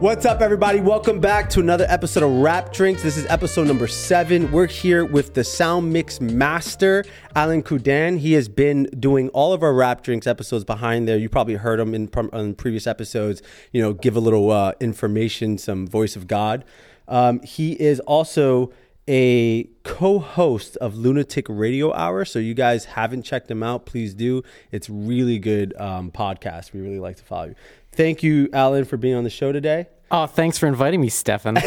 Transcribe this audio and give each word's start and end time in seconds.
What's 0.00 0.24
up, 0.24 0.42
everybody? 0.42 0.78
Welcome 0.78 1.18
back 1.18 1.50
to 1.50 1.58
another 1.58 1.84
episode 1.88 2.22
of 2.22 2.30
Wrap 2.30 2.72
Drinks. 2.72 3.02
This 3.02 3.16
is 3.16 3.26
episode 3.26 3.66
number 3.66 3.88
seven. 3.88 4.52
We're 4.52 4.68
here 4.68 5.04
with 5.04 5.34
the 5.34 5.42
sound 5.42 5.92
mix 5.92 6.20
master, 6.20 7.04
Alan 7.34 7.64
Kudan. 7.64 8.20
He 8.20 8.34
has 8.34 8.48
been 8.48 8.84
doing 9.00 9.28
all 9.30 9.52
of 9.52 9.64
our 9.64 9.74
Wrap 9.74 10.04
Drinks 10.04 10.28
episodes 10.28 10.62
behind 10.62 11.08
there. 11.08 11.18
You 11.18 11.28
probably 11.28 11.56
heard 11.56 11.80
him 11.80 11.96
in, 11.96 12.08
in 12.32 12.54
previous 12.54 12.86
episodes, 12.86 13.42
you 13.72 13.82
know, 13.82 13.92
give 13.92 14.14
a 14.14 14.20
little 14.20 14.52
uh, 14.52 14.74
information, 14.78 15.58
some 15.58 15.84
voice 15.84 16.14
of 16.14 16.28
God. 16.28 16.64
Um, 17.08 17.40
he 17.40 17.72
is 17.72 17.98
also 17.98 18.72
a 19.08 19.64
co-host 19.82 20.76
of 20.76 20.96
Lunatic 20.96 21.46
Radio 21.48 21.92
Hour. 21.92 22.24
So 22.24 22.38
you 22.38 22.54
guys 22.54 22.84
haven't 22.84 23.22
checked 23.22 23.50
him 23.50 23.64
out, 23.64 23.84
please 23.84 24.14
do. 24.14 24.44
It's 24.70 24.88
really 24.88 25.40
good 25.40 25.74
um, 25.80 26.12
podcast. 26.12 26.72
We 26.72 26.82
really 26.82 27.00
like 27.00 27.16
to 27.16 27.24
follow 27.24 27.46
you. 27.46 27.54
Thank 27.98 28.22
you, 28.22 28.48
Alan, 28.52 28.84
for 28.84 28.96
being 28.96 29.16
on 29.16 29.24
the 29.24 29.30
show 29.30 29.50
today. 29.50 29.88
Oh, 30.12 30.26
thanks 30.26 30.56
for 30.56 30.68
inviting 30.68 31.00
me, 31.00 31.08
Stefan. 31.08 31.56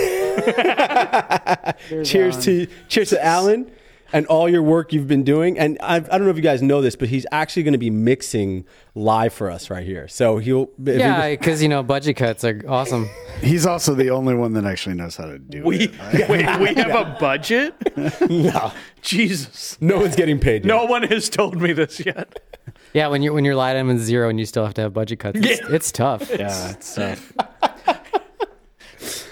cheers 2.05 2.41
to 2.45 2.67
cheers 2.88 3.09
to 3.09 3.22
Alan 3.22 3.70
and 4.13 4.25
all 4.27 4.49
your 4.49 4.61
work 4.61 4.93
you've 4.93 5.07
been 5.07 5.23
doing. 5.23 5.57
And 5.57 5.77
I, 5.81 5.95
I 5.95 5.99
don't 5.99 6.23
know 6.23 6.29
if 6.29 6.35
you 6.35 6.41
guys 6.41 6.61
know 6.61 6.81
this, 6.81 6.95
but 6.95 7.09
he's 7.09 7.25
actually 7.31 7.63
going 7.63 7.73
to 7.73 7.77
be 7.77 7.89
mixing 7.89 8.65
live 8.95 9.33
for 9.33 9.49
us 9.49 9.69
right 9.69 9.85
here. 9.85 10.07
So 10.07 10.38
he'll 10.38 10.69
yeah, 10.83 11.29
because 11.29 11.61
you 11.61 11.69
know 11.69 11.83
budget 11.83 12.17
cuts 12.17 12.43
are 12.43 12.61
awesome. 12.67 13.09
He's 13.41 13.66
also 13.66 13.93
the 13.95 14.09
only 14.09 14.35
one 14.35 14.53
that 14.53 14.66
actually 14.66 14.95
knows 14.95 15.16
how 15.16 15.25
to 15.25 15.39
do 15.39 15.63
we, 15.63 15.89
it. 15.89 16.29
Wait, 16.29 16.59
we 16.59 16.73
have 16.75 16.95
a 16.95 17.17
budget? 17.19 17.73
no, 18.29 18.71
Jesus, 19.02 19.77
no 19.81 19.99
one's 19.99 20.16
getting 20.16 20.39
paid. 20.39 20.66
Yet. 20.66 20.67
No 20.73 20.85
one 20.85 21.03
has 21.03 21.30
told 21.30 21.61
me 21.61 21.73
this 21.73 22.05
yet. 22.05 22.39
Yeah, 22.93 23.07
when 23.07 23.21
you're 23.21 23.33
when 23.33 23.45
your 23.45 23.55
line 23.55 23.75
item 23.75 23.89
is 23.89 24.02
zero 24.02 24.30
and 24.30 24.39
you 24.39 24.45
still 24.45 24.66
have 24.66 24.73
to 24.75 24.81
have 24.81 24.93
budget 24.93 25.19
cuts, 25.19 25.39
it's, 25.39 25.61
Yeah. 25.61 25.75
it's 25.75 25.91
tough. 25.91 26.30
Yeah, 26.30 26.71
it's 26.71 26.95
tough. 26.95 27.33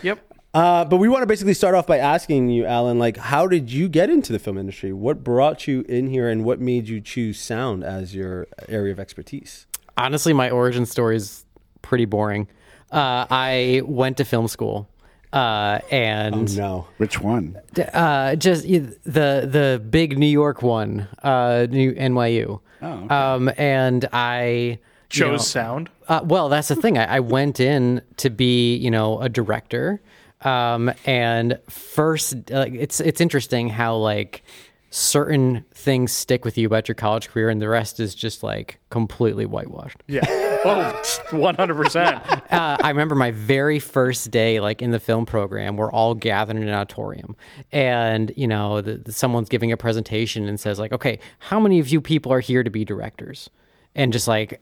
Yep. 0.02 0.29
Uh, 0.54 0.84
but 0.84 0.98
we 0.98 1.08
want 1.08 1.22
to 1.22 1.28
basically 1.28 1.54
start 1.54 1.76
off 1.76 1.86
by 1.86 1.98
asking 2.00 2.50
you, 2.50 2.66
Alan, 2.66 2.98
like, 2.98 3.18
how 3.18 3.46
did 3.48 3.72
you 3.72 3.88
get 3.88 4.10
into 4.10 4.32
the 4.34 4.40
film 4.40 4.58
industry? 4.58 4.92
What 4.92 5.24
brought 5.24 5.68
you 5.68 5.86
in 5.88 6.08
here, 6.08 6.28
and 6.28 6.44
what 6.44 6.60
made 6.60 6.88
you 6.90 7.00
choose 7.02 7.40
sound 7.40 7.84
as 7.84 8.16
your 8.16 8.48
area 8.68 8.92
of 8.92 9.00
expertise? 9.00 9.68
Honestly, 9.96 10.34
my 10.34 10.50
origin 10.50 10.86
story 10.88 11.18
is 11.18 11.46
pretty 11.84 12.06
boring. 12.06 12.48
Uh, 12.92 13.28
I 13.30 13.84
went 13.86 14.18
to 14.18 14.26
film 14.26 14.48
school, 14.48 14.90
uh, 15.34 15.80
and 15.92 16.58
No, 16.58 16.88
Which 16.98 17.20
one? 17.22 17.56
uh, 17.94 18.36
just 18.36 18.64
the 18.64 18.96
the 19.04 19.84
big 19.88 20.18
New 20.18 20.26
York 20.26 20.64
one, 20.64 21.08
uh, 21.22 21.68
New 21.70 21.94
NYU. 21.94 22.60
Oh, 22.82 22.88
okay. 22.88 23.08
Um, 23.14 23.52
and 23.58 24.08
I 24.12 24.42
you 24.50 24.78
Chose 25.10 25.32
know, 25.32 25.38
sound. 25.44 25.90
Uh, 26.08 26.22
well, 26.24 26.50
that's 26.50 26.70
the 26.70 26.76
thing. 26.76 26.98
I, 26.98 27.18
I 27.18 27.20
went 27.20 27.60
in 27.60 28.02
to 28.18 28.30
be, 28.32 28.76
you 28.78 28.90
know, 28.90 29.20
a 29.20 29.30
director, 29.30 30.02
um, 30.42 30.92
and 31.06 31.60
first, 31.70 32.50
like, 32.50 32.74
it's 32.74 33.00
it's 33.00 33.22
interesting 33.22 33.70
how 33.70 33.96
like 33.96 34.44
certain 34.92 35.64
things 35.72 36.12
stick 36.12 36.44
with 36.44 36.58
you 36.58 36.66
about 36.66 36.88
your 36.88 36.96
college 36.96 37.30
career, 37.30 37.50
and 37.50 37.62
the 37.62 37.70
rest 37.70 38.00
is 38.00 38.16
just 38.16 38.42
like 38.42 38.80
completely 38.90 39.46
whitewashed. 39.46 39.98
Yeah. 40.08 40.22
Oh, 40.66 41.02
100%. 41.30 42.42
Uh, 42.52 42.76
I 42.82 42.90
remember 42.90 43.14
my 43.14 43.30
very 43.30 43.78
first 43.80 44.32
day, 44.32 44.60
like 44.60 44.82
in 44.82 44.90
the 44.90 45.00
film 45.00 45.26
program, 45.28 45.78
we're 45.78 45.92
all 45.92 46.16
gathered 46.16 46.58
in 46.58 46.64
an 46.64 46.74
auditorium, 46.74 47.36
and 47.72 48.32
you 48.36 48.48
know, 48.48 48.82
the, 48.82 48.98
the- 48.98 49.12
someone's 49.14 49.50
giving 49.50 49.72
a 49.72 49.78
presentation 49.78 50.48
and 50.50 50.60
says, 50.60 50.80
like, 50.80 50.92
"Okay, 50.92 51.20
how 51.38 51.60
many 51.60 51.80
of 51.80 51.90
you 51.90 52.02
people 52.02 52.34
are 52.34 52.40
here 52.40 52.64
to 52.64 52.72
be 52.72 52.84
directors?" 52.84 53.52
And 53.94 54.12
just 54.12 54.28
like 54.28 54.60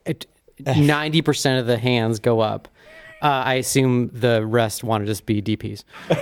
ninety 0.66 1.22
percent 1.22 1.62
of 1.62 1.66
the 1.68 1.78
hands 1.78 2.20
go 2.20 2.42
up. 2.42 2.68
Uh, 3.22 3.44
I 3.46 3.54
assume 3.56 4.10
the 4.14 4.46
rest 4.46 4.84
want 4.84 5.02
to 5.04 5.08
just 5.08 5.26
be 5.26 5.42
DPs. 5.42 5.84
Uh, 6.10 6.18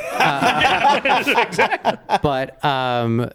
But 2.21 2.63
um, 2.63 3.29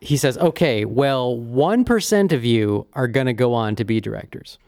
he 0.00 0.16
says, 0.16 0.38
"Okay, 0.38 0.84
well, 0.84 1.36
one 1.36 1.84
percent 1.84 2.32
of 2.32 2.44
you 2.44 2.86
are 2.94 3.08
going 3.08 3.26
to 3.26 3.32
go 3.34 3.54
on 3.54 3.76
to 3.76 3.84
be 3.84 4.00
directors." 4.00 4.58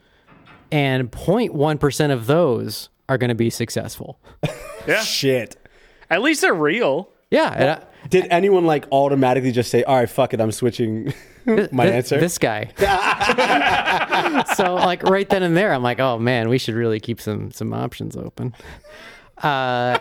and 0.73 1.13
0.1% 1.13 2.11
of 2.11 2.27
those 2.27 2.89
are 3.09 3.17
going 3.17 3.29
to 3.29 3.35
be 3.35 3.49
successful. 3.51 4.19
Yeah. 4.89 5.03
shit. 5.03 5.57
At 6.11 6.21
least 6.23 6.41
they're 6.41 6.53
real. 6.53 7.11
Yeah. 7.31 7.85
Did 8.15 8.29
anyone 8.31 8.65
like 8.65 8.87
automatically 8.93 9.51
just 9.51 9.73
say, 9.73 9.83
"All 9.83 9.97
right, 9.97 10.09
fuck 10.09 10.33
it, 10.35 10.41
I'm 10.41 10.53
switching 10.53 11.13
my 11.73 11.87
answer"? 11.87 12.21
This 12.21 12.39
guy. 12.39 12.71
so 14.55 14.77
like 14.77 15.03
right 15.03 15.29
then 15.29 15.43
and 15.43 15.57
there, 15.57 15.75
I'm 15.75 15.83
like, 15.83 15.99
oh 15.99 16.21
man, 16.21 16.49
we 16.49 16.59
should 16.59 16.77
really 16.77 17.01
keep 17.01 17.21
some 17.21 17.51
some 17.51 17.75
options 17.75 18.17
open. 18.17 18.55
Uh, 19.39 19.99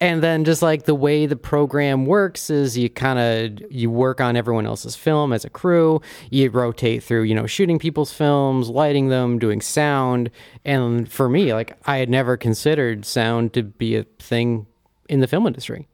and 0.00 0.20
then 0.20 0.44
just 0.44 0.62
like 0.62 0.86
the 0.86 0.96
way 0.96 1.26
the 1.26 1.36
program 1.36 2.06
works 2.06 2.50
is 2.50 2.76
you 2.76 2.90
kind 2.90 3.20
of 3.20 3.72
you 3.72 3.88
work 3.88 4.20
on 4.20 4.34
everyone 4.34 4.66
else's 4.66 4.96
film 4.96 5.32
as 5.32 5.44
a 5.44 5.48
crew. 5.48 6.00
You 6.30 6.50
rotate 6.50 7.04
through, 7.04 7.22
you 7.22 7.36
know, 7.36 7.46
shooting 7.46 7.78
people's 7.78 8.12
films, 8.12 8.68
lighting 8.68 9.10
them, 9.10 9.38
doing 9.38 9.60
sound. 9.60 10.28
And 10.64 11.08
for 11.08 11.28
me, 11.28 11.54
like 11.54 11.78
I 11.86 11.98
had 11.98 12.10
never 12.10 12.36
considered 12.36 13.06
sound 13.06 13.52
to 13.52 13.62
be 13.62 13.94
a 13.94 14.02
thing 14.18 14.66
in 15.08 15.20
the 15.20 15.28
film 15.28 15.46
industry. 15.46 15.86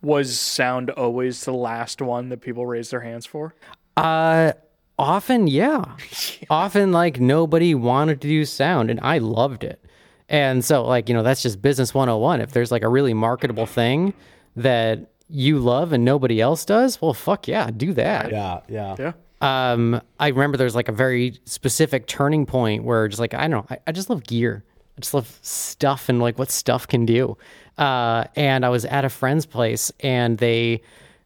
Was 0.00 0.38
sound 0.38 0.90
always 0.90 1.44
the 1.44 1.52
last 1.52 2.00
one 2.00 2.28
that 2.28 2.40
people 2.40 2.66
raised 2.66 2.92
their 2.92 3.00
hands 3.00 3.26
for? 3.26 3.54
Uh, 3.96 4.52
often, 4.98 5.48
yeah. 5.48 5.84
Often, 6.50 6.92
like 6.92 7.18
nobody 7.18 7.74
wanted 7.74 8.20
to 8.20 8.28
do 8.28 8.44
sound, 8.44 8.90
and 8.90 9.00
I 9.02 9.18
loved 9.18 9.64
it. 9.64 9.84
And 10.28 10.64
so, 10.64 10.84
like 10.84 11.08
you 11.08 11.14
know, 11.14 11.22
that's 11.22 11.42
just 11.42 11.60
business 11.60 11.94
101. 11.94 12.40
If 12.40 12.52
there's 12.52 12.70
like 12.70 12.82
a 12.82 12.88
really 12.88 13.14
marketable 13.14 13.66
thing 13.66 14.14
that 14.56 15.10
you 15.28 15.58
love 15.58 15.92
and 15.92 16.04
nobody 16.04 16.40
else 16.40 16.64
does, 16.64 17.00
well, 17.02 17.14
fuck 17.14 17.48
yeah, 17.48 17.70
do 17.70 17.92
that. 17.94 18.30
yeah, 18.30 18.60
yeah, 18.68 18.96
Yeah. 18.98 19.12
Um, 19.40 20.00
I 20.18 20.28
remember 20.28 20.56
there's 20.56 20.74
like 20.74 20.88
a 20.88 20.92
very 20.92 21.38
specific 21.44 22.06
turning 22.06 22.44
point 22.44 22.84
where 22.84 23.06
just 23.08 23.20
like 23.20 23.34
I 23.34 23.48
don't 23.48 23.50
know, 23.50 23.66
I, 23.70 23.78
I 23.86 23.92
just 23.92 24.10
love 24.10 24.24
gear. 24.24 24.64
I 24.96 25.00
just 25.00 25.14
love 25.14 25.38
stuff 25.42 26.08
and 26.08 26.20
like 26.20 26.38
what 26.38 26.50
stuff 26.50 26.88
can 26.88 27.06
do. 27.06 27.36
Uh, 27.78 28.24
and 28.36 28.64
I 28.66 28.68
was 28.68 28.84
at 28.84 29.04
a 29.04 29.08
friend's 29.08 29.46
place 29.46 29.92
and 30.00 30.38
they 30.38 30.82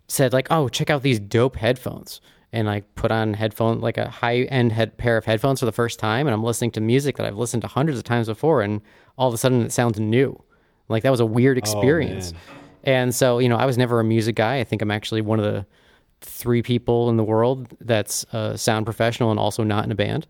said 0.08 0.32
like, 0.32 0.48
"Oh, 0.50 0.68
check 0.68 0.90
out 0.90 1.02
these 1.02 1.18
dope 1.18 1.56
headphones." 1.56 2.20
And 2.52 2.68
I 2.68 2.82
put 2.96 3.10
on 3.10 3.32
headphone 3.32 3.80
like 3.80 3.96
a 3.96 4.10
high 4.10 4.40
end 4.42 4.72
head 4.72 4.98
pair 4.98 5.16
of 5.16 5.24
headphones 5.24 5.60
for 5.60 5.66
the 5.66 5.72
first 5.72 5.98
time, 5.98 6.26
and 6.26 6.34
I'm 6.34 6.44
listening 6.44 6.70
to 6.72 6.80
music 6.82 7.16
that 7.16 7.26
I've 7.26 7.38
listened 7.38 7.62
to 7.62 7.68
hundreds 7.68 7.96
of 7.98 8.04
times 8.04 8.26
before, 8.26 8.60
and 8.60 8.82
all 9.16 9.28
of 9.28 9.34
a 9.34 9.38
sudden 9.38 9.62
it 9.62 9.72
sounds 9.72 9.98
new. 9.98 10.38
Like 10.88 11.02
that 11.04 11.10
was 11.10 11.20
a 11.20 11.26
weird 11.26 11.56
experience. 11.56 12.34
and 12.84 13.14
so, 13.14 13.38
you 13.38 13.48
know, 13.48 13.56
I 13.56 13.64
was 13.64 13.78
never 13.78 14.00
a 14.00 14.04
music 14.04 14.36
guy. 14.36 14.58
I 14.58 14.64
think 14.64 14.82
I'm 14.82 14.90
actually 14.90 15.22
one 15.22 15.38
of 15.38 15.44
the 15.46 15.64
three 16.20 16.62
people 16.62 17.08
in 17.08 17.16
the 17.16 17.24
world 17.24 17.68
that's 17.80 18.24
a 18.32 18.58
sound 18.58 18.84
professional 18.84 19.30
and 19.30 19.40
also 19.40 19.62
not 19.64 19.84
in 19.86 19.90
a 19.92 19.94
band. 19.94 20.26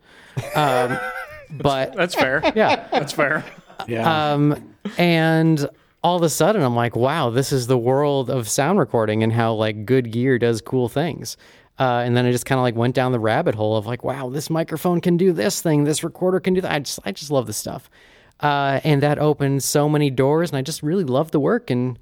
Um, 0.55 0.97
but 1.51 1.95
That's 1.97 2.15
fair. 2.15 2.41
yeah, 2.55 2.87
That's 2.93 3.13
fair. 3.13 3.45
Yeah. 3.89 4.33
um, 4.33 4.75
and 4.97 5.69
all 6.05 6.17
of 6.17 6.23
a 6.23 6.29
sudden 6.29 6.63
I'm 6.63 6.75
like, 6.75 6.97
wow, 6.97 7.31
this 7.31 7.53
is 7.53 7.67
the 7.67 7.79
world 7.79 8.29
of 8.31 8.49
sound 8.49 8.79
recording 8.79 9.23
and 9.23 9.33
how 9.33 9.55
like 9.55 9.87
good 9.87 10.11
gear 10.11 10.39
does 10.39 10.61
cool 10.61 10.89
things. 10.89 11.37
Uh, 11.79 12.03
and 12.05 12.17
then 12.17 12.27
I 12.27 12.33
just 12.33 12.45
kind 12.47 12.59
of 12.59 12.63
like 12.63 12.75
went 12.77 12.95
down 12.95 13.13
the 13.13 13.19
rabbit 13.21 13.55
hole 13.55 13.77
of 13.77 13.87
like, 13.87 14.05
wow, 14.05 14.29
this 14.29 14.51
microphone 14.51 15.01
can 15.01 15.17
do 15.17 15.33
this 15.33 15.61
thing, 15.63 15.85
this 15.85 16.05
recorder 16.05 16.39
can 16.41 16.55
do 16.55 16.61
that. 16.61 16.71
I 16.73 16.79
just, 16.81 16.99
I 17.05 17.13
just 17.13 17.31
love 17.31 17.47
this 17.47 17.57
stuff. 17.57 17.89
Uh, 18.41 18.81
and 18.85 19.03
that 19.03 19.19
opened 19.19 19.63
so 19.63 19.89
many 19.89 20.11
doors, 20.11 20.51
and 20.51 20.59
I 20.59 20.63
just 20.63 20.83
really 20.83 21.05
love 21.05 21.31
the 21.31 21.39
work. 21.41 21.71
And 21.71 21.97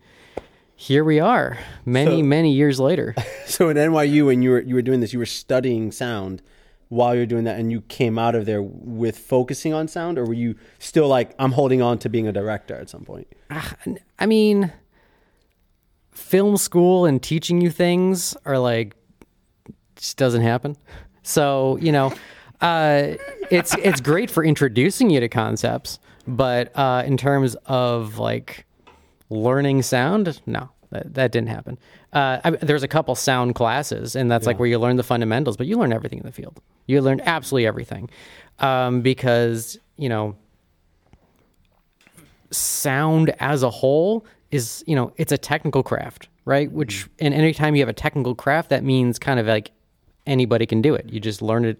here 0.74 1.04
we 1.04 1.20
are, 1.20 1.58
many, 1.84 2.20
So- 2.20 2.24
many 2.24 2.52
years 2.52 2.80
later. 2.80 3.14
So 3.46 3.68
at 3.68 3.76
NYU, 3.76 4.26
when 4.26 4.42
you 4.42 4.50
were 4.50 4.60
you 4.60 4.76
were 4.76 4.82
doing 4.82 5.00
this, 5.00 5.12
you 5.12 5.18
were 5.18 5.26
studying 5.26 5.90
sound 5.92 6.40
while 6.90 7.14
you're 7.14 7.26
doing 7.26 7.44
that, 7.44 7.58
and 7.58 7.72
you 7.72 7.80
came 7.82 8.18
out 8.18 8.34
of 8.34 8.46
there 8.46 8.62
with 8.62 9.16
focusing 9.16 9.72
on 9.72 9.88
sound, 9.88 10.18
or 10.18 10.24
were 10.26 10.34
you 10.34 10.56
still 10.78 11.08
like, 11.08 11.34
I'm 11.38 11.52
holding 11.52 11.80
on 11.80 11.98
to 12.00 12.08
being 12.08 12.28
a 12.28 12.32
director 12.32 12.74
at 12.74 12.90
some 12.90 13.04
point? 13.04 13.26
I 14.18 14.26
mean, 14.26 14.72
film 16.10 16.56
school 16.56 17.06
and 17.06 17.22
teaching 17.22 17.60
you 17.60 17.70
things 17.70 18.36
are 18.44 18.58
like 18.58 18.94
just 19.96 20.16
doesn't 20.16 20.42
happen. 20.42 20.76
So 21.22 21.78
you 21.80 21.92
know, 21.92 22.12
uh, 22.60 23.14
it's 23.50 23.74
it's 23.78 24.00
great 24.00 24.30
for 24.30 24.44
introducing 24.44 25.10
you 25.10 25.20
to 25.20 25.28
concepts, 25.28 25.98
but 26.26 26.76
uh, 26.76 27.02
in 27.06 27.16
terms 27.16 27.56
of 27.66 28.18
like 28.18 28.66
learning 29.28 29.82
sound, 29.82 30.40
no, 30.46 30.70
that, 30.90 31.14
that 31.14 31.32
didn't 31.32 31.48
happen. 31.48 31.78
Uh, 32.12 32.40
I, 32.42 32.50
there's 32.50 32.82
a 32.82 32.88
couple 32.88 33.14
sound 33.14 33.54
classes, 33.54 34.16
and 34.16 34.30
that's 34.30 34.46
like 34.46 34.58
where 34.58 34.68
you 34.68 34.78
learn 34.78 34.96
the 34.96 35.02
fundamentals, 35.04 35.56
but 35.56 35.66
you 35.66 35.76
learn 35.76 35.92
everything 35.92 36.18
in 36.18 36.26
the 36.26 36.32
field. 36.32 36.60
You 36.86 37.00
learn 37.02 37.20
absolutely 37.24 37.66
everything. 37.66 38.10
Um, 38.58 39.00
because 39.00 39.78
you 39.96 40.08
know 40.08 40.36
sound 42.50 43.32
as 43.38 43.62
a 43.62 43.70
whole 43.70 44.26
is 44.50 44.82
you 44.86 44.96
know 44.96 45.12
it's 45.16 45.32
a 45.32 45.38
technical 45.38 45.82
craft 45.82 46.28
right? 46.44 46.72
Which 46.72 47.08
and 47.20 47.32
anytime 47.32 47.76
you 47.76 47.82
have 47.82 47.88
a 47.88 47.92
technical 47.92 48.34
craft 48.34 48.70
that 48.70 48.82
means 48.82 49.18
kind 49.18 49.38
of 49.38 49.46
like 49.46 49.70
anybody 50.26 50.66
can 50.66 50.82
do 50.82 50.94
it. 50.94 51.08
You 51.08 51.20
just 51.20 51.42
learn 51.42 51.64
it 51.64 51.78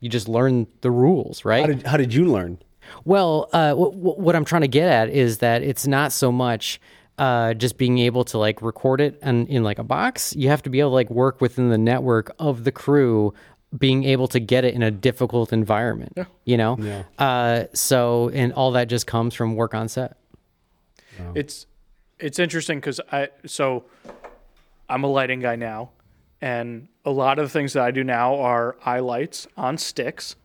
you 0.00 0.08
just 0.08 0.28
learn 0.28 0.66
the 0.82 0.90
rules 0.90 1.44
right? 1.44 1.62
How 1.62 1.66
did 1.66 1.86
how 1.86 1.96
did 1.96 2.14
you 2.14 2.26
learn? 2.26 2.58
Well, 3.04 3.48
uh, 3.52 3.70
w- 3.70 3.90
w- 3.90 4.20
what 4.20 4.36
I'm 4.36 4.44
trying 4.44 4.62
to 4.62 4.68
get 4.68 4.88
at 4.88 5.08
is 5.08 5.38
that 5.38 5.62
it's 5.62 5.88
not 5.88 6.12
so 6.12 6.30
much 6.30 6.80
uh, 7.18 7.54
just 7.54 7.78
being 7.78 7.98
able 7.98 8.24
to 8.24 8.38
like 8.38 8.60
record 8.62 9.00
it 9.00 9.18
and 9.22 9.48
in 9.48 9.62
like 9.64 9.78
a 9.78 9.84
box. 9.84 10.34
You 10.36 10.48
have 10.48 10.62
to 10.62 10.70
be 10.70 10.80
able 10.80 10.90
to 10.90 10.94
like 10.94 11.10
work 11.10 11.40
within 11.40 11.70
the 11.70 11.78
network 11.78 12.34
of 12.38 12.64
the 12.64 12.72
crew, 12.72 13.32
being 13.76 14.04
able 14.04 14.28
to 14.28 14.38
get 14.40 14.64
it 14.64 14.74
in 14.74 14.82
a 14.82 14.90
difficult 14.90 15.52
environment. 15.52 16.16
You 16.44 16.56
know, 16.56 16.76
uh, 17.18 17.64
so 17.72 18.30
and 18.30 18.52
all 18.52 18.72
that 18.72 18.88
just 18.88 19.06
comes 19.06 19.34
from 19.34 19.54
work 19.56 19.74
on 19.74 19.88
set. 19.88 20.16
It's 21.34 21.66
it's 22.18 22.38
interesting 22.38 22.78
because 22.78 23.00
I 23.10 23.28
so 23.46 23.84
I'm 24.88 25.02
a 25.04 25.08
lighting 25.08 25.40
guy 25.40 25.56
now, 25.56 25.90
and 26.40 26.88
a 27.04 27.10
lot 27.10 27.38
of 27.38 27.46
the 27.46 27.50
things 27.50 27.72
that 27.72 27.82
I 27.82 27.90
do 27.90 28.04
now 28.04 28.34
are 28.36 28.76
eye 28.84 29.00
lights 29.00 29.46
on 29.56 29.78
sticks, 29.78 30.36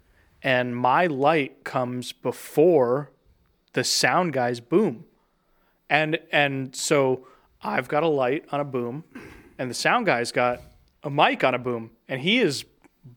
and 0.41 0.75
my 0.75 1.07
light 1.07 1.63
comes 1.65 2.13
before 2.13 3.11
the 3.73 3.83
sound 3.83 4.33
guy's 4.33 4.59
boom, 4.59 5.05
and 5.91 6.17
and 6.31 6.75
so 6.75 7.27
I've 7.61 7.87
got 7.87 8.01
a 8.01 8.07
light 8.07 8.45
on 8.51 8.59
a 8.59 8.63
boom, 8.63 9.03
and 9.59 9.69
the 9.69 9.75
sound 9.75 10.07
guy's 10.07 10.31
got 10.31 10.61
a 11.03 11.11
mic 11.11 11.43
on 11.43 11.53
a 11.53 11.59
boom, 11.59 11.91
and 12.07 12.19
he 12.19 12.39
is 12.39 12.65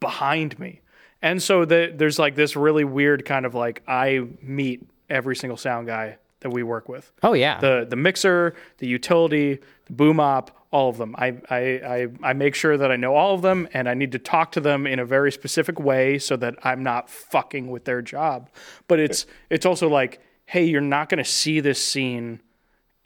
behind 0.01 0.59
me. 0.59 0.81
And 1.23 1.43
so 1.43 1.65
the, 1.65 1.91
there's 1.95 2.19
like 2.19 2.35
this 2.35 2.55
really 2.55 2.85
weird 2.85 3.25
kind 3.25 3.47
of 3.47 3.55
like 3.55 3.83
I 3.89 4.27
meet 4.43 4.87
every 5.09 5.37
single 5.37 5.57
sound 5.57 5.87
guy 5.87 6.19
that 6.41 6.51
we 6.51 6.63
work 6.63 6.89
with 6.89 7.11
Oh 7.23 7.33
yeah, 7.33 7.59
the 7.61 7.87
the 7.89 7.97
mixer, 7.97 8.55
the 8.79 8.87
utility, 8.87 9.61
the 9.87 9.93
boom 9.93 10.21
op, 10.21 10.51
all 10.73 10.91
of 10.91 10.99
them. 10.99 11.15
I, 11.17 11.37
I 11.49 11.59
I 11.59 12.09
I 12.23 12.33
make 12.33 12.57
sure 12.57 12.77
that 12.77 12.91
I 12.91 12.97
know 12.97 13.15
all 13.15 13.35
of 13.35 13.43
them, 13.43 13.69
and 13.73 13.89
I 13.89 13.95
need 13.95 14.13
to 14.13 14.19
talk 14.19 14.51
to 14.53 14.61
them 14.61 14.87
in 14.87 14.99
a 14.99 15.07
very 15.07 15.31
specific 15.31 15.79
way 15.79 16.19
so 16.19 16.37
that 16.37 16.57
I'm 16.65 16.83
not 16.83 17.09
fucking 17.09 17.71
with 17.71 17.85
their 17.85 18.03
job. 18.03 18.51
But 18.89 18.99
it's 18.99 19.27
it's 19.49 19.65
also 19.65 19.89
like, 19.89 20.21
hey, 20.47 20.65
you're 20.65 20.81
not 20.81 21.09
going 21.09 21.23
to 21.23 21.31
see 21.31 21.61
this 21.61 21.83
scene 21.83 22.41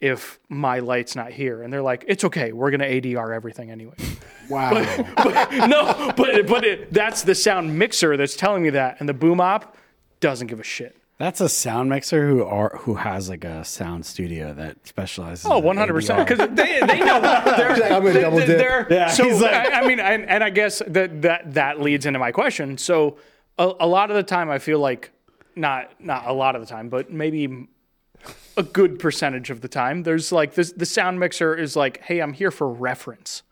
if 0.01 0.39
my 0.49 0.79
light's 0.79 1.15
not 1.15 1.31
here, 1.31 1.61
and 1.61 1.71
they're 1.73 1.81
like, 1.81 2.05
it's 2.07 2.23
okay, 2.23 2.51
we're 2.53 2.71
going 2.71 2.79
to 2.79 3.01
ADR 3.01 3.33
everything 3.35 3.71
anyway. 3.71 3.95
Wow. 4.49 4.71
no, 5.67 6.11
but 6.17 6.47
but 6.47 6.63
it, 6.65 6.91
that's 6.91 7.21
the 7.21 7.35
sound 7.35 7.77
mixer 7.77 8.17
that's 8.17 8.35
telling 8.35 8.63
me 8.63 8.71
that, 8.71 8.97
and 8.99 9.07
the 9.07 9.13
boom 9.13 9.39
op 9.39 9.77
doesn't 10.21 10.47
give 10.47 10.59
a 10.59 10.63
shit. 10.63 10.97
That's 11.19 11.39
a 11.39 11.47
sound 11.49 11.89
mixer 11.89 12.27
who 12.27 12.43
are 12.43 12.75
who 12.79 12.95
has 12.95 13.29
like 13.29 13.43
a 13.43 13.63
sound 13.63 14.07
studio 14.07 14.53
that 14.55 14.87
specializes. 14.87 15.45
Oh, 15.45 15.59
100 15.59 15.93
percent. 15.93 16.27
Because 16.27 16.47
they 16.55 16.79
they 16.79 16.99
know 16.99 17.21
they're, 17.57 17.77
like, 17.77 17.91
I'm 17.91 18.01
gonna 18.01 18.11
they- 18.13 18.21
double 18.21 18.39
dip. 18.39 18.47
they're- 18.57 18.87
Yeah, 18.89 19.09
so 19.09 19.25
he's 19.25 19.39
like- 19.39 19.53
I, 19.53 19.81
I 19.81 19.87
mean, 19.87 19.99
and, 19.99 20.27
and 20.27 20.43
I 20.43 20.49
guess 20.49 20.81
that 20.87 21.21
that 21.21 21.53
that 21.53 21.79
leads 21.79 22.07
into 22.07 22.17
my 22.17 22.31
question. 22.31 22.77
So 22.79 23.17
a, 23.59 23.71
a 23.81 23.87
lot 23.87 24.09
of 24.09 24.15
the 24.15 24.23
time, 24.23 24.49
I 24.49 24.57
feel 24.57 24.79
like 24.79 25.11
not 25.55 25.91
not 26.03 26.25
a 26.27 26.33
lot 26.33 26.55
of 26.55 26.61
the 26.61 26.67
time, 26.67 26.89
but 26.89 27.11
maybe 27.11 27.67
a 28.57 28.63
good 28.63 28.99
percentage 28.99 29.49
of 29.49 29.61
the 29.61 29.67
time, 29.67 30.03
there's 30.03 30.31
like 30.31 30.55
this. 30.55 30.71
The 30.71 30.85
sound 30.85 31.19
mixer 31.19 31.55
is 31.55 31.75
like, 31.75 32.01
hey, 32.03 32.19
I'm 32.21 32.33
here 32.33 32.51
for 32.51 32.69
reference. 32.69 33.43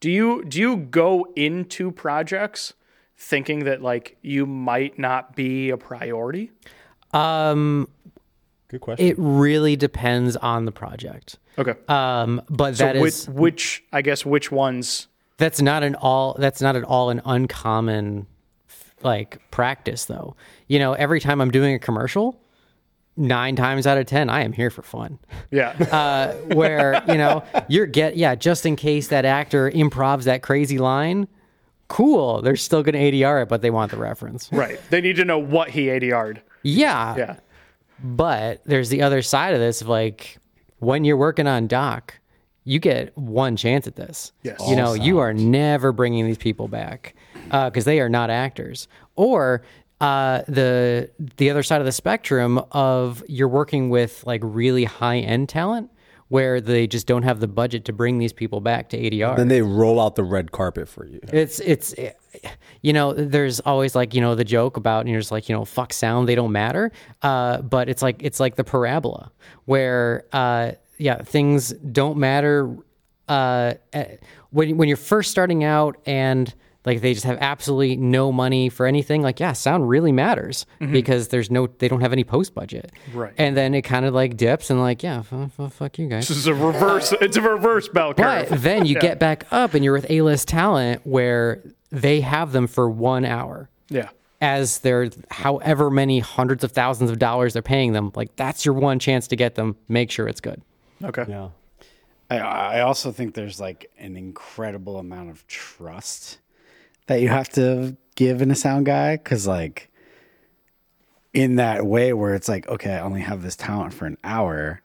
Do 0.00 0.10
you 0.10 0.44
do 0.44 0.58
you 0.60 0.76
go 0.76 1.26
into 1.34 1.90
projects 1.90 2.74
thinking 3.16 3.64
that 3.64 3.82
like 3.82 4.16
you 4.22 4.46
might 4.46 4.98
not 4.98 5.34
be 5.34 5.70
a 5.70 5.76
priority? 5.76 6.52
um, 7.12 7.88
Good 8.68 8.80
question. 8.80 9.06
it 9.06 9.16
really 9.18 9.76
depends 9.76 10.36
on 10.36 10.66
the 10.66 10.72
project. 10.72 11.38
Okay. 11.56 11.74
Um, 11.88 12.42
but 12.48 12.76
so 12.76 12.84
that 12.84 12.96
which, 13.00 13.14
is 13.14 13.28
which 13.28 13.82
I 13.92 14.02
guess 14.02 14.24
which 14.24 14.52
ones 14.52 15.08
that's 15.38 15.62
not 15.62 15.82
an 15.82 15.94
all 15.94 16.36
that's 16.38 16.60
not 16.60 16.76
at 16.76 16.84
all 16.84 17.10
an 17.10 17.22
uncommon 17.24 18.26
like 19.02 19.40
practice 19.50 20.04
though 20.06 20.34
you 20.66 20.78
know 20.78 20.92
every 20.94 21.20
time 21.20 21.40
i'm 21.40 21.50
doing 21.52 21.72
a 21.74 21.78
commercial 21.78 22.38
nine 23.18 23.56
times 23.56 23.86
out 23.86 23.98
of 23.98 24.06
ten 24.06 24.30
i 24.30 24.42
am 24.42 24.52
here 24.52 24.70
for 24.70 24.82
fun 24.82 25.18
Yeah. 25.50 25.70
uh, 25.92 26.32
where 26.54 27.02
you 27.08 27.14
know 27.18 27.42
you're 27.68 27.86
get 27.86 28.16
yeah 28.16 28.34
just 28.34 28.64
in 28.64 28.76
case 28.76 29.08
that 29.08 29.24
actor 29.24 29.70
improvs 29.70 30.24
that 30.24 30.42
crazy 30.42 30.78
line 30.78 31.28
cool 31.88 32.42
they're 32.42 32.56
still 32.56 32.82
gonna 32.82 32.98
adr 32.98 33.42
it 33.42 33.48
but 33.48 33.60
they 33.62 33.70
want 33.70 33.90
the 33.90 33.96
reference 33.98 34.48
Right. 34.52 34.78
They 34.90 35.00
need 35.00 35.16
to 35.16 35.24
know 35.24 35.38
what 35.38 35.70
he 35.70 35.86
ADR'd. 35.86 36.40
yeah 36.62 37.16
Yeah. 37.16 37.36
but 37.98 38.62
there's 38.64 38.88
the 38.88 39.02
other 39.02 39.22
side 39.22 39.54
of 39.54 39.60
this 39.60 39.80
of 39.82 39.88
like 39.88 40.38
when 40.78 41.04
you're 41.04 41.16
working 41.16 41.48
on 41.48 41.66
doc, 41.66 42.14
you 42.64 42.78
get 42.78 43.16
one 43.18 43.56
chance 43.56 43.88
at 43.88 43.96
this. 43.96 44.30
Yes. 44.44 44.60
You 44.68 44.76
know, 44.76 44.92
you 44.92 45.18
are 45.18 45.32
never 45.34 45.90
bringing 45.90 46.24
these 46.26 46.38
people 46.38 46.68
back 46.68 47.14
because 47.50 47.84
they 47.84 47.98
are 47.98 48.08
not 48.08 48.30
actors. 48.30 48.86
Or 49.16 49.62
uh, 50.00 50.42
the 50.48 51.10
the 51.36 51.50
other 51.50 51.62
side 51.62 51.80
of 51.80 51.84
the 51.84 51.92
spectrum 51.92 52.58
of 52.72 53.22
you're 53.28 53.48
working 53.48 53.90
with 53.90 54.24
like 54.26 54.40
really 54.44 54.84
high 54.84 55.18
end 55.18 55.48
talent 55.48 55.90
where 56.28 56.60
they 56.60 56.86
just 56.86 57.06
don't 57.06 57.22
have 57.22 57.40
the 57.40 57.48
budget 57.48 57.86
to 57.86 57.92
bring 57.92 58.18
these 58.18 58.32
people 58.32 58.60
back 58.60 58.90
to 58.90 58.98
ADR. 58.98 59.36
then 59.36 59.48
they 59.48 59.62
roll 59.62 59.98
out 59.98 60.14
the 60.14 60.22
red 60.22 60.52
carpet 60.52 60.88
for 60.88 61.06
you. 61.06 61.20
It's 61.32 61.58
it's 61.60 61.94
you 62.82 62.92
know 62.92 63.12
there's 63.12 63.60
always 63.60 63.94
like 63.94 64.14
you 64.14 64.20
know 64.20 64.34
the 64.34 64.44
joke 64.44 64.76
about 64.76 65.00
and 65.00 65.08
you're 65.08 65.20
just 65.20 65.32
like 65.32 65.48
you 65.48 65.54
know 65.54 65.64
fuck 65.64 65.92
sound 65.92 66.28
they 66.28 66.34
don't 66.34 66.52
matter 66.52 66.92
uh, 67.22 67.62
but 67.62 67.88
it's 67.88 68.02
like 68.02 68.22
it's 68.22 68.40
like 68.40 68.56
the 68.56 68.64
parabola 68.64 69.32
where 69.64 70.24
uh, 70.32 70.72
yeah 70.98 71.22
things 71.22 71.72
don't 71.72 72.18
matter 72.18 72.76
uh, 73.28 73.74
eh, 73.92 74.16
when 74.50 74.76
when 74.76 74.88
you're 74.88 74.96
first 74.96 75.30
starting 75.30 75.64
out 75.64 75.96
and 76.06 76.54
like 76.84 77.00
they 77.00 77.12
just 77.12 77.26
have 77.26 77.36
absolutely 77.40 77.96
no 77.96 78.32
money 78.32 78.68
for 78.68 78.86
anything 78.86 79.20
like 79.22 79.40
yeah 79.40 79.52
sound 79.52 79.88
really 79.88 80.12
matters 80.12 80.64
mm-hmm. 80.80 80.92
because 80.92 81.28
there's 81.28 81.50
no 81.50 81.66
they 81.78 81.88
don't 81.88 82.00
have 82.00 82.12
any 82.12 82.24
post 82.24 82.54
budget 82.54 82.92
Right. 83.12 83.32
and 83.36 83.56
then 83.56 83.74
it 83.74 83.82
kind 83.82 84.04
of 84.06 84.14
like 84.14 84.36
dips 84.36 84.70
and 84.70 84.80
like 84.80 85.02
yeah 85.02 85.18
f- 85.30 85.32
f- 85.58 85.72
fuck 85.72 85.98
you 85.98 86.08
guys 86.08 86.28
This 86.28 86.36
is 86.38 86.46
a 86.46 86.54
reverse. 86.54 87.12
It's 87.20 87.36
a 87.36 87.42
reverse 87.42 87.88
bell 87.88 88.14
curve. 88.14 88.48
but 88.48 88.62
then 88.62 88.86
you 88.86 88.98
get 88.98 89.18
back 89.18 89.46
up 89.50 89.74
and 89.74 89.84
you're 89.84 89.92
with 89.94 90.10
A-list 90.10 90.48
talent 90.48 91.06
where 91.06 91.62
they 91.90 92.20
have 92.20 92.52
them 92.52 92.66
for 92.66 92.88
one 92.88 93.24
hour 93.24 93.68
yeah. 93.88 94.08
as 94.40 94.78
they're 94.78 95.10
however 95.30 95.90
many 95.90 96.20
hundreds 96.20 96.62
of 96.64 96.72
thousands 96.72 97.10
of 97.10 97.18
dollars 97.18 97.54
they're 97.54 97.62
paying 97.62 97.92
them. 97.92 98.12
Like 98.14 98.36
that's 98.36 98.64
your 98.64 98.74
one 98.74 98.98
chance 98.98 99.26
to 99.28 99.36
get 99.36 99.54
them. 99.56 99.76
Make 99.88 100.10
sure 100.10 100.28
it's 100.28 100.40
good. 100.40 100.62
Okay. 101.02 101.24
Yeah. 101.28 101.48
I, 102.30 102.38
I 102.38 102.80
also 102.80 103.10
think 103.10 103.34
there's 103.34 103.58
like 103.58 103.90
an 103.98 104.16
incredible 104.16 104.98
amount 104.98 105.30
of 105.30 105.46
trust 105.46 106.38
that 107.08 107.20
you 107.20 107.28
have 107.28 107.48
to 107.48 107.96
give 108.14 108.40
in 108.40 108.50
a 108.50 108.54
sound 108.54 108.86
guy 108.86 109.16
because 109.16 109.46
like 109.46 109.90
in 111.34 111.56
that 111.56 111.84
way 111.84 112.12
where 112.12 112.34
it's 112.34 112.48
like 112.48 112.68
okay 112.68 112.94
i 112.94 113.00
only 113.00 113.20
have 113.20 113.42
this 113.42 113.56
talent 113.56 113.92
for 113.92 114.06
an 114.06 114.16
hour 114.22 114.80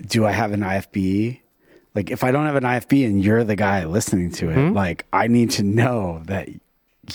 do 0.00 0.26
i 0.26 0.32
have 0.32 0.52
an 0.52 0.60
ifb 0.60 1.40
like 1.94 2.10
if 2.10 2.24
i 2.24 2.30
don't 2.30 2.46
have 2.46 2.56
an 2.56 2.64
ifb 2.64 3.06
and 3.06 3.22
you're 3.24 3.44
the 3.44 3.56
guy 3.56 3.84
listening 3.84 4.30
to 4.30 4.50
it 4.50 4.54
hmm? 4.54 4.72
like 4.72 5.06
i 5.12 5.26
need 5.26 5.50
to 5.50 5.62
know 5.62 6.22
that 6.26 6.48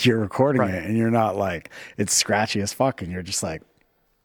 you're 0.01 0.19
recording 0.19 0.61
it 0.63 0.83
and 0.83 0.97
you're 0.97 1.11
not 1.11 1.35
like 1.35 1.69
it's 1.97 2.13
scratchy 2.13 2.61
as 2.61 2.73
fuck 2.73 3.01
and 3.01 3.11
you're 3.11 3.23
just 3.23 3.43
like 3.43 3.61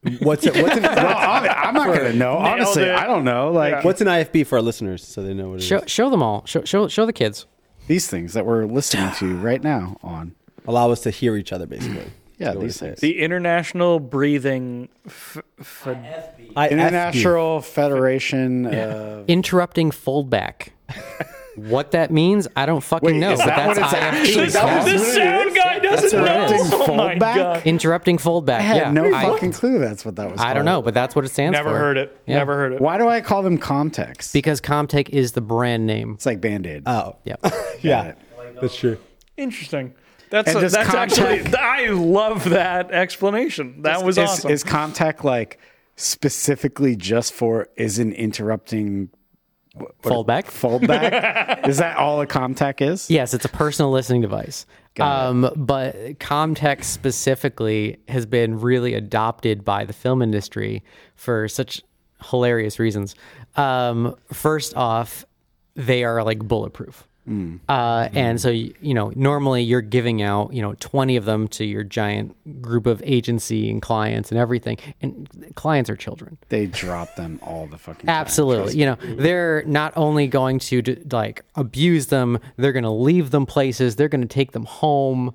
What's 0.18 0.45
it, 0.45 0.61
what's 0.61 0.76
an, 0.76 0.85
i'm 0.88 1.75
not 1.75 1.97
gonna 1.97 2.12
know 2.12 2.37
honestly 2.37 2.83
it. 2.83 2.90
i 2.90 3.06
don't 3.06 3.23
know 3.23 3.52
like 3.52 3.85
what's 3.85 4.00
an 4.00 4.09
IFB 4.09 4.45
for 4.49 4.56
our 4.56 4.62
listeners 4.62 5.06
so 5.06 5.23
they 5.23 5.33
know 5.33 5.50
what 5.50 5.54
it 5.54 5.62
is? 5.62 5.66
Show 5.68 5.85
show 5.87 6.11
them 6.11 6.25
all. 6.25 6.45
Show 6.45 6.64
show 6.64 6.88
show 6.88 7.06
the 7.06 7.12
kids. 7.12 7.47
These 7.86 8.06
things 8.08 8.32
that 8.34 8.46
we're 8.46 8.64
listening 8.64 9.12
to 9.16 9.36
right 9.40 9.62
now 9.62 9.96
on 10.02 10.34
Allow 10.66 10.92
us 10.92 11.00
to 11.00 11.10
hear 11.10 11.36
each 11.36 11.52
other, 11.52 11.66
basically. 11.66 12.06
Yeah, 12.38 12.54
these 12.54 12.76
things. 12.78 12.98
The 12.98 13.20
International 13.20 14.00
Breathing. 14.00 14.88
F- 15.06 15.38
f- 15.60 15.84
IFB. 15.84 16.70
International 16.72 17.60
Federation 17.60 18.66
of 18.66 19.28
Interrupting 19.28 19.92
foldback. 19.92 20.70
what 21.54 21.92
that 21.92 22.10
means, 22.10 22.48
I 22.56 22.66
don't 22.66 22.80
fucking 22.80 23.20
know. 23.20 23.32
is 23.32 23.38
but 23.38 23.46
that 23.46 23.76
that's 23.76 23.78
what 23.78 23.92
it's 23.92 23.94
IFB. 23.94 24.20
actually 24.22 24.44
this 24.46 24.56
called? 24.56 24.86
this 24.88 25.14
sound 25.14 25.54
guy 25.54 25.62
doesn't 25.82 26.20
what 26.20 26.30
it 26.30 26.50
know. 26.50 26.54
is. 26.56 26.72
Oh 26.72 26.94
my 26.96 27.14
Foldback? 27.16 27.34
god. 27.36 27.66
Interrupting 27.66 28.18
foldback. 28.18 28.58
I 28.58 28.60
had 28.60 28.76
yeah. 28.76 28.90
no 28.92 29.12
I, 29.14 29.24
fucking 29.24 29.52
clue 29.52 29.78
that's 29.78 30.04
what 30.04 30.16
that 30.16 30.30
was. 30.30 30.40
I 30.40 30.54
don't 30.54 30.64
called. 30.64 30.66
know, 30.66 30.82
but 30.82 30.94
that's 30.94 31.14
what 31.14 31.24
it 31.24 31.28
stands 31.28 31.52
Never 31.56 31.70
for. 31.70 31.78
heard 31.78 31.96
it. 31.96 32.16
Yeah. 32.26 32.38
Never 32.38 32.54
heard 32.54 32.72
it. 32.74 32.80
Why 32.80 32.98
do 32.98 33.08
I 33.08 33.20
call 33.20 33.42
them 33.42 33.58
Comteks? 33.58 34.32
Because 34.32 34.60
Comtek 34.60 35.08
is 35.10 35.32
the 35.32 35.40
brand 35.40 35.86
name. 35.86 36.12
It's 36.14 36.26
like 36.26 36.40
Band 36.40 36.66
Aid. 36.66 36.82
Oh, 36.86 37.16
Yep. 37.24 37.44
yeah. 37.82 38.14
That's 38.60 38.76
true. 38.76 38.98
Interesting. 39.36 39.94
That's 40.30 40.48
And 40.48 40.58
a, 40.58 40.60
does 40.62 40.72
that's 40.72 40.88
Comtek- 40.88 41.42
actually. 41.44 41.54
I 41.58 41.88
love 41.90 42.48
that 42.50 42.90
explanation. 42.90 43.82
That 43.82 44.02
was 44.02 44.16
is, 44.18 44.28
awesome. 44.28 44.50
Is 44.50 44.64
Comtek 44.64 45.24
like 45.24 45.58
specifically 45.96 46.96
just 46.96 47.32
for 47.32 47.68
isn't 47.76 48.12
interrupting 48.14 49.10
Foldback. 50.02 50.45
foldback? 50.45 51.67
is 51.69 51.79
that 51.79 51.97
all 51.97 52.21
a 52.21 52.26
Comtek 52.26 52.81
is? 52.81 53.11
Yes, 53.11 53.33
it's 53.33 53.45
a 53.45 53.49
personal 53.49 53.91
listening 53.91 54.21
device. 54.21 54.67
Um, 55.00 55.50
but 55.57 55.95
Comtek 56.19 56.85
specifically 56.85 57.99
has 58.09 58.26
been 58.26 58.61
really 58.61 58.93
adopted 58.95 59.64
by 59.64 59.85
the 59.85 59.95
film 59.95 60.21
industry 60.21 60.83
for 61.17 61.49
such 61.49 61.83
hilarious 62.31 62.79
reasons. 62.79 63.14
Um, 63.57 64.14
first 64.33 64.76
off, 64.76 65.25
they 65.75 66.05
are 66.05 66.23
like 66.23 66.41
bulletproof. 66.41 67.09
Uh, 67.69 68.09
and 68.12 68.41
so, 68.41 68.50
you, 68.50 68.75
you 68.81 68.95
know, 68.95 69.12
normally 69.14 69.62
you're 69.62 69.81
giving 69.81 70.23
out, 70.23 70.52
you 70.52 70.61
know, 70.61 70.75
20 70.81 71.17
of 71.17 71.25
them 71.25 71.47
to 71.49 71.64
your 71.64 71.85
giant 71.85 72.61
group 72.61 72.87
of 72.87 73.00
agency 73.05 73.71
and 73.71 73.81
clients 73.81 74.31
and 74.33 74.38
everything. 74.41 74.76
And 75.00 75.52
clients 75.55 75.88
are 75.88 75.97
children. 75.97 76.38
They 76.49 76.67
drop 76.67 77.14
them 77.14 77.38
all 77.43 77.67
the 77.67 77.79
fucking 77.79 78.07
time. 78.07 78.14
Absolutely. 78.17 78.76
You 78.76 78.87
know, 78.87 78.97
they're 79.17 79.62
not 79.67 79.93
only 79.97 80.26
going 80.26 80.59
to 80.61 80.83
like 81.11 81.45
abuse 81.55 82.09
them, 82.09 82.38
they're 82.57 82.73
going 82.73 82.83
to 82.83 82.91
leave 82.91 83.31
them 83.31 83.47
places, 83.47 83.97
they're 83.97 84.09
going 84.09 84.23
to 84.23 84.26
take 84.26 84.52
them 84.52 84.64
home, 84.64 85.35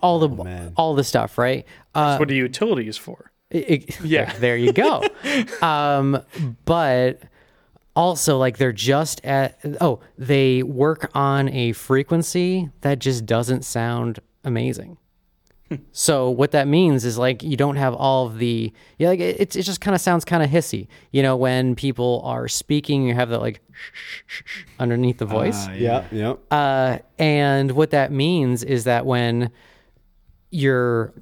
all 0.00 0.18
the 0.18 0.72
all 0.76 0.94
the 0.94 1.04
stuff, 1.04 1.38
right? 1.38 1.66
Uh, 1.94 2.16
what 2.16 2.30
are 2.30 2.34
utilities 2.34 2.96
for? 2.96 3.30
it- 3.50 4.00
yeah, 4.04 4.32
there 4.38 4.56
you 4.56 4.72
go. 4.72 5.02
um, 5.62 6.22
but 6.64 7.20
also, 7.94 8.38
like, 8.38 8.58
they're 8.58 8.72
just 8.72 9.24
at 9.24 9.58
oh, 9.80 10.00
they 10.16 10.62
work 10.62 11.10
on 11.14 11.48
a 11.50 11.72
frequency 11.72 12.70
that 12.80 12.98
just 12.98 13.26
doesn't 13.26 13.64
sound 13.64 14.20
amazing. 14.44 14.98
So 15.92 16.28
what 16.28 16.50
that 16.50 16.68
means 16.68 17.06
is 17.06 17.16
like 17.16 17.42
you 17.42 17.56
don't 17.56 17.76
have 17.76 17.94
all 17.94 18.26
of 18.26 18.36
the 18.36 18.70
yeah 18.98 19.08
like 19.08 19.20
it, 19.20 19.56
it 19.56 19.62
just 19.62 19.80
kind 19.80 19.94
of 19.94 20.02
sounds 20.02 20.22
kind 20.22 20.42
of 20.42 20.50
hissy 20.50 20.86
you 21.12 21.22
know 21.22 21.34
when 21.34 21.74
people 21.74 22.20
are 22.26 22.46
speaking 22.46 23.06
you 23.06 23.14
have 23.14 23.30
that 23.30 23.40
like 23.40 23.62
underneath 24.78 25.16
the 25.16 25.24
voice 25.24 25.66
Yeah, 25.68 26.04
yeah. 26.12 26.34
uh, 26.50 26.98
and 27.18 27.70
what 27.72 27.88
that 27.92 28.12
means 28.12 28.62
is 28.62 28.84
that 28.84 29.06
when 29.06 29.50
your 30.50 31.14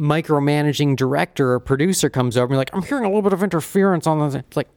micromanaging 0.00 0.96
director 0.96 1.52
or 1.52 1.60
producer 1.60 2.10
comes 2.10 2.36
over 2.36 2.46
and 2.46 2.50
you're 2.52 2.58
like, 2.58 2.74
I'm 2.74 2.82
hearing 2.82 3.04
a 3.04 3.08
little 3.08 3.22
bit 3.22 3.32
of 3.34 3.42
interference 3.42 4.06
on 4.06 4.18
this. 4.18 4.34
It's 4.34 4.56
like, 4.56 4.68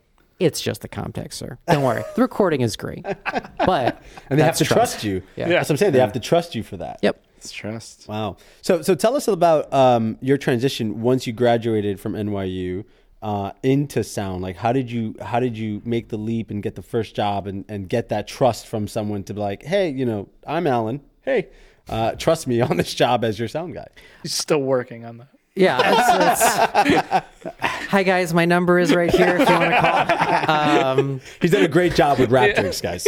it's 0.43 0.61
just 0.61 0.81
the 0.81 0.87
context, 0.87 1.39
sir. 1.39 1.57
Don't 1.67 1.83
worry. 1.83 2.03
the 2.15 2.21
recording 2.21 2.61
is 2.61 2.75
great. 2.75 3.03
But 3.03 4.01
and 4.29 4.39
they 4.39 4.43
have 4.43 4.57
to 4.57 4.65
trust 4.65 5.03
you. 5.03 5.21
Yeah. 5.35 5.47
That's 5.47 5.69
what 5.69 5.73
I'm 5.73 5.77
saying. 5.77 5.93
They 5.93 5.99
have 5.99 6.13
to 6.13 6.19
trust 6.19 6.55
you 6.55 6.63
for 6.63 6.77
that. 6.77 6.99
Yep. 7.01 7.23
It's 7.37 7.51
trust. 7.51 8.07
Wow. 8.07 8.37
So 8.61 8.81
so 8.81 8.95
tell 8.95 9.15
us 9.15 9.27
about 9.27 9.71
um, 9.73 10.17
your 10.21 10.37
transition 10.37 11.01
once 11.01 11.27
you 11.27 11.33
graduated 11.33 11.99
from 11.99 12.13
NYU 12.13 12.85
uh, 13.21 13.51
into 13.63 14.03
sound. 14.03 14.41
Like 14.41 14.57
how 14.57 14.71
did 14.71 14.91
you 14.91 15.15
how 15.21 15.39
did 15.39 15.57
you 15.57 15.81
make 15.85 16.09
the 16.09 16.17
leap 16.17 16.51
and 16.51 16.61
get 16.61 16.75
the 16.75 16.81
first 16.81 17.15
job 17.15 17.47
and, 17.47 17.65
and 17.67 17.89
get 17.89 18.09
that 18.09 18.27
trust 18.27 18.67
from 18.67 18.87
someone 18.87 19.23
to 19.23 19.33
be 19.33 19.39
like, 19.39 19.63
hey, 19.63 19.89
you 19.89 20.05
know, 20.05 20.29
I'm 20.45 20.67
Alan. 20.67 21.01
Hey, 21.21 21.49
uh, 21.89 22.11
trust 22.15 22.47
me 22.47 22.61
on 22.61 22.77
this 22.77 22.93
job 22.93 23.23
as 23.23 23.39
your 23.39 23.47
sound 23.47 23.73
guy. 23.73 23.87
He's 24.21 24.33
still 24.33 24.61
working 24.61 25.05
on 25.05 25.17
that. 25.17 25.27
Yeah. 25.55 26.33
It's, 26.35 26.91
it's, 26.91 27.55
hi, 27.61 28.03
guys. 28.03 28.33
My 28.33 28.45
number 28.45 28.79
is 28.79 28.93
right 28.93 29.11
here 29.11 29.37
if 29.37 29.47
you 29.47 29.55
want 29.55 29.71
to 29.71 29.79
call. 29.79 30.89
Um, 30.99 31.21
He's 31.41 31.51
done 31.51 31.63
a 31.63 31.67
great 31.67 31.93
job 31.93 32.19
with 32.19 32.31
wrap 32.31 32.55
drinks, 32.55 32.81
guys. 32.81 33.05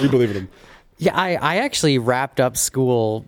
we 0.00 0.08
believe 0.08 0.30
in 0.30 0.36
him. 0.36 0.48
Yeah, 0.98 1.16
I, 1.16 1.34
I 1.34 1.56
actually 1.58 1.98
wrapped 1.98 2.38
up 2.38 2.56
school 2.56 3.24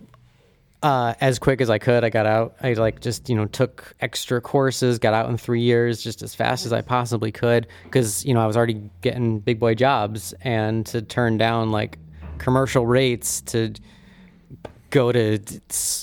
uh, 0.81 1.13
as 1.19 1.39
quick 1.39 1.59
as 1.59 1.69
I 1.69 1.77
could. 1.77 2.03
I 2.03 2.09
got 2.09 2.25
out. 2.25 2.55
I 2.61 2.73
like 2.73 3.01
just 3.01 3.29
you 3.29 3.35
know 3.35 3.45
took 3.45 3.95
extra 3.99 4.39
courses, 4.39 4.99
got 4.99 5.13
out 5.13 5.29
in 5.29 5.37
three 5.37 5.61
years, 5.61 6.03
just 6.03 6.21
as 6.21 6.35
fast 6.35 6.65
as 6.65 6.71
I 6.73 6.81
possibly 6.81 7.31
could, 7.31 7.67
because 7.85 8.23
you 8.25 8.33
know 8.33 8.41
I 8.41 8.47
was 8.47 8.55
already 8.55 8.89
getting 9.01 9.39
big 9.39 9.59
boy 9.59 9.75
jobs, 9.75 10.33
and 10.41 10.85
to 10.87 11.01
turn 11.01 11.37
down 11.37 11.71
like 11.71 11.97
commercial 12.37 12.85
rates 12.85 13.41
to 13.41 13.73
go 14.93 15.11
to 15.11 15.39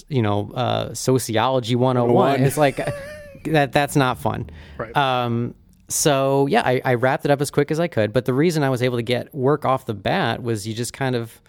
you 0.09 0.21
know 0.23 0.51
uh, 0.53 0.93
sociology 0.95 1.77
101 1.77 2.13
101. 2.15 2.47
it's 2.47 2.57
like 2.59 2.77
that 3.45 3.73
that's 3.73 3.97
not 3.97 4.19
fun 4.19 4.51
Right. 4.77 4.95
um, 4.97 5.55
so 5.89 6.47
yeah 6.49 6.63
I, 6.65 6.81
I 6.85 6.95
wrapped 6.95 7.25
it 7.25 7.31
up 7.31 7.41
as 7.41 7.51
quick 7.51 7.71
as 7.71 7.79
i 7.81 7.89
could 7.89 8.13
but 8.13 8.25
the 8.25 8.35
reason 8.35 8.63
i 8.63 8.71
was 8.71 8.83
able 8.83 8.97
to 8.99 9.03
get 9.03 9.35
work 9.35 9.65
off 9.65 9.87
the 9.87 9.95
bat 9.95 10.43
was 10.43 10.67
you 10.67 10.75
just 10.75 10.93
kind 10.93 11.15
of 11.17 11.41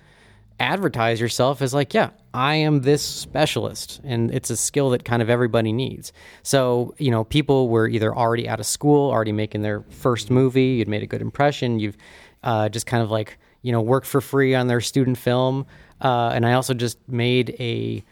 advertise 0.59 1.19
yourself 1.19 1.61
as 1.61 1.73
like 1.73 1.93
yeah 1.93 2.09
i 2.35 2.53
am 2.55 2.81
this 2.81 3.01
specialist 3.03 3.99
and 4.03 4.31
it's 4.31 4.49
a 4.51 4.57
skill 4.57 4.91
that 4.91 5.03
kind 5.03 5.21
of 5.21 5.29
everybody 5.29 5.71
needs 5.73 6.13
so 6.43 6.93
you 6.99 7.09
know 7.09 7.23
people 7.23 7.67
were 7.69 7.87
either 7.87 8.15
already 8.15 8.47
out 8.47 8.59
of 8.59 8.65
school 8.65 9.09
already 9.11 9.31
making 9.31 9.61
their 9.63 9.81
first 9.89 10.29
movie 10.29 10.75
you'd 10.77 10.87
made 10.87 11.01
a 11.03 11.07
good 11.07 11.21
impression 11.21 11.79
you've 11.79 11.97
uh, 12.43 12.69
just 12.69 12.85
kind 12.85 13.01
of 13.03 13.09
like 13.11 13.37
you 13.63 13.71
know 13.71 13.81
worked 13.81 14.07
for 14.07 14.21
free 14.21 14.53
on 14.55 14.67
their 14.67 14.81
student 14.81 15.17
film 15.17 15.65
uh, 16.01 16.31
and 16.33 16.45
i 16.45 16.53
also 16.53 16.73
just 16.73 16.97
made 17.07 17.55
a 17.59 18.03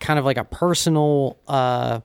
kind 0.00 0.18
of 0.18 0.24
like 0.24 0.36
a 0.36 0.44
personal 0.44 1.38
uh, 1.48 2.00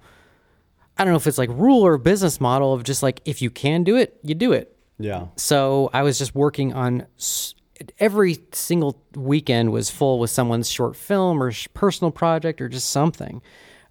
i 0.98 1.04
don't 1.04 1.14
know 1.14 1.18
if 1.18 1.28
it's 1.28 1.38
like 1.38 1.50
rule 1.52 1.86
or 1.86 1.98
business 1.98 2.40
model 2.42 2.74
of 2.74 2.84
just 2.84 3.04
like 3.04 3.22
if 3.26 3.42
you 3.42 3.50
can 3.50 3.84
do 3.84 3.96
it 3.96 4.18
you 4.24 4.34
do 4.36 4.52
it 4.54 4.76
Yeah. 5.00 5.28
so 5.36 5.90
I 5.94 6.02
was 6.04 6.18
just 6.18 6.34
working 6.34 6.74
on 6.74 7.06
s- 7.20 7.54
every 8.00 8.40
single 8.54 9.00
weekend 9.16 9.72
was 9.72 9.90
full 9.92 10.18
with 10.20 10.32
someone's 10.32 10.70
short 10.70 10.96
film 10.96 11.42
or 11.44 11.52
sh- 11.52 11.68
personal 11.76 12.10
project 12.12 12.60
or 12.62 12.68
just 12.70 12.90
something. 12.90 13.42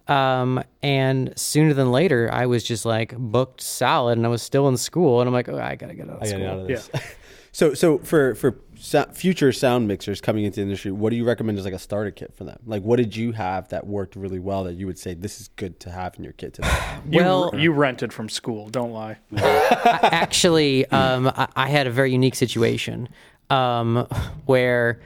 Um, 0.09 0.61
and 0.83 1.31
sooner 1.39 1.73
than 1.73 1.91
later, 1.91 2.29
I 2.31 2.45
was 2.47 2.63
just 2.65 2.85
like 2.85 3.15
booked 3.17 3.61
solid, 3.61 4.17
and 4.17 4.25
I 4.25 4.29
was 4.29 4.41
still 4.41 4.67
in 4.67 4.75
school, 4.77 5.19
and 5.21 5.27
I'm 5.29 5.33
like, 5.33 5.47
oh, 5.49 5.57
I 5.57 5.75
gotta 5.75 5.95
get 5.95 6.09
out 6.09 6.17
of 6.17 6.23
I 6.23 6.25
school. 6.27 6.39
got 6.41 6.49
out 6.49 6.59
of 6.59 6.67
this. 6.67 6.89
so 7.53 7.73
so 7.73 7.97
for 7.99 8.35
for 8.35 8.51
so- 8.79 9.05
future 9.13 9.51
sound 9.51 9.87
mixers 9.87 10.21
coming 10.21 10.43
into 10.45 10.57
the 10.57 10.61
industry, 10.63 10.91
what 10.91 11.09
do 11.11 11.15
you 11.15 11.25
recommend 11.25 11.57
as 11.57 11.65
like 11.65 11.73
a 11.73 11.79
starter 11.79 12.11
kit 12.11 12.33
for 12.35 12.43
them? 12.43 12.57
Like, 12.65 12.83
what 12.83 12.97
did 12.97 13.15
you 13.15 13.31
have 13.33 13.69
that 13.69 13.85
worked 13.87 14.15
really 14.15 14.39
well 14.39 14.63
that 14.65 14.73
you 14.73 14.85
would 14.87 14.97
say 14.99 15.13
this 15.13 15.39
is 15.41 15.47
good 15.49 15.79
to 15.81 15.91
have 15.91 16.15
in 16.17 16.23
your 16.23 16.33
kit 16.33 16.53
today? 16.55 16.69
You, 17.09 17.21
Well- 17.23 17.51
you 17.55 17.71
rented 17.71 18.11
from 18.11 18.27
school. 18.29 18.67
Don't 18.69 18.91
lie. 18.91 19.17
Actually, 19.37 20.85
um, 20.87 21.27
I, 21.29 21.47
I 21.55 21.69
had 21.69 21.87
a 21.87 21.91
very 21.91 22.11
unique 22.11 22.35
situation 22.35 23.07
um, 23.49 24.07
where 24.45 24.99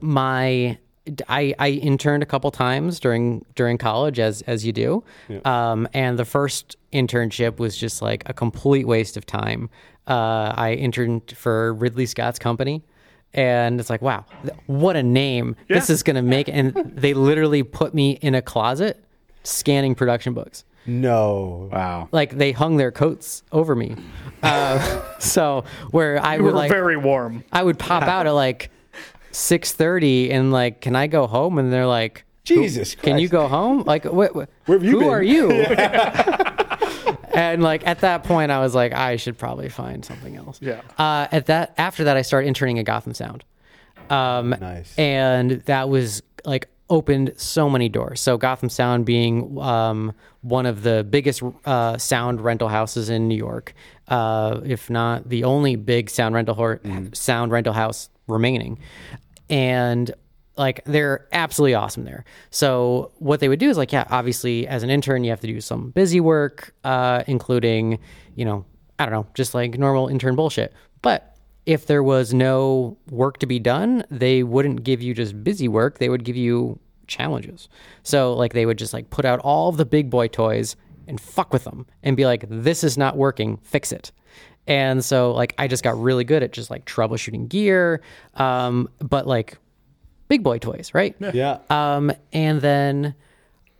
my 0.00 0.78
I, 1.28 1.54
I 1.58 1.70
interned 1.70 2.22
a 2.22 2.26
couple 2.26 2.50
times 2.50 3.00
during 3.00 3.44
during 3.54 3.78
college 3.78 4.18
as 4.20 4.42
as 4.42 4.64
you 4.64 4.72
do, 4.72 5.02
um, 5.44 5.88
and 5.94 6.18
the 6.18 6.24
first 6.24 6.76
internship 6.92 7.58
was 7.58 7.76
just 7.76 8.02
like 8.02 8.22
a 8.26 8.32
complete 8.32 8.86
waste 8.86 9.16
of 9.16 9.26
time. 9.26 9.68
Uh, 10.06 10.52
I 10.56 10.74
interned 10.74 11.32
for 11.36 11.74
Ridley 11.74 12.06
Scott's 12.06 12.38
company, 12.38 12.84
and 13.34 13.80
it's 13.80 13.90
like, 13.90 14.02
wow, 14.02 14.24
what 14.66 14.96
a 14.96 15.02
name! 15.02 15.56
This 15.68 15.90
is 15.90 16.02
gonna 16.02 16.22
make. 16.22 16.48
And 16.48 16.74
they 16.94 17.14
literally 17.14 17.62
put 17.62 17.94
me 17.94 18.12
in 18.12 18.34
a 18.34 18.42
closet 18.42 19.02
scanning 19.44 19.94
production 19.94 20.34
books 20.34 20.64
no. 20.86 21.68
Wow. 21.72 22.08
like 22.12 22.36
they 22.36 22.52
hung 22.52 22.76
their 22.76 22.90
coats 22.90 23.42
over 23.52 23.74
me. 23.74 23.96
Uh, 24.42 25.02
so 25.18 25.64
where 25.90 26.22
I 26.22 26.36
You 26.36 26.44
would 26.44 26.52
were 26.52 26.58
like 26.58 26.70
very 26.70 26.96
warm. 26.96 27.44
I 27.52 27.62
would 27.62 27.78
pop 27.78 28.02
out 28.02 28.26
at 28.26 28.32
like 28.32 28.70
six 29.30 29.72
thirty 29.72 30.30
and 30.30 30.52
like, 30.52 30.80
can 30.80 30.96
I 30.96 31.06
go 31.06 31.26
home? 31.26 31.58
And 31.58 31.72
they're 31.72 31.86
like, 31.86 32.24
Jesus 32.44 32.94
can 32.94 33.18
you 33.18 33.28
go 33.28 33.46
home? 33.48 33.84
Like, 33.84 34.04
what? 34.04 34.34
what 34.34 34.50
Where 34.66 34.78
have 34.78 34.84
you 34.84 34.92
who 34.92 35.00
been? 35.00 35.08
are 35.10 35.22
you? 35.22 35.48
and 37.34 37.62
like 37.62 37.86
at 37.86 38.00
that 38.00 38.24
point, 38.24 38.50
I 38.50 38.60
was 38.60 38.74
like, 38.74 38.92
I 38.92 39.16
should 39.16 39.38
probably 39.38 39.68
find 39.68 40.04
something 40.04 40.36
else. 40.36 40.58
Yeah. 40.62 40.80
Uh, 40.98 41.26
at 41.32 41.46
that 41.46 41.74
after 41.78 42.04
that, 42.04 42.16
I 42.16 42.22
started 42.22 42.48
interning 42.48 42.78
at 42.78 42.84
Gotham 42.84 43.14
Sound. 43.14 43.44
Um, 44.10 44.50
Nice. 44.60 44.96
and 44.98 45.52
that 45.62 45.88
was 45.88 46.22
like 46.44 46.68
opened 46.90 47.32
so 47.36 47.70
many 47.70 47.88
doors. 47.88 48.20
So 48.20 48.36
Gotham 48.36 48.68
Sound 48.68 49.06
being 49.06 49.58
um, 49.60 50.12
one 50.42 50.66
of 50.66 50.82
the 50.82 51.04
biggest 51.08 51.42
uh, 51.64 51.96
sound 51.96 52.40
rental 52.42 52.68
houses 52.68 53.08
in 53.08 53.28
New 53.28 53.36
York, 53.36 53.72
uh, 54.08 54.60
if 54.64 54.90
not 54.90 55.28
the 55.28 55.44
only 55.44 55.76
big 55.76 56.10
sound 56.10 56.34
rental 56.34 56.54
hor- 56.54 56.80
sound 57.14 57.52
rental 57.52 57.72
house 57.72 58.10
remaining, 58.26 58.78
and 59.48 60.10
like 60.56 60.82
they're 60.84 61.26
absolutely 61.32 61.74
awesome 61.74 62.04
there. 62.04 62.24
So 62.50 63.12
what 63.18 63.40
they 63.40 63.48
would 63.48 63.58
do 63.58 63.70
is 63.70 63.76
like, 63.76 63.92
yeah, 63.92 64.04
obviously 64.10 64.66
as 64.66 64.82
an 64.82 64.90
intern 64.90 65.24
you 65.24 65.30
have 65.30 65.40
to 65.40 65.46
do 65.46 65.60
some 65.60 65.90
busy 65.90 66.20
work, 66.20 66.74
uh, 66.84 67.22
including 67.26 67.98
you 68.34 68.44
know 68.44 68.64
I 68.98 69.06
don't 69.06 69.12
know, 69.12 69.26
just 69.34 69.54
like 69.54 69.78
normal 69.78 70.08
intern 70.08 70.36
bullshit, 70.36 70.72
but 71.00 71.36
if 71.66 71.86
there 71.86 72.02
was 72.02 72.34
no 72.34 72.96
work 73.10 73.38
to 73.38 73.46
be 73.46 73.58
done, 73.58 74.04
they 74.10 74.42
wouldn't 74.42 74.84
give 74.84 75.00
you 75.00 75.14
just 75.14 75.42
busy 75.44 75.68
work. 75.68 75.98
They 75.98 76.08
would 76.08 76.24
give 76.24 76.36
you 76.36 76.78
challenges. 77.06 77.68
So 78.02 78.32
like 78.34 78.52
they 78.52 78.66
would 78.66 78.78
just 78.78 78.92
like 78.92 79.10
put 79.10 79.24
out 79.24 79.38
all 79.40 79.72
the 79.72 79.84
big 79.84 80.10
boy 80.10 80.28
toys 80.28 80.76
and 81.06 81.20
fuck 81.20 81.52
with 81.52 81.64
them 81.64 81.86
and 82.02 82.16
be 82.16 82.26
like, 82.26 82.44
this 82.48 82.82
is 82.82 82.98
not 82.98 83.16
working, 83.16 83.58
fix 83.62 83.92
it. 83.92 84.12
And 84.66 85.04
so 85.04 85.32
like 85.32 85.54
I 85.58 85.68
just 85.68 85.82
got 85.82 86.00
really 86.00 86.24
good 86.24 86.42
at 86.42 86.52
just 86.52 86.70
like 86.70 86.84
troubleshooting 86.84 87.48
gear, 87.48 88.02
um, 88.34 88.88
but 89.00 89.26
like 89.26 89.58
big 90.32 90.42
boy 90.42 90.56
toys, 90.56 90.90
right? 90.94 91.14
Yeah. 91.20 91.58
Um, 91.68 92.10
and 92.32 92.62
then 92.62 93.14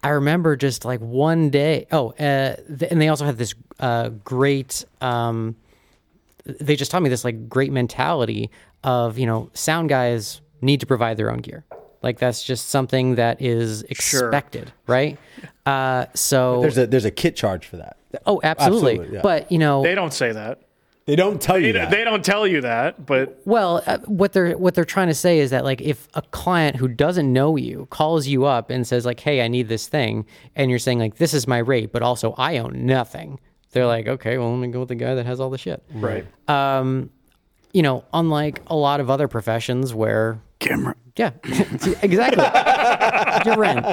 I 0.05 0.11
remember 0.11 0.55
just 0.55 0.85
like 0.85 1.01
one 1.01 1.49
day. 1.49 1.87
Oh, 1.91 2.11
uh, 2.11 2.57
th- 2.57 2.91
and 2.93 3.01
they 3.01 3.09
also 3.09 3.25
had 3.25 3.39
this 3.39 3.55
uh, 3.81 4.11
great. 4.23 4.85
Um, 5.01 5.57
they 6.45 6.77
just 6.77 6.91
taught 6.91 7.01
me 7.03 7.09
this 7.09 7.25
like 7.25 7.49
great 7.49 7.73
mentality 7.73 8.51
of 8.85 9.17
you 9.19 9.25
know 9.27 9.49
sound 9.55 9.89
guys 9.89 10.43
need 10.61 10.81
to 10.81 10.87
provide 10.87 11.17
their 11.17 11.31
own 11.31 11.39
gear. 11.39 11.65
Like 12.03 12.19
that's 12.19 12.43
just 12.45 12.69
something 12.69 13.15
that 13.15 13.41
is 13.41 13.85
Sure. 13.93 14.27
expected, 14.29 14.73
right? 14.87 15.17
Uh, 15.65 16.07
so 16.15 16.61
there's 16.61 16.77
a 16.77 16.87
there's 16.87 17.05
a 17.07 17.11
kit 17.13 17.35
charge 17.37 17.65
for 17.67 17.77
that. 17.79 17.97
oh, 18.27 18.41
absolutely. 18.45 18.93
Absolutely, 18.93 19.15
yeah. 19.17 19.23
But 19.23 19.51
you 19.53 19.59
know, 19.59 19.83
They 19.85 19.95
don't 19.95 20.13
say 20.13 20.33
that. 20.33 20.61
They 21.05 21.17
don't 21.17 21.41
tell 21.43 21.59
you 21.59 21.73
They, 21.73 21.79
that. 21.81 21.91
they 21.91 22.05
don't 22.05 22.25
tell 22.25 22.47
you 22.47 22.61
that, 22.61 23.05
but 23.07 23.41
Well, 23.45 23.83
uh, 23.87 23.99
what 24.07 24.33
they're 24.33 24.57
what 24.57 24.75
they're 24.75 24.85
trying 24.85 25.09
to 25.09 25.15
say 25.15 25.41
is 25.41 25.51
that 25.51 25.65
like 25.65 25.81
if 25.81 26.09
a 26.15 26.23
client 26.23 26.77
who 26.77 26.87
doesn't 26.87 27.33
know 27.33 27.57
you 27.57 27.87
calls 27.91 28.27
you 28.29 28.45
up 28.45 28.71
and 28.71 28.87
says 28.87 29.05
like, 29.05 29.19
"Hey, 29.21 29.43
I 29.43 29.49
need 29.49 29.69
this 29.69 29.89
thing," 29.89 30.27
and 30.55 30.71
you're 30.71 30.79
saying 30.79 30.99
like, 31.01 31.17
"This 31.17 31.35
is 31.35 31.49
my 31.49 31.59
rate," 31.59 31.93
but 31.93 32.03
also 32.03 32.35
I 32.39 32.59
own 32.59 32.87
nothing. 32.87 33.41
They're 33.73 33.87
like, 33.87 34.07
"Okay, 34.07 34.39
well, 34.39 34.51
let 34.51 34.59
me 34.61 34.69
go 34.69 34.81
with 34.81 34.89
the 34.91 34.95
guy 34.95 35.15
that 35.15 35.27
has 35.27 35.41
all 35.41 35.51
the 35.51 35.59
shit." 35.59 35.83
right. 35.93 36.25
Um, 36.49 37.11
you 37.73 37.83
know, 37.83 38.05
unlike 38.13 38.61
a 38.67 38.77
lot 38.77 39.01
of 39.01 39.09
other 39.11 39.29
professions 39.29 39.95
where 39.95 40.39
Camera. 40.59 40.95
yeah, 41.17 41.31
exactly. 42.03 42.45
Your 43.51 43.57
rent. 43.59 43.87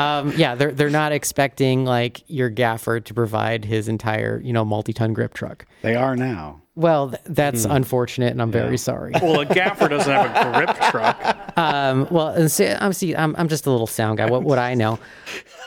Um, 0.00 0.32
yeah, 0.36 0.54
they're 0.54 0.72
they're 0.72 0.90
not 0.90 1.12
expecting 1.12 1.84
like 1.84 2.22
your 2.28 2.50
gaffer 2.50 3.00
to 3.00 3.14
provide 3.14 3.64
his 3.64 3.88
entire 3.88 4.40
you 4.40 4.52
know 4.52 4.64
multi-ton 4.64 5.12
grip 5.12 5.34
truck. 5.34 5.66
They 5.82 5.94
are 5.96 6.14
now. 6.16 6.60
Well, 6.76 7.10
th- 7.10 7.22
that's 7.26 7.64
unfortunate, 7.64 8.32
and 8.32 8.42
I'm 8.42 8.50
very 8.50 8.78
sorry. 8.78 9.12
Well, 9.22 9.40
a 9.40 9.46
gaffer 9.46 9.86
doesn't 9.88 10.12
have 10.12 10.46
a 10.46 10.52
grip 10.66 10.76
truck. 10.90 11.56
Um, 11.56 12.08
well, 12.10 12.48
see, 12.48 12.66
I'm 12.68 12.92
see, 12.92 13.14
I'm 13.14 13.34
I'm 13.36 13.46
just 13.48 13.66
a 13.66 13.70
little 13.70 13.86
sound 13.86 14.18
guy. 14.18 14.26
What 14.26 14.42
would 14.42 14.58
I 14.58 14.74
know? 14.74 14.98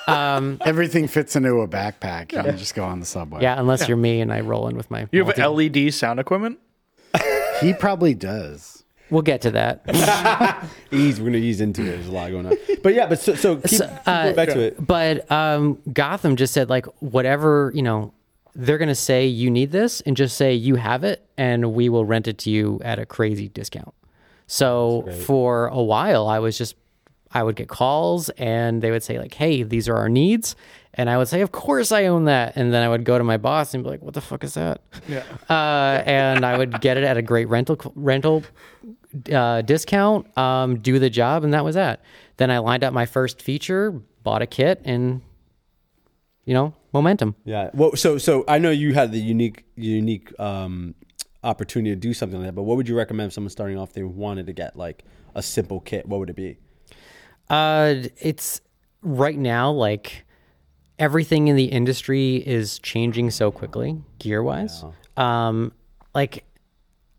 Everything 0.08 1.08
fits 1.08 1.36
into 1.36 1.50
a 1.60 1.68
backpack. 1.68 2.32
You 2.32 2.42
can 2.44 2.58
just 2.58 2.76
go 2.76 2.84
on 2.84 3.00
the 3.00 3.06
subway. 3.06 3.42
Yeah, 3.42 3.60
unless 3.60 3.88
you're 3.88 3.98
me 3.98 4.22
and 4.22 4.32
I 4.32 4.42
roll 4.42 4.68
in 4.68 4.78
with 4.78 4.90
my. 4.92 5.08
You 5.12 5.24
have 5.26 5.38
multi- 5.38 5.74
LED 5.86 5.94
sound 5.94 6.20
equipment. 6.20 6.60
He 7.62 7.74
probably 7.74 8.14
does. 8.14 8.84
We'll 9.10 9.22
get 9.22 9.42
to 9.42 9.52
that. 9.52 10.66
ease. 10.92 11.20
We're 11.20 11.28
gonna 11.28 11.38
ease 11.38 11.62
into 11.62 11.82
it. 11.82 11.86
There's 11.86 12.08
a 12.08 12.12
lot 12.12 12.30
going 12.32 12.46
on. 12.46 12.58
But 12.84 12.94
yeah, 12.94 13.08
but 13.08 13.20
so, 13.20 13.36
so 13.36 13.56
keep, 13.58 13.80
keep 13.80 13.80
going 14.06 14.36
back 14.36 14.50
to 14.50 14.60
it. 14.60 14.86
But 14.86 15.30
um, 15.32 15.80
Gotham 15.92 16.36
just 16.36 16.54
said 16.54 16.70
like 16.70 16.86
whatever 17.00 17.72
you 17.74 17.82
know, 17.82 18.14
they're 18.54 18.78
gonna 18.78 18.96
say 18.96 19.26
you 19.26 19.50
need 19.50 19.72
this, 19.72 20.02
and 20.02 20.18
just 20.18 20.36
say 20.36 20.54
you 20.54 20.76
have 20.76 21.04
it, 21.04 21.26
and 21.38 21.74
we 21.74 21.88
will 21.90 22.06
rent 22.06 22.28
it 22.28 22.38
to 22.40 22.50
you 22.50 22.82
at 22.84 23.00
a 23.00 23.06
crazy 23.06 23.48
discount. 23.48 23.94
So 24.48 25.08
for 25.26 25.68
a 25.68 25.82
while, 25.82 26.28
I 26.28 26.40
was 26.40 26.58
just 26.58 26.76
I 27.32 27.44
would 27.44 27.56
get 27.56 27.68
calls, 27.68 28.30
and 28.30 28.82
they 28.82 28.92
would 28.92 29.04
say 29.04 29.20
like, 29.20 29.34
"Hey, 29.34 29.64
these 29.64 29.90
are 29.90 29.96
our 29.96 30.10
needs," 30.10 30.56
and 30.94 31.10
I 31.10 31.18
would 31.18 31.28
say, 31.28 31.42
"Of 31.42 31.52
course 31.52 31.92
I 31.92 32.06
own 32.06 32.26
that," 32.26 32.54
and 32.56 32.74
then 32.74 32.84
I 32.84 32.90
would 32.90 33.04
go 33.04 33.18
to 33.18 33.24
my 33.24 33.38
boss 33.38 33.74
and 33.74 33.84
be 33.84 33.90
like, 33.90 34.02
"What 34.02 34.14
the 34.14 34.22
fuck 34.22 34.44
is 34.44 34.54
that?" 34.54 34.82
Yeah. 35.08 35.24
uh, 35.50 36.04
and 36.06 36.46
I 36.46 36.58
would 36.58 36.82
get 36.82 36.98
it 36.98 37.04
at 37.04 37.18
a 37.18 37.22
great 37.22 37.50
rental 37.50 37.78
rental 37.96 38.44
uh, 39.32 39.62
discount, 39.62 40.38
um, 40.38 40.80
do 40.80 41.00
the 41.00 41.10
job, 41.10 41.44
and 41.44 41.54
that 41.54 41.64
was 41.64 41.76
that. 41.76 42.02
Then 42.38 42.52
I 42.52 42.60
lined 42.60 42.84
up 42.84 42.94
my 42.94 43.06
first 43.06 43.42
feature, 43.42 43.92
bought 44.24 44.42
a 44.42 44.48
kit, 44.48 44.82
and 44.86 45.22
you 46.46 46.54
know, 46.54 46.74
momentum. 46.94 47.36
Yeah. 47.44 47.70
Well, 47.74 47.96
so 47.96 48.18
so 48.18 48.46
I 48.48 48.58
know 48.58 48.72
you 48.72 48.94
had 48.94 49.12
the 49.12 49.20
unique 49.20 49.66
unique 49.76 50.38
um, 50.40 50.96
opportunity 51.44 51.92
to 51.92 51.96
do 51.96 52.14
something 52.14 52.40
like 52.40 52.48
that. 52.48 52.54
But 52.56 52.64
what 52.64 52.78
would 52.78 52.88
you 52.88 52.96
recommend 52.96 53.28
if 53.28 53.34
someone 53.34 53.50
starting 53.50 53.78
off 53.78 53.94
they 53.94 54.04
wanted 54.04 54.46
to 54.48 54.54
get 54.54 54.76
like 54.76 55.04
a 55.36 55.44
simple 55.44 55.80
kit? 55.80 56.08
What 56.08 56.20
would 56.20 56.30
it 56.30 56.36
be? 56.36 56.58
Uh, 57.50 57.96
it's 58.18 58.62
right 59.02 59.38
now 59.38 59.72
like 59.72 60.26
everything 61.00 61.48
in 61.48 61.56
the 61.56 61.66
industry 61.66 62.38
is 62.38 62.80
changing 62.80 63.32
so 63.32 63.52
quickly, 63.52 64.02
gear 64.20 64.44
wise. 64.44 64.84
Um, 65.16 65.72
like 66.14 66.44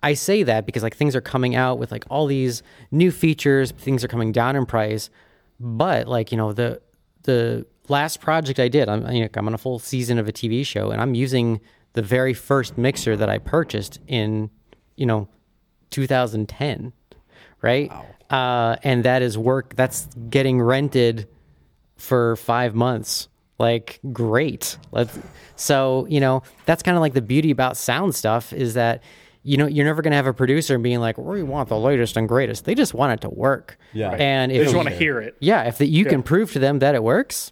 I 0.02 0.14
say 0.14 0.42
that 0.44 0.66
because 0.66 0.82
like 0.82 0.96
things 0.96 1.16
are 1.16 1.20
coming 1.20 1.54
out 1.54 1.78
with 1.78 1.90
like 1.90 2.04
all 2.10 2.26
these 2.26 2.62
new 2.90 3.10
features, 3.10 3.72
things 3.72 4.04
are 4.04 4.08
coming 4.08 4.32
down 4.32 4.56
in 4.56 4.66
price, 4.66 5.10
but 5.58 6.06
like 6.06 6.30
you 6.30 6.38
know 6.38 6.52
the 6.52 6.80
the 7.22 7.66
last 7.88 8.20
project 8.20 8.60
I 8.60 8.68
did, 8.68 8.88
I'm 8.88 9.10
you 9.10 9.22
know, 9.22 9.28
I'm 9.34 9.46
on 9.46 9.54
a 9.54 9.58
full 9.58 9.78
season 9.78 10.18
of 10.18 10.28
a 10.28 10.32
TV 10.32 10.64
show, 10.64 10.90
and 10.90 11.00
I'm 11.00 11.14
using 11.14 11.60
the 11.94 12.02
very 12.02 12.34
first 12.34 12.76
mixer 12.78 13.16
that 13.16 13.28
I 13.28 13.38
purchased 13.38 13.98
in 14.06 14.50
you 14.96 15.06
know 15.06 15.28
2010, 15.90 16.92
right? 17.62 17.90
Uh, 18.30 18.76
and 18.82 19.04
that 19.04 19.22
is 19.22 19.38
work 19.38 19.74
that's 19.74 20.06
getting 20.28 20.60
rented 20.60 21.28
for 21.96 22.36
five 22.36 22.74
months. 22.74 23.28
Like 23.58 23.98
great. 24.12 24.78
Let's, 24.92 25.18
so 25.56 26.06
you 26.08 26.20
know 26.20 26.42
that's 26.64 26.82
kind 26.82 26.96
of 26.96 27.00
like 27.00 27.14
the 27.14 27.22
beauty 27.22 27.50
about 27.50 27.76
sound 27.76 28.14
stuff 28.14 28.52
is 28.52 28.74
that 28.74 29.02
you 29.42 29.56
know 29.56 29.66
you're 29.66 29.84
never 29.84 30.00
gonna 30.02 30.14
have 30.14 30.26
a 30.28 30.32
producer 30.34 30.78
being 30.78 31.00
like 31.00 31.18
we 31.18 31.42
want 31.42 31.68
the 31.68 31.78
latest 31.78 32.16
and 32.16 32.28
greatest. 32.28 32.66
They 32.66 32.74
just 32.76 32.94
want 32.94 33.14
it 33.14 33.20
to 33.22 33.30
work. 33.30 33.76
Yeah. 33.92 34.10
Right. 34.10 34.20
And 34.20 34.52
They 34.52 34.56
if 34.58 34.64
just 34.64 34.76
want 34.76 34.88
to 34.88 34.94
hear 34.94 35.20
it. 35.20 35.36
yeah, 35.40 35.64
if 35.64 35.78
the, 35.78 35.86
you 35.86 36.04
can 36.04 36.22
prove 36.22 36.52
to 36.52 36.58
them 36.60 36.78
that 36.80 36.94
it 36.94 37.02
works, 37.02 37.50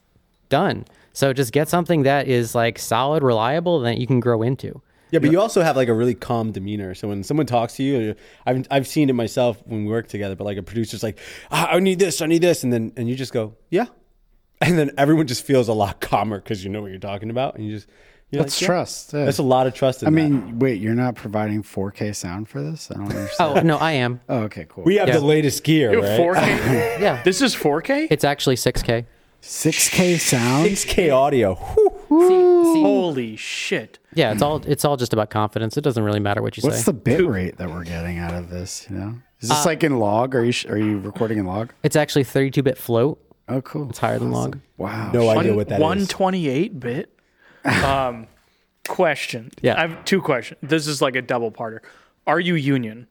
done. 0.48 0.84
So 1.12 1.32
just 1.32 1.52
get 1.52 1.68
something 1.68 2.02
that 2.02 2.28
is 2.28 2.54
like 2.54 2.78
solid, 2.78 3.22
reliable, 3.24 3.80
that 3.80 3.98
you 3.98 4.06
can 4.06 4.20
grow 4.20 4.42
into. 4.42 4.82
Yeah, 5.10 5.20
but 5.20 5.30
you 5.30 5.40
also 5.40 5.62
have 5.62 5.76
like 5.76 5.88
a 5.88 5.94
really 5.94 6.14
calm 6.14 6.50
demeanor. 6.52 6.94
So 6.94 7.08
when 7.08 7.22
someone 7.22 7.46
talks 7.46 7.74
to 7.76 7.82
you, 7.82 8.14
I've 8.44 8.66
I've 8.70 8.86
seen 8.86 9.08
it 9.08 9.12
myself 9.14 9.62
when 9.64 9.84
we 9.84 9.90
work 9.90 10.08
together. 10.08 10.34
But 10.34 10.44
like 10.44 10.58
a 10.58 10.62
producer's 10.62 11.02
like, 11.02 11.18
ah, 11.50 11.68
I 11.70 11.78
need 11.80 11.98
this, 11.98 12.20
I 12.20 12.26
need 12.26 12.42
this, 12.42 12.64
and 12.64 12.72
then 12.72 12.92
and 12.96 13.08
you 13.08 13.14
just 13.14 13.32
go, 13.32 13.54
yeah, 13.70 13.86
and 14.60 14.78
then 14.78 14.90
everyone 14.98 15.26
just 15.26 15.44
feels 15.44 15.68
a 15.68 15.72
lot 15.72 16.00
calmer 16.00 16.38
because 16.40 16.64
you 16.64 16.70
know 16.70 16.82
what 16.82 16.90
you're 16.90 16.98
talking 16.98 17.30
about, 17.30 17.54
and 17.56 17.64
you 17.64 17.72
just 17.76 17.88
you're 18.30 18.42
That's 18.42 18.56
like, 18.60 18.62
yeah. 18.62 18.66
trust. 18.66 19.12
yeah. 19.12 19.24
That's 19.24 19.38
a 19.38 19.44
lot 19.44 19.68
of 19.68 19.74
trust. 19.74 20.02
In 20.02 20.08
I 20.08 20.10
that. 20.10 20.16
mean, 20.30 20.58
wait, 20.58 20.80
you're 20.80 20.96
not 20.96 21.14
providing 21.14 21.62
4K 21.62 22.12
sound 22.16 22.48
for 22.48 22.60
this? 22.60 22.90
I 22.90 22.94
don't 22.94 23.04
understand. 23.12 23.58
Oh 23.58 23.60
no, 23.62 23.76
I 23.76 23.92
am. 23.92 24.20
Oh, 24.28 24.38
okay, 24.40 24.66
cool. 24.68 24.82
we 24.82 24.96
have 24.96 25.06
Yeah. 25.06 25.18
the 25.18 25.24
latest 25.24 25.62
gear, 25.62 25.92
You 25.92 26.02
have 26.02 26.18
right? 26.18 26.36
4K. 26.36 27.00
Yeah, 27.00 27.22
this 27.22 27.40
is 27.40 27.54
4K. 27.54 28.08
it's 28.10 28.24
actually 28.24 28.56
6K. 28.56 29.06
6K 29.42 30.18
sound? 30.18 30.66
6K 30.66 31.14
audio. 31.14 31.54
See, 31.54 32.08
see, 32.08 32.82
Holy 32.82 33.36
shit! 33.36 34.00
Yeah, 34.16 34.32
it's 34.32 34.42
all 34.42 34.56
it's 34.66 34.84
all 34.84 34.96
just 34.96 35.12
about 35.12 35.30
confidence. 35.30 35.76
It 35.76 35.82
doesn't 35.82 36.02
really 36.02 36.20
matter 36.20 36.42
what 36.42 36.56
you 36.56 36.62
say. 36.62 36.68
What's 36.68 36.80
say. 36.80 36.84
the 36.86 36.92
bit 36.94 37.24
rate 37.26 37.58
that 37.58 37.70
we're 37.70 37.84
getting 37.84 38.18
out 38.18 38.34
of 38.34 38.50
this? 38.50 38.86
You 38.90 38.96
know, 38.96 39.14
is 39.40 39.50
Uh, 39.50 39.54
this 39.54 39.66
like 39.66 39.84
in 39.84 39.98
log? 39.98 40.34
Are 40.34 40.44
you 40.44 40.52
sh- 40.52 40.66
are 40.66 40.78
you 40.78 40.98
recording 40.98 41.38
in 41.38 41.46
log? 41.46 41.72
it's 41.82 41.94
actually 41.96 42.24
32-bit 42.24 42.76
float. 42.78 43.22
Oh, 43.48 43.60
cool. 43.62 43.88
It's 43.90 43.98
higher 43.98 44.18
than 44.18 44.32
log. 44.32 44.58
Wow. 44.76 45.12
No 45.12 45.28
idea 45.28 45.54
what 45.54 45.68
that 45.68 45.76
is. 45.76 45.80
128 45.80 46.80
bit. 46.80 47.16
Um, 47.64 48.26
question. 48.88 49.50
Yeah. 49.60 49.76
I 49.76 49.86
have 49.86 50.04
two 50.04 50.20
questions. 50.20 50.58
This 50.62 50.86
is 50.86 51.00
like 51.02 51.14
a 51.16 51.22
double 51.22 51.52
parter. 51.52 51.80
Are 52.26 52.40
you 52.40 52.54
union? 52.54 53.06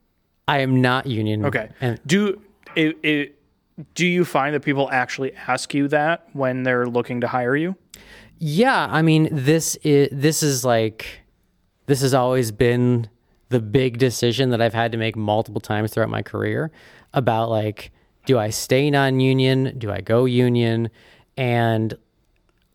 I 0.48 0.60
am 0.60 0.82
not 0.82 1.06
union. 1.08 1.46
Okay. 1.46 1.70
And 1.82 2.00
do 2.06 2.42
it, 2.76 2.98
it 3.04 3.40
do 3.94 4.06
you 4.06 4.24
find 4.26 4.54
that 4.56 4.62
people 4.62 4.90
actually 4.92 5.34
ask 5.36 5.74
you 5.74 5.88
that 5.90 6.28
when 6.34 6.64
they're 6.64 6.86
looking 6.88 7.22
to 7.22 7.28
hire 7.28 7.56
you? 7.56 7.76
Yeah, 8.38 8.88
I 8.90 9.02
mean 9.02 9.30
this 9.32 9.76
is 9.78 10.10
this 10.12 10.44
is 10.44 10.66
like 10.66 11.22
this 11.86 12.02
has 12.02 12.14
always 12.14 12.52
been 12.52 13.10
the 13.50 13.60
big 13.60 13.98
decision 13.98 14.50
that 14.50 14.62
I've 14.62 14.74
had 14.74 14.92
to 14.92 14.98
make 14.98 15.16
multiple 15.16 15.62
times 15.62 15.92
throughout 15.92 16.10
my 16.10 16.22
career 16.22 16.72
about 17.14 17.50
like 17.50 17.92
do 18.26 18.40
I 18.40 18.50
stay 18.50 18.90
non-union, 18.90 19.78
do 19.78 19.92
I 19.92 20.02
go 20.02 20.26
union 20.26 20.90
and 21.38 21.94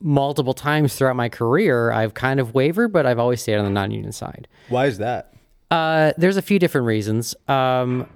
multiple 0.01 0.55
times 0.55 0.95
throughout 0.95 1.17
my 1.17 1.29
career 1.29 1.91
I've 1.91 2.15
kind 2.15 2.41
of 2.41 2.55
wavered 2.55 2.93
but 2.93 3.05
I've 3.05 3.19
always 3.19 3.43
stayed 3.43 3.57
on 3.57 3.65
the 3.65 3.71
non-union 3.71 4.13
side. 4.13 4.49
Why 4.69 4.87
is 4.87 4.99
that? 4.99 5.35
Uh, 5.71 6.13
there's 6.17 6.37
a 6.37 6.43
few 6.43 6.59
different 6.59 6.87
reasons. 6.87 7.35
Um, 7.49 8.09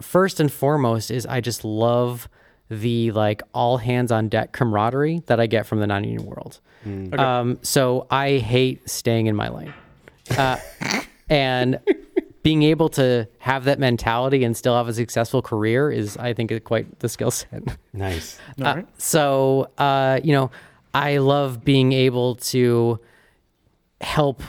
first 0.00 0.40
and 0.40 0.52
foremost 0.52 1.10
is 1.10 1.24
I 1.26 1.40
just 1.40 1.64
love 1.64 2.28
the 2.68 3.10
like 3.12 3.42
all 3.52 3.78
hands 3.78 4.10
on 4.10 4.28
deck 4.28 4.52
camaraderie 4.52 5.22
that 5.26 5.40
I 5.40 5.46
get 5.46 5.66
from 5.66 5.80
the 5.80 5.86
non-union 5.86 6.24
world. 6.26 6.60
Um, 7.18 7.58
so 7.62 8.06
I 8.10 8.38
hate 8.38 8.88
staying 8.88 9.26
in 9.26 9.34
my 9.36 9.48
lane, 9.48 9.74
uh, 10.36 10.58
and 11.28 11.80
being 12.42 12.62
able 12.62 12.88
to 12.90 13.26
have 13.38 13.64
that 13.64 13.80
mentality 13.80 14.44
and 14.44 14.56
still 14.56 14.76
have 14.76 14.86
a 14.86 14.94
successful 14.94 15.42
career 15.42 15.90
is, 15.90 16.16
I 16.16 16.32
think, 16.32 16.52
quite 16.62 17.00
the 17.00 17.08
skill 17.08 17.32
set. 17.32 17.76
Nice. 17.92 18.38
Uh, 18.62 18.82
so 18.98 19.70
uh, 19.78 20.20
you 20.22 20.32
know, 20.32 20.50
I 20.94 21.18
love 21.18 21.64
being 21.64 21.92
able 21.92 22.36
to 22.36 23.00
help, 24.00 24.42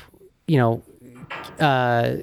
you 0.47 0.58
know, 0.58 0.84
uh, 1.60 2.17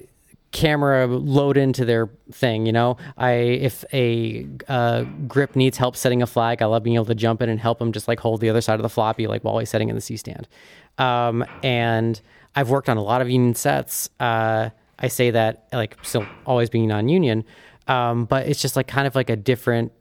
camera 0.55 1.07
load 1.07 1.57
into 1.57 1.85
their 1.85 2.09
thing. 2.33 2.65
You 2.65 2.73
know, 2.73 2.97
I 3.19 3.33
if 3.33 3.85
a 3.93 4.47
uh, 4.69 5.03
grip 5.27 5.57
needs 5.57 5.77
help 5.77 5.97
setting 5.97 6.23
a 6.23 6.27
flag, 6.27 6.63
I 6.63 6.67
love 6.67 6.85
being 6.85 6.95
able 6.95 7.07
to 7.07 7.15
jump 7.15 7.43
in 7.43 7.51
and 7.51 7.61
help 7.61 7.81
them 7.81 7.93
just 7.93 8.09
like 8.09 8.21
hold 8.21 8.41
the 8.41 8.49
other 8.49 8.63
side 8.63 8.77
of 8.77 8.83
the 8.83 8.89
floppy, 8.89 9.27
like 9.27 9.43
while 9.43 9.59
he's 9.59 9.69
setting 9.69 9.91
in 9.91 9.97
the 9.97 10.01
C 10.01 10.17
stand. 10.17 10.49
Um, 10.97 11.45
and 11.63 12.19
I've 12.55 12.71
worked 12.71 12.89
on 12.89 12.97
a 12.97 13.03
lot 13.03 13.21
of 13.21 13.29
union 13.29 13.55
sets. 13.55 14.09
Uh, 14.21 14.71
I 14.99 15.09
say 15.09 15.33
that 15.33 15.67
like 15.73 15.99
still 16.03 16.25
always 16.47 16.71
being 16.71 16.87
non-union, 16.87 17.45
um, 17.89 18.25
but 18.25 18.47
it's 18.47 18.63
just 18.63 18.77
like 18.77 18.87
kind 18.87 19.07
of 19.07 19.15
like 19.15 19.29
a 19.29 19.37
different. 19.37 19.93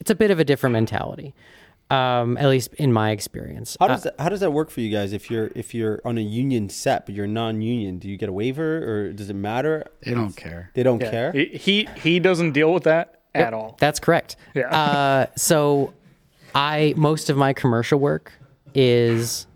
It's 0.00 0.10
a 0.10 0.14
bit 0.14 0.30
of 0.30 0.40
a 0.40 0.44
different 0.44 0.72
mentality, 0.72 1.34
um, 1.90 2.36
at 2.38 2.48
least 2.48 2.74
in 2.74 2.92
my 2.92 3.10
experience. 3.12 3.76
How 3.78 3.88
does 3.88 4.02
that, 4.02 4.14
how 4.18 4.28
does 4.28 4.40
that 4.40 4.50
work 4.50 4.70
for 4.70 4.80
you 4.80 4.90
guys? 4.90 5.12
If 5.12 5.30
you're 5.30 5.50
if 5.54 5.74
you're 5.74 6.00
on 6.04 6.18
a 6.18 6.22
union 6.22 6.68
set 6.68 7.06
but 7.06 7.14
you're 7.14 7.26
non-union, 7.26 7.98
do 7.98 8.08
you 8.08 8.16
get 8.16 8.28
a 8.28 8.32
waiver 8.32 8.78
or 9.08 9.12
does 9.12 9.30
it 9.30 9.34
matter? 9.36 9.84
They 10.04 10.14
don't 10.14 10.36
care. 10.36 10.70
They 10.74 10.82
don't 10.82 10.98
care. 10.98 11.32
He 11.32 11.46
he, 11.46 11.88
he 11.96 12.18
doesn't 12.20 12.52
deal 12.52 12.72
with 12.72 12.84
that 12.84 13.20
at 13.34 13.54
all. 13.54 13.76
That's 13.78 14.00
correct. 14.00 14.36
Yeah. 14.54 14.68
Uh, 14.74 15.26
so, 15.36 15.92
I 16.54 16.94
most 16.96 17.30
of 17.30 17.36
my 17.36 17.52
commercial 17.52 17.98
work 18.00 18.32
is 18.74 19.46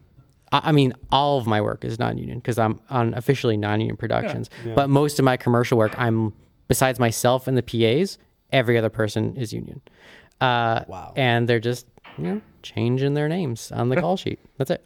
I 0.52 0.60
I 0.64 0.72
mean, 0.72 0.92
all 1.10 1.38
of 1.38 1.46
my 1.46 1.60
work 1.60 1.84
is 1.84 1.98
non-union 1.98 2.38
because 2.38 2.58
I'm 2.58 2.80
on 2.90 3.14
officially 3.14 3.56
non-union 3.56 3.96
productions. 3.96 4.50
But 4.74 4.88
most 4.90 5.18
of 5.18 5.24
my 5.24 5.36
commercial 5.36 5.78
work, 5.78 5.94
I'm 5.98 6.32
besides 6.68 7.00
myself 7.00 7.48
and 7.48 7.56
the 7.56 7.62
PAs, 7.62 8.18
every 8.52 8.78
other 8.78 8.90
person 8.90 9.36
is 9.36 9.52
union. 9.52 9.80
Uh, 10.40 10.84
Wow. 10.88 11.12
And 11.16 11.48
they're 11.48 11.60
just 11.60 11.86
you 12.18 12.24
know 12.24 12.40
changing 12.62 13.14
their 13.14 13.28
names 13.28 13.70
on 13.72 13.88
the 13.88 13.96
call 14.00 14.16
sheet. 14.16 14.38
That's 14.58 14.70
it. 14.70 14.84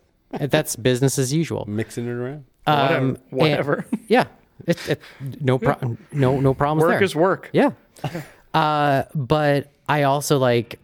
That's 0.50 0.76
business 0.76 1.18
as 1.18 1.32
usual. 1.32 1.64
Mixing 1.68 2.06
it 2.06 2.10
around. 2.10 2.44
Whatever. 3.30 3.78
Um, 3.78 3.84
and- 3.92 4.00
yeah. 4.08 4.24
It, 4.66 4.88
it, 4.88 5.00
no 5.40 5.58
pro- 5.58 5.96
no 6.12 6.40
no 6.40 6.54
problems 6.54 6.82
work 6.82 6.92
there. 6.92 7.02
is 7.02 7.14
work. 7.16 7.50
Yeah. 7.52 7.70
Uh, 8.54 9.02
but 9.16 9.72
I 9.88 10.04
also 10.04 10.38
like 10.38 10.78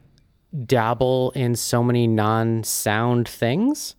dabble 0.67 1.31
in 1.37 1.55
so 1.55 1.85
many 1.85 2.09
non-sound 2.09 3.29
things. 3.29 3.95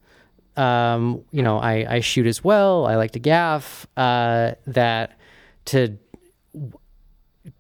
Um, 0.57 1.23
you 1.31 1.41
know, 1.41 1.57
I, 1.57 1.85
I 1.89 1.99
shoot 2.01 2.27
as 2.27 2.43
well. 2.43 2.85
I 2.85 2.95
like 2.97 3.11
to 3.11 3.19
gaff. 3.19 3.87
Uh, 3.95 4.55
that 4.67 5.17
to 5.67 5.97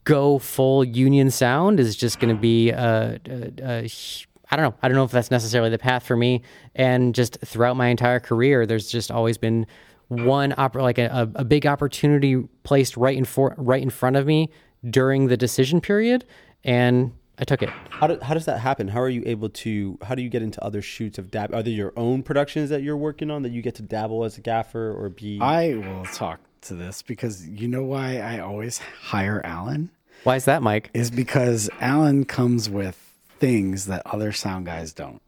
go 0.03 0.37
full 0.39 0.83
union 0.83 1.31
sound 1.31 1.79
is 1.79 1.95
just 1.95 2.19
going 2.19 2.35
to 2.35 2.39
be 2.41 2.71
a, 2.71 3.19
a, 3.29 3.51
a 3.63 3.81
hu- 3.83 4.27
I 4.51 4.57
don't 4.57 4.65
know. 4.65 4.75
I 4.81 4.87
don't 4.89 4.95
know 4.95 5.03
if 5.05 5.11
that's 5.11 5.31
necessarily 5.31 5.69
the 5.69 5.77
path 5.77 6.03
for 6.03 6.17
me. 6.17 6.41
And 6.75 7.15
just 7.15 7.37
throughout 7.45 7.77
my 7.77 7.87
entire 7.87 8.19
career, 8.19 8.65
there's 8.65 8.91
just 8.91 9.09
always 9.09 9.37
been 9.37 9.65
one 10.09 10.53
opp- 10.57 10.75
like 10.75 10.97
a, 10.97 11.05
a 11.35 11.41
a 11.41 11.45
big 11.45 11.65
opportunity 11.65 12.43
placed 12.63 12.97
right 12.97 13.17
in 13.17 13.23
for 13.23 13.55
right 13.57 13.81
in 13.81 13.89
front 13.89 14.17
of 14.17 14.25
me 14.25 14.49
during 14.89 15.27
the 15.27 15.37
decision 15.37 15.79
period, 15.79 16.25
and 16.65 17.13
I 17.39 17.45
took 17.45 17.63
it. 17.63 17.69
How, 17.89 18.07
do, 18.07 18.19
how 18.21 18.33
does 18.33 18.45
that 18.45 18.59
happen? 18.59 18.89
How 18.89 18.99
are 18.99 19.09
you 19.09 19.23
able 19.25 19.47
to? 19.49 19.97
How 20.01 20.15
do 20.15 20.21
you 20.21 20.27
get 20.27 20.41
into 20.41 20.61
other 20.63 20.81
shoots 20.81 21.17
of 21.17 21.31
dab? 21.31 21.53
Are 21.53 21.63
there 21.63 21.71
your 21.71 21.93
own 21.95 22.23
productions 22.23 22.69
that 22.71 22.83
you're 22.83 22.97
working 22.97 23.31
on 23.31 23.43
that 23.43 23.51
you 23.53 23.61
get 23.61 23.75
to 23.75 23.83
dabble 23.83 24.25
as 24.25 24.37
a 24.37 24.41
gaffer 24.41 24.93
or 24.93 25.07
be? 25.09 25.39
I 25.39 25.75
will 25.75 26.03
talk 26.05 26.41
to 26.63 26.73
this 26.73 27.01
because 27.01 27.47
you 27.47 27.67
know 27.69 27.83
why 27.83 28.19
I 28.19 28.39
always 28.39 28.79
hire 28.79 29.41
Alan 29.45 29.89
Why 30.25 30.35
is 30.35 30.45
that, 30.45 30.61
Mike? 30.61 30.89
is 30.93 31.09
because 31.09 31.69
Alan 31.79 32.25
comes 32.25 32.69
with 32.69 33.10
things 33.41 33.87
that 33.87 34.03
other 34.05 34.31
sound 34.31 34.67
guys 34.67 34.93
don't. 34.93 35.19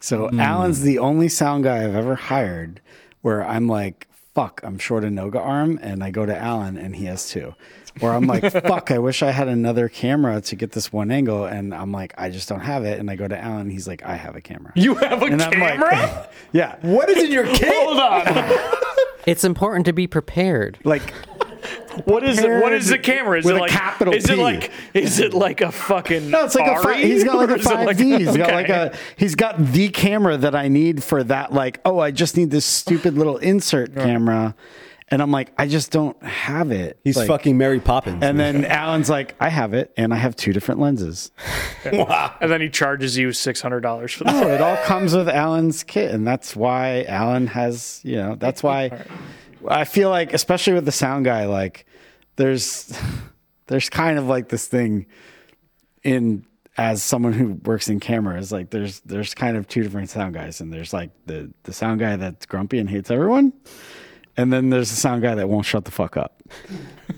So 0.00 0.28
hmm. 0.28 0.40
Alan's 0.40 0.82
the 0.82 0.98
only 0.98 1.28
sound 1.28 1.62
guy 1.64 1.84
I've 1.84 1.94
ever 1.94 2.16
hired 2.16 2.80
where 3.22 3.46
I'm 3.46 3.68
like, 3.68 4.08
fuck, 4.34 4.60
I'm 4.64 4.78
short 4.78 5.04
a 5.04 5.08
Noga 5.08 5.36
arm, 5.36 5.78
and 5.80 6.02
I 6.02 6.10
go 6.10 6.26
to 6.26 6.36
Alan 6.36 6.76
and 6.76 6.96
he 6.96 7.04
has 7.04 7.28
two. 7.28 7.54
Or 8.00 8.12
I'm 8.12 8.26
like, 8.26 8.50
fuck, 8.66 8.90
I 8.90 8.98
wish 8.98 9.22
I 9.22 9.30
had 9.30 9.46
another 9.46 9.88
camera 9.88 10.40
to 10.40 10.56
get 10.56 10.72
this 10.72 10.92
one 10.92 11.12
angle, 11.12 11.44
and 11.44 11.72
I'm 11.72 11.92
like, 11.92 12.14
I 12.18 12.30
just 12.30 12.48
don't 12.48 12.60
have 12.60 12.84
it. 12.84 12.98
And 12.98 13.08
I 13.08 13.14
go 13.14 13.28
to 13.28 13.38
Alan, 13.38 13.62
and 13.62 13.72
he's 13.72 13.86
like, 13.86 14.02
I 14.04 14.16
have 14.16 14.34
a 14.34 14.40
camera. 14.40 14.72
You 14.74 14.96
have 14.96 15.22
a 15.22 15.26
and 15.26 15.40
I'm 15.40 15.52
camera? 15.52 15.90
like, 15.90 16.32
yeah. 16.52 16.76
what 16.82 17.08
is 17.10 17.22
in 17.22 17.30
your 17.30 17.46
kit? 17.54 17.72
Hold 17.72 17.98
on. 17.98 18.24
It's 19.26 19.44
important 19.44 19.86
to 19.86 19.92
be 19.92 20.06
prepared. 20.06 20.78
Like, 20.82 21.12
What 22.04 22.24
is 22.24 22.38
it? 22.38 22.62
What 22.62 22.72
is 22.72 22.88
the 22.88 22.98
camera? 22.98 23.38
Is 23.38 23.44
With 23.44 23.54
it 23.56 23.58
a 23.58 23.60
like 23.62 23.70
capital 23.70 24.14
Is 24.14 24.24
it 24.28 24.36
P. 24.36 24.42
like 24.42 24.70
is 24.94 25.18
it 25.18 25.34
like 25.34 25.60
a 25.60 25.70
fucking 25.72 26.30
No, 26.30 26.44
it's 26.44 26.54
like 26.54 26.66
a 26.70 26.74
ARRI? 26.86 27.02
he's 27.02 27.24
got 27.24 27.36
like 27.36 27.50
a 27.50 27.58
five 27.62 27.86
like- 27.86 27.96
D. 27.96 28.16
He's 28.18 28.36
got 28.36 28.52
like 28.52 28.68
a 28.68 28.96
he's 29.16 29.34
got 29.34 29.58
the 29.58 29.88
camera 29.88 30.36
that 30.36 30.54
I 30.54 30.68
need 30.68 31.02
for 31.02 31.22
that. 31.24 31.52
Like, 31.52 31.80
oh, 31.84 31.98
I 31.98 32.10
just 32.10 32.36
need 32.36 32.50
this 32.50 32.64
stupid 32.64 33.14
little 33.14 33.36
insert 33.38 33.94
camera, 33.94 34.54
and 35.08 35.20
I'm 35.20 35.30
like, 35.32 35.52
I 35.58 35.66
just 35.66 35.90
don't 35.90 36.20
have 36.22 36.70
it. 36.70 36.98
He's 37.02 37.16
Like, 37.16 37.26
fucking 37.26 37.58
Mary 37.58 37.80
Poppins. 37.80 38.22
And 38.22 38.38
then 38.38 38.64
Alan's 38.64 39.10
like, 39.10 39.34
I 39.40 39.48
have 39.48 39.74
it, 39.74 39.92
and 39.96 40.14
I 40.14 40.16
have 40.16 40.36
two 40.36 40.52
different 40.52 40.80
lenses. 40.80 41.32
wow. 41.92 42.32
and 42.40 42.50
then 42.50 42.60
he 42.60 42.68
charges 42.70 43.16
you 43.18 43.32
six 43.32 43.60
hundred 43.60 43.80
dollars 43.80 44.12
for 44.12 44.24
So 44.24 44.30
that. 44.32 44.50
it 44.54 44.60
all 44.60 44.76
comes 44.84 45.14
with 45.14 45.28
Alan's 45.28 45.82
kit, 45.82 46.12
and 46.12 46.24
that's 46.26 46.54
why 46.54 47.04
Alan 47.08 47.48
has, 47.48 48.00
you 48.04 48.16
know, 48.16 48.36
that's 48.36 48.62
why 48.62 49.04
I 49.68 49.84
feel 49.84 50.10
like, 50.10 50.32
especially 50.32 50.74
with 50.74 50.84
the 50.84 50.92
sound 50.92 51.24
guy, 51.24 51.46
like 51.46 51.86
there's 52.36 52.96
there's 53.66 53.88
kind 53.88 54.18
of 54.18 54.26
like 54.26 54.48
this 54.48 54.66
thing 54.66 55.06
in 56.02 56.44
as 56.76 57.02
someone 57.02 57.32
who 57.32 57.54
works 57.64 57.88
in 57.88 58.00
cameras, 58.00 58.50
like 58.52 58.70
there's 58.70 59.00
there's 59.00 59.34
kind 59.34 59.56
of 59.56 59.68
two 59.68 59.82
different 59.82 60.08
sound 60.08 60.34
guys, 60.34 60.60
and 60.60 60.72
there's 60.72 60.92
like 60.92 61.10
the 61.26 61.52
the 61.64 61.72
sound 61.72 62.00
guy 62.00 62.16
that's 62.16 62.46
grumpy 62.46 62.78
and 62.78 62.88
hates 62.88 63.10
everyone, 63.10 63.52
and 64.36 64.52
then 64.52 64.70
there's 64.70 64.90
the 64.90 64.96
sound 64.96 65.22
guy 65.22 65.34
that 65.34 65.48
won't 65.48 65.66
shut 65.66 65.84
the 65.84 65.90
fuck 65.90 66.16
up, 66.16 66.42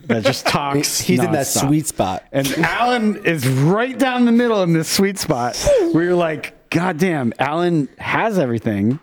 that 0.06 0.24
just 0.24 0.46
talks. 0.48 1.00
he's 1.00 1.22
in 1.22 1.32
that 1.32 1.46
sweet 1.46 1.86
spot. 1.86 2.24
And 2.32 2.48
Alan 2.58 3.24
is 3.24 3.46
right 3.46 3.96
down 3.96 4.24
the 4.24 4.32
middle 4.32 4.62
in 4.62 4.72
this 4.72 4.88
sweet 4.88 5.18
spot 5.18 5.56
where 5.92 6.04
you're 6.04 6.14
like, 6.14 6.70
God 6.70 6.98
damn, 6.98 7.32
Alan 7.38 7.88
has 7.98 8.38
everything, 8.38 8.98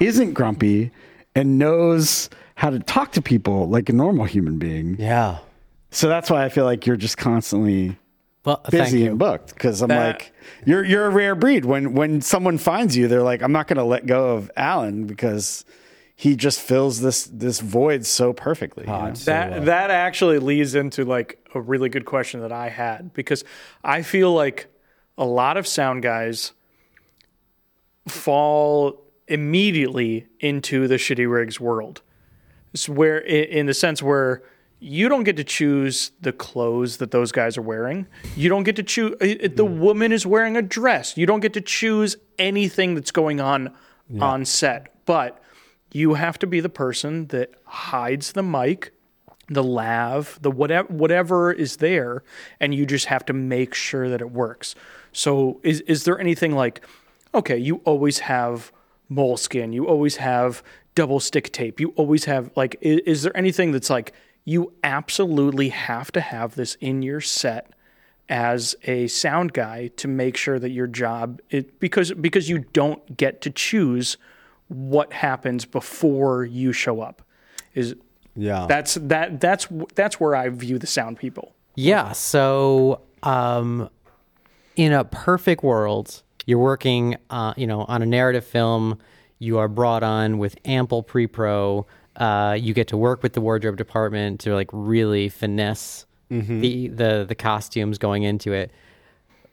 isn't 0.00 0.34
grumpy, 0.34 0.90
and 1.34 1.58
knows 1.58 2.28
how 2.58 2.70
to 2.70 2.80
talk 2.80 3.12
to 3.12 3.22
people 3.22 3.68
like 3.68 3.88
a 3.88 3.92
normal 3.92 4.24
human 4.24 4.58
being. 4.58 4.96
Yeah. 4.98 5.38
So 5.92 6.08
that's 6.08 6.28
why 6.28 6.44
I 6.44 6.48
feel 6.48 6.64
like 6.64 6.86
you're 6.86 6.96
just 6.96 7.16
constantly 7.16 7.96
Well, 8.44 8.60
busy 8.68 9.06
and 9.06 9.16
booked 9.16 9.54
because 9.54 9.80
I'm 9.80 9.88
That- 9.88 10.06
like, 10.16 10.32
you're 10.66 10.84
you're 10.84 11.06
a 11.06 11.10
rare 11.10 11.36
breed. 11.36 11.64
When 11.64 11.94
when 11.94 12.20
someone 12.20 12.58
finds 12.58 12.96
you, 12.96 13.06
they're 13.06 13.22
like, 13.22 13.42
I'm 13.42 13.52
not 13.52 13.68
going 13.68 13.76
to 13.76 13.84
let 13.84 14.06
go 14.06 14.30
of 14.34 14.50
Alan 14.56 15.04
because 15.06 15.64
he 16.16 16.34
just 16.34 16.60
fills 16.60 17.00
this 17.00 17.26
this 17.32 17.60
void 17.60 18.04
so 18.04 18.32
perfectly. 18.32 18.84
you 18.86 18.90
know? 18.92 19.12
that 19.26 19.64
that 19.66 19.90
actually 19.92 20.40
leads 20.40 20.74
into 20.74 21.04
like 21.04 21.38
a 21.54 21.60
really 21.60 21.88
good 21.88 22.06
question 22.06 22.40
that 22.40 22.50
I 22.52 22.70
had 22.70 23.12
because 23.14 23.44
I 23.84 24.02
feel 24.02 24.32
like 24.34 24.66
a 25.16 25.24
lot 25.24 25.56
of 25.56 25.64
sound 25.66 26.02
guys 26.02 26.52
fall 28.08 29.00
immediately 29.28 30.26
into 30.40 30.88
the 30.88 30.96
shitty 30.96 31.30
rigs 31.30 31.60
world. 31.60 32.02
Where 32.86 33.18
in 33.18 33.64
the 33.64 33.74
sense 33.74 34.02
where 34.02 34.42
you 34.80 35.08
don't 35.08 35.24
get 35.24 35.36
to 35.36 35.44
choose 35.44 36.12
the 36.20 36.32
clothes 36.32 36.98
that 36.98 37.10
those 37.10 37.32
guys 37.32 37.58
are 37.58 37.62
wearing. 37.62 38.06
You 38.36 38.48
don't 38.48 38.62
get 38.62 38.76
to 38.76 38.82
choose 38.82 39.14
the 39.18 39.48
mm-hmm. 39.48 39.80
woman 39.80 40.12
is 40.12 40.24
wearing 40.26 40.56
a 40.56 40.62
dress. 40.62 41.16
You 41.16 41.26
don't 41.26 41.40
get 41.40 41.54
to 41.54 41.60
choose 41.60 42.16
anything 42.38 42.94
that's 42.94 43.10
going 43.10 43.40
on 43.40 43.74
on 44.20 44.44
set. 44.44 45.04
But 45.04 45.42
you 45.92 46.14
have 46.14 46.38
to 46.40 46.46
be 46.46 46.60
the 46.60 46.68
person 46.68 47.26
that 47.28 47.50
hides 47.64 48.32
the 48.32 48.42
mic, 48.42 48.92
the 49.48 49.64
lav, 49.64 50.38
the 50.42 50.50
whatever 50.50 50.92
whatever 50.92 51.52
is 51.52 51.78
there, 51.78 52.22
and 52.60 52.74
you 52.74 52.86
just 52.86 53.06
have 53.06 53.24
to 53.26 53.32
make 53.32 53.74
sure 53.74 54.08
that 54.08 54.20
it 54.20 54.30
works. 54.30 54.74
So 55.12 55.60
is 55.62 55.80
is 55.82 56.04
there 56.04 56.20
anything 56.20 56.54
like 56.54 56.82
okay, 57.34 57.56
you 57.56 57.76
always 57.84 58.20
have 58.20 58.72
moleskin, 59.08 59.72
you 59.72 59.86
always 59.86 60.16
have 60.16 60.62
double 60.94 61.20
stick 61.20 61.52
tape, 61.52 61.80
you 61.80 61.90
always 61.96 62.24
have 62.24 62.50
like 62.56 62.76
is, 62.80 63.00
is 63.06 63.22
there 63.22 63.36
anything 63.36 63.72
that's 63.72 63.90
like 63.90 64.12
you 64.44 64.72
absolutely 64.82 65.68
have 65.68 66.10
to 66.12 66.20
have 66.20 66.54
this 66.54 66.74
in 66.80 67.02
your 67.02 67.20
set 67.20 67.72
as 68.28 68.74
a 68.84 69.06
sound 69.06 69.52
guy 69.52 69.88
to 69.96 70.06
make 70.08 70.36
sure 70.36 70.58
that 70.58 70.70
your 70.70 70.86
job 70.86 71.40
it 71.50 71.78
because 71.80 72.12
because 72.12 72.48
you 72.48 72.58
don't 72.72 73.16
get 73.16 73.40
to 73.40 73.50
choose 73.50 74.16
what 74.68 75.12
happens 75.14 75.64
before 75.64 76.44
you 76.44 76.72
show 76.72 77.00
up 77.00 77.22
is 77.74 77.94
Yeah. 78.36 78.66
that's 78.68 78.94
that 78.94 79.40
that's 79.40 79.66
that's 79.94 80.20
where 80.20 80.34
I 80.34 80.48
view 80.50 80.78
the 80.78 80.86
sound 80.86 81.18
people. 81.18 81.54
Yeah. 81.74 82.12
So, 82.12 83.02
um, 83.22 83.88
in 84.76 84.92
a 84.92 85.04
perfect 85.04 85.62
world, 85.62 86.22
you're 86.44 86.58
working, 86.58 87.16
uh, 87.30 87.54
you 87.56 87.66
know, 87.66 87.84
on 87.88 88.02
a 88.02 88.06
narrative 88.06 88.44
film. 88.44 88.98
You 89.38 89.58
are 89.58 89.68
brought 89.68 90.02
on 90.02 90.38
with 90.38 90.56
ample 90.64 91.02
pre-pro. 91.02 91.86
Uh, 92.16 92.56
you 92.58 92.74
get 92.74 92.88
to 92.88 92.96
work 92.96 93.22
with 93.22 93.32
the 93.34 93.40
wardrobe 93.40 93.76
department 93.76 94.40
to 94.40 94.54
like 94.54 94.68
really 94.72 95.28
finesse 95.28 96.04
the 96.30 96.88
the 96.88 97.24
the 97.28 97.34
costumes 97.34 97.96
going 97.98 98.22
into 98.24 98.52
it. 98.52 98.70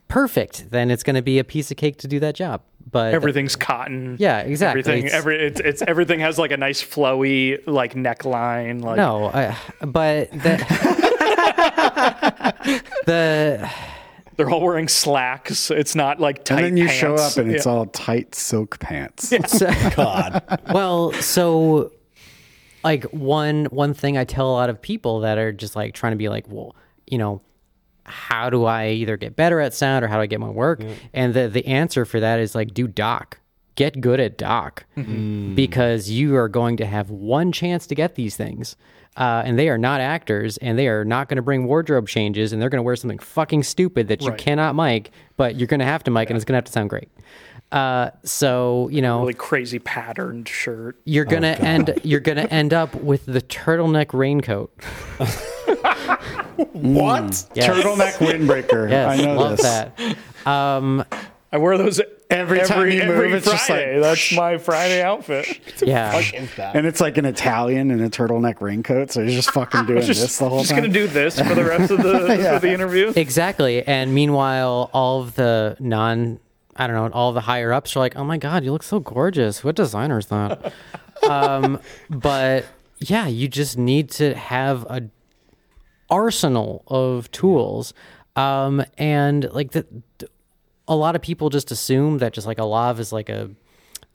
Perfect. 0.08 0.70
Then 0.72 0.92
it's 0.92 1.04
going 1.04 1.16
to 1.16 1.22
be 1.22 1.40
a 1.40 1.44
piece 1.44 1.72
of 1.72 1.78
cake 1.78 1.98
to 2.00 2.08
do 2.08 2.20
that 2.20 2.36
job. 2.36 2.62
But 2.92 3.14
Everything's 3.14 3.56
cotton. 3.56 4.18
Yeah, 4.20 4.40
exactly. 4.42 4.80
Everything 4.82 5.06
It's- 5.06 5.14
every 5.18 5.48
it's, 5.48 5.60
it's 5.60 5.82
everything 5.84 6.20
has 6.20 6.38
like 6.38 6.52
a 6.52 6.58
nice 6.58 6.84
flowy 6.84 7.60
like 7.66 7.94
neckline 7.94 8.84
like 8.84 8.98
no, 8.98 9.26
I, 9.34 9.56
but 9.82 10.32
the 10.32 10.58
the 13.06 13.72
they're 14.38 14.50
all 14.50 14.62
wearing 14.62 14.88
slacks. 14.88 15.72
It's 15.72 15.96
not 15.96 16.20
like 16.20 16.44
tight 16.44 16.56
and 16.58 16.66
then 16.66 16.78
you 16.78 16.88
show 16.90 17.16
up 17.16 17.38
and 17.38 17.52
it's 17.52 17.66
Yeah. 17.66 17.72
all 17.72 17.86
tight 17.88 18.36
silk 18.36 18.80
pants. 18.80 19.34
God. 19.96 20.62
well 20.74 21.12
so 21.14 21.92
like 22.84 23.04
one 23.06 23.66
one 23.66 23.94
thing 23.96 24.16
i 24.18 24.24
tell 24.24 24.50
a 24.50 24.54
lot 24.54 24.70
of 24.70 24.80
people 24.82 25.22
that 25.22 25.38
are 25.40 25.52
just 25.52 25.76
like 25.76 25.94
trying 25.96 26.12
to 26.12 26.18
be 26.18 26.30
like 26.30 26.46
well 26.48 26.76
you 27.08 27.18
know 27.18 27.42
how 28.04 28.50
do 28.52 28.66
i 28.66 28.90
either 28.90 29.18
get 29.18 29.36
better 29.36 29.60
at 29.60 29.74
sound 29.74 30.06
or 30.06 30.08
how 30.08 30.18
do 30.18 30.22
i 30.22 30.28
get 30.28 30.40
my 30.40 30.50
work 30.50 30.84
and 31.14 31.34
the 31.34 31.48
the 31.50 31.66
answer 31.66 32.06
for 32.06 32.20
that 32.20 32.40
is 32.40 32.54
like 32.54 32.74
do 32.76 32.88
doc 32.88 33.40
get 33.76 34.00
good 34.02 34.20
at 34.20 34.38
doc 34.38 34.86
because 34.96 36.10
you 36.10 36.36
are 36.36 36.48
going 36.50 36.78
to 36.78 36.86
have 36.86 37.10
one 37.10 37.52
chance 37.52 37.86
to 37.88 37.96
get 37.96 38.16
these 38.16 38.36
things. 38.36 38.76
Uh, 39.18 39.42
and 39.46 39.58
they 39.58 39.70
are 39.70 39.78
not 39.78 40.02
actors 40.02 40.58
and 40.58 40.78
they 40.78 40.90
are 40.90 41.06
not 41.06 41.30
going 41.30 41.38
to 41.38 41.42
bring 41.42 41.66
wardrobe 41.68 42.06
changes 42.08 42.52
and 42.52 42.62
they're 42.62 42.68
going 42.70 42.80
to 42.80 42.84
wear 42.84 42.98
something 42.98 43.20
fucking 43.20 43.64
stupid 43.64 44.10
that 44.10 44.22
you 44.22 44.30
Right. 44.30 44.38
cannot 44.38 44.76
mic, 44.76 45.12
but 45.38 45.56
you're 45.56 45.68
going 45.68 45.80
to 45.80 45.86
have 45.86 46.04
to 46.04 46.12
mic 46.12 46.30
and 46.30 46.36
it's 46.36 46.44
going 46.44 46.54
to 46.54 46.58
have 46.58 46.66
to 46.66 46.72
sound 46.74 46.90
great. 46.90 47.08
Uh, 47.72 48.10
so, 48.24 48.90
you 48.92 49.02
know, 49.02 49.22
Really 49.22 49.34
crazy 49.34 49.80
patterned 49.80 50.50
shirt. 50.50 51.00
you're 51.06 51.24
going 51.26 51.44
to 51.44 51.58
end 51.62 51.98
you're 52.04 52.20
going 52.20 52.38
to 52.38 52.54
end 52.54 52.74
up 52.74 52.94
with 52.96 53.26
the 53.26 53.42
turtleneck 53.42 54.14
raincoat. 54.14 54.72
What? 56.74 57.46
Yes. 57.54 57.68
Turtleneck 57.70 58.14
windbreaker. 58.14 58.90
Yes, 58.90 59.20
I 59.20 59.26
know 59.26 59.36
love 59.36 59.58
this. 59.58 59.62
that. 59.62 60.48
Um, 60.48 61.04
I 61.52 61.58
wear 61.58 61.78
those 61.78 62.00
Every 62.30 62.60
time 62.64 62.90
you 62.90 63.02
every 63.02 63.28
move, 63.30 63.38
it's 63.38 63.46
just 63.46 63.70
like- 63.70 64.02
That's 64.02 64.32
my 64.34 64.58
Friday 64.58 65.02
outfit. 65.04 65.60
yeah. 65.82 66.20
And 66.74 66.88
it's 66.88 67.00
like 67.00 67.18
an 67.18 67.26
Italian 67.26 67.92
in 67.92 68.04
a 68.04 68.10
turtleneck 68.10 68.62
raincoat, 68.62 69.12
so 69.12 69.24
he's 69.24 69.36
just 69.36 69.52
fucking 69.52 69.86
doing 69.88 70.02
Just, 70.02 70.22
this 70.22 70.38
the 70.40 70.50
whole 70.50 70.60
just 70.60 70.72
time. 70.72 70.84
Just 70.84 70.94
gonna 70.94 71.06
do 71.08 71.08
this 71.12 71.40
for 71.40 71.54
the 71.54 71.64
rest 71.64 71.92
of 71.92 72.02
the 72.02 72.36
Yeah. 72.40 72.56
for 72.60 72.66
the 72.66 72.74
interview. 72.74 73.14
Exactly. 73.16 73.84
And 73.86 74.14
meanwhile, 74.16 74.90
all 74.94 75.22
of 75.22 75.36
the 75.36 75.78
non, 75.80 76.40
I 76.76 76.88
don't 76.88 76.96
know, 76.96 77.10
all 77.16 77.32
the 77.32 77.42
higher 77.42 77.72
ups 77.72 77.96
are 77.96 78.00
like, 78.00 78.16
oh 78.16 78.24
my 78.24 78.38
God, 78.38 78.64
you 78.64 78.72
look 78.72 78.84
so 78.84 79.00
gorgeous. 79.00 79.64
What 79.64 79.76
designer 79.76 80.18
is 80.18 80.26
that? 80.28 80.74
um, 81.30 81.80
but 82.10 82.66
yeah, 83.00 83.28
you 83.28 83.48
just 83.48 83.78
need 83.78 84.10
to 84.12 84.34
have 84.34 84.84
a 84.90 85.04
arsenal 86.10 86.84
of 86.88 87.30
tools. 87.32 87.94
Um, 88.36 88.84
and 88.98 89.50
like 89.54 89.72
the, 89.72 89.86
a 90.88 90.96
lot 90.96 91.16
of 91.16 91.22
people 91.22 91.50
just 91.50 91.72
assume 91.72 92.20
that 92.20 92.34
just 92.34 92.48
like 92.48 92.60
a 92.60 92.66
lav 92.66 93.00
is 93.00 93.12
like 93.12 93.30
a 93.30 93.52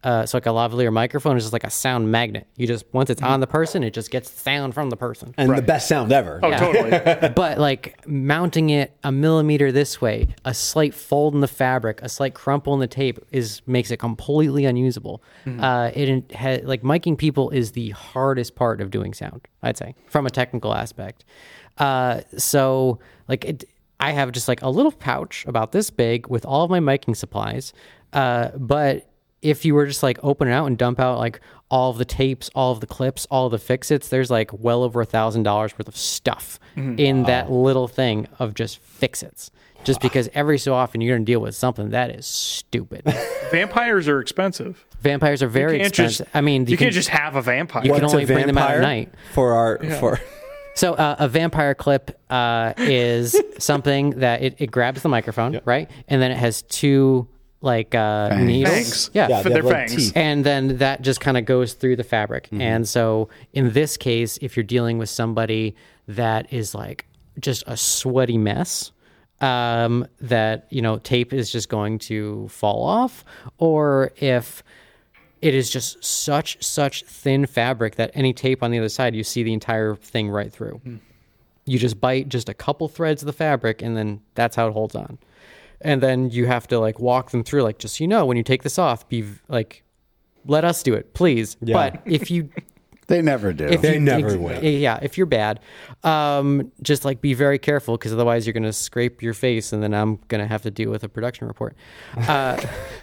uh, 0.03 0.25
so 0.25 0.39
like 0.39 0.47
a 0.47 0.51
lavalier 0.51 0.91
microphone 0.91 1.37
is 1.37 1.45
just 1.45 1.53
like 1.53 1.65
a 1.65 1.71
sound 1.71 2.11
magnet. 2.11 2.47
You 2.57 2.67
just 2.67 2.87
once 2.93 3.11
it's 3.11 3.21
on 3.21 3.41
the 3.41 3.47
person, 3.47 3.85
it 3.85 3.93
just 3.93 4.11
gets 4.11 4.31
sound 4.31 4.73
from 4.73 4.89
the 4.89 4.97
person. 4.97 5.35
And 5.37 5.55
the 5.55 5.61
best 5.61 5.89
sound 5.89 6.11
ever. 6.11 6.41
Oh, 6.43 6.51
totally. 6.53 7.29
but 7.37 7.59
like 7.59 8.07
mounting 8.07 8.71
it 8.71 8.97
a 9.05 9.13
millimeter 9.13 9.71
this 9.71 10.01
way, 10.01 10.29
a 10.45 10.55
slight 10.55 10.95
fold 10.95 11.35
in 11.35 11.41
the 11.41 11.49
fabric, 11.49 12.01
a 12.01 12.09
slight 12.09 12.33
crumple 12.33 12.73
in 12.73 12.81
the 12.81 12.87
tape 12.87 13.19
is 13.31 13.61
makes 13.67 13.91
it 13.91 13.99
completely 13.99 14.65
unusable. 14.65 15.23
Uh, 15.47 15.91
it 15.95 16.33
ha- 16.33 16.63
like 16.65 16.83
miking 16.83 17.19
people 17.19 17.51
is 17.51 17.73
the 17.73 17.91
hardest 17.91 18.55
part 18.55 18.81
of 18.81 18.91
doing 18.91 19.13
sound. 19.13 19.47
I'd 19.63 19.77
say 19.77 19.95
from 20.09 20.25
a 20.27 20.31
technical 20.31 20.73
aspect. 20.75 21.27
Uh, 21.77 22.23
so 22.39 23.01
like 23.29 23.45
it, 23.45 23.65
I 24.01 24.13
have 24.13 24.33
just 24.33 24.49
like 24.49 24.63
a 24.63 24.69
little 24.69 24.93
pouch 24.93 25.45
about 25.47 25.73
this 25.73 25.91
big 25.91 26.27
with 26.29 26.45
all 26.47 26.65
of 26.65 26.71
my 26.71 26.81
miking 26.81 27.17
supplies. 27.17 27.73
Uh, 28.13 28.49
but 28.57 29.07
if 29.43 29.65
you 29.65 29.75
were 29.75 29.87
just 29.87 30.03
like 30.03 30.19
open 30.23 30.49
it 30.49 30.53
out 30.53 30.67
and 30.67 30.77
dump 30.77 30.99
out 31.01 31.19
like 31.19 31.41
all 31.71 31.91
of 31.91 31.99
the 31.99 32.05
tapes, 32.05 32.51
all 32.55 32.73
of 32.73 32.81
the 32.81 32.87
clips, 32.87 33.27
all 33.31 33.47
of 33.47 33.53
the 33.53 33.59
fix-its, 33.59 34.09
there's 34.09 34.31
like 34.31 34.51
well 34.53 34.83
over 34.83 35.01
a 35.01 35.05
thousand 35.07 35.45
dollars 35.45 35.73
worth 35.79 35.89
of 35.89 35.97
stuff 35.97 36.59
in 36.77 37.23
that 37.25 37.51
little 37.51 37.87
thing 37.89 38.27
of 38.39 38.55
just 38.55 38.79
fix-its. 38.79 39.51
Just 39.83 40.01
because 40.03 40.29
every 40.35 40.59
so 40.59 40.75
often 40.75 41.01
you're 41.01 41.17
gonna 41.17 41.25
deal 41.25 41.41
with 41.41 41.55
something 41.55 41.91
that 41.91 42.11
is 42.11 42.27
stupid. 42.27 43.03
Vampires 43.51 44.09
are 44.09 44.21
expensive. 44.21 44.85
Vampires 45.01 45.43
are 45.43 45.49
very 45.49 45.81
expensive. 45.81 46.27
just- 46.27 46.37
I 46.37 46.43
mean, 46.43 46.63
You, 46.67 46.77
can, 46.77 46.87
can't 46.87 46.95
just 46.95 47.09
have 47.09 47.35
a 47.37 47.41
vampire. 47.41 47.85
You 47.87 47.95
can 47.95 48.05
only 48.05 48.27
bring 48.27 48.47
them 48.47 48.59
out 48.59 48.73
at 48.73 48.81
night. 48.83 49.15
for 49.33 49.55
our 49.55 49.79
for 49.99 50.21
So 50.75 50.95
uh, 50.95 51.17
a 51.19 51.29
vampire 51.29 51.75
clip 51.75 52.19
uh, 52.31 52.75
is 52.79 53.37
something 53.59 54.11
that 54.21 54.43
it, 54.43 54.55
it 54.59 54.71
grabs 54.71 55.03
the 55.03 55.09
microphone, 55.09 55.61
right, 55.65 55.91
and 56.09 56.23
then 56.23 56.31
it 56.31 56.39
has 56.39 56.63
two 56.63 57.29
like 57.61 57.95
uh, 57.95 58.37
needles. 58.39 58.75
Fangs. 58.75 59.11
Yeah, 59.13 59.29
Yeah, 59.29 59.43
for 59.43 59.51
their 59.51 59.63
like, 59.63 59.75
fangs. 59.75 59.95
teeth. 59.97 60.13
and 60.17 60.45
then 60.45 60.79
that 60.79 61.03
just 61.03 61.21
kind 61.21 61.37
of 61.37 61.45
goes 61.45 61.75
through 61.75 61.97
the 61.97 62.05
fabric. 62.05 62.49
And 62.53 62.89
so 62.89 63.29
in 63.53 63.73
this 63.73 63.99
case, 63.99 64.39
if 64.41 64.57
you're 64.57 64.65
dealing 64.65 64.97
with 64.97 65.11
somebody 65.11 65.77
that 66.09 66.51
is 66.53 66.75
like 66.75 67.05
just 67.39 67.63
a 67.67 67.77
sweaty 67.77 68.39
mess, 68.39 68.93
um, 69.43 70.07
that 70.21 70.67
you 70.71 70.81
know 70.83 70.99
tape 70.99 71.33
is 71.33 71.51
just 71.51 71.69
going 71.69 71.99
to 71.99 72.49
fall 72.49 72.83
off, 72.85 73.25
or 73.59 74.13
if 74.17 74.63
it 75.43 75.55
is 75.55 75.71
just 75.71 76.03
such 76.05 76.63
such 76.63 77.05
thin 77.05 77.47
fabric 77.47 77.97
that 77.97 78.11
any 78.15 78.33
tape 78.33 78.63
on 78.63 78.71
the 78.71 78.79
other 78.79 78.89
side 78.89 79.15
you 79.15 79.25
see 79.25 79.43
the 79.43 79.53
entire 79.53 79.95
thing 79.95 80.29
right 80.29 80.53
through. 80.53 80.81
Hmm. 80.85 80.97
You 81.65 81.79
just 81.79 82.01
bite 82.01 82.29
just 82.29 82.49
a 82.49 82.55
couple 82.55 82.89
threads 82.89 83.23
of 83.23 83.27
the 83.27 83.33
fabric 83.33 83.83
and 83.83 83.97
then 83.97 84.21
that's 84.35 84.57
how 84.57 84.69
it 84.69 84.73
holds 84.73 84.95
on. 84.95 85.19
And 85.81 86.03
then 86.03 86.31
you 86.31 86.47
have 86.47 86.67
to 86.69 86.79
like 86.79 86.99
walk 86.99 87.31
them 87.31 87.43
through 87.43 87.63
like 87.63 87.79
just 87.79 87.97
so 87.97 88.05
you 88.05 88.09
know 88.09 88.27
when 88.27 88.37
you 88.37 88.43
take 88.43 88.63
this 88.63 88.79
off 88.79 89.09
be 89.09 89.25
like 89.49 89.83
let 90.47 90.65
us 90.65 90.83
do 90.83 90.95
it, 90.95 91.13
please. 91.15 91.57
Yeah. 91.61 91.75
But 91.75 92.03
if 92.07 92.31
you 92.31 92.51
They 93.11 93.23
never 93.23 93.53
do. 93.53 93.67
if 93.67 93.83
They 93.83 93.95
you, 93.95 94.01
never 94.01 94.29
ex- 94.29 94.37
will. 94.37 94.63
Yeah, 94.65 95.01
if 95.03 95.19
you're 95.19 95.27
bad, 95.27 95.59
um, 96.05 96.71
just 96.81 97.05
like 97.05 97.21
be 97.21 97.35
very 97.35 97.59
careful 97.59 97.97
because 97.99 98.13
otherwise 98.13 98.47
you're 98.47 98.53
gonna 98.53 98.73
scrape 98.73 99.21
your 99.21 99.35
face, 99.35 99.73
and 99.73 99.83
then 99.83 99.93
I'm 99.93 100.21
gonna 100.29 100.47
have 100.47 100.63
to 100.63 100.71
deal 100.71 100.91
with 100.91 101.03
a 101.03 101.09
production 101.09 101.49
report. 101.49 101.77
Uh, 102.31 102.61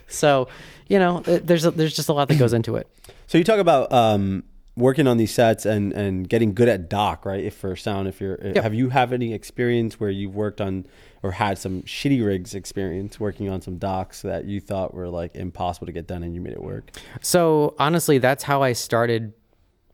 so, 0.07 0.47
you 0.87 0.97
know, 0.97 1.19
there's 1.19 1.65
a, 1.65 1.71
there's 1.71 1.93
just 1.93 2.07
a 2.07 2.13
lot 2.13 2.29
that 2.29 2.39
goes 2.39 2.53
into 2.53 2.77
it. 2.77 2.87
So 3.27 3.37
you 3.37 3.43
talk 3.43 3.59
about 3.59 3.91
um, 3.91 4.43
working 4.77 5.05
on 5.07 5.17
these 5.17 5.33
sets 5.33 5.65
and, 5.65 5.91
and 5.91 6.29
getting 6.29 6.53
good 6.53 6.69
at 6.69 6.87
doc, 6.89 7.25
right? 7.25 7.43
If 7.43 7.55
for 7.55 7.75
sound, 7.75 8.07
if 8.07 8.21
you're, 8.21 8.39
have 8.55 8.73
you 8.73 8.89
have 8.89 9.11
any 9.11 9.33
experience 9.33 9.99
where 9.99 10.09
you've 10.09 10.35
worked 10.35 10.61
on 10.61 10.85
or 11.23 11.31
had 11.31 11.57
some 11.57 11.81
shitty 11.81 12.25
rigs 12.25 12.53
experience 12.55 13.19
working 13.19 13.49
on 13.49 13.61
some 13.61 13.77
docs 13.77 14.21
that 14.21 14.45
you 14.45 14.61
thought 14.61 14.93
were 14.93 15.09
like 15.09 15.35
impossible 15.35 15.87
to 15.87 15.91
get 15.91 16.07
done 16.07 16.23
and 16.23 16.33
you 16.33 16.39
made 16.41 16.53
it 16.53 16.61
work? 16.63 16.91
So 17.21 17.75
honestly, 17.79 18.19
that's 18.19 18.43
how 18.43 18.61
I 18.63 18.73
started 18.73 19.33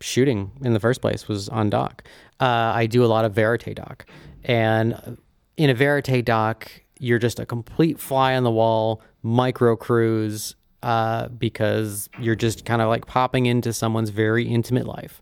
shooting 0.04 0.52
in 0.62 0.74
the 0.74 0.80
first 0.80 1.02
place 1.02 1.28
was 1.28 1.50
on 1.50 1.70
doc. 1.70 2.04
Uh, 2.40 2.74
I 2.76 2.86
do 2.88 3.06
a 3.06 3.08
lot 3.08 3.26
of 3.26 3.34
verite 3.34 3.76
doc, 3.76 4.06
and 4.44 5.18
in 5.58 5.70
a 5.70 5.74
verite 5.74 6.26
doc, 6.26 6.70
you're 7.00 7.20
just 7.20 7.40
a 7.40 7.46
complete 7.46 8.00
fly 8.00 8.36
on 8.36 8.44
the 8.44 8.52
wall 8.52 9.02
micro 9.24 9.76
crews 9.76 10.56
uh, 10.82 11.30
because 11.30 12.10
you're 12.20 12.36
just 12.36 12.66
kind 12.66 12.82
of 12.82 12.90
like 12.90 13.06
popping 13.06 13.46
into 13.46 13.72
someone's 13.72 14.10
very 14.10 14.46
intimate 14.46 14.86
life, 14.86 15.22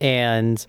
and 0.00 0.64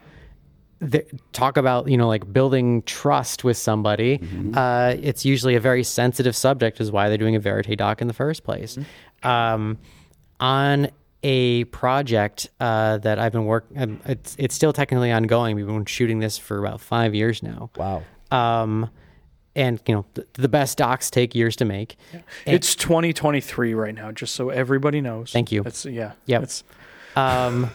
th- 0.90 1.08
talk 1.32 1.58
about 1.58 1.88
you 1.88 1.98
know 1.98 2.08
like 2.08 2.32
building 2.34 2.82
trust 2.84 3.44
with 3.44 3.58
somebody 3.58 4.20
uh, 4.56 4.96
it's 5.02 5.24
usually 5.24 5.56
a 5.56 5.60
very 5.60 5.84
sensitive 5.84 6.36
subject 6.36 6.82
is 6.82 6.92
why 6.92 7.10
they're 7.10 7.18
doing 7.18 7.36
a 7.36 7.40
verite 7.40 7.78
doc 7.78 8.02
in 8.02 8.08
the 8.08 8.14
first 8.14 8.44
place. 8.44 8.78
Um, 9.22 9.78
on 10.40 10.90
a 11.24 11.64
project 11.66 12.50
uh, 12.60 12.98
that 12.98 13.20
i've 13.20 13.32
been 13.32 13.46
working 13.46 14.00
it's, 14.06 14.36
it's 14.40 14.56
still 14.56 14.74
technically 14.74 15.12
ongoing 15.12 15.56
we've 15.56 15.68
been 15.68 15.86
shooting 15.86 16.20
this 16.20 16.38
for 16.38 16.58
about 16.60 16.82
five 16.82 17.14
years 17.14 17.44
now 17.44 17.70
Wow. 17.78 18.04
um, 18.32 18.90
and 19.56 19.82
you 19.88 19.94
know 19.96 20.06
the, 20.16 20.26
the 20.34 20.48
best 20.48 20.78
docs 20.78 21.12
take 21.12 21.36
years 21.36 21.56
to 21.58 21.66
make 21.66 21.98
It's 22.46 22.74
2023 22.76 23.74
right 23.74 23.94
now, 23.94 24.12
just 24.14 24.34
so 24.36 24.50
everybody 24.50 25.02
knows. 25.02 25.32
Thank 25.34 25.52
you. 25.52 25.62
It's 25.66 25.86
yeah. 25.86 26.14
It's, 26.42 26.64
Um, 27.18 27.70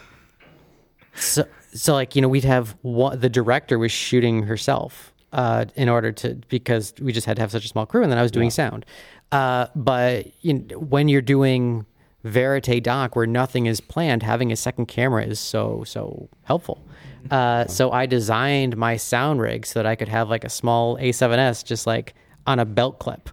so, 1.15 1.45
so 1.75 1.93
like 1.93 2.15
you 2.15 2.21
know, 2.23 2.27
we'd 2.29 2.43
have 2.45 2.75
one, 2.81 3.19
the 3.19 3.29
director 3.29 3.77
was 3.77 3.91
shooting 3.91 4.43
herself 4.43 5.13
uh, 5.33 5.65
in 5.75 5.87
order 5.89 6.11
to 6.13 6.35
because 6.49 6.93
we 6.99 7.11
just 7.11 7.27
had 7.27 7.35
to 7.37 7.41
have 7.43 7.51
such 7.51 7.65
a 7.65 7.67
small 7.67 7.85
crew, 7.85 8.01
and 8.01 8.11
then 8.11 8.17
I 8.17 8.23
was 8.23 8.31
doing 8.31 8.49
sound. 8.49 8.85
Uh, 9.31 9.67
but 9.75 10.27
you 10.41 10.55
know, 10.55 10.79
when 10.79 11.07
you're 11.07 11.21
doing 11.21 11.85
verite 12.23 12.83
doc 12.83 13.15
where 13.15 13.27
nothing 13.27 13.65
is 13.65 13.79
planned, 13.79 14.23
having 14.23 14.51
a 14.51 14.55
second 14.55 14.87
camera 14.87 15.23
is 15.23 15.39
so 15.39 15.83
so 15.85 16.29
helpful. 16.43 16.83
Uh, 17.31 17.65
so 17.67 17.91
I 17.91 18.05
designed 18.05 18.77
my 18.77 18.97
sound 18.97 19.41
rig 19.41 19.65
so 19.65 19.79
that 19.79 19.85
I 19.85 19.95
could 19.95 20.07
have 20.07 20.29
like 20.29 20.43
a 20.43 20.49
small 20.49 20.97
A7S 20.97 21.65
just 21.65 21.85
like 21.85 22.13
on 22.45 22.59
a 22.59 22.65
belt 22.65 22.99
clip 22.99 23.29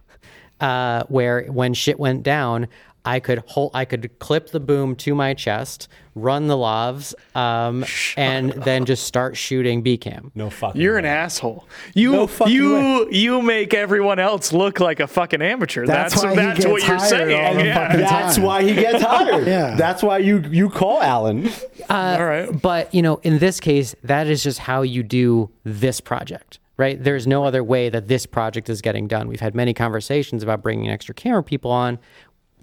uh, 0.59 1.03
where 1.07 1.45
when 1.45 1.73
shit 1.73 1.99
went 1.99 2.23
down, 2.23 2.67
I 3.05 3.19
could 3.19 3.39
hold, 3.47 3.71
I 3.73 3.85
could 3.85 4.17
clip 4.19 4.49
the 4.49 4.59
boom 4.59 4.95
to 4.97 5.13
my 5.15 5.33
chest, 5.33 5.87
run 6.15 6.47
the 6.47 6.55
lavs, 6.55 7.13
um, 7.35 7.85
and 8.17 8.51
then 8.53 8.85
just 8.85 9.03
start 9.05 9.37
shooting 9.37 9.81
B 9.83 9.97
cam. 9.97 10.31
No 10.33 10.49
fucking. 10.49 10.81
you're 10.81 10.97
an 10.97 11.03
way. 11.03 11.09
asshole. 11.11 11.67
You 11.93 12.11
No 12.13 12.27
fucking 12.27 12.53
you 12.53 13.09
you 13.11 13.41
make 13.41 13.73
everyone 13.73 14.17
else 14.19 14.51
look 14.51 14.79
like 14.79 14.99
a 14.99 15.07
fucking 15.07 15.41
amateur. 15.41 15.85
That's 15.85 16.13
That's 16.15 16.23
why 16.25 16.29
he 16.31 16.35
that's, 16.37 16.59
gets 16.59 16.71
what 16.71 16.87
you're 16.87 16.99
saying. 16.99 17.45
all 17.45 17.53
the 17.53 17.65
Yeah. 17.65 17.87
fucking 17.87 17.99
That's 18.01 18.39
why 18.39 18.63
he 18.63 18.73
gets 18.73 19.03
hired. 19.03 19.45
Yeah. 19.47 19.75
That's 19.75 20.01
why 20.01 20.17
you 20.17 20.39
you 20.49 20.69
call 20.69 21.01
Alan. 21.01 21.49
All 21.89 22.25
right. 22.25 22.49
But 22.61 22.93
you 22.93 23.01
know, 23.01 23.17
in 23.23 23.39
this 23.39 23.59
case, 23.59 23.95
that 24.03 24.27
is 24.27 24.41
just 24.43 24.59
how 24.59 24.81
you 24.81 25.03
do 25.03 25.49
this 25.63 26.01
project, 26.01 26.59
right? 26.77 27.01
There's 27.03 27.27
no 27.27 27.43
other 27.43 27.63
way 27.63 27.89
that 27.89 28.07
this 28.07 28.25
project 28.25 28.69
is 28.69 28.81
getting 28.81 29.07
done. 29.07 29.27
We've 29.27 29.39
had 29.41 29.53
many 29.53 29.73
conversations 29.73 30.41
about 30.43 30.61
bringing 30.63 30.89
extra 30.89 31.13
camera 31.13 31.43
people 31.43 31.71
on, 31.71 31.99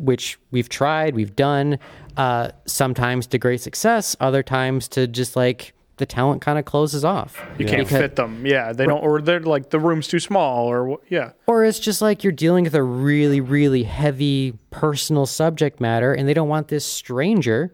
which 0.03 0.39
we've 0.51 0.69
tried, 0.69 1.15
we've 1.15 1.37
done, 1.37 1.79
uh, 2.17 2.51
sometimes 2.67 3.27
to 3.29 3.39
great 3.39 3.61
success, 3.61 4.17
other 4.21 4.43
times 4.43 4.89
to 4.89 5.07
just 5.07 5.37
like 5.37 5.73
the 5.99 6.07
talent 6.07 6.43
kind 6.43 6.59
of 6.59 6.65
closes 6.65 7.05
off. 7.05 7.41
You 7.59 7.67
can't 7.67 7.83
Because- 7.87 7.99
fit 7.99 8.17
them. 8.17 8.45
Yeah, 8.45 8.73
they 8.73 8.87
don't, 8.87 9.03
or 9.03 9.21
they're 9.21 9.41
like 9.41 9.71
the 9.71 9.79
room's 9.79 10.09
too 10.09 10.19
small, 10.19 10.67
or 10.71 10.91
wh- 10.97 11.13
yeah. 11.13 11.31
Or 11.47 11.65
it's 11.65 11.79
just 11.79 12.03
like 12.03 12.25
you're 12.25 12.33
dealing 12.33 12.65
with 12.65 12.75
a 12.75 12.83
really, 12.83 13.41
really 13.41 13.85
heavy 13.85 14.55
personal 14.71 15.27
subject 15.27 15.81
matter, 15.81 16.13
and 16.13 16.27
they 16.29 16.35
don't 16.35 16.49
want 16.49 16.69
this 16.69 16.85
stranger. 16.85 17.73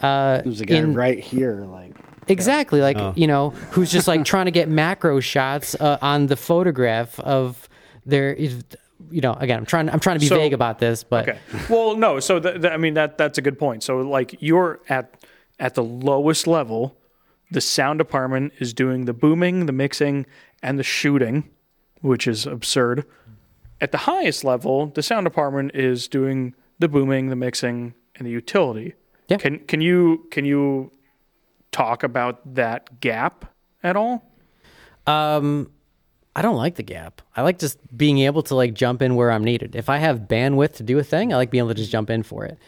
Uh, 0.00 0.42
There's 0.42 0.60
a 0.60 0.66
guy 0.66 0.76
in- 0.76 0.94
right 0.94 1.18
here, 1.20 1.64
like 1.70 1.94
Exactly, 2.28 2.80
like 2.80 2.98
you 3.16 3.26
know, 3.26 3.50
who's 3.72 3.90
just 3.90 4.06
like 4.06 4.24
trying 4.24 4.44
to 4.44 4.50
get 4.52 4.68
macro 4.68 5.18
shots 5.20 5.74
uh, 5.80 5.98
on 6.02 6.26
the 6.26 6.36
photograph 6.36 7.18
of 7.20 7.68
their. 8.06 8.36
You 9.10 9.20
know, 9.20 9.32
again, 9.34 9.58
I'm 9.58 9.66
trying. 9.66 9.88
I'm 9.88 10.00
trying 10.00 10.16
to 10.16 10.20
be 10.20 10.26
So- 10.26 10.36
vague 10.36 10.52
about 10.52 10.78
this, 10.78 11.02
but 11.04 11.28
Okay. 11.28 11.38
Well, 11.68 11.96
no. 11.96 12.20
So 12.20 12.38
th- 12.40 12.60
th- 12.60 12.72
I 12.72 12.76
mean 12.76 12.94
that 12.94 13.16
that's 13.18 13.38
a 13.38 13.42
good 13.42 13.58
point. 13.58 13.82
So 13.82 13.98
like 13.98 14.36
you're 14.40 14.80
at 14.88 15.14
at 15.58 15.74
the 15.74 15.82
lowest 15.82 16.46
level, 16.46 16.96
the 17.50 17.60
sound 17.60 17.98
department 17.98 18.52
is 18.58 18.72
doing 18.72 19.04
the 19.06 19.12
booming, 19.12 19.66
the 19.66 19.72
mixing, 19.72 20.26
and 20.62 20.78
the 20.78 20.82
shooting, 20.82 21.48
which 22.00 22.26
is 22.26 22.46
absurd. 22.46 23.04
At 23.80 23.92
the 23.92 23.98
highest 23.98 24.44
level, 24.44 24.86
the 24.86 25.02
sound 25.02 25.24
department 25.24 25.72
is 25.74 26.06
doing 26.08 26.54
the 26.78 26.88
booming, 26.88 27.28
the 27.30 27.36
mixing, 27.36 27.94
and 28.16 28.26
the 28.26 28.30
utility. 28.30 28.94
Yeah. 29.28 29.38
Can 29.38 29.58
can 29.60 29.80
you 29.80 30.26
can 30.30 30.44
you 30.44 30.92
talk 31.72 32.02
about 32.02 32.54
that 32.54 33.00
gap 33.00 33.46
at 33.82 33.96
all? 33.96 34.24
Um, 35.06 35.70
I 36.36 36.42
don't 36.42 36.56
like 36.56 36.76
the 36.76 36.82
gap. 36.82 37.22
I 37.36 37.42
like 37.42 37.58
just 37.58 37.78
being 37.96 38.20
able 38.20 38.42
to 38.44 38.54
like 38.54 38.74
jump 38.74 39.02
in 39.02 39.16
where 39.16 39.30
I'm 39.30 39.42
needed. 39.42 39.74
If 39.74 39.88
I 39.88 39.98
have 39.98 40.20
bandwidth 40.20 40.74
to 40.76 40.82
do 40.82 40.98
a 40.98 41.04
thing, 41.04 41.32
I 41.32 41.36
like 41.36 41.50
being 41.50 41.60
able 41.60 41.70
to 41.70 41.74
just 41.74 41.90
jump 41.90 42.08
in 42.08 42.22
for 42.22 42.44
it. 42.44 42.58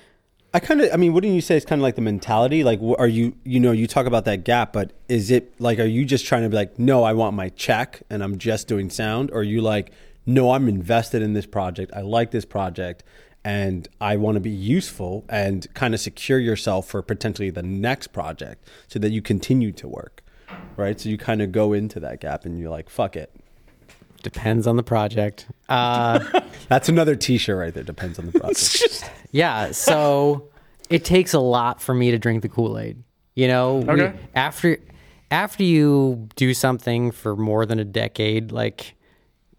I 0.55 0.61
kind 0.61 0.83
of, 0.83 0.92
I 0.92 0.96
mean, 0.96 1.14
wouldn't 1.14 1.33
you 1.33 1.40
say 1.40 1.57
it's 1.57 1.64
kind 1.64 1.81
of 1.81 1.83
like 1.83 1.94
the 1.94 2.03
mentality? 2.03 2.62
Like, 2.62 2.81
are 2.98 3.07
you, 3.07 3.35
you 3.44 3.59
know, 3.59 3.72
you 3.72 3.87
talk 3.87 4.05
about 4.05 4.27
that 4.27 4.44
gap, 4.44 4.72
but 4.72 4.92
is 5.09 5.31
it 5.31 5.59
like, 5.59 5.79
are 5.79 5.87
you 5.87 6.05
just 6.05 6.27
trying 6.27 6.42
to 6.42 6.51
be 6.51 6.57
like, 6.57 6.79
no, 6.79 7.05
I 7.05 7.14
want 7.14 7.35
my 7.35 7.48
check 7.51 8.03
and 8.11 8.22
I'm 8.22 8.37
just 8.37 8.68
doing 8.68 8.90
sound? 8.90 9.31
Or 9.33 9.42
you 9.42 9.62
like, 9.62 9.92
no, 10.27 10.53
I'm 10.53 10.68
invested 10.68 11.22
in 11.22 11.33
this 11.33 11.46
project. 11.46 11.90
I 11.94 12.03
like 12.03 12.33
this 12.33 12.44
project 12.44 13.03
and 13.44 13.88
I 14.01 14.16
want 14.16 14.35
to 14.37 14.40
be 14.40 14.51
useful 14.51 15.25
and 15.29 15.72
kind 15.75 15.94
of 15.94 16.01
secure 16.01 16.38
yourself 16.38 16.87
for 16.87 17.01
potentially 17.01 17.51
the 17.51 17.62
next 17.62 18.09
project 18.09 18.68
so 18.88 18.98
that 18.98 19.11
you 19.11 19.22
continue 19.22 19.72
to 19.72 19.88
work, 19.88 20.22
right? 20.77 21.01
So 21.01 21.09
you 21.09 21.16
kind 21.16 21.40
of 21.40 21.51
go 21.51 21.72
into 21.72 21.98
that 22.01 22.20
gap 22.20 22.44
and 22.44 22.59
you're 22.59 22.70
like, 22.70 22.90
fuck 22.90 23.16
it. 23.16 23.35
Depends 24.23 24.67
on 24.67 24.77
the 24.77 24.83
project. 24.83 25.47
Uh, 25.69 26.21
That's 26.69 26.89
another 26.89 27.17
t-shirt 27.17 27.57
right 27.59 27.75
there. 27.75 27.83
Depends 27.83 28.19
on 28.19 28.27
the 28.27 28.39
project. 28.39 29.11
yeah. 29.33 29.73
So 29.73 30.49
it 30.91 31.05
takes 31.05 31.35
a 31.35 31.41
lot 31.41 31.81
for 31.83 31.95
me 31.95 32.11
to 32.11 32.19
drink 32.19 32.43
the 32.43 32.49
Kool 32.49 32.79
Aid. 32.79 33.03
You 33.35 33.49
know, 33.49 33.77
we- 33.77 33.89
Okay. 34.03 34.19
after 34.35 34.79
after 35.31 35.63
you 35.65 36.29
do 36.37 36.53
something 36.55 37.11
for 37.11 37.35
more 37.37 37.65
than 37.67 37.79
a 37.79 37.85
decade, 37.85 38.53
like 38.53 38.95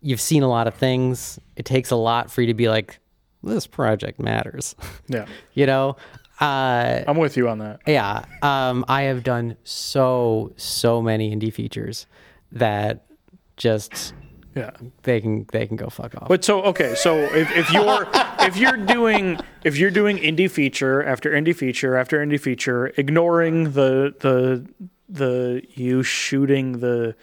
you've 0.02 0.22
seen 0.22 0.44
a 0.44 0.48
lot 0.50 0.68
of 0.68 0.76
things. 0.76 1.40
It 1.56 1.66
takes 1.66 1.90
a 1.92 1.96
lot 1.96 2.30
for 2.32 2.42
you 2.42 2.48
to 2.48 2.54
be 2.54 2.70
like, 2.70 3.00
this 3.42 3.66
project 3.68 4.20
matters. 4.20 4.76
Yeah, 5.08 5.26
you 5.54 5.66
know, 5.66 5.98
uh, 6.40 7.04
I'm 7.08 7.18
with 7.18 7.36
you 7.38 7.50
on 7.50 7.58
that. 7.60 7.82
yeah. 7.88 8.26
Um, 8.44 8.86
I 8.88 9.04
have 9.04 9.24
done 9.24 9.58
so 9.64 10.54
so 10.58 11.02
many 11.02 11.36
indie 11.36 11.52
features 11.52 12.06
that 12.52 13.06
just 13.58 14.14
Yeah. 14.56 14.72
they 15.04 15.20
can 15.20 15.46
they 15.52 15.66
can 15.68 15.78
go 15.78 15.88
fuck 15.88 16.16
off. 16.16 16.28
But 16.28 16.44
so 16.44 16.62
okay, 16.64 16.96
so 16.96 17.18
if, 17.18 17.52
if 17.52 17.72
you're 17.72 18.08
if 18.40 18.58
you're 18.58 18.78
doing 18.78 19.40
if 19.64 19.78
you're 19.78 19.92
doing 19.92 20.18
indie 20.18 20.50
feature 20.50 21.04
after 21.04 21.32
indie 21.32 21.56
feature 21.56 21.96
after 21.96 22.24
indie 22.24 22.40
feature, 22.40 22.88
ignoring 22.98 23.72
the 23.72 24.14
the 24.20 24.68
the 25.10 25.64
you 25.76 26.04
shooting 26.04 26.80
the 26.80 27.16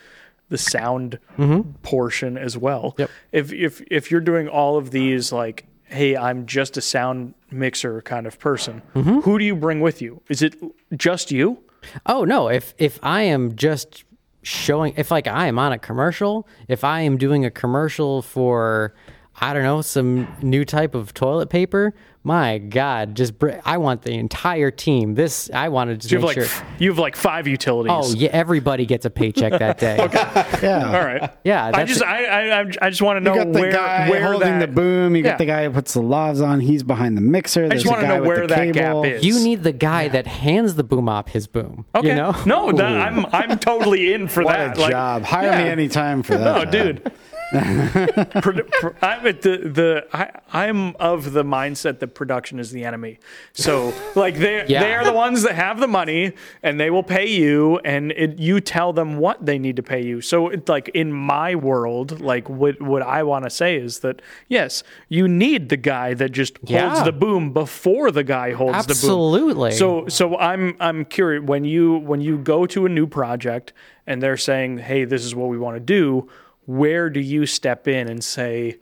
the 0.48 0.58
sound 0.58 1.18
mm-hmm. 1.38 1.70
portion 1.82 2.36
as 2.36 2.58
well. 2.58 2.94
Yep. 2.98 3.10
If 3.32 3.52
if 3.52 3.80
if 3.90 4.10
you're 4.10 4.20
doing 4.20 4.48
all 4.48 4.76
of 4.76 4.90
these 4.90 5.32
like, 5.32 5.66
hey, 5.84 6.16
I'm 6.16 6.46
just 6.46 6.76
a 6.76 6.80
sound 6.80 7.34
mixer 7.50 8.02
kind 8.02 8.26
of 8.26 8.38
person, 8.38 8.82
mm-hmm. 8.94 9.20
who 9.20 9.38
do 9.38 9.44
you 9.44 9.56
bring 9.56 9.80
with 9.80 10.02
you? 10.02 10.20
Is 10.28 10.42
it 10.42 10.56
just 10.96 11.30
you? 11.30 11.58
Oh 12.06 12.24
no, 12.24 12.48
if 12.48 12.74
if 12.78 12.98
I 13.02 13.22
am 13.22 13.56
just 13.56 14.04
showing 14.42 14.94
if 14.96 15.10
like 15.10 15.26
I 15.26 15.46
am 15.46 15.58
on 15.58 15.72
a 15.72 15.78
commercial, 15.78 16.48
if 16.68 16.84
I 16.84 17.00
am 17.00 17.16
doing 17.16 17.44
a 17.44 17.50
commercial 17.50 18.22
for 18.22 18.94
I 19.42 19.54
don't 19.54 19.62
know, 19.62 19.80
some 19.80 20.28
new 20.42 20.64
type 20.64 20.94
of 20.94 21.14
toilet 21.14 21.48
paper, 21.48 21.94
my 22.22 22.58
god, 22.58 23.14
just 23.14 23.38
br- 23.38 23.52
I 23.64 23.78
want 23.78 24.02
the 24.02 24.12
entire 24.12 24.70
team. 24.70 25.14
This 25.14 25.48
I 25.54 25.70
wanted 25.70 26.02
to 26.02 26.08
You 26.08 26.18
have 26.18 26.28
make 26.28 26.36
like 26.36 26.46
sure 26.48 26.66
you 26.78 26.90
have 26.90 26.98
like 26.98 27.16
five 27.16 27.46
utilities. 27.46 27.92
Oh, 27.92 28.14
yeah, 28.14 28.28
everybody 28.32 28.84
gets 28.84 29.06
a 29.06 29.10
paycheck 29.10 29.58
that 29.58 29.78
day. 29.78 29.98
okay, 30.00 30.18
yeah. 30.62 30.86
All 30.86 31.04
right. 31.04 31.30
Yeah, 31.44 31.70
I 31.72 31.84
just 31.84 32.02
I 32.02 32.60
I 32.60 32.60
I 32.82 32.90
just 32.90 33.00
want 33.00 33.16
to 33.16 33.20
know 33.20 33.32
You 33.34 33.44
got 33.44 33.52
the 33.54 33.60
where 33.60 33.72
guy 33.72 34.10
where 34.10 34.22
holding 34.22 34.58
that, 34.58 34.66
the 34.68 34.72
boom. 34.74 35.16
You 35.16 35.22
got 35.22 35.30
Yeah. 35.30 35.36
the 35.38 35.44
guy 35.46 35.64
who 35.64 35.70
puts 35.70 35.94
the 35.94 36.02
lavs 36.02 36.46
on. 36.46 36.60
He's 36.60 36.82
behind 36.82 37.16
the 37.16 37.22
mixer. 37.22 37.64
I 37.64 37.68
There's 37.68 37.84
just 37.84 37.86
a 37.86 37.96
want 37.96 38.00
to 38.02 38.06
guy 38.08 38.16
know 38.18 38.22
where 38.24 38.40
the 38.42 38.46
that 38.48 38.74
cable. 38.74 39.02
gap 39.02 39.12
is. 39.12 39.24
You 39.24 39.40
need 39.42 39.62
the 39.62 39.72
guy 39.72 40.08
that 40.08 40.26
hands 40.26 40.74
the 40.74 40.84
boom 40.84 41.08
op 41.08 41.30
his 41.30 41.46
boom. 41.46 41.86
Okay. 41.94 42.08
You 42.08 42.14
know? 42.14 42.36
No, 42.44 42.70
that, 42.72 42.86
I'm 43.00 43.24
I'm 43.32 43.58
totally 43.58 44.12
in 44.12 44.28
for 44.28 44.42
What 44.42 44.56
that. 44.58 44.76
a 44.76 44.80
Like, 44.80 44.90
job! 44.90 45.22
Hire 45.22 45.56
me 45.56 45.70
anytime 45.70 46.22
for 46.22 46.36
that. 46.36 46.44
No, 46.44 46.60
that. 46.60 46.70
dude. 46.70 47.12
I'm 47.52 49.26
at 49.26 49.42
the 49.42 49.58
the 49.72 50.06
I, 50.12 50.30
I'm 50.52 50.94
of 50.96 51.32
the 51.32 51.42
mindset 51.44 51.98
that 52.00 52.08
production 52.14 52.58
is 52.58 52.70
the 52.70 52.84
enemy. 52.84 53.18
So 53.52 53.92
like 54.14 54.36
they 54.36 54.64
Yeah. 54.68 54.82
they 54.82 54.94
are 54.94 55.04
the 55.04 55.12
ones 55.12 55.42
that 55.42 55.54
have 55.54 55.80
the 55.80 55.88
money 55.88 56.32
and 56.62 56.78
they 56.78 56.90
will 56.90 57.02
pay 57.02 57.28
you 57.28 57.78
and 57.84 58.12
it, 58.12 58.38
you 58.38 58.60
tell 58.60 58.92
them 58.92 59.18
what 59.18 59.44
they 59.44 59.58
need 59.58 59.76
to 59.76 59.82
pay 59.82 60.02
you. 60.04 60.20
So 60.20 60.48
it, 60.48 60.68
like 60.68 60.88
in 60.90 61.12
my 61.12 61.54
world, 61.54 62.20
like 62.20 62.48
what 62.48 62.80
what 62.80 63.02
I 63.02 63.22
want 63.22 63.44
to 63.44 63.50
say 63.50 63.76
is 63.76 64.00
that 64.00 64.22
yes, 64.48 64.82
you 65.08 65.26
need 65.28 65.68
the 65.68 65.76
guy 65.76 66.14
that 66.14 66.30
just 66.30 66.56
holds 66.58 66.70
Yeah. 66.70 67.02
the 67.04 67.12
boom 67.12 67.52
before 67.52 68.10
the 68.10 68.24
guy 68.24 68.52
holds 68.52 68.86
the 68.86 68.94
boom. 68.94 69.10
Absolutely. 69.10 69.72
So 69.72 70.06
so 70.08 70.36
I'm 70.38 70.76
I'm 70.80 71.04
curious 71.04 71.42
when 71.44 71.64
you 71.64 71.98
when 71.98 72.20
you 72.20 72.38
go 72.38 72.66
to 72.66 72.86
a 72.86 72.88
new 72.88 73.06
project 73.06 73.72
and 74.06 74.22
they're 74.22 74.36
saying, 74.36 74.78
"Hey, 74.78 75.04
this 75.04 75.24
is 75.24 75.34
what 75.34 75.48
we 75.48 75.58
want 75.58 75.76
to 75.76 75.80
do." 75.80 76.28
Where 76.70 77.10
do 77.10 77.18
you 77.18 77.46
step 77.46 77.88
in 77.88 78.08
and 78.08 78.22
say, 78.22 78.78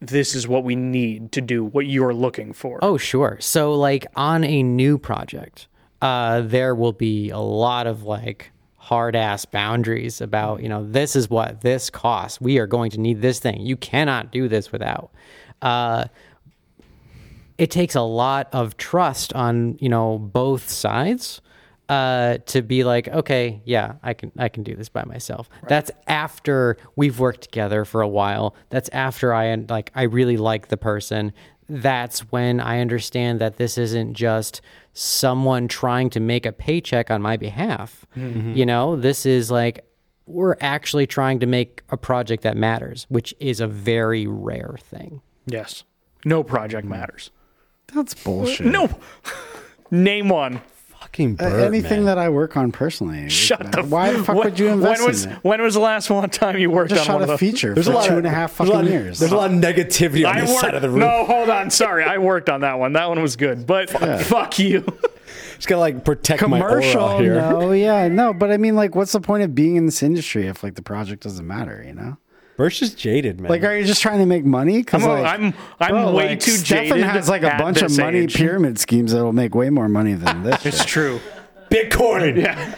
"This 0.00 0.36
is 0.36 0.46
what 0.46 0.62
we 0.62 0.76
need 0.76 1.32
to 1.32 1.40
do 1.40 1.64
what 1.64 1.86
you're 1.86 2.14
looking 2.14 2.52
for"? 2.52 2.78
Oh, 2.80 2.96
sure. 2.96 3.38
So, 3.40 3.74
like 3.74 4.06
on 4.14 4.44
a 4.44 4.62
new 4.62 4.98
project, 4.98 5.66
uh, 6.00 6.42
there 6.42 6.76
will 6.76 6.92
be 6.92 7.30
a 7.30 7.38
lot 7.38 7.88
of 7.88 8.04
like 8.04 8.52
hard 8.76 9.16
ass 9.16 9.44
boundaries 9.44 10.20
about, 10.20 10.62
you 10.62 10.68
know, 10.68 10.86
this 10.86 11.16
is 11.16 11.28
what 11.28 11.62
this 11.62 11.90
costs. 11.90 12.40
We 12.40 12.58
are 12.58 12.68
going 12.68 12.92
to 12.92 13.00
need 13.00 13.20
this 13.20 13.40
thing. 13.40 13.60
You 13.62 13.76
cannot 13.76 14.30
do 14.30 14.46
this 14.46 14.70
without. 14.70 15.10
Uh, 15.60 16.04
it 17.58 17.72
takes 17.72 17.96
a 17.96 18.02
lot 18.02 18.48
of 18.52 18.76
trust 18.76 19.32
on, 19.32 19.76
you 19.80 19.88
know, 19.88 20.18
both 20.18 20.70
sides 20.70 21.40
uh, 21.88 22.38
to 22.46 22.62
be 22.62 22.84
like, 22.84 23.08
okay, 23.08 23.62
yeah, 23.64 23.94
I 24.02 24.14
can 24.14 24.32
I 24.38 24.48
can 24.48 24.62
do 24.62 24.74
this 24.74 24.88
by 24.88 25.04
myself. 25.04 25.48
That's 25.68 25.90
after 26.06 26.76
we've 26.96 27.18
worked 27.18 27.42
together 27.42 27.84
for 27.84 28.02
a 28.02 28.08
while. 28.08 28.54
That's 28.70 28.88
after 28.90 29.32
I 29.32 29.54
like 29.54 29.90
I 29.94 30.02
really 30.02 30.36
like 30.36 30.68
the 30.68 30.76
person. 30.76 31.32
That's 31.70 32.20
when 32.32 32.60
I 32.60 32.80
understand 32.80 33.40
that 33.40 33.56
this 33.56 33.76
isn't 33.76 34.14
just 34.14 34.60
someone 34.94 35.68
trying 35.68 36.10
to 36.10 36.20
make 36.20 36.46
a 36.46 36.52
paycheck 36.52 37.10
on 37.10 37.20
my 37.22 37.36
behalf. 37.36 38.06
You 38.16 38.66
know, 38.66 38.96
this 38.96 39.24
is 39.26 39.50
like 39.50 39.84
we're 40.26 40.56
actually 40.60 41.06
trying 41.06 41.40
to 41.40 41.46
make 41.46 41.82
a 41.88 41.96
project 41.96 42.42
that 42.42 42.56
matters, 42.56 43.06
which 43.08 43.34
is 43.38 43.60
a 43.60 43.66
very 43.66 44.26
rare 44.26 44.76
thing. 44.78 45.22
Yes. 45.46 45.84
No 46.24 46.42
project 46.42 46.86
matters. 46.86 47.30
That's 47.94 48.12
bullshit. 48.14 48.66
No. 48.66 48.88
Name 49.90 50.28
one. 50.28 50.60
Fucking 51.08 51.38
Uh, 51.40 51.46
anything 51.64 52.00
man. 52.00 52.04
that 52.06 52.18
I 52.18 52.28
work 52.28 52.56
on 52.56 52.70
personally. 52.70 53.28
Shut 53.30 53.72
the. 53.72 53.82
Why 53.82 54.12
the 54.12 54.22
fuck 54.22 54.36
when, 54.36 54.44
would 54.44 54.58
you 54.58 54.68
invest 54.68 55.00
when 55.00 55.08
was, 55.08 55.24
in 55.24 55.32
it? 55.32 55.38
When 55.42 55.62
was 55.62 55.74
the 55.74 55.80
last 55.80 56.10
one 56.10 56.28
time 56.30 56.58
you 56.58 56.70
worked 56.70 56.90
Just 56.90 57.00
on 57.02 57.06
shot 57.06 57.12
one 57.14 57.22
of 57.22 57.30
a 57.30 57.38
feature 57.38 57.74
There's 57.74 57.86
for 57.86 57.92
a 57.92 57.96
lot 57.96 58.04
two 58.06 58.12
of- 58.12 58.18
and 58.18 58.26
a 58.26 58.30
half 58.30 58.56
there's 58.58 58.68
a 58.68 58.72
fucking 58.72 58.86
lot 58.86 58.92
years. 58.92 59.18
There's 59.18 59.32
a 59.32 59.36
lot 59.36 59.50
of 59.50 59.56
negativity 59.56 60.28
on 60.28 60.36
I 60.36 60.40
this 60.42 60.50
worked. 60.50 60.60
side 60.60 60.74
of 60.74 60.82
the 60.82 60.90
room. 60.90 61.00
No, 61.00 61.24
hold 61.24 61.48
on. 61.50 61.70
Sorry, 61.70 62.04
I 62.04 62.18
worked 62.18 62.48
on 62.50 62.60
that 62.60 62.78
one. 62.78 62.92
That 62.92 63.08
one 63.08 63.20
was 63.22 63.36
good, 63.36 63.66
but 63.66 63.88
fuck 63.90 64.58
you. 64.58 64.84
Just 65.56 65.66
gotta 65.66 65.80
like 65.80 66.04
protect 66.04 66.40
my 66.46 66.58
commercial. 66.60 67.02
aura 67.02 67.20
here. 67.22 67.34
No, 67.34 67.72
yeah, 67.72 68.06
no, 68.08 68.32
but 68.32 68.50
I 68.52 68.56
mean, 68.58 68.76
like, 68.76 68.94
what's 68.94 69.12
the 69.12 69.20
point 69.20 69.42
of 69.42 69.54
being 69.54 69.76
in 69.76 69.86
this 69.86 70.02
industry 70.02 70.46
if 70.46 70.62
like 70.62 70.74
the 70.76 70.82
project 70.82 71.24
doesn't 71.24 71.46
matter? 71.46 71.82
You 71.84 71.94
know, 71.94 72.16
Bert's 72.58 72.80
just 72.80 72.98
jaded, 72.98 73.40
man. 73.40 73.50
like, 73.52 73.62
are 73.62 73.78
you 73.78 73.84
just 73.86 74.02
trying 74.02 74.18
to 74.18 74.26
make 74.26 74.44
money? 74.44 74.78
Because 74.78 75.04
I'm 75.04 75.08
like, 75.10 75.24
I'm- 75.24 75.54
I'm 75.78 75.90
bro, 75.90 76.12
way 76.12 76.30
like, 76.30 76.40
too 76.40 76.50
Stefan 76.50 76.88
jaded 76.88 77.04
has 77.04 77.28
like 77.28 77.42
a 77.44 77.56
bunch 77.56 77.80
of 77.82 77.96
money 77.96 78.18
age. 78.18 78.34
pyramid 78.34 78.80
schemes 78.80 79.12
that 79.12 79.22
will 79.22 79.32
make 79.32 79.54
way 79.54 79.70
more 79.70 79.88
money 79.88 80.14
than 80.14 80.42
this. 80.42 80.66
It's 80.66 80.78
shit. 80.78 80.86
true. 80.88 81.20
Bitcoin. 81.70 82.36
Yeah. 82.42 82.74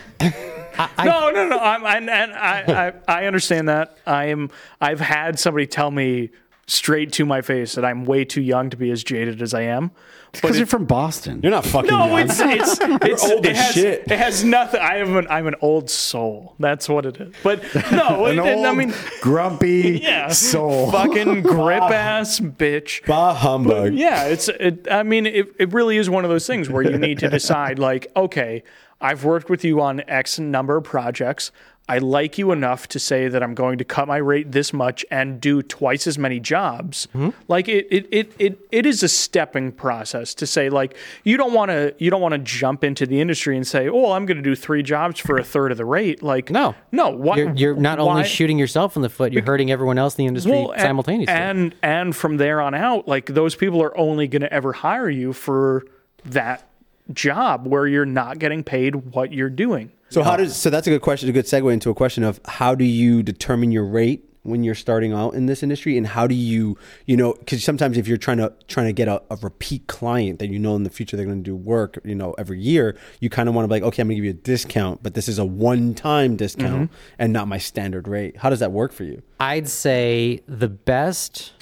no, 1.03 1.31
no, 1.31 1.49
no. 1.49 1.59
I'm, 1.59 1.85
and, 1.87 2.11
and 2.11 2.33
I, 2.35 2.93
I, 3.09 3.23
I 3.23 3.27
understand 3.27 3.71
that. 3.71 3.97
I 4.07 4.27
am. 4.27 4.51
I've 4.83 5.01
had 5.01 5.39
somebody 5.39 5.67
tell 5.67 5.91
me 5.91 6.29
straight 6.71 7.13
to 7.13 7.27
my 7.27 7.43
face 7.43 7.75
that 7.75 7.85
I'm 7.85 8.05
way 8.05 8.25
too 8.25 8.41
young 8.41 8.71
to 8.71 8.77
be 8.77 8.91
as 8.91 9.03
jaded 9.03 9.43
as 9.43 9.53
I 9.53 9.63
am. 9.63 9.91
Because 10.33 10.57
you're 10.57 10.67
from 10.69 10.85
Boston. 10.85 11.41
You're 11.43 11.51
not 11.51 11.67
fucking 11.67 11.91
no, 11.91 12.07
young. 12.07 12.21
it's 12.21 12.39
it's 12.39 12.79
it's 12.81 13.25
old 13.25 13.45
it 13.45 13.51
as 13.51 13.59
has, 13.59 13.75
shit. 13.75 14.03
It 14.07 14.17
has 14.17 14.45
nothing. 14.45 14.81
I 14.81 14.99
am 14.99 15.17
an 15.17 15.27
I'm 15.29 15.49
an 15.49 15.57
old 15.61 15.91
soul. 15.91 16.55
That's 16.61 16.89
what 16.89 17.05
it 17.05 17.21
is. 17.21 17.35
But 17.43 17.63
no, 17.91 18.27
An 18.27 18.39
it, 18.39 18.57
old, 18.57 18.67
I 18.67 18.73
mean, 18.73 18.95
grumpy 19.21 20.01
yeah, 20.03 20.29
soul. 20.29 20.93
fucking 20.93 21.43
grip 21.43 21.83
ass 21.83 22.39
bitch. 22.39 23.05
bah 23.07 23.35
humbug. 23.35 23.95
Yeah, 23.95 24.27
it's. 24.27 24.49
It, 24.49 24.87
I 24.89 25.03
mean, 25.03 25.27
it, 25.27 25.49
it 25.59 25.73
really 25.73 25.97
is 25.97 26.09
one 26.09 26.25
of 26.25 26.31
those 26.31 26.47
things 26.47 26.71
where 26.71 26.83
you 26.83 26.97
need 26.97 27.19
to 27.19 27.29
decide, 27.29 27.81
like, 27.81 28.07
okay, 28.15 28.63
I've 29.01 29.25
worked 29.25 29.51
with 29.51 29.65
you 29.65 29.81
on 29.81 30.03
X 30.07 30.39
number 30.39 30.77
of 30.77 30.85
projects. 30.85 31.51
I 31.91 31.99
like 31.99 32.39
you 32.39 32.53
enough 32.53 32.87
to 32.89 33.01
say 33.01 33.27
that 33.27 33.43
I'm 33.43 33.53
going 33.53 33.79
to 33.79 33.85
cut 33.85 34.07
my 34.07 34.19
rate 34.19 34.53
this 34.53 34.73
much 34.73 35.05
and 35.11 35.41
do 35.41 35.61
twice 35.61 36.07
as 36.07 36.19
many 36.19 36.39
jobs. 36.39 37.09
Mm-hmm. 37.09 37.31
Like 37.49 37.69
it, 37.69 37.89
it, 37.91 38.07
it, 38.13 38.33
it, 38.39 38.59
it 38.71 38.87
is 38.87 39.03
a 39.03 39.09
stepping 39.09 39.73
process 39.73 40.33
to 40.35 40.47
say 40.47 40.71
like 40.71 40.97
you 41.25 41.37
don't 41.37 41.53
want 41.53 41.73
to 41.73 41.93
you 41.99 42.09
don't 42.09 42.21
want 42.21 42.35
to 42.35 42.39
jump 42.39 42.85
into 42.85 43.07
the 43.07 43.21
industry 43.21 43.57
and 43.57 43.67
say 43.67 43.89
oh 43.89 44.13
I'm 44.13 44.25
going 44.25 44.37
to 44.37 44.43
do 44.43 44.55
three 44.55 44.85
jobs 44.85 45.19
for 45.19 45.37
a 45.37 45.43
third 45.43 45.73
of 45.73 45.79
the 45.79 45.85
rate. 45.85 46.23
Like 46.23 46.49
No. 46.49 46.77
no. 46.93 47.09
Why, 47.09 47.39
You're, 47.39 47.55
you're 47.55 47.75
not 47.75 47.99
only 47.99 48.23
shooting 48.23 48.57
yourself 48.57 48.95
in 48.95 49.03
the 49.03 49.11
foot, 49.11 49.33
you're 49.33 49.45
hurting 49.45 49.73
everyone 49.73 49.99
else 49.99 50.17
in 50.17 50.23
the 50.23 50.29
industry 50.29 50.53
well, 50.53 50.71
and- 50.71 50.83
simultaneously. 50.83 51.35
And 51.35 51.75
and 51.83 52.15
from 52.15 52.37
there 52.37 52.61
on 52.61 52.73
out, 52.73 53.09
like 53.09 53.27
those 53.27 53.57
people 53.57 53.83
are 53.83 53.99
only 53.99 54.29
going 54.29 54.43
to 54.43 54.53
ever 54.53 54.73
hire 54.73 55.11
you 55.11 55.33
for 55.33 55.85
that 56.27 56.69
job 57.13 57.67
where 57.67 57.89
you're 57.89 58.07
not 58.07 58.39
getting 58.39 58.63
paid 58.63 58.95
what 59.13 59.33
you're 59.33 59.51
doing. 59.51 59.91
So 60.11 60.23
how 60.23 60.37
does 60.37 60.57
so 60.57 60.71
that's 60.71 60.87
a 60.87 60.91
good 60.91 61.03
question, 61.03 61.29
a 61.29 61.33
good 61.33 61.45
segue 61.47 61.73
into 61.73 61.89
a 61.89 61.95
question 61.95 62.25
of 62.25 62.41
how 62.45 62.75
do 62.75 62.85
you 62.85 63.23
determine 63.23 63.71
your 63.71 63.85
rate 63.85 64.25
when 64.43 64.65
you're 64.65 64.75
starting 64.75 65.13
out 65.13 65.35
in 65.35 65.47
this 65.47 65.63
industry, 65.63 65.99
and 65.99 66.07
how 66.07 66.27
do 66.27 66.35
you, 66.35 66.77
you 67.07 67.17
know, 67.17 67.35
because 67.35 67.63
sometimes 67.63 67.99
if 67.99 68.09
you're 68.09 68.17
trying 68.17 68.39
to 68.39 68.53
trying 68.69 68.87
to 68.87 68.93
get 68.93 69.07
a, 69.07 69.23
a 69.31 69.37
repeat 69.37 69.87
client 69.87 70.39
that 70.39 70.49
you 70.49 70.59
know 70.59 70.75
in 70.75 70.83
the 70.83 70.91
future 70.91 71.17
they're 71.17 71.27
going 71.27 71.45
to 71.45 71.51
do 71.51 71.55
work, 71.55 71.99
you 72.05 72.15
know, 72.15 72.35
every 72.39 72.59
year, 72.61 72.97
you 73.21 73.31
kind 73.31 73.49
of 73.49 73.55
want 73.55 73.65
to 73.65 73.69
be 73.69 73.75
like, 73.75 73.83
okay, 73.83 74.03
I'm 74.03 74.09
going 74.09 74.17
to 74.17 74.23
give 74.23 74.25
you 74.25 74.31
a 74.31 74.35
discount, 74.43 75.03
but 75.03 75.15
this 75.15 75.29
is 75.29 75.39
a 75.39 75.45
one-time 75.45 76.37
discount 76.37 76.91
and 77.19 77.33
not 77.33 77.49
my 77.49 77.59
standard 77.59 78.09
rate. 78.09 78.39
How 78.39 78.51
does 78.51 78.61
that 78.61 78.73
work 78.73 78.93
for 78.93 79.05
you? 79.05 79.23
I'd 79.39 79.69
say 79.69 80.43
the 80.49 80.69
best, 80.69 81.53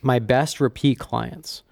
my 0.00 0.18
best 0.18 0.60
repeat 0.60 0.98
clients 0.98 1.62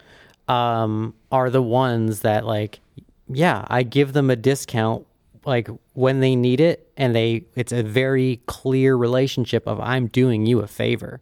um, 0.48 1.14
are 1.30 1.48
the 1.48 1.62
ones 1.62 2.20
that 2.20 2.44
like, 2.44 2.80
yeah, 3.28 3.64
I 3.68 3.84
give 3.84 4.12
them 4.12 4.30
a 4.30 4.36
discount 4.36 5.06
like 5.44 5.68
when 5.94 6.20
they 6.20 6.36
need 6.36 6.60
it, 6.60 6.90
and 6.96 7.14
they 7.14 7.44
it's 7.54 7.72
a 7.72 7.82
very 7.82 8.40
clear 8.46 8.96
relationship 8.96 9.66
of 9.66 9.80
I'm 9.80 10.06
doing 10.08 10.46
you 10.46 10.60
a 10.60 10.66
favor, 10.66 11.20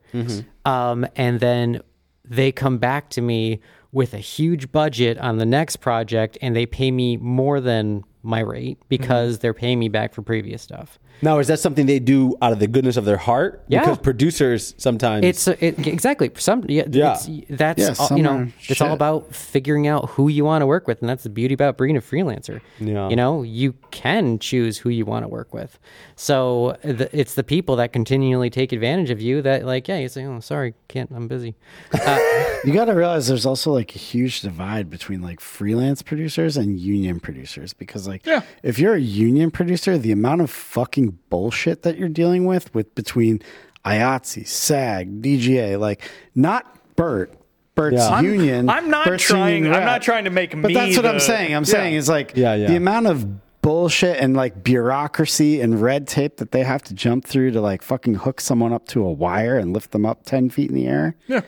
um, 0.64 1.07
and 1.16 1.41
then 1.41 1.81
they 2.25 2.53
come 2.53 2.79
back 2.79 3.11
to 3.11 3.21
me 3.21 3.61
with 3.91 4.12
a 4.12 4.19
huge 4.19 4.71
budget 4.71 5.16
on 5.19 5.39
the 5.39 5.47
next 5.47 5.77
project, 5.77 6.37
and 6.43 6.55
they 6.55 6.66
pay 6.66 6.91
me 6.91 7.16
more 7.16 7.61
than 7.61 8.05
my 8.23 8.41
rate 8.41 8.79
because 8.89 9.39
they're 9.39 9.55
paying 9.55 9.79
me 9.79 9.89
back 9.89 10.12
for 10.12 10.23
previous 10.23 10.61
stuff. 10.62 10.99
Now, 11.23 11.39
is 11.39 11.49
that 11.49 11.59
something 11.59 11.87
they 11.87 11.99
do 11.99 12.37
out 12.41 12.53
of 12.53 12.59
the 12.59 12.66
goodness 12.66 12.97
of 12.97 13.05
their 13.05 13.16
heart? 13.16 13.62
Yeah. 13.69 13.81
Because 13.81 13.99
producers 13.99 14.75
sometimes 14.79 15.25
It's 15.25 15.47
a, 15.49 15.64
it, 15.64 15.87
exactly 15.87 16.31
some 16.37 16.64
yeah, 16.69 16.85
Yeah. 16.91 17.14
It's, 17.14 17.29
that's 17.51 17.81
Yeah, 17.83 17.95
all, 17.99 18.16
you 18.16 18.23
know 18.23 18.37
are 18.39 18.53
it's 18.69 18.81
all 18.81 18.93
about 18.93 19.35
figuring 19.35 19.87
out 19.87 20.11
who 20.11 20.29
you 20.29 20.45
want 20.45 20.62
to 20.62 20.66
work 20.66 20.87
with 20.87 21.01
and 21.01 21.09
that's 21.09 21.23
the 21.25 21.29
beauty 21.31 21.55
about 21.55 21.77
being 21.79 21.97
a 21.97 22.01
freelancer 22.01 22.61
Yeah. 22.79 23.09
you 23.09 23.16
know 23.16 23.43
you 23.43 23.75
can 23.91 24.39
choose 24.39 24.79
who 24.79 24.91
you 24.91 25.05
want 25.05 25.25
to 25.25 25.29
work 25.29 25.53
with 25.53 25.79
so 26.16 26.77
the, 26.83 27.09
it's 27.19 27.35
the 27.35 27.45
people 27.45 27.77
that 27.77 27.93
continually 27.93 28.51
take 28.51 28.73
advantage 28.73 29.11
of 29.11 29.21
you 29.21 29.43
that 29.43 29.64
like 29.64 29.89
yeah 29.89 29.99
you 29.99 30.09
say 30.09 30.25
oh 30.25 30.41
sorry 30.41 30.75
can't 30.89 31.11
I'm 31.14 31.29
busy 31.29 31.55
uh, 31.93 32.19
You 32.64 32.73
got 32.73 32.87
to 32.87 32.93
realize 32.93 33.29
there's 33.29 33.47
also 33.47 33.73
like 33.73 33.95
a 33.95 33.99
huge 33.99 34.41
divide 34.41 34.91
between 34.91 35.23
like 35.23 35.39
freelance 35.41 36.03
producers 36.03 36.57
and 36.57 36.79
union 36.79 37.21
producers 37.21 37.73
because 37.73 38.09
like 38.09 38.27
Yeah. 38.27 38.43
if 38.64 38.79
you're 38.81 38.95
a 38.95 39.01
union 39.01 39.51
producer, 39.53 39.97
the 39.97 40.11
amount 40.12 40.41
of 40.41 40.51
fucking 40.51 41.08
bullshit 41.13 41.83
that 41.83 41.99
you're 41.99 42.09
dealing 42.09 42.45
with 42.47 42.73
with 42.75 42.95
between 42.95 43.41
IATSE, 43.85 44.47
SAG, 44.47 45.23
DGA, 45.23 45.79
like 45.79 46.03
not 46.35 46.67
Bert. 46.97 47.33
Bert's 47.75 47.97
Yeah. 47.97 48.09
I'm- 48.09 48.25
union. 48.25 48.69
I'm 48.69 48.91
not 48.91 49.07
Bert's 49.07 49.23
trying- 49.25 49.67
I'm 49.67 49.85
not 49.85 50.03
trying 50.03 50.25
to 50.25 50.31
make 50.31 50.51
But 50.51 50.69
me 50.69 50.75
that's 50.75 50.97
what 50.97 51.07
I'm 51.07 51.21
saying. 51.21 51.55
I'm 51.55 51.63
Yeah. 51.63 51.71
saying 51.73 51.95
is 51.95 52.09
like 52.09 52.33
Yeah, 52.37 52.55
yeah. 52.55 52.67
the 52.69 52.77
amount 52.77 53.07
of 53.07 53.27
bullshit 53.63 54.19
and 54.21 54.35
like 54.37 54.65
bureaucracy 54.65 55.61
and 55.61 55.81
red 55.81 56.07
tape 56.09 56.39
that 56.39 56.51
they 56.53 56.65
have 56.65 56.83
to 56.85 56.95
jump 56.95 57.25
through 57.25 57.53
to 57.53 57.61
like 57.61 57.83
fucking 57.83 58.15
hook 58.15 58.41
someone 58.41 58.73
up 58.73 58.89
to 58.89 59.05
a 59.05 59.13
wire 59.13 59.57
and 59.59 59.73
lift 59.73 59.93
them 59.93 60.05
up 60.05 60.25
10 60.25 60.51
feet 60.51 60.71
in 60.71 60.75
the 60.75 60.87
air 60.89 61.15
Yeah. 61.29 61.43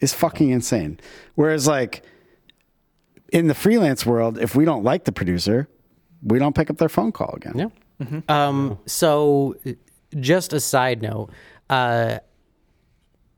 is 0.00 0.14
fucking 0.14 0.50
insane. 0.50 0.98
Whereas 1.34 1.66
like 1.66 2.02
in 3.32 3.48
the 3.48 3.54
freelance 3.54 4.06
world, 4.06 4.38
if 4.38 4.54
we 4.54 4.64
don't 4.64 4.84
like 4.84 5.04
the 5.04 5.12
producer, 5.12 5.68
we 6.22 6.38
don't 6.38 6.54
pick 6.54 6.70
up 6.70 6.78
their 6.78 6.88
phone 6.88 7.12
call 7.12 7.34
again. 7.36 7.54
yeah 7.56 7.66
um 8.28 8.78
so 8.86 9.54
just 10.20 10.52
a 10.52 10.60
side 10.60 11.02
note 11.02 11.30
uh 11.70 12.18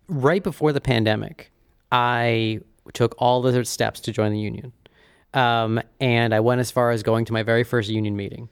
right 0.09 0.42
before 0.42 0.72
the 0.72 0.80
pandemic 0.80 1.50
I 1.92 2.61
took 2.92 3.14
all 3.18 3.42
the 3.42 3.64
steps 3.64 4.00
to 4.00 4.12
join 4.12 4.32
the 4.32 4.38
union 4.40 4.72
um 5.34 5.80
and 6.00 6.34
I 6.34 6.40
went 6.40 6.61
as 6.61 6.70
far 6.70 6.90
as 6.90 7.02
going 7.02 7.24
to 7.26 7.32
my 7.32 7.42
very 7.42 7.64
first 7.64 7.88
union 7.88 8.16
meeting 8.16 8.48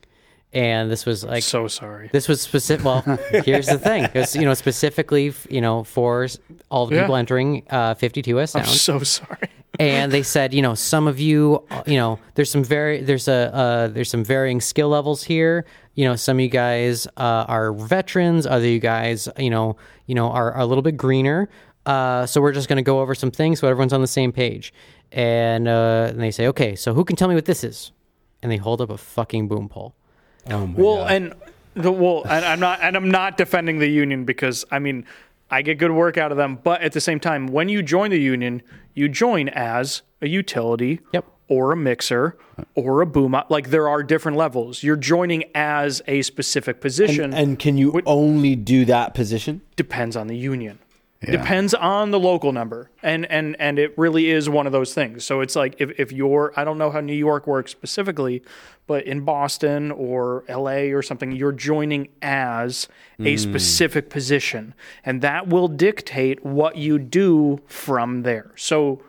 and 0.53 0.89
this 0.91 1.05
was 1.05 1.25
like 1.25 1.43
So 1.43 1.67
sorry. 1.67 2.11
This 2.13 2.29
was 2.29 2.41
specific. 2.41 2.85
Well, 2.87 3.01
here's 3.45 3.67
the 3.67 3.79
thing. 3.79 4.09
It's 4.15 4.37
you 4.37 4.43
know 4.45 4.55
specifically 4.55 5.33
you 5.51 5.61
know 5.61 5.83
for 5.83 6.29
all 6.71 6.87
the 6.87 6.97
people 6.97 7.15
Yeah. 7.15 7.19
entering 7.19 7.65
uh, 7.71 7.97
52s 7.97 8.51
sound, 8.51 8.67
So 8.69 9.01
sorry. 9.01 9.49
and 9.81 10.13
they 10.13 10.23
said 10.23 10.55
you 10.55 10.63
know 10.63 10.75
some 10.77 11.09
of 11.09 11.19
you 11.19 11.65
uh, 11.73 11.83
you 11.89 11.97
know 11.97 12.21
there's 12.37 12.53
some 12.53 12.63
very 12.63 13.03
there's 13.03 13.27
a 13.27 13.53
uh, 13.53 13.89
there's 13.89 14.09
some 14.11 14.23
varying 14.25 14.61
skill 14.61 14.91
levels 14.91 15.25
here. 15.25 15.65
You 15.95 16.05
know 16.07 16.17
some 16.17 16.37
of 16.39 16.41
you 16.41 16.49
guys 16.49 17.07
uh, 17.17 17.45
are 17.49 17.73
veterans. 17.73 18.47
Other 18.47 18.67
you 18.69 18.79
guys 18.81 19.29
you 19.39 19.51
know 19.51 19.77
you 20.07 20.15
know 20.15 20.29
are, 20.31 20.53
are 20.53 20.61
a 20.61 20.67
little 20.67 20.83
bit 20.83 20.97
greener. 20.97 21.49
Uh, 21.87 22.25
so 22.25 22.41
we're 22.41 22.53
just 22.53 22.67
going 22.69 22.79
to 22.79 22.83
go 22.83 23.01
over 23.01 23.15
some 23.15 23.31
things 23.31 23.61
so 23.61 23.69
everyone's 23.69 23.93
on 23.93 24.01
the 24.01 24.07
same 24.07 24.33
page. 24.33 24.73
And, 25.13 25.69
uh, 25.69 26.07
and 26.11 26.19
they 26.19 26.31
say, 26.31 26.47
okay, 26.47 26.77
so 26.77 26.95
who 26.95 27.05
can 27.05 27.15
tell 27.15 27.29
me 27.29 27.35
what 27.35 27.45
this 27.45 27.63
is? 27.63 27.93
And 28.43 28.51
they 28.51 28.57
hold 28.57 28.81
up 28.81 28.89
a 28.89 28.97
fucking 28.97 29.49
boom 29.49 29.69
pole. 29.69 29.95
Oh 30.49 30.67
my 30.67 30.81
Well, 30.81 30.97
God. 30.97 31.13
and 31.13 31.35
the 31.75 31.93
well, 31.93 32.23
and 32.27 32.43
I'm 32.43 32.59
not, 32.59 32.79
and 32.81 32.97
I'm 32.97 33.11
not 33.11 33.37
defending 33.37 33.81
the 33.81 33.87
union 33.87 34.25
because 34.25 34.65
I 34.71 34.79
mean, 34.79 35.05
I 35.51 35.61
get 35.61 35.77
good 35.79 35.91
work 35.93 36.17
out 36.17 36.31
of 36.33 36.39
them, 36.39 36.59
but 36.65 36.81
at 36.81 36.93
the 36.93 37.03
same 37.03 37.21
time, 37.21 37.49
when 37.49 37.69
you 37.69 37.83
join 37.83 38.11
the 38.11 38.19
union, 38.19 38.63
you 38.95 39.11
join 39.11 39.51
as 39.51 40.01
a 40.23 40.27
utility, 40.29 41.01
Yep. 41.13 41.27
Or 41.55 41.73
a 41.73 41.77
mixer, 41.77 42.37
or 42.75 43.01
a 43.01 43.07
boom. 43.07 43.37
Like 43.49 43.71
there 43.71 43.89
are 43.89 44.03
different 44.03 44.37
levels. 44.37 44.83
You're 44.83 44.97
joining 44.97 45.45
as 45.55 46.03
a 46.07 46.23
specific 46.23 46.81
position. 46.81 47.33
and 47.33 47.59
can 47.59 47.79
you 47.79 48.01
only 48.07 48.57
do 48.57 48.85
that 48.87 49.15
position? 49.15 49.61
depends 49.77 50.17
on 50.17 50.27
the 50.27 50.37
union. 50.37 50.79
Depends 51.21 51.73
on 51.73 52.11
the 52.11 52.21
local 52.21 52.53
number. 52.53 52.91
And 53.03 53.25
and 53.27 53.57
and 53.59 53.79
it 53.79 53.97
really 53.97 54.31
is 54.31 54.51
one 54.51 54.67
of 54.67 54.73
those 54.73 54.93
things. 54.93 55.25
So 55.25 55.41
it's 55.41 55.57
like 55.57 55.75
if, 55.79 55.99
if 55.99 56.13
you're 56.13 56.53
I 56.55 56.65
don't 56.65 56.77
know 56.77 56.91
how 56.91 57.01
New 57.01 57.15
York 57.15 57.47
works 57.47 57.71
specifically, 57.71 58.43
but 58.87 59.07
in 59.07 59.25
Boston 59.25 59.91
or 59.91 60.45
LA 60.51 60.93
or 60.93 61.01
something, 61.01 61.33
you're 61.33 61.53
joining 61.53 62.09
as 62.21 62.89
a 63.21 63.33
hmm. 63.33 63.37
specific 63.39 64.11
position. 64.11 64.75
And 65.03 65.23
that 65.23 65.49
will 65.49 65.69
dictate 65.69 66.45
what 66.45 66.77
you 66.77 66.99
do 66.99 67.61
from 67.67 68.23
there. 68.23 68.53
So 68.57 69.01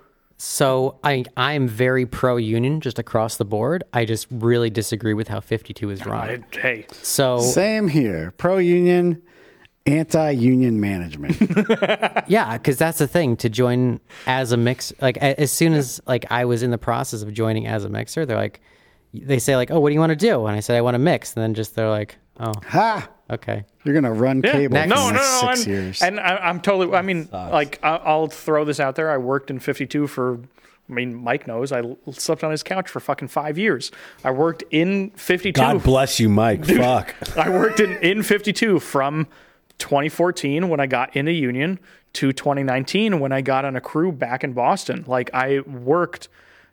So 0.47 0.99
I 1.03 1.25
I 1.35 1.53
am 1.53 1.67
very 1.67 2.05
pro 2.05 2.37
union 2.37 2.79
just 2.79 2.99
across 2.99 3.37
the 3.37 3.45
board. 3.45 3.83
I 3.93 4.05
just 4.05 4.27
really 4.29 4.69
disagree 4.69 5.15
with 5.15 5.27
how 5.27 5.39
52 5.39 5.89
is 5.89 6.05
run. 6.05 6.45
I, 6.53 6.57
hey, 6.57 6.85
So 7.01 7.39
Same 7.39 7.87
here. 7.87 8.31
Pro 8.37 8.59
union, 8.59 9.23
anti 9.87 10.29
union 10.29 10.79
management. 10.79 11.35
yeah, 12.27 12.57
because 12.57 12.77
that's 12.77 12.99
the 12.99 13.07
thing 13.07 13.35
to 13.37 13.49
join 13.49 13.99
as 14.27 14.51
a 14.51 14.57
mix. 14.57 14.93
Like 15.01 15.17
a- 15.17 15.39
as 15.41 15.51
soon 15.51 15.73
as 15.73 15.99
like 16.05 16.25
I 16.29 16.45
was 16.45 16.61
in 16.61 16.69
the 16.69 16.77
process 16.77 17.23
of 17.23 17.33
joining 17.33 17.65
as 17.65 17.83
a 17.83 17.89
mixer, 17.89 18.23
they're 18.23 18.37
like, 18.37 18.61
they 19.15 19.39
say 19.39 19.55
like, 19.55 19.71
oh, 19.71 19.79
what 19.79 19.89
do 19.89 19.93
you 19.95 19.99
want 19.99 20.11
to 20.11 20.15
do? 20.15 20.45
And 20.45 20.55
I 20.55 20.59
said 20.59 20.77
I 20.77 20.81
want 20.81 20.93
to 20.93 20.99
mix, 20.99 21.33
and 21.35 21.41
then 21.41 21.55
just 21.55 21.73
they're 21.75 21.89
like, 21.89 22.17
oh, 22.39 22.53
ha! 22.67 23.09
Okay. 23.30 23.65
You're 23.84 23.93
gonna 23.95 24.13
run 24.13 24.41
Yeah. 24.43 24.51
cable 24.53 24.78
for 24.82 24.88
No, 24.88 24.95
the 24.95 25.11
no, 25.11 25.11
next 25.11 25.41
no. 25.43 25.47
six 25.49 25.59
and, 25.65 25.67
years. 25.73 26.01
and 26.01 26.19
I, 26.19 26.38
I'm 26.38 26.59
totally. 26.61 26.95
I 26.95 27.01
mean, 27.01 27.30
like 27.32 27.80
I, 27.84 27.97
I'll 27.97 28.28
throw 28.28 28.65
this 28.65 28.80
out 28.80 28.95
there. 28.95 29.09
I 29.11 29.17
worked 29.17 29.49
in 29.49 29.59
52 29.59 30.07
for. 30.07 30.39
I 30.88 30.93
mean, 30.93 31.15
Mike 31.15 31.47
knows. 31.47 31.71
I 31.71 31.82
slept 32.11 32.43
on 32.43 32.51
his 32.51 32.61
couch 32.61 32.88
for 32.89 32.99
fucking 32.99 33.30
five 33.30 33.57
years. 33.57 33.91
I 34.23 34.30
worked 34.30 34.63
in 34.69 35.09
52. 35.11 35.59
God 35.59 35.82
bless 35.84 36.19
you, 36.19 36.30
Mike. 36.30 36.63
Fuck. 36.65 37.15
I 37.38 37.49
worked 37.49 37.80
in 37.80 37.93
in 38.03 38.21
52 38.21 38.80
from 38.80 39.28
2014 39.80 40.69
when 40.69 40.80
I 40.80 40.86
got 40.86 41.15
in 41.15 41.28
a 41.28 41.32
union 41.32 41.80
to 42.13 42.32
2019 42.32 43.19
when 43.19 43.32
I 43.32 43.41
got 43.41 43.65
on 43.65 43.76
a 43.76 43.82
crew 43.82 44.11
back 44.11 44.43
in 44.43 44.53
Boston. 44.53 45.03
Like 45.07 45.30
I 45.34 45.59
worked. 45.61 46.28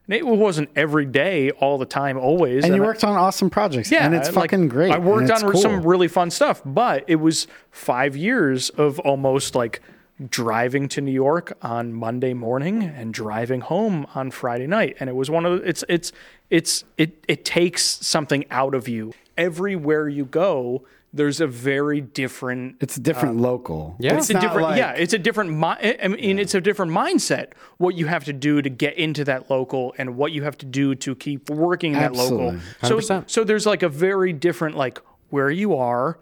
And 0.06 0.14
It 0.14 0.26
wasn't 0.26 0.68
every 0.76 1.06
day, 1.06 1.50
all 1.52 1.78
the 1.78 1.86
time, 1.86 2.18
always. 2.18 2.64
and 2.64 2.74
you 2.74 2.82
I- 2.82 2.86
worked 2.86 3.04
on 3.04 3.16
awesome 3.16 3.50
projects. 3.50 3.90
yeah, 3.90 4.04
and 4.04 4.14
it's 4.14 4.28
like, 4.34 4.50
fucking 4.50 4.68
great. 4.68 4.92
I 4.92 4.98
worked 4.98 5.30
on 5.30 5.40
cool. 5.52 5.60
some 5.60 5.82
really 5.82 6.08
fun 6.08 6.30
stuff, 6.30 6.60
but 6.64 7.04
it 7.06 7.16
was 7.16 7.46
five 7.70 8.16
years 8.16 8.70
of 8.70 8.98
almost 9.00 9.54
like 9.54 9.80
driving 10.28 10.88
to 10.88 11.00
New 11.00 11.12
York 11.12 11.56
on 11.62 11.92
Monday 11.92 12.32
morning 12.34 12.82
and 12.84 13.12
driving 13.12 13.60
home 13.60 14.06
on 14.14 14.30
Friday 14.30 14.66
night. 14.66 14.96
And 15.00 15.08
it 15.10 15.14
was 15.16 15.30
one 15.30 15.44
of 15.46 15.60
the, 15.60 15.68
it's 15.68 15.84
it's 15.88 16.12
it's 16.50 16.84
it 16.98 17.24
it 17.28 17.44
takes 17.44 17.82
something 18.06 18.44
out 18.50 18.74
of 18.74 18.86
you. 18.88 19.14
Everywhere 19.36 20.08
you 20.08 20.24
go, 20.26 20.82
there's 21.14 21.40
a 21.40 21.46
very 21.46 22.00
different 22.00 22.76
It's 22.80 22.96
a 22.96 23.00
different 23.00 23.38
uh, 23.38 23.42
local. 23.42 23.96
Yeah. 23.98 24.16
it's 24.16 24.30
a 24.30 24.34
different 24.34 24.62
like- 24.62 24.78
yeah 24.78 24.92
it's 24.92 25.12
a 25.12 25.18
different 25.18 25.50
mi- 25.50 25.98
i 26.02 26.08
mean 26.08 26.38
it's 26.38 26.54
a 26.54 26.60
different 26.60 26.92
mindset 26.92 27.48
what 27.78 27.94
you 27.96 28.06
have 28.06 28.24
to 28.24 28.32
do 28.32 28.62
to 28.62 28.70
get 28.70 28.96
into 28.96 29.24
that 29.24 29.50
local 29.50 29.94
and 29.98 30.16
what 30.16 30.32
you 30.32 30.42
have 30.42 30.56
to 30.58 30.66
do 30.66 30.94
to 30.94 31.14
keep 31.14 31.50
working 31.50 31.92
in 31.94 31.98
that 32.00 32.12
local 32.14 32.52
Absolutely. 32.82 33.06
so 33.06 33.20
100%. 33.20 33.30
so 33.30 33.44
there's 33.44 33.66
like 33.66 33.82
a 33.82 33.88
very 33.88 34.32
different 34.32 34.76
like 34.76 34.98
where 35.30 35.50
you 35.50 35.74
are 35.76 36.18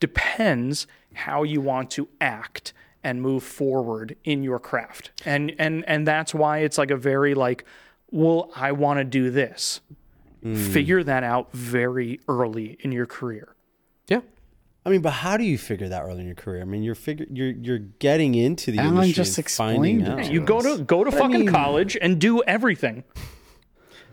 depends 0.00 0.86
how 1.14 1.42
you 1.42 1.60
want 1.60 1.90
to 1.90 2.08
act 2.20 2.72
and 3.02 3.22
move 3.22 3.42
forward 3.42 4.16
in 4.24 4.42
your 4.42 4.58
craft 4.58 5.10
and 5.24 5.54
and 5.58 5.84
and 5.86 6.06
that's 6.06 6.34
why 6.34 6.58
it's 6.58 6.78
like 6.78 6.90
a 6.90 6.96
very 6.96 7.34
like 7.34 7.64
well 8.10 8.50
i 8.56 8.72
want 8.72 8.98
to 8.98 9.04
do 9.04 9.30
this 9.30 9.80
hmm. 10.42 10.54
figure 10.54 11.02
that 11.04 11.22
out 11.22 11.52
very 11.52 12.20
early 12.28 12.76
in 12.80 12.90
your 12.92 13.06
career 13.06 13.48
Yeah. 13.48 13.50
I 14.86 14.90
mean, 14.90 15.00
but 15.00 15.10
how 15.12 15.36
do 15.38 15.44
you 15.44 15.56
figure 15.56 15.88
that 15.88 16.02
early 16.02 16.20
in 16.20 16.26
your 16.26 16.34
career? 16.34 16.60
I 16.60 16.64
mean, 16.64 16.82
you're 16.82 16.94
figure 16.94 17.26
you're 17.30 17.50
you're 17.52 17.78
getting 17.78 18.34
into 18.34 18.70
the 18.70 18.78
Alan 18.80 18.96
industry 19.04 19.12
just 19.14 19.38
and 19.38 19.50
finding 19.50 20.00
explained 20.00 20.20
it 20.20 20.26
out. 20.26 20.32
you 20.32 20.40
go 20.42 20.60
to 20.60 20.82
go 20.84 21.04
to 21.04 21.10
fucking 21.10 21.30
mean- 21.46 21.48
college 21.48 21.96
and 22.00 22.20
do 22.20 22.42
everything 22.42 23.04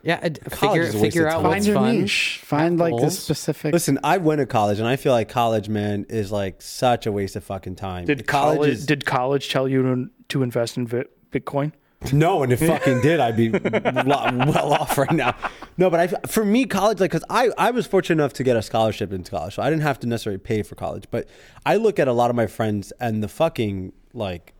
Yeah. 0.03 0.15
uh, 0.23 0.29
College 0.49 0.79
Figure, 0.79 0.81
is 0.83 0.95
a 0.95 0.97
waste 0.97 1.03
figure 1.13 1.27
of 1.27 1.33
out 1.33 1.41
time. 1.41 1.43
what's 1.43 1.53
Find 1.55 1.65
your 1.67 1.75
fun. 1.75 1.99
niche. 2.01 2.41
Find 2.43 2.79
like 2.79 2.95
the 2.99 3.11
specific. 3.11 3.73
Listen, 3.73 3.99
I 4.03 4.17
went 4.17 4.39
to 4.39 4.45
college, 4.45 4.79
and 4.79 4.87
I 4.87 4.95
feel 4.95 5.11
like 5.11 5.29
college, 5.29 5.67
man, 5.69 6.05
is 6.09 6.31
like 6.31 6.61
such 6.61 7.05
a 7.05 7.11
waste 7.11 7.35
of 7.35 7.43
fucking 7.43 7.75
time. 7.75 8.05
Did 8.05 8.25
college? 8.25 8.55
college, 8.57 8.69
is, 8.71 8.85
did 8.85 9.05
college 9.05 9.49
tell 9.49 9.67
you 9.67 9.83
to, 9.83 10.09
to 10.29 10.41
invest 10.43 10.77
in 10.77 10.87
Bitcoin? 10.87 11.73
No, 12.11 12.43
and 12.43 12.51
if 12.51 12.59
fucking 12.59 13.01
did, 13.01 13.19
I'd 13.19 13.37
be 13.37 13.49
well 13.49 14.73
off 14.73 14.97
right 14.97 15.11
now. 15.11 15.35
No, 15.77 15.89
but 15.89 15.99
I, 15.99 16.07
for 16.27 16.43
me, 16.43 16.65
college, 16.65 16.99
like, 16.99 17.11
because 17.11 17.25
I, 17.29 17.49
I 17.57 17.71
was 17.71 17.85
fortunate 17.85 18.21
enough 18.21 18.33
to 18.33 18.43
get 18.43 18.57
a 18.57 18.61
scholarship 18.61 19.13
into 19.13 19.31
college, 19.31 19.55
so 19.55 19.61
I 19.61 19.69
didn't 19.69 19.83
have 19.83 19.99
to 19.99 20.07
necessarily 20.07 20.39
pay 20.39 20.63
for 20.63 20.75
college. 20.75 21.05
But 21.11 21.29
I 21.65 21.75
look 21.75 21.99
at 21.99 22.07
a 22.07 22.13
lot 22.13 22.29
of 22.29 22.35
my 22.35 22.47
friends 22.47 22.91
and 22.99 23.23
the 23.23 23.27
fucking 23.27 23.93
like 24.13 24.53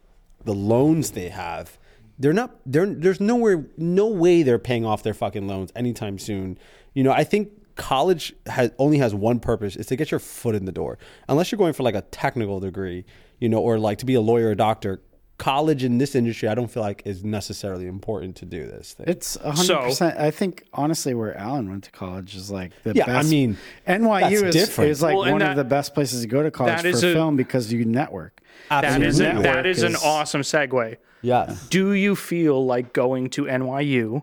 the 0.43 0.53
loans 0.53 1.11
they 1.11 1.29
have. 1.29 1.77
They're 2.19 2.33
not. 2.33 2.55
They're 2.65 2.85
there's 2.85 3.19
nowhere, 3.19 3.65
no 3.77 4.07
way 4.07 4.43
they're 4.43 4.59
paying 4.59 4.85
off 4.85 5.01
their 5.01 5.13
fucking 5.13 5.47
loans 5.47 5.71
anytime 5.75 6.19
soon. 6.19 6.57
You 6.93 7.03
know, 7.03 7.11
I 7.11 7.23
think 7.23 7.49
college 7.75 8.35
has 8.45 8.71
only 8.77 8.99
has 8.99 9.15
one 9.15 9.39
purpose: 9.39 9.75
is 9.75 9.87
to 9.87 9.95
get 9.95 10.11
your 10.11 10.19
foot 10.19 10.53
in 10.53 10.65
the 10.65 10.71
door. 10.71 10.99
Unless 11.27 11.51
you're 11.51 11.57
going 11.57 11.73
for 11.73 11.83
like 11.83 11.95
a 11.95 12.01
technical 12.01 12.59
degree, 12.59 13.05
you 13.39 13.49
know, 13.49 13.59
or 13.59 13.79
like 13.79 13.97
to 13.99 14.05
be 14.05 14.13
a 14.13 14.21
lawyer 14.21 14.49
or 14.49 14.55
doctor. 14.55 15.01
College 15.41 15.83
in 15.83 15.97
this 15.97 16.13
industry, 16.13 16.47
I 16.47 16.53
don't 16.53 16.69
feel 16.69 16.83
like 16.83 17.01
is 17.03 17.23
necessarily 17.23 17.87
important 17.87 18.35
to 18.37 18.45
do 18.45 18.67
this 18.67 18.93
thing. 18.93 19.07
It's 19.09 19.37
a 19.37 19.51
hundred 19.51 19.65
So- 19.65 19.81
percent. 19.81 20.19
I 20.19 20.29
think 20.29 20.65
honestly, 20.71 21.15
where 21.15 21.35
Alan 21.35 21.67
went 21.67 21.83
to 21.85 21.91
college 21.91 22.35
is 22.35 22.51
like 22.51 22.71
the 22.83 22.93
best. 22.93 23.07
Yeah, 23.07 23.17
I 23.17 23.23
mean, 23.23 23.57
NYU 23.87 24.43
is, 24.43 24.53
different. 24.53 24.91
is 24.91 25.01
like 25.01 25.17
Well, 25.17 25.31
one 25.31 25.39
that- 25.39 25.51
of 25.51 25.57
the 25.57 25.63
best 25.63 25.95
places 25.95 26.21
to 26.21 26.27
go 26.27 26.43
to 26.43 26.51
college 26.51 26.81
for 26.81 26.89
a- 26.89 26.93
film 27.13 27.35
because 27.37 27.73
you 27.73 27.83
network. 27.85 28.39
Absolutely. 28.69 29.07
is, 29.07 29.19
a, 29.19 29.23
network 29.23 29.43
that 29.43 29.65
is 29.65 29.81
an 29.83 29.95
awesome 29.95 30.41
segue. 30.41 30.97
Yes. 31.23 31.67
Do 31.69 31.93
you 31.93 32.15
feel 32.15 32.63
like 32.65 32.93
going 32.93 33.29
to 33.31 33.45
NYU 33.45 34.21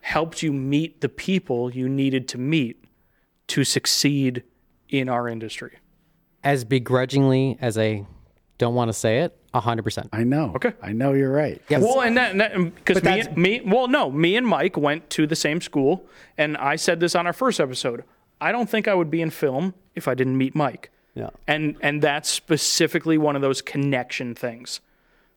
helped 0.00 0.42
you 0.42 0.52
meet 0.52 1.00
the 1.02 1.08
people 1.08 1.70
you 1.74 1.88
needed 1.88 2.26
to 2.28 2.38
meet 2.38 2.82
to 3.48 3.64
succeed 3.64 4.42
in 4.88 5.08
our 5.08 5.28
industry? 5.28 5.76
As 6.42 6.64
begrudgingly 6.64 7.58
as 7.60 7.76
I 7.76 8.06
don't 8.58 8.74
want 8.74 8.88
to 8.88 8.92
say 8.94 9.20
it, 9.20 9.37
100%. 9.54 10.08
I 10.12 10.24
know. 10.24 10.52
Okay. 10.56 10.72
I 10.82 10.92
know 10.92 11.12
you're 11.14 11.32
right. 11.32 11.60
Yeah. 11.68 11.78
Well, 11.78 12.02
and 12.02 12.16
that 12.16 12.32
because 12.74 12.96
me, 12.96 13.00
that's- 13.02 13.36
me, 13.36 13.60
well, 13.64 13.88
no, 13.88 14.10
me 14.10 14.36
and 14.36 14.46
Mike 14.46 14.76
went 14.76 15.08
to 15.10 15.26
the 15.26 15.36
same 15.36 15.60
school, 15.60 16.04
and 16.36 16.56
I 16.56 16.76
said 16.76 17.00
this 17.00 17.14
on 17.14 17.26
our 17.26 17.32
first 17.32 17.58
episode. 17.60 18.04
I 18.40 18.52
don't 18.52 18.68
think 18.70 18.86
I 18.86 18.94
would 18.94 19.10
be 19.10 19.20
in 19.22 19.30
film 19.30 19.74
if 19.94 20.06
I 20.06 20.14
didn't 20.14 20.36
meet 20.38 20.54
Mike. 20.54 20.90
Yeah. 21.14 21.30
and 21.48 21.76
and 21.80 22.00
that's 22.00 22.28
specifically 22.28 23.18
one 23.18 23.34
of 23.34 23.42
those 23.42 23.60
connection 23.60 24.36
things. 24.36 24.80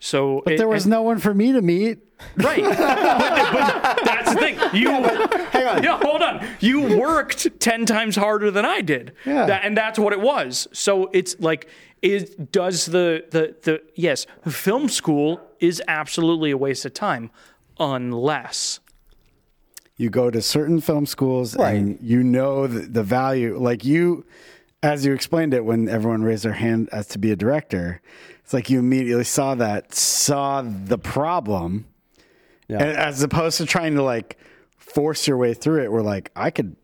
So, 0.04 0.42
But 0.44 0.58
there 0.58 0.68
was 0.68 0.88
no 0.88 1.04
one 1.04 1.20
for 1.20 1.32
me 1.34 1.52
to 1.52 1.62
meet. 1.62 2.00
right. 2.38 2.64
but, 2.64 2.78
but 2.78 4.00
that's 4.04 4.34
the 4.34 4.40
thing. 4.40 4.60
You 4.74 4.90
hang 4.90 5.68
on. 5.68 5.84
Yeah, 5.84 6.00
hold 6.02 6.24
on. 6.24 6.44
You 6.60 6.98
worked 7.00 7.60
ten 7.60 7.86
times 7.86 8.16
harder 8.16 8.50
than 8.50 8.66
I 8.66 8.82
did. 8.82 9.14
Yeah. 9.28 9.46
That, 9.46 9.64
and 9.64 9.78
that's 9.78 10.00
what 10.00 10.12
it 10.12 10.20
was. 10.20 10.68
So 10.74 11.10
it's 11.14 11.40
like, 11.40 11.70
is 12.02 12.32
does 12.52 12.88
the 12.88 13.26
the 13.30 13.56
the 13.62 13.82
yes, 13.94 14.26
film 14.50 14.90
school 14.90 15.40
is 15.60 15.82
absolutely 15.88 16.50
a 16.50 16.58
waste 16.58 16.84
of 16.84 16.96
time, 16.96 17.30
unless 17.80 18.80
You 19.98 20.10
go 20.10 20.32
to 20.32 20.42
certain 20.42 20.82
film 20.82 21.06
schools 21.06 21.56
and 21.56 22.00
you 22.02 22.24
know 22.24 22.66
the, 22.66 22.80
the 22.88 23.04
value. 23.04 23.56
Like 23.60 23.86
you, 23.86 24.26
as 24.82 25.06
you 25.06 25.14
explained 25.14 25.54
it 25.54 25.64
when 25.64 25.88
everyone 25.88 26.24
raised 26.24 26.44
their 26.44 26.54
hand 26.54 26.90
as 26.92 27.06
to 27.10 27.20
be 27.20 27.32
a 27.32 27.36
director, 27.36 28.02
it's 28.52 28.54
like 28.54 28.70
you 28.70 28.80
immediately 28.80 29.24
saw 29.24 29.56
that, 29.56 29.96
saw 29.96 30.62
the 30.62 30.98
problem, 30.98 31.86
Yeah. 32.68 32.84
and 32.84 32.98
as 32.98 33.24
opposed 33.24 33.56
to 33.60 33.66
trying 33.66 33.96
to 33.96 34.04
like 34.04 34.38
force 34.76 35.26
your 35.26 35.38
way 35.38 35.54
through 35.54 35.84
it. 35.84 35.90
We're 35.90 36.02
like, 36.02 36.32
I 36.36 36.52
could 36.52 36.76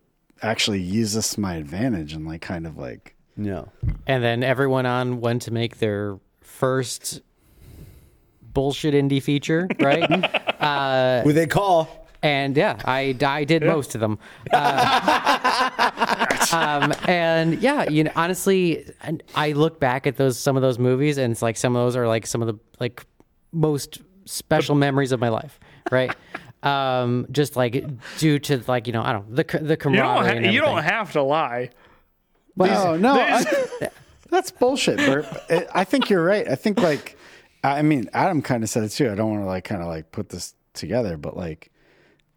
actually 0.42 0.80
use 0.80 1.12
this 1.12 1.34
to 1.34 1.42
my 1.42 1.56
advantage 1.56 2.14
and 2.14 2.26
like 2.26 2.40
kind 2.40 2.66
of 2.66 2.78
like 2.78 3.18
Yeah. 3.36 3.66
And 4.06 4.24
then 4.24 4.44
everyone 4.44 4.86
on 4.86 5.20
went 5.20 5.42
to 5.42 5.52
make 5.52 5.80
their 5.80 6.18
first 6.40 7.20
bullshit 8.54 8.94
indie 8.94 9.22
feature, 9.22 9.68
right? 9.82 10.10
uh, 10.62 11.22
Who 11.24 11.34
they 11.34 11.48
call? 11.48 12.07
And 12.24 12.56
yeah, 12.58 12.80
I, 12.86 13.16
I 13.26 13.44
did 13.44 13.64
most 13.64 13.96
of 13.96 14.02
them. 14.02 14.20
Uh, 14.52 15.70
um, 16.54 16.94
and 17.08 17.62
yeah, 17.62 17.90
you 17.90 18.04
know, 18.06 18.12
honestly, 18.16 18.86
and 19.02 19.22
I 19.36 19.52
look 19.54 19.80
back 19.80 20.08
at 20.08 20.18
those 20.18 20.40
some 20.40 20.56
of 20.56 20.62
those 20.62 20.80
movies, 20.80 21.18
and 21.18 21.32
it's 21.32 21.42
like 21.42 21.58
some 21.58 21.76
of 21.76 21.86
those 21.86 21.96
are 21.96 22.08
like 22.08 22.26
some 22.28 22.42
of 22.42 22.48
the 22.48 22.60
like 22.80 23.06
most 23.52 24.02
special 24.26 24.76
memories 24.76 25.12
of 25.12 25.20
my 25.20 25.30
life, 25.30 25.60
right? 25.92 26.16
Um, 26.64 27.28
just 27.32 27.56
like 27.56 27.86
due 28.18 28.40
to 28.40 28.64
like 28.68 28.88
you 28.88 28.94
know 28.94 29.04
I 29.04 29.14
don't 29.14 29.30
know, 29.30 29.36
the 29.36 29.44
the 29.44 29.60
you 29.60 29.68
don't 29.68 29.78
camaraderie. 29.78 30.28
ha- 30.28 30.46
and 30.46 30.54
you 30.54 30.62
don't 30.62 30.84
have 30.84 31.12
to 31.14 31.22
lie. 31.22 31.70
no, 32.56 32.98
no, 32.98 33.20
I, 33.20 33.44
that's 34.30 34.52
bullshit. 34.52 34.98
Bert. 34.98 35.26
I- 35.50 35.68
I 35.74 35.84
think 35.84 36.10
you're 36.10 36.24
right. 36.24 36.48
I 36.48 36.56
think 36.56 36.80
like, 36.82 37.18
I 37.64 37.82
mean, 37.84 38.10
Adam 38.14 38.42
kind 38.42 38.64
of 38.64 38.70
said 38.70 38.84
it 38.84 38.90
too. 38.90 39.12
I 39.12 39.16
don't 39.16 39.30
want 39.32 39.44
to 39.44 39.48
like 39.48 39.64
kind 39.64 39.82
of 39.82 39.88
like 39.88 40.12
put 40.12 40.30
this 40.30 40.56
together, 40.74 41.18
but 41.18 41.38
like 41.38 41.72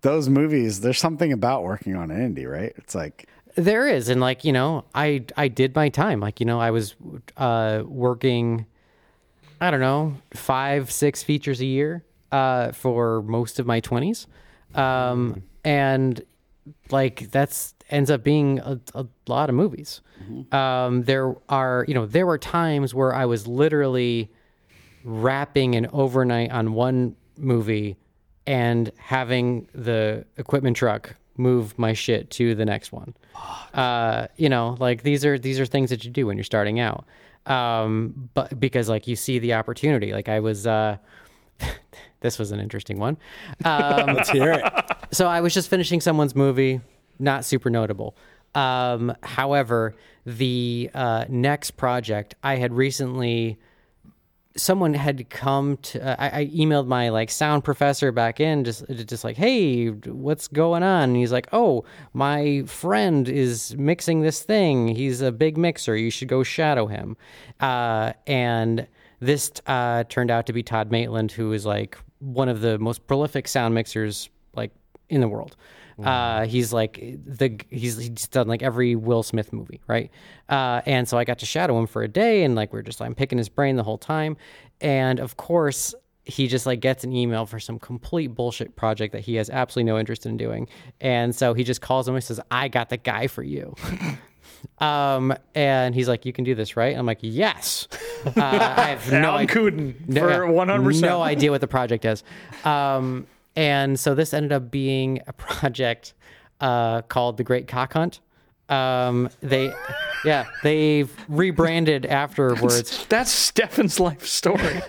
those 0.03 0.29
movies, 0.29 0.81
there's 0.81 0.99
something 0.99 1.33
about 1.33 1.63
working 1.63 1.97
on 1.97 2.11
an 2.11 2.35
indie, 2.35 2.51
right? 2.51 2.73
It's 2.77 2.95
like, 2.95 3.29
There 3.57 3.87
is, 3.87 4.09
and 4.09 4.21
like 4.21 4.45
you 4.45 4.53
know, 4.53 4.85
I 4.95 5.25
I 5.37 5.49
did 5.49 5.75
my 5.75 5.89
time. 5.89 6.21
Like 6.21 6.41
you 6.41 6.47
know, 6.47 6.61
I 6.61 6.71
was 6.71 6.95
uh, 7.37 7.83
working, 7.85 8.67
I 9.61 9.71
don't 9.71 9.81
know, 9.81 10.15
five 10.35 10.91
six 10.91 11.23
features 11.23 11.61
a 11.61 11.67
year 11.67 12.05
uh, 12.33 12.73
for 12.73 13.23
most 13.23 13.59
of 13.59 13.67
my 13.67 13.81
twenties, 13.81 14.27
um, 14.75 15.43
and 15.65 16.23
like 16.91 17.31
that's 17.31 17.75
ends 17.91 18.11
up 18.11 18.23
being 18.23 18.61
a, 18.61 18.79
a 18.95 19.07
lot 19.27 19.49
of 19.49 19.55
movies. 19.57 20.01
Um, 20.53 21.03
there 21.05 21.35
are 21.49 21.85
you 21.89 21.95
know 21.95 22.07
there 22.07 22.27
were 22.27 22.39
times 22.39 22.95
where 22.95 23.13
I 23.15 23.25
was 23.27 23.47
literally 23.49 24.31
wrapping 25.03 25.75
an 25.75 25.89
overnight 25.93 26.51
on 26.53 26.73
one 26.75 27.17
movie 27.37 27.97
and 28.51 28.91
having 28.97 29.69
the 29.77 30.25
equipment 30.37 30.77
truck 30.77 31.15
move 31.37 31.79
my 31.79 31.93
shit 31.93 32.31
to 32.31 32.57
the 32.57 32.65
next 32.65 32.91
one. 32.91 33.15
Uh, 33.73 34.27
you 34.37 34.49
know, 34.49 34.77
like 34.81 35.05
these 35.05 35.25
are 35.25 35.39
these 35.39 35.61
are 35.61 35.67
things 35.67 35.91
that 35.91 36.05
you 36.05 36.11
do 36.11 36.27
when 36.27 36.37
you're 36.37 36.43
starting 36.43 36.81
out. 36.81 37.05
Um, 37.47 38.29
but 38.35 38.59
because 38.59 38.89
like 38.89 39.07
you 39.07 39.15
see 39.15 39.39
the 39.39 39.55
opportunity. 39.55 40.13
Like 40.13 40.29
I 40.29 40.41
was 40.41 40.67
uh 40.67 40.97
this 42.23 42.41
was 42.41 42.51
an 42.51 42.59
interesting 42.59 42.99
one. 42.99 43.19
Um, 43.65 44.07
Let's 44.15 44.31
hear 44.31 44.51
it. 44.51 44.65
so 45.13 45.29
I 45.29 45.41
was 45.41 45.55
just 45.55 45.71
finishing 45.71 46.01
someone's 46.01 46.35
movie, 46.35 46.81
not 47.21 47.45
super 47.45 47.71
notable. 47.71 48.17
Um, 48.57 49.15
however, 49.23 49.95
the 50.27 50.91
uh, 50.93 51.27
next 51.29 51.73
project 51.77 52.35
I 52.43 52.57
had 52.57 52.73
recently, 52.73 53.61
someone 54.57 54.95
had 54.95 55.31
come 55.31 55.77
to. 55.79 56.03
Uh, 56.05 56.17
I, 56.19 56.41
I 56.41 56.47
emailed 56.47 56.87
my 56.87 57.09
like 57.09 57.31
sound 57.31 57.65
professor 57.65 58.13
back 58.13 58.41
in, 58.41 58.65
just 58.65 58.85
just 58.89 59.25
like, 59.25 59.37
hey, 59.37 59.89
what's 59.89 60.49
going 60.49 60.83
on? 60.83 61.11
And 61.11 61.17
he's 61.17 61.33
like, 61.33 61.49
oh, 61.53 61.85
my 62.13 62.63
friend 62.67 63.29
is 63.29 63.77
mixing 63.77 64.23
this 64.23 64.43
thing. 64.43 64.89
He's 64.89 65.21
a 65.21 65.33
big 65.33 65.57
mixer. 65.57 65.97
You 65.97 66.11
should 66.11 66.29
go 66.29 66.43
shadow 66.43 66.87
him. 66.87 67.17
Uh, 67.61 68.13
and 68.27 68.87
this 69.21 69.53
uh, 69.67 70.05
turned 70.05 70.31
out 70.31 70.47
to 70.47 70.53
be 70.53 70.63
Todd 70.63 70.91
Maitland, 70.91 71.33
who 71.33 71.53
is 71.53 71.65
like 71.67 71.99
one 72.19 72.49
of 72.49 72.61
the 72.61 72.79
most 72.79 73.07
prolific 73.07 73.49
sound 73.49 73.75
mixers 73.75 74.31
like 74.55 74.73
in 75.09 75.21
the 75.21 75.29
world. 75.29 75.57
Uh, 76.05 76.47
he's 76.47 76.73
like 76.73 76.95
the 77.25 77.59
he's 77.71 77.97
he's 77.99 78.29
done 78.29 78.49
like 78.49 78.63
every 78.63 78.95
Will 78.97 79.23
Smith 79.23 79.53
movie, 79.53 79.81
right? 79.87 80.11
Uh, 80.49 80.81
and 80.87 81.09
so 81.09 81.19
I 81.19 81.25
got 81.25 81.39
to 81.41 81.47
shadow 81.47 81.79
him 81.79 81.87
for 81.87 82.03
a 82.03 82.09
day, 82.09 82.45
and 82.45 82.55
like 82.55 82.73
we 82.73 82.79
are 82.79 82.83
just 82.83 83.01
I'm 83.03 83.15
picking 83.15 83.39
his 83.39 83.49
brain 83.49 83.77
the 83.77 83.83
whole 83.83 83.99
time, 83.99 84.37
and 84.81 85.19
of 85.21 85.37
course 85.37 85.95
he 86.25 86.47
just 86.47 86.67
like 86.67 86.81
gets 86.81 87.03
an 87.03 87.13
email 87.13 87.47
for 87.47 87.59
some 87.59 87.79
complete 87.79 88.29
bullshit 88.29 88.77
project 88.77 89.13
that 89.13 89.21
he 89.23 89.35
has 89.37 89.51
absolutely 89.51 89.91
no 89.91 89.99
interest 89.99 90.27
in 90.27 90.37
doing, 90.37 90.69
and 91.01 91.35
so 91.35 91.55
he 91.55 91.65
just 91.65 91.81
calls 91.81 92.07
him 92.07 92.15
and 92.15 92.23
says, 92.23 92.41
"I 92.51 92.69
got 92.69 92.89
the 92.91 92.97
guy 92.99 93.27
for 93.27 93.43
you." 93.43 93.75
Um, 94.79 95.35
and 95.55 95.95
he's 95.95 96.09
like, 96.09 96.27
"You 96.27 96.33
can 96.33 96.45
do 96.45 96.55
this, 96.55 96.77
right?" 96.77 96.97
I'm 96.97 97.07
like, 97.07 97.21
"Yes." 97.23 97.89
Uh, 98.27 98.33
I 98.37 98.89
have 98.91 99.11
no 99.13 99.19
Alan 99.31 99.43
idea 99.43 99.57
Kudan 99.57 100.19
for 100.19 100.47
one 100.47 100.69
hundred 100.69 100.85
percent. 100.85 101.07
no 101.07 101.23
idea 101.23 101.51
what 101.51 101.61
the 101.63 101.67
project 101.67 102.05
is. 102.05 102.23
Um, 102.65 103.27
and 103.57 103.99
so 103.99 104.15
this 104.15 104.33
ended 104.35 104.53
up 104.53 104.71
being 104.71 105.21
a 105.27 105.33
project 105.35 106.15
uh, 106.61 107.03
called 107.03 107.37
the 107.37 107.45
Great 107.45 107.69
Cock 107.69 107.93
Hunt. 107.95 108.21
Um, 108.69 109.29
they, 109.41 109.73
yeah, 110.25 110.47
they've 110.63 111.13
rebranded 111.29 112.07
afterwards. 112.07 113.05
That's 113.09 113.31
Stefan's 113.33 113.99
life 113.99 114.27
story. 114.27 114.81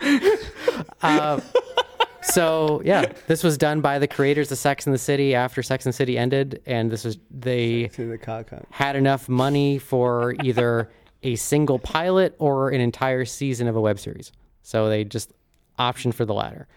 So 2.22 2.82
yeah, 2.84 3.12
this 3.26 3.42
was 3.42 3.56
done 3.56 3.80
by 3.80 3.98
the 3.98 4.06
creators 4.06 4.52
of 4.52 4.58
Sex 4.58 4.86
and 4.86 4.94
the 4.94 4.98
City 4.98 5.34
after 5.34 5.62
Sex 5.62 5.86
and 5.86 5.92
the 5.92 5.96
City 5.96 6.18
ended, 6.18 6.60
and 6.66 6.90
this 6.90 7.04
was 7.04 7.18
they 7.30 7.86
the 7.88 8.18
cock 8.18 8.50
hunt. 8.50 8.66
had 8.70 8.96
enough 8.96 9.28
money 9.28 9.78
for 9.78 10.34
either 10.42 10.90
a 11.22 11.36
single 11.36 11.78
pilot 11.78 12.34
or 12.38 12.70
an 12.70 12.80
entire 12.80 13.24
season 13.24 13.66
of 13.66 13.76
a 13.76 13.80
web 13.80 13.98
series. 13.98 14.30
So 14.62 14.88
they 14.88 15.04
just 15.04 15.32
optioned 15.78 16.14
for 16.14 16.24
the 16.24 16.34
latter. 16.34 16.68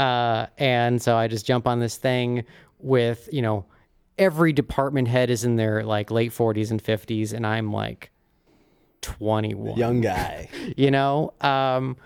Uh, 0.00 0.46
and 0.56 1.02
so 1.02 1.16
I 1.16 1.28
just 1.28 1.44
jump 1.44 1.66
on 1.66 1.78
this 1.78 1.96
thing 1.98 2.44
with, 2.78 3.28
you 3.30 3.42
know, 3.42 3.66
every 4.18 4.52
department 4.52 5.08
head 5.08 5.28
is 5.28 5.44
in 5.44 5.56
their 5.56 5.82
like 5.84 6.10
late 6.10 6.32
40s 6.32 6.70
and 6.70 6.82
50s, 6.82 7.34
and 7.34 7.46
I'm 7.46 7.70
like 7.70 8.10
21 9.02 9.76
Young 9.76 10.00
guy. 10.00 10.48
you 10.76 10.90
know 10.90 11.32
um 11.40 11.96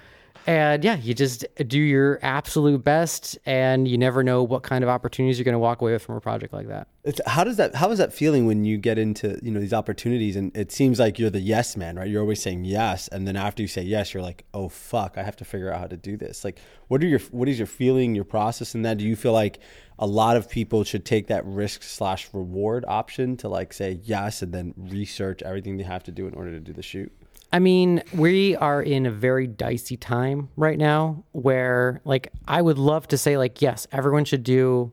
and 0.46 0.84
yeah 0.84 0.96
you 0.96 1.14
just 1.14 1.44
do 1.66 1.78
your 1.78 2.18
absolute 2.22 2.82
best 2.84 3.38
and 3.46 3.88
you 3.88 3.96
never 3.98 4.22
know 4.22 4.42
what 4.42 4.62
kind 4.62 4.84
of 4.84 4.90
opportunities 4.90 5.38
you're 5.38 5.44
going 5.44 5.52
to 5.52 5.58
walk 5.58 5.80
away 5.80 5.92
with 5.92 6.02
from 6.02 6.16
a 6.16 6.20
project 6.20 6.52
like 6.52 6.68
that 6.68 6.88
It's, 7.04 7.20
how 7.26 7.44
does 7.44 7.58
that? 7.58 7.74
How 7.74 7.90
is 7.90 7.98
that 7.98 8.14
feeling 8.14 8.46
when 8.46 8.64
you 8.64 8.78
get 8.78 8.96
into 8.98 9.38
you 9.42 9.50
know 9.50 9.60
these 9.60 9.74
opportunities 9.74 10.36
and 10.36 10.56
it 10.56 10.72
seems 10.72 10.98
like 10.98 11.18
you're 11.18 11.28
the 11.28 11.40
yes 11.40 11.76
man, 11.76 11.96
right? 11.96 12.08
You're 12.08 12.22
always 12.22 12.40
saying 12.40 12.64
yes, 12.64 13.08
and 13.08 13.28
then 13.28 13.36
after 13.36 13.60
you 13.60 13.68
say 13.68 13.82
yes, 13.82 14.14
you're 14.14 14.22
like, 14.22 14.46
oh 14.54 14.70
fuck, 14.70 15.18
I 15.18 15.22
have 15.22 15.36
to 15.36 15.44
figure 15.44 15.70
out 15.70 15.80
how 15.80 15.86
to 15.86 15.98
do 15.98 16.16
this. 16.16 16.44
Like, 16.44 16.58
what 16.88 17.02
are 17.02 17.06
your 17.06 17.20
what 17.30 17.46
is 17.48 17.58
your 17.58 17.66
feeling, 17.66 18.14
your 18.14 18.24
process 18.24 18.74
in 18.74 18.82
that? 18.82 18.96
Do 18.96 19.04
you 19.04 19.16
feel 19.16 19.32
like 19.32 19.58
a 19.98 20.06
lot 20.06 20.38
of 20.38 20.48
people 20.48 20.82
should 20.82 21.04
take 21.04 21.26
that 21.26 21.44
risk 21.44 21.82
slash 21.82 22.28
reward 22.32 22.86
option 22.88 23.36
to 23.38 23.48
like 23.50 23.74
say 23.74 24.00
yes 24.02 24.40
and 24.40 24.52
then 24.54 24.72
research 24.76 25.42
everything 25.42 25.76
they 25.76 25.84
have 25.84 26.04
to 26.04 26.12
do 26.12 26.26
in 26.26 26.34
order 26.34 26.52
to 26.52 26.60
do 26.60 26.72
the 26.72 26.82
shoot? 26.82 27.12
I 27.54 27.58
mean 27.58 28.02
we 28.12 28.54
are 28.56 28.82
in 28.82 29.06
a 29.06 29.10
very 29.10 29.46
dicey 29.46 29.96
time 29.96 30.50
right 30.56 30.78
now 30.78 31.24
where 31.32 32.02
like 32.04 32.30
i 32.46 32.60
would 32.60 32.78
love 32.78 33.08
to 33.08 33.16
say 33.16 33.38
like 33.38 33.62
yes 33.62 33.86
everyone 33.92 34.24
should 34.24 34.42
do 34.42 34.92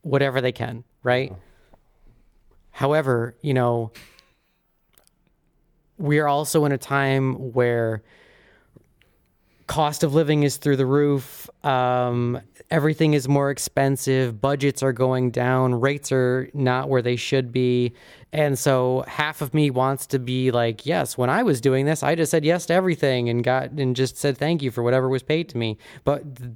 whatever 0.00 0.40
they 0.40 0.52
can 0.52 0.84
right 1.02 1.34
however 2.70 3.36
you 3.42 3.52
know 3.52 3.92
we 5.98 6.18
are 6.18 6.28
also 6.28 6.64
in 6.64 6.72
a 6.72 6.78
time 6.78 7.52
where 7.52 8.02
cost 9.66 10.02
of 10.02 10.14
living 10.14 10.42
is 10.42 10.56
through 10.56 10.76
the 10.76 10.86
roof. 10.86 11.48
Um, 11.64 12.40
everything 12.70 13.14
is 13.14 13.28
more 13.28 13.50
expensive. 13.50 14.40
Budgets 14.40 14.82
are 14.82 14.92
going 14.92 15.30
down. 15.30 15.80
Rates 15.80 16.12
are 16.12 16.50
not 16.52 16.88
where 16.88 17.02
they 17.02 17.16
should 17.16 17.52
be. 17.52 17.94
And 18.34 18.58
so 18.58 19.04
half 19.06 19.42
of 19.42 19.54
me 19.54 19.70
wants 19.70 20.06
to 20.08 20.18
be 20.18 20.50
like, 20.50 20.84
yes, 20.84 21.16
when 21.16 21.30
I 21.30 21.44
was 21.44 21.60
doing 21.60 21.86
this, 21.86 22.02
I 22.02 22.16
just 22.16 22.32
said 22.32 22.44
yes 22.44 22.66
to 22.66 22.74
everything 22.74 23.28
and 23.28 23.44
got 23.44 23.70
and 23.70 23.94
just 23.94 24.16
said 24.16 24.36
thank 24.36 24.60
you 24.60 24.72
for 24.72 24.82
whatever 24.82 25.08
was 25.08 25.22
paid 25.22 25.48
to 25.50 25.56
me. 25.56 25.78
But 26.02 26.36
th- 26.36 26.50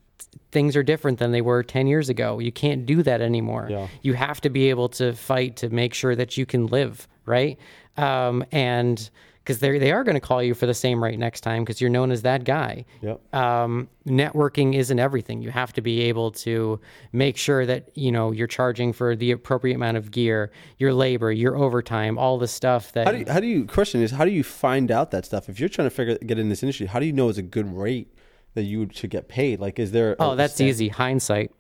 things 0.50 0.74
are 0.74 0.82
different 0.82 1.20
than 1.20 1.30
they 1.30 1.40
were 1.40 1.62
10 1.62 1.86
years 1.86 2.08
ago. 2.08 2.40
You 2.40 2.50
can't 2.50 2.84
do 2.84 3.04
that 3.04 3.20
anymore. 3.20 3.68
Yeah. 3.70 3.86
You 4.02 4.14
have 4.14 4.40
to 4.40 4.50
be 4.50 4.70
able 4.70 4.88
to 4.90 5.12
fight 5.12 5.54
to 5.58 5.68
make 5.68 5.94
sure 5.94 6.16
that 6.16 6.36
you 6.36 6.46
can 6.46 6.66
live, 6.66 7.06
right? 7.26 7.56
Um, 7.96 8.44
and 8.50 9.08
because 9.49 9.61
they 9.61 9.78
they 9.78 9.92
are 9.92 10.05
going 10.05 10.14
to 10.14 10.20
call 10.20 10.42
you 10.42 10.53
for 10.53 10.66
the 10.66 10.74
same 10.74 11.03
rate 11.03 11.18
next 11.18 11.40
time 11.40 11.64
because 11.64 11.80
you're 11.80 11.88
known 11.88 12.11
as 12.11 12.20
that 12.20 12.44
guy. 12.44 12.84
Yep. 13.01 13.34
Um, 13.34 13.88
networking 14.07 14.74
isn't 14.74 14.99
everything. 14.99 15.40
You 15.40 15.51
have 15.51 15.72
to 15.72 15.80
be 15.80 16.03
able 16.03 16.32
to 16.32 16.78
make 17.12 17.38
sure 17.38 17.64
that 17.64 17.88
you 17.96 18.12
know 18.12 18.30
you're 18.30 18.46
charging 18.46 18.92
for 18.92 19.16
the 19.16 19.30
appropriate 19.30 19.76
amount 19.76 19.96
of 19.96 20.11
gear, 20.11 20.51
your 20.76 20.92
labor, 20.92 21.32
your 21.32 21.57
overtime, 21.57 22.18
all 22.18 22.36
the 22.36 22.46
stuff 22.46 22.92
that. 22.92 23.07
How 23.07 23.12
do 23.12 23.18
you, 23.20 23.24
how 23.26 23.40
do 23.40 23.46
you 23.46 23.64
question 23.64 24.03
is 24.03 24.11
how 24.11 24.26
do 24.26 24.32
you 24.32 24.44
find 24.44 24.90
out 24.90 25.12
that 25.12 25.24
stuff 25.24 25.49
if 25.49 25.59
you're 25.59 25.70
trying 25.70 25.86
to 25.86 25.94
figure 25.94 26.18
get 26.18 26.38
in 26.38 26.51
this 26.51 26.62
industry? 26.62 26.84
How 26.84 27.01
do 27.01 27.07
you 27.07 27.14
know 27.14 27.30
it's 27.30 27.38
a 27.38 27.42
good 27.42 27.74
rate 27.74 28.12
that 28.53 28.64
you 28.64 28.90
should 28.92 29.09
get 29.09 29.28
paid? 29.28 29.61
Like, 29.61 29.78
is 29.78 29.92
there? 29.92 30.14
oh, 30.20 30.34
that's 30.34 30.55
stand- 30.55 30.68
easy. 30.68 30.88
Hindsight. 30.88 31.53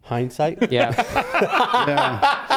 Hindsight. 0.00 0.72
Yeah. 0.72 0.92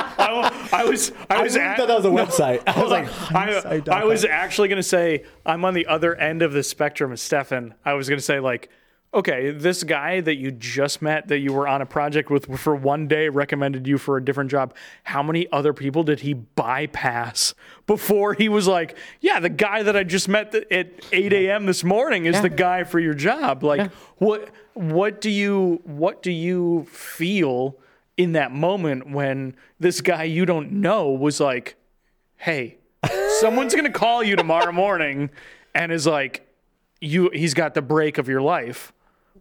I, 0.37 0.69
I 0.71 0.83
was 0.85 1.11
I 1.29 1.41
was 1.43 1.55
I 1.57 1.61
at, 1.63 1.77
thought 1.77 1.87
that 1.87 1.97
was 2.03 2.05
a 2.05 2.09
website. 2.41 2.63
I 2.67 2.81
was 2.81 2.91
like, 2.91 3.87
I. 3.89 4.01
I 4.01 4.03
was 4.05 4.23
actually 4.25 4.67
going 4.67 4.77
to 4.77 4.83
say 4.83 5.23
I'm 5.45 5.65
on 5.65 5.73
the 5.73 5.87
other 5.87 6.15
end 6.15 6.41
of 6.41 6.53
the 6.53 6.63
spectrum 6.63 7.11
as 7.11 7.21
Stefan. 7.21 7.73
I 7.83 7.93
was 7.93 8.07
going 8.09 8.19
to 8.19 8.23
say 8.25 8.39
like, 8.39 8.69
okay, 9.11 9.49
this 9.49 9.83
guy 9.83 10.21
that 10.21 10.35
you 10.35 10.51
just 10.51 11.01
met 11.01 11.27
that 11.29 11.39
you 11.39 11.51
were 11.51 11.67
on 11.67 11.81
a 11.81 11.85
project 11.85 12.29
with 12.29 12.59
for 12.59 12.75
one 12.75 13.07
day 13.07 13.27
recommended 13.27 13.87
you 13.87 13.97
for 13.97 14.17
a 14.17 14.23
different 14.23 14.51
job. 14.51 14.75
How 15.03 15.23
many 15.23 15.51
other 15.51 15.73
people 15.73 16.03
did 16.03 16.19
he 16.19 16.35
bypass 16.35 17.55
before 17.87 18.33
he 18.35 18.49
was 18.49 18.67
like, 18.67 18.95
yeah, 19.19 19.39
the 19.39 19.49
guy 19.49 19.81
that 19.81 19.95
I 19.97 20.03
just 20.03 20.27
met 20.29 20.53
at 20.53 20.91
8 21.11 21.33
a.m. 21.33 21.65
this 21.65 21.83
morning 21.83 22.25
is 22.25 22.35
Yeah. 22.35 22.41
the 22.41 22.49
guy 22.49 22.83
for 22.83 22.99
your 22.99 23.15
job. 23.15 23.63
Like, 23.63 23.79
Yeah. 23.79 23.87
what 24.19 24.49
what 24.75 25.19
do 25.21 25.29
you 25.31 25.81
what 25.85 26.21
do 26.21 26.31
you 26.31 26.85
feel 26.91 27.75
in 28.19 28.33
that 28.33 28.51
moment 28.51 29.09
when 29.09 29.55
this 29.79 30.01
guy 30.01 30.23
you 30.23 30.45
don't 30.45 30.73
know 30.73 31.09
was 31.09 31.39
like, 31.39 31.77
hey, 32.35 32.77
someone's 33.39 33.73
gonna 33.73 33.89
call 33.89 34.21
you 34.21 34.35
tomorrow 34.35 34.73
morning 34.73 35.29
and 35.73 35.89
is 35.89 36.05
like, 36.05 36.45
you 36.99 37.29
he's 37.33 37.53
got 37.53 37.75
the 37.75 37.81
break 37.81 38.17
of 38.17 38.27
your 38.27 38.41
life. 38.41 38.91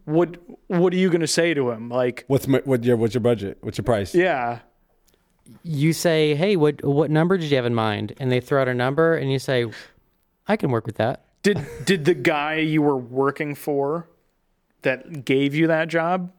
What 0.05 0.37
what 0.69 0.93
are 0.93 0.97
you 0.97 1.11
gonna 1.11 1.27
say 1.27 1.55
to 1.55 1.71
him? 1.71 1.89
Like, 1.89 2.25
What's 2.29 2.47
my, 2.47 2.61
what 2.65 2.85
your 2.85 2.97
what's 2.97 3.15
your 3.15 3.21
budget? 3.21 3.59
What's 3.63 3.77
your 3.79 3.85
price? 3.85 4.15
yeah. 4.15 4.61
you 5.65 5.93
say, 5.93 6.37
"Hey, 6.37 6.55
what 6.55 6.85
what 6.85 7.11
number 7.11 7.37
did 7.37 7.51
you 7.51 7.57
have 7.57 7.67
in 7.67 7.75
mind?" 7.75 8.15
And 8.21 8.31
they 8.31 8.39
throw 8.39 8.63
out 8.63 8.69
a 8.69 8.75
number, 8.75 9.17
and 9.17 9.33
you 9.33 9.41
say, 9.41 9.67
"I 10.47 10.57
can 10.57 10.71
work 10.71 10.87
with 10.87 10.97
that." 10.99 11.25
Did 11.43 11.67
did 11.85 12.05
the 12.05 12.15
guy 12.15 12.57
you 12.57 12.81
were 12.81 12.97
working 12.97 13.57
for 13.57 14.09
that 14.83 15.25
gave 15.25 15.57
you 15.57 15.67
that 15.67 15.89
job 15.89 16.33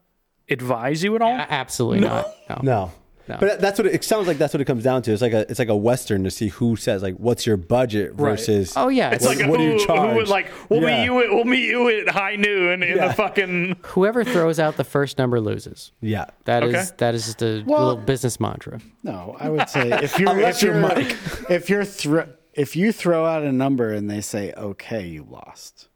advise 0.50 1.04
you 1.04 1.16
at 1.16 1.22
all? 1.22 1.32
A- 1.36 1.48
Absolutely 1.50 2.02
not. 2.02 2.28
No. 2.64 2.92
No. 3.28 3.38
But 3.40 3.62
that's 3.62 3.78
what 3.78 3.86
it, 3.86 3.94
it 3.94 4.04
sounds 4.04 4.26
like. 4.28 4.40
That's 4.40 4.56
what 4.56 4.62
it 4.62 4.66
comes 4.66 4.84
down 4.84 5.04
to. 5.04 5.12
It's 5.14 5.22
like 5.22 5.34
a 5.34 5.42
it's 5.42 5.60
like 5.60 5.70
a 5.70 5.76
western 5.76 6.24
to 6.24 6.32
see 6.32 6.48
who 6.48 6.76
says 6.76 7.04
like 7.04 7.14
what's 7.18 7.46
your 7.46 7.58
budget 7.58 8.14
versus. 8.16 8.74
Oh 8.76 8.88
yeah, 8.90 9.12
It's 9.12 9.24
it's 9.24 9.40
like 9.40 9.48
what 9.48 9.58
do 9.58 9.64
you 9.66 9.74
who, 9.74 9.78
who 9.78 9.86
charge? 9.86 10.16
would 10.16 10.28
like 10.30 10.48
we'll 10.68 10.82
Yeah. 10.82 10.98
meet 10.98 11.04
you 11.06 11.22
at, 11.24 11.30
we'll 11.30 11.44
meet 11.46 11.70
you 11.70 11.90
at 12.02 12.10
high 12.10 12.38
noon 12.38 12.82
in 12.82 12.98
Yeah. 12.98 13.10
the 13.10 13.14
fucking 13.14 13.76
whoever 13.86 14.24
throws 14.24 14.60
out 14.60 14.78
the 14.78 14.84
first 14.84 15.20
number 15.20 15.40
loses. 15.40 15.92
Yeah. 16.02 16.26
That 16.46 16.64
is 16.64 16.74
Okay. 16.74 16.86
that 16.98 17.14
is 17.14 17.26
just 17.28 17.44
a 17.44 17.64
Well- 17.68 17.90
little 17.90 18.04
business 18.04 18.40
mantra. 18.40 18.80
No, 19.04 19.36
I 19.40 19.50
would 19.50 19.70
say 19.70 19.90
if 20.02 20.18
you're 20.20 20.40
if 20.40 20.64
you're 20.64 20.74
you're 20.74 20.82
Mike. 20.82 21.16
if 21.52 21.70
you're 21.70 21.86
thro- 21.86 22.30
if 22.56 22.76
you 22.76 22.92
throw 22.92 23.28
out 23.28 23.44
a 23.44 23.52
number 23.52 23.94
and 23.94 24.10
they 24.10 24.22
say 24.22 24.54
okay, 24.58 25.06
you 25.06 25.24
lost. 25.30 25.88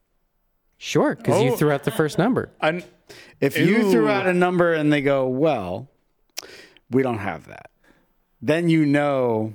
Sure, 0.77 1.15
because 1.15 1.41
you 1.41 1.53
Oh. 1.53 1.55
threw 1.55 1.71
out 1.71 1.83
the 1.83 1.91
first 1.91 2.17
number. 2.19 2.51
un, 2.61 2.83
If 3.39 3.57
you 3.57 3.91
threw 3.91 4.07
out 4.07 4.27
a 4.27 4.33
number 4.33 4.73
and 4.73 4.91
they 4.91 5.01
go, 5.01 5.27
well, 5.27 5.89
we 6.89 7.03
don't 7.03 7.19
have 7.19 7.47
that, 7.47 7.69
then 8.41 8.69
you 8.69 8.85
know 8.85 9.53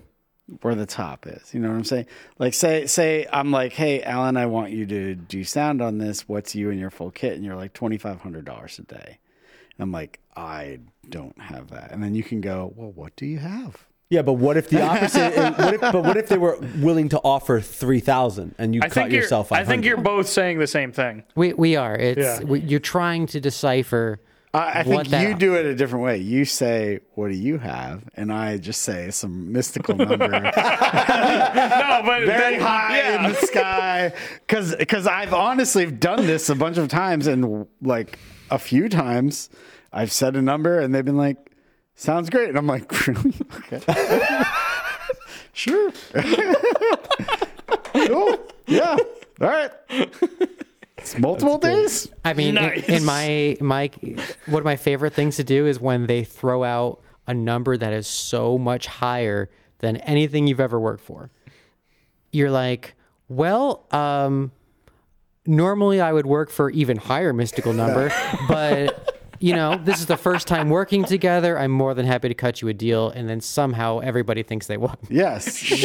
where 0.62 0.74
the 0.74 0.86
top 0.86 1.26
is. 1.26 1.52
You 1.52 1.60
know 1.60 1.68
what 1.68 1.76
I'm 1.76 1.84
saying? 1.84 2.06
Like 2.38 2.54
say 2.54 2.86
say 2.86 3.26
I'm 3.32 3.50
like, 3.50 3.72
hey, 3.72 4.02
Alan, 4.02 4.36
I 4.36 4.46
want 4.46 4.72
you 4.72 4.86
to 4.86 5.14
do 5.14 5.44
sound 5.44 5.82
on 5.82 5.98
this. 5.98 6.28
What's 6.28 6.54
you 6.54 6.70
and 6.70 6.80
your 6.80 6.90
full 6.90 7.10
kit? 7.10 7.34
And 7.34 7.44
you're 7.44 7.56
like 7.56 7.72
twenty 7.72 7.98
five 7.98 8.20
hundred 8.20 8.44
dollars 8.44 8.78
a 8.78 8.82
day. 8.82 9.18
And 9.76 9.82
I'm 9.82 9.92
like, 9.92 10.20
I 10.36 10.80
don't 11.08 11.38
have 11.40 11.70
that. 11.70 11.92
And 11.92 12.02
then 12.02 12.14
you 12.14 12.22
can 12.22 12.40
go, 12.40 12.72
well, 12.76 12.90
what 12.90 13.14
do 13.16 13.26
you 13.26 13.38
have? 13.38 13.87
Yeah, 14.10 14.22
but 14.22 14.34
what 14.34 14.56
if 14.56 14.68
the 14.70 14.80
opposite? 14.82 15.36
what 15.58 15.74
if, 15.74 15.80
but 15.82 16.02
what 16.02 16.16
if 16.16 16.28
they 16.28 16.38
were 16.38 16.58
willing 16.78 17.10
to 17.10 17.18
offer 17.22 17.60
three 17.60 18.00
thousand 18.00 18.54
and 18.58 18.74
you 18.74 18.80
I 18.82 18.86
cut 18.86 18.94
think 18.94 19.12
you're 19.12 19.22
yourself? 19.22 19.52
I 19.52 19.64
think 19.64 19.84
you're 19.84 19.98
both 19.98 20.28
saying 20.28 20.58
the 20.58 20.66
same 20.66 20.92
thing. 20.92 21.24
We 21.34 21.52
we 21.52 21.76
are. 21.76 21.94
It's 21.94 22.18
Yeah. 22.18 22.40
we, 22.42 22.60
you're 22.60 22.80
trying 22.80 23.26
to 23.28 23.40
decipher. 23.40 24.20
I, 24.54 24.80
I 24.80 24.82
think 24.82 25.10
you 25.12 25.34
do 25.34 25.56
it 25.56 25.66
a 25.66 25.74
different 25.74 26.06
way. 26.06 26.16
You 26.16 26.46
say, 26.46 27.00
"What 27.16 27.28
do 27.28 27.34
you 27.36 27.58
have?" 27.58 28.02
and 28.14 28.32
I 28.32 28.56
just 28.56 28.80
say 28.80 29.10
some 29.10 29.52
mystical 29.52 29.94
number, 29.94 30.16
No, 30.26 30.40
but 30.50 32.24
very 32.24 32.56
then- 32.56 32.60
high 32.62 32.96
yeah. 32.98 33.26
in 33.26 33.32
the 33.32 33.38
sky. 33.38 34.12
Because 34.46 34.74
because 34.74 35.06
I've 35.06 35.34
honestly 35.34 35.84
done 35.90 36.26
this 36.26 36.48
a 36.48 36.54
bunch 36.54 36.78
of 36.78 36.88
times, 36.88 37.26
and 37.26 37.66
like 37.82 38.18
a 38.50 38.58
few 38.58 38.88
times, 38.88 39.50
I've 39.92 40.12
said 40.12 40.34
a 40.34 40.40
number, 40.42 40.78
and 40.80 40.94
they've 40.94 41.04
been 41.04 41.18
like, 41.18 41.47
sounds 41.98 42.30
great. 42.30 42.48
And 42.48 42.56
I'm 42.58 42.66
like, 42.66 43.06
really? 43.06 43.34
Okay. 43.72 43.80
sure. 45.52 45.92
cool. 47.92 48.38
Yeah. 48.66 48.96
All 49.40 49.48
right. 49.48 49.70
It's 50.98 51.18
multiple 51.18 51.58
days. 51.58 52.08
I 52.24 52.32
mean, 52.34 52.56
in- 52.56 52.84
in, 52.84 53.04
my 53.04 53.56
my 53.60 53.90
one 54.46 54.60
of 54.60 54.64
my 54.64 54.76
favorite 54.76 55.14
things 55.14 55.36
to 55.36 55.44
do 55.44 55.66
is 55.66 55.78
when 55.80 56.06
they 56.06 56.24
throw 56.24 56.64
out 56.64 57.00
a 57.26 57.34
number 57.34 57.76
that 57.76 57.92
is 57.92 58.06
so 58.06 58.58
much 58.58 58.86
higher 58.86 59.50
than 59.78 59.96
anything 59.98 60.46
you've 60.46 60.60
ever 60.60 60.78
worked 60.80 61.04
for. 61.04 61.30
You're 62.32 62.50
like, 62.50 62.94
well, 63.28 63.86
um, 63.90 64.50
normally 65.46 66.00
I 66.00 66.12
would 66.12 66.26
work 66.26 66.50
for 66.50 66.70
even 66.70 66.96
higher 66.96 67.32
mystical 67.32 67.72
number, 67.72 68.12
but 68.48 69.07
you 69.40 69.54
know, 69.54 69.80
this 69.84 70.00
is 70.00 70.06
the 70.06 70.16
first 70.16 70.46
time 70.48 70.68
working 70.70 71.04
together. 71.04 71.58
I'm 71.58 71.70
more 71.70 71.94
than 71.94 72.06
happy 72.06 72.28
to 72.28 72.34
cut 72.34 72.60
you 72.60 72.68
a 72.68 72.74
deal, 72.74 73.10
and 73.10 73.28
then 73.28 73.40
somehow 73.40 73.98
everybody 74.00 74.42
thinks 74.42 74.66
they 74.66 74.76
won. 74.76 74.96
Yes. 75.08 75.62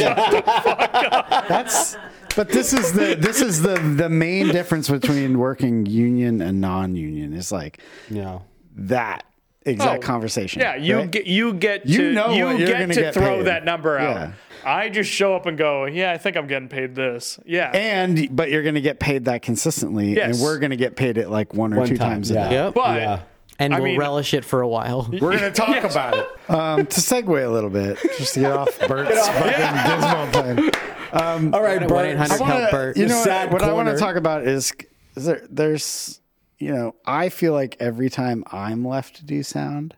That's 1.47 1.97
but 2.35 2.49
this 2.49 2.73
is 2.73 2.93
the 2.93 3.15
this 3.15 3.41
is 3.41 3.61
the 3.61 3.75
the 3.79 4.09
main 4.09 4.47
difference 4.47 4.89
between 4.89 5.37
working 5.37 5.85
union 5.85 6.41
and 6.41 6.59
non-union 6.61 7.33
is 7.33 7.51
like 7.51 7.79
Yeah. 8.09 8.39
that 8.75 9.23
exact 9.65 10.03
Oh, 10.03 10.07
conversation. 10.07 10.61
Yeah, 10.61 10.75
you 10.75 10.97
right? 10.97 11.11
get 11.11 11.25
you 11.27 11.53
get 11.53 11.83
to 11.83 11.89
You 11.89 12.11
know 12.13 12.31
you 12.31 12.45
what 12.45 12.57
you're 12.57 12.67
get 12.67 12.79
gonna 12.79 12.93
to 12.93 13.01
get 13.01 13.13
throw 13.13 13.37
paid. 13.37 13.45
that 13.47 13.65
number 13.65 13.97
out. 13.97 14.15
Yeah. 14.15 14.31
I 14.65 14.87
just 14.87 15.09
show 15.11 15.35
up 15.35 15.45
and 15.45 15.57
go, 15.57 15.85
yeah, 15.85 16.13
I 16.13 16.17
think 16.17 16.37
I'm 16.37 16.47
getting 16.47 16.69
paid 16.69 16.95
this. 16.95 17.37
Yeah. 17.45 17.69
and 17.73 18.33
but 18.33 18.49
you're 18.49 18.63
going 18.63 18.75
to 18.75 18.81
get 18.81 18.97
paid 18.97 19.25
that 19.25 19.41
consistently 19.41 20.15
Yes. 20.15 20.35
and 20.37 20.41
we're 20.43 20.57
going 20.57 20.69
to 20.69 20.77
get 20.77 20.95
paid 20.95 21.17
it 21.17 21.27
like 21.29 21.53
one 21.53 21.73
or 21.73 21.79
One 21.79 21.87
two 21.87 21.97
time, 21.97 22.11
times 22.11 22.31
a 22.31 22.35
yeah. 22.35 22.47
day. 22.49 22.55
Yep. 22.55 22.73
but 22.73 23.01
Yeah. 23.01 23.19
And 23.59 23.73
I 23.73 23.79
we'll 23.79 23.89
mean- 23.91 23.99
relish 23.99 24.33
it 24.33 24.43
for 24.43 24.61
a 24.61 24.67
while. 24.67 25.07
We're 25.11 25.19
going 25.37 25.39
to 25.39 25.51
talk 25.51 25.83
about 25.83 26.17
it. 26.17 26.27
Um, 26.49 26.85
to 26.87 26.99
segue 27.01 27.45
a 27.45 27.49
little 27.49 27.69
bit, 27.69 27.97
just 28.17 28.33
to 28.33 28.39
get 28.41 28.51
off 28.51 28.77
Bert's 28.87 29.27
fucking 29.27 29.91
dismal 29.91 30.69
plan. 30.71 31.53
All 31.53 31.61
right, 31.61 31.87
Bert. 31.87 32.17
I 32.17 32.37
wanna- 32.39 32.55
Help 32.59 32.71
Bert. 32.71 32.97
You 32.97 33.07
know 33.07 33.19
what, 33.23 33.51
what 33.51 33.63
I 33.63 33.71
want 33.73 33.89
to 33.89 33.97
talk 33.97 34.15
about 34.15 34.47
is, 34.47 34.73
is 35.15 35.25
there, 35.25 35.45
there's, 35.49 36.19
you 36.57 36.73
know, 36.73 36.95
I 37.05 37.29
feel 37.29 37.53
like 37.53 37.77
every 37.79 38.09
time 38.09 38.43
I'm 38.51 38.85
left 38.85 39.17
to 39.17 39.25
do 39.25 39.43
sound, 39.43 39.95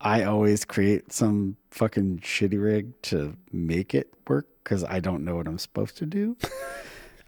I 0.00 0.24
always 0.24 0.64
create 0.64 1.12
some 1.12 1.56
fucking 1.70 2.20
shitty 2.20 2.62
rig 2.62 3.00
to 3.02 3.36
make 3.52 3.94
it 3.94 4.12
work 4.28 4.46
because 4.64 4.84
I 4.84 5.00
don't 5.00 5.24
know 5.24 5.36
what 5.36 5.46
I'm 5.48 5.58
supposed 5.58 5.96
to 5.98 6.06
do. 6.06 6.36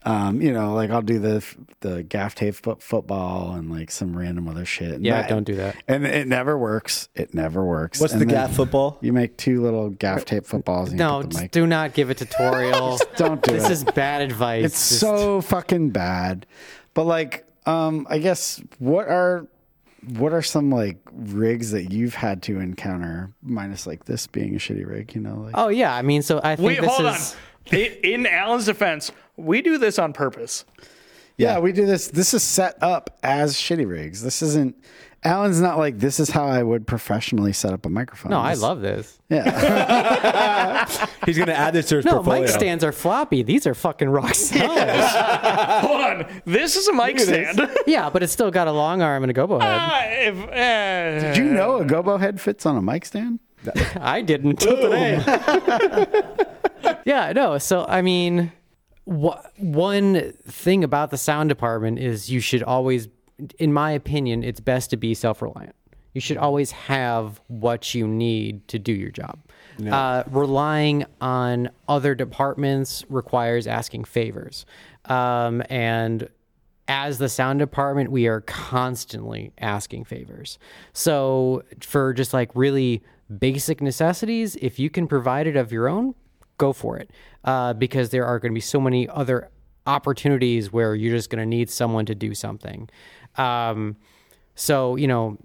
Um, 0.02 0.40
you 0.40 0.50
know, 0.52 0.72
like 0.74 0.88
I'll 0.90 1.02
do 1.02 1.18
the 1.18 1.44
the 1.80 2.02
gaff 2.02 2.34
tape 2.34 2.54
foot, 2.54 2.82
football 2.82 3.52
and 3.52 3.70
like 3.70 3.90
some 3.90 4.16
random 4.16 4.48
other 4.48 4.64
shit. 4.64 4.92
And 4.92 5.04
Yeah, 5.04 5.26
don't 5.26 5.44
do 5.44 5.56
that. 5.56 5.76
And 5.86 6.06
it 6.06 6.26
never 6.26 6.56
works. 6.56 7.08
It 7.14 7.34
never 7.34 7.62
works. 7.64 8.00
What's 8.00 8.14
And 8.14 8.22
the 8.22 8.26
gaff 8.26 8.54
football? 8.54 8.96
You 9.02 9.12
make 9.12 9.36
two 9.36 9.60
little 9.62 9.90
gaff 9.90 10.24
tape 10.24 10.46
footballs. 10.46 10.88
And 10.88 10.98
No, 10.98 11.20
you 11.20 11.26
just 11.26 11.50
do 11.50 11.66
not 11.66 11.92
give 11.92 12.08
a 12.08 12.14
tutorial. 12.14 12.98
don't 13.16 13.42
do 13.42 13.52
this 13.52 13.66
it. 13.66 13.72
is 13.72 13.84
bad 13.84 14.22
advice. 14.22 14.64
It's 14.64 14.88
Just- 14.88 15.00
so 15.00 15.42
fucking 15.42 15.90
bad. 15.90 16.46
But 16.94 17.04
like, 17.04 17.46
um, 17.66 18.06
I 18.08 18.18
guess 18.18 18.62
what 18.78 19.06
are 19.06 19.46
what 20.14 20.32
are 20.32 20.40
some 20.40 20.70
like 20.70 20.96
rigs 21.12 21.72
that 21.72 21.92
you've 21.92 22.14
had 22.14 22.42
to 22.44 22.58
encounter, 22.58 23.34
minus 23.42 23.86
like 23.86 24.06
this 24.06 24.26
being 24.26 24.54
a 24.54 24.58
shitty 24.58 24.86
rig, 24.88 25.14
you 25.14 25.20
know? 25.20 25.34
Like 25.42 25.52
Oh 25.58 25.68
yeah, 25.68 25.94
I 25.94 26.00
mean, 26.00 26.22
so 26.22 26.40
I 26.42 26.56
think 26.56 26.66
wait, 26.66 26.80
this 26.80 26.90
hold 26.90 27.14
is. 27.14 27.32
on. 27.34 27.38
In 28.02 28.26
Alan's 28.26 28.64
defense, 28.64 29.12
we 29.40 29.62
do 29.62 29.78
this 29.78 29.98
on 29.98 30.12
purpose. 30.12 30.64
yeah, 31.36 31.58
we 31.58 31.72
do 31.72 31.86
this. 31.86 32.08
This 32.08 32.34
is 32.34 32.42
set 32.42 32.76
up 32.82 33.18
as 33.22 33.54
shitty 33.56 33.88
rigs. 33.88 34.22
This 34.22 34.42
isn't. 34.42 34.76
Alan's 35.22 35.60
not 35.60 35.76
like 35.76 35.98
this 35.98 36.18
is 36.18 36.30
how 36.30 36.46
I 36.46 36.62
would 36.62 36.86
professionally 36.86 37.52
set 37.52 37.74
up 37.74 37.84
a 37.84 37.90
microphone. 37.90 38.30
No, 38.30 38.38
I 38.38 38.54
love 38.54 38.80
this. 38.80 39.18
Yeah, 39.28 40.86
He's 41.26 41.36
gonna 41.36 41.52
add 41.52 41.74
this 41.74 41.88
to 41.90 41.96
his 41.96 42.06
No, 42.06 42.12
portfolio. 42.14 42.40
mic 42.42 42.48
stands 42.50 42.82
are 42.84 42.90
floppy. 42.92 43.42
These 43.42 43.66
are 43.66 43.74
fucking 43.74 44.08
rock 44.08 44.34
solid. 44.34 44.88
Hold 44.88 46.00
on. 46.00 46.26
This 46.46 46.74
is 46.76 46.88
a 46.88 46.94
mic 46.94 47.18
stand. 47.20 47.60
yeah, 47.86 48.08
but 48.08 48.22
it's 48.22 48.32
still 48.32 48.50
got 48.50 48.66
a 48.66 48.72
long 48.72 49.02
arm 49.02 49.22
and 49.22 49.30
a 49.30 49.34
gobo 49.34 49.60
head. 49.60 49.78
Ah, 49.78 50.04
if, 50.06 50.38
uh, 50.48 51.20
Did 51.34 51.36
you 51.36 51.44
know 51.52 51.76
a 51.76 51.84
gobo 51.84 52.18
head 52.18 52.40
fits 52.40 52.64
on 52.64 52.78
a 52.78 52.82
mic 52.82 53.04
stand? 53.04 53.40
I 54.00 54.22
didn't 54.22 54.62
until 54.62 54.76
today. 54.76 55.22
yeah, 57.04 57.32
no. 57.34 57.58
So 57.58 57.84
I 57.88 58.00
mean, 58.02 58.36
wha 58.36 58.50
one 59.10 60.32
thing 60.46 60.84
about 60.84 61.10
the 61.10 61.18
sound 61.18 61.48
department 61.48 61.98
is 61.98 62.30
you 62.30 62.38
should 62.38 62.62
always, 62.62 63.08
in 63.58 63.72
my 63.72 63.90
opinion, 63.90 64.44
it's 64.44 64.60
best 64.60 64.90
to 64.90 64.96
be 64.96 65.14
self-reliant. 65.14 65.74
You 66.14 66.20
should 66.20 66.36
always 66.36 66.70
have 66.70 67.40
what 67.48 67.92
you 67.94 68.06
need 68.06 68.66
to 68.68 68.78
do 68.78 68.92
your 68.92 69.10
job. 69.10 69.40
Uh, 69.94 70.24
relying 70.30 71.06
on 71.20 71.70
other 71.88 72.14
departments 72.14 73.04
requires 73.08 73.66
asking 73.66 74.04
favors, 74.04 74.66
um, 75.06 75.62
and 75.70 76.28
as 76.86 77.18
the 77.18 77.28
sound 77.28 77.60
department, 77.60 78.10
we 78.10 78.26
are 78.26 78.42
constantly 78.42 79.52
asking 79.58 80.04
favors. 80.04 80.58
So, 80.92 81.62
for 81.80 82.12
just 82.12 82.34
like 82.34 82.50
really 82.54 83.02
basic 83.38 83.80
necessities, 83.80 84.56
if 84.56 84.78
you 84.78 84.90
can 84.90 85.06
provide 85.06 85.46
it 85.46 85.56
of 85.56 85.72
your 85.72 85.88
own, 85.88 86.14
go 86.60 86.72
for 86.72 86.98
it. 86.98 87.10
Uh, 87.42 87.72
because 87.72 88.10
there 88.10 88.26
are 88.26 88.38
going 88.38 88.52
to 88.52 88.54
be 88.54 88.60
so 88.60 88.80
many 88.80 89.08
other 89.08 89.48
opportunities 89.86 90.70
where 90.70 90.94
you're 90.94 91.16
just 91.16 91.30
going 91.30 91.40
to 91.40 91.46
need 91.46 91.70
someone 91.70 92.04
to 92.04 92.14
do 92.14 92.34
something. 92.34 92.88
Um, 93.36 93.96
so, 94.54 94.96
you 94.96 95.08
know, 95.08 95.38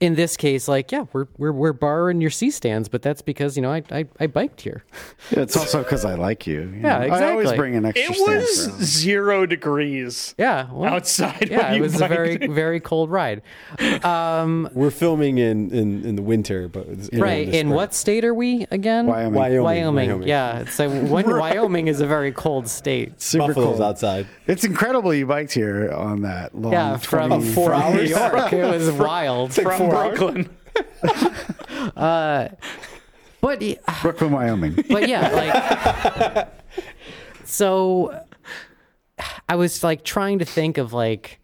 in 0.00 0.16
this 0.16 0.36
case, 0.36 0.66
like, 0.68 0.90
yeah, 0.92 1.04
we're, 1.12 1.26
we're, 1.38 1.52
we're 1.52 1.72
borrowing 1.72 2.20
your 2.20 2.30
C 2.30 2.50
stands, 2.50 2.88
but 2.88 3.00
that's 3.00 3.22
because, 3.22 3.56
you 3.56 3.62
know, 3.62 3.70
I, 3.72 3.82
I, 3.90 4.04
I 4.20 4.26
biked 4.26 4.60
here. 4.60 4.84
Yeah, 5.30 5.40
it's 5.40 5.56
also 5.56 5.82
because 5.82 6.04
I 6.04 6.14
like 6.16 6.46
you. 6.46 6.62
you 6.62 6.80
Yeah, 6.82 6.98
know. 7.06 7.14
I 7.14 7.30
always 7.30 7.52
bring 7.52 7.76
an 7.76 7.86
extra 7.86 8.10
it 8.12 8.16
stand 8.16 8.40
was 8.40 8.64
for 8.66 8.70
Alan. 8.72 8.82
zero 8.84 9.46
degrees 9.46 10.34
Yeah. 10.36 10.68
Well, 10.72 10.92
outside. 10.94 11.48
yeah, 11.48 11.58
when 11.58 11.72
it 11.72 11.76
you 11.76 11.82
was 11.82 12.00
a 12.00 12.08
very, 12.08 12.36
very 12.48 12.80
cold 12.80 13.10
ride. 13.10 13.42
Um, 14.02 14.68
we're 14.74 14.90
filming 14.90 15.38
in, 15.38 15.70
in, 15.70 16.04
in 16.04 16.16
the 16.16 16.22
winter, 16.22 16.68
but 16.68 16.86
it's, 16.88 17.08
you 17.12 17.18
know, 17.18 17.24
Right. 17.24 17.50
the 17.50 17.58
In 17.58 17.70
what 17.70 17.94
state 17.94 18.24
are 18.24 18.34
we 18.34 18.66
again? 18.70 19.06
Wyoming. 19.06 19.34
Wyoming. 19.34 19.62
Wyoming. 19.62 20.08
Wyoming. 20.10 20.28
Yeah. 20.28 20.64
So 20.66 20.88
when 21.04 21.26
Wyoming 21.30 21.88
is 21.88 22.00
a 22.00 22.06
very 22.06 22.32
cold 22.32 22.68
state. 22.68 23.20
Super 23.22 23.48
Buffalo's 23.48 23.76
cold. 23.78 23.82
outside. 23.82 24.26
It's 24.46 24.64
incredible 24.64 25.14
you 25.14 25.26
biked 25.26 25.52
here 25.52 25.90
on 25.92 26.22
that 26.22 26.54
long. 26.54 26.72
Yeah, 26.72 26.96
from, 26.98 27.28
20 27.30 27.52
four 27.52 27.70
from 27.70 27.94
New 27.94 28.00
hours? 28.00 28.10
York. 28.10 28.52
It 28.52 28.64
was 28.64 28.90
wild. 28.92 29.54
from 29.54 29.88
Brooklyn. 29.94 30.48
But 33.40 33.60
y- 33.60 33.76
Brooklyn, 34.00 34.30
Wyoming. 34.32 34.84
but 34.88 35.06
yeah, 35.06 35.28
like 36.38 36.48
so 37.44 38.18
I 39.48 39.56
was 39.56 39.84
like 39.84 40.02
trying 40.04 40.38
to 40.38 40.44
think 40.46 40.78
of 40.78 40.92
like 40.94 41.40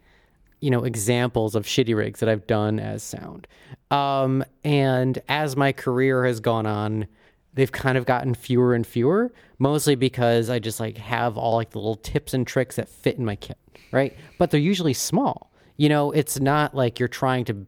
you 0.61 0.71
know 0.71 0.85
examples 0.85 1.55
of 1.55 1.67
shitty 1.67 1.95
rigs 1.95 2.21
that 2.21 2.29
I've 2.29 2.47
done 2.47 2.79
as 2.81 3.03
sound. 3.03 3.47
Um 3.91 4.45
and 4.65 5.21
as 5.29 5.57
my 5.57 5.73
career 5.73 6.25
has 6.25 6.41
gone 6.41 6.65
on, 6.67 7.07
they've 7.53 7.71
kind 7.73 7.99
of 7.99 8.07
gotten 8.07 8.33
fewer 8.35 8.75
and 8.75 8.87
fewer, 8.87 9.31
mostly 9.59 9.95
because 9.95 10.49
I 10.49 10.59
just 10.59 10.81
like 10.81 10.97
have 10.97 11.37
all 11.37 11.57
like 11.57 11.71
the 11.71 11.79
little 11.79 11.97
tips 11.97 12.33
and 12.33 12.47
tricks 12.47 12.77
that 12.77 12.89
fit 12.89 13.19
in 13.19 13.27
my 13.27 13.37
kit, 13.37 13.59
right? 13.93 14.17
But 14.39 14.51
they're 14.51 14.61
usually 14.61 14.95
small. 14.95 15.53
You 15.77 15.89
know, 15.91 16.13
it's 16.13 16.41
not 16.41 16.75
like 16.75 16.99
you're 16.99 17.09
trying 17.09 17.45
to 17.47 17.67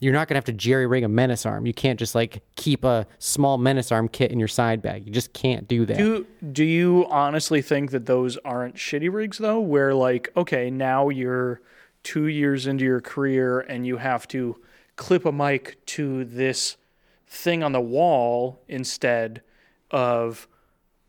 you're 0.00 0.14
not 0.14 0.28
gonna 0.28 0.38
have 0.38 0.44
to 0.46 0.52
jerry 0.52 0.86
rig 0.86 1.04
a 1.04 1.08
menace 1.08 1.46
arm. 1.46 1.66
You 1.66 1.74
can't 1.74 1.98
just 1.98 2.14
like 2.14 2.42
keep 2.56 2.84
a 2.84 3.06
small 3.18 3.58
menace 3.58 3.92
arm 3.92 4.08
kit 4.08 4.32
in 4.32 4.38
your 4.38 4.48
side 4.48 4.82
bag. 4.82 5.06
You 5.06 5.12
just 5.12 5.32
can't 5.32 5.68
do 5.68 5.86
that. 5.86 5.98
Do 5.98 6.26
do 6.52 6.64
you 6.64 7.06
honestly 7.10 7.62
think 7.62 7.90
that 7.90 8.06
those 8.06 8.36
aren't 8.38 8.76
shitty 8.76 9.12
rigs 9.12 9.38
though? 9.38 9.60
Where 9.60 9.94
like, 9.94 10.30
okay, 10.36 10.70
now 10.70 11.10
you're 11.10 11.60
two 12.02 12.26
years 12.26 12.66
into 12.66 12.84
your 12.84 13.00
career 13.00 13.60
and 13.60 13.86
you 13.86 13.98
have 13.98 14.26
to 14.28 14.58
clip 14.96 15.26
a 15.26 15.32
mic 15.32 15.84
to 15.86 16.24
this 16.24 16.78
thing 17.26 17.62
on 17.62 17.72
the 17.72 17.80
wall 17.80 18.60
instead 18.68 19.42
of 19.90 20.48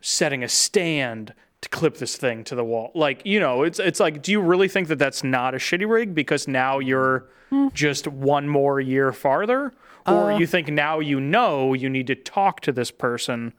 setting 0.01 0.43
a 0.43 0.49
stand 0.49 1.33
to 1.61 1.69
clip 1.69 1.97
this 1.97 2.17
thing 2.17 2.43
to 2.45 2.55
the 2.55 2.63
wall. 2.63 2.91
Like, 2.95 3.21
you 3.25 3.39
know, 3.39 3.63
it's 3.63 3.79
it's 3.79 3.99
like, 3.99 4.21
do 4.21 4.31
you 4.31 4.41
really 4.41 4.67
think 4.67 4.87
that 4.87 4.99
that's 4.99 5.23
not 5.23 5.53
a 5.53 5.57
shitty 5.57 5.89
rig 5.89 6.15
because 6.15 6.47
now 6.47 6.79
you're 6.79 7.29
just 7.73 8.07
one 8.07 8.47
more 8.47 8.79
year 8.79 9.11
farther, 9.11 9.73
or 10.07 10.31
uh. 10.31 10.37
you 10.37 10.47
think 10.47 10.69
now 10.69 10.99
you 10.99 11.19
know 11.19 11.73
you 11.73 11.89
need 11.89 12.07
to 12.07 12.15
talk 12.15 12.61
to 12.61 12.71
this 12.71 12.91
person 12.91 13.53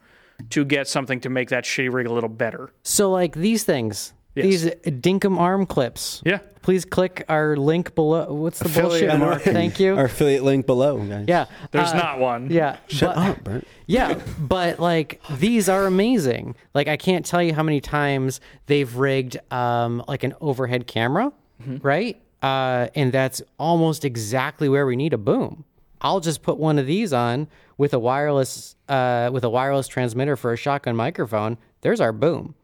to 0.49 0.65
get 0.65 0.87
something 0.87 1.19
to 1.21 1.29
make 1.29 1.49
that 1.49 1.63
shitty 1.63 1.93
rig 1.93 2.07
a 2.07 2.13
little 2.13 2.29
better? 2.29 2.71
So 2.83 3.11
like 3.11 3.35
these 3.35 3.63
things, 3.63 4.13
these 4.35 4.65
Dinkum 4.65 5.37
arm 5.37 5.65
clips. 5.65 6.21
Yeah. 6.25 6.39
Please 6.61 6.85
click 6.85 7.25
our 7.27 7.57
link 7.57 7.93
below. 7.93 8.33
What's 8.33 8.59
the 8.59 8.65
Affiliate 8.65 9.09
bullshit? 9.09 9.19
marketing. 9.19 9.53
Thank 9.53 9.79
you. 9.81 9.97
Our 9.97 10.05
affiliate 10.05 10.43
link 10.43 10.65
below, 10.65 10.97
guys. 10.97 11.25
yeah. 11.27 11.45
There's 11.71 11.91
uh, 11.91 11.97
not 11.97 12.19
one. 12.19 12.49
Yeah. 12.49 12.77
Shut 12.87 13.15
but- 13.15 13.29
up, 13.29 13.43
Bert. 13.43 13.67
Yeah, 13.85 14.17
but 14.39 14.79
like 14.79 15.19
these 15.37 15.67
are 15.67 15.85
amazing. 15.85 16.55
Like 16.73 16.87
I 16.87 16.95
can't 16.95 17.25
tell 17.25 17.43
you 17.43 17.53
how 17.53 17.63
many 17.63 17.81
times 17.81 18.39
they've 18.67 18.95
rigged 18.95 19.37
um 19.51 20.03
like 20.07 20.23
an 20.23 20.33
overhead 20.39 20.87
camera, 20.87 21.33
right? 21.81 22.21
Uh 22.41 22.87
and 22.95 23.11
that's 23.11 23.41
almost 23.59 24.05
exactly 24.05 24.69
where 24.69 24.85
we 24.85 24.95
need 24.95 25.11
a 25.13 25.17
boom. 25.17 25.65
I'll 26.01 26.21
just 26.21 26.41
put 26.43 26.57
one 26.57 26.79
of 26.79 26.85
these 26.87 27.11
on 27.13 27.47
with 27.77 27.93
a 27.93 27.99
wireless 27.99 28.75
uh, 28.87 29.29
with 29.33 29.43
a 29.43 29.49
wireless 29.49 29.87
transmitter 29.87 30.35
for 30.37 30.53
a 30.53 30.57
shotgun 30.57 30.95
microphone. 30.95 31.57
There's 31.81 31.99
our 32.01 32.11
boom. 32.13 32.55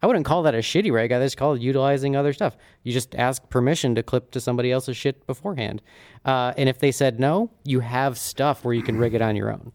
I 0.00 0.06
wouldn't 0.06 0.24
call 0.24 0.44
that 0.44 0.54
a 0.54 0.58
shitty 0.58 0.92
rig. 0.92 1.10
I 1.10 1.18
just 1.20 1.36
call 1.36 1.54
it 1.54 1.60
utilizing 1.60 2.14
other 2.14 2.32
stuff. 2.32 2.56
You 2.84 2.92
just 2.92 3.14
ask 3.16 3.48
permission 3.48 3.94
to 3.96 4.02
clip 4.02 4.30
to 4.32 4.40
somebody 4.40 4.70
else's 4.70 4.96
shit 4.96 5.26
beforehand. 5.26 5.82
Uh, 6.24 6.52
and 6.56 6.68
if 6.68 6.78
they 6.78 6.92
said 6.92 7.18
no, 7.18 7.50
you 7.64 7.80
have 7.80 8.16
stuff 8.16 8.64
where 8.64 8.74
you 8.74 8.82
can 8.82 8.96
rig 8.96 9.14
it 9.14 9.22
on 9.22 9.34
your 9.34 9.50
own. 9.52 9.72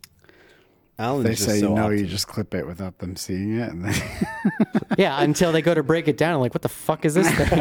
Alan's 0.99 1.24
They 1.24 1.32
just 1.32 1.45
say 1.45 1.59
so 1.59 1.74
no, 1.74 1.89
you 1.89 2.05
just 2.05 2.28
clip 2.28 2.53
it 2.53 2.67
without 2.67 2.99
them 2.99 3.15
seeing 3.15 3.59
it, 3.59 3.69
and 3.69 3.84
then 3.84 3.95
Yeah, 4.97 5.21
until 5.21 5.51
they 5.51 5.61
go 5.63 5.74
to 5.74 5.82
break 5.82 6.07
it 6.07 6.17
down. 6.17 6.36
I'm 6.36 6.39
like, 6.39 6.53
what 6.53 6.61
the 6.61 6.69
fuck 6.69 7.03
is 7.03 7.15
this 7.15 7.28
thing? 7.32 7.47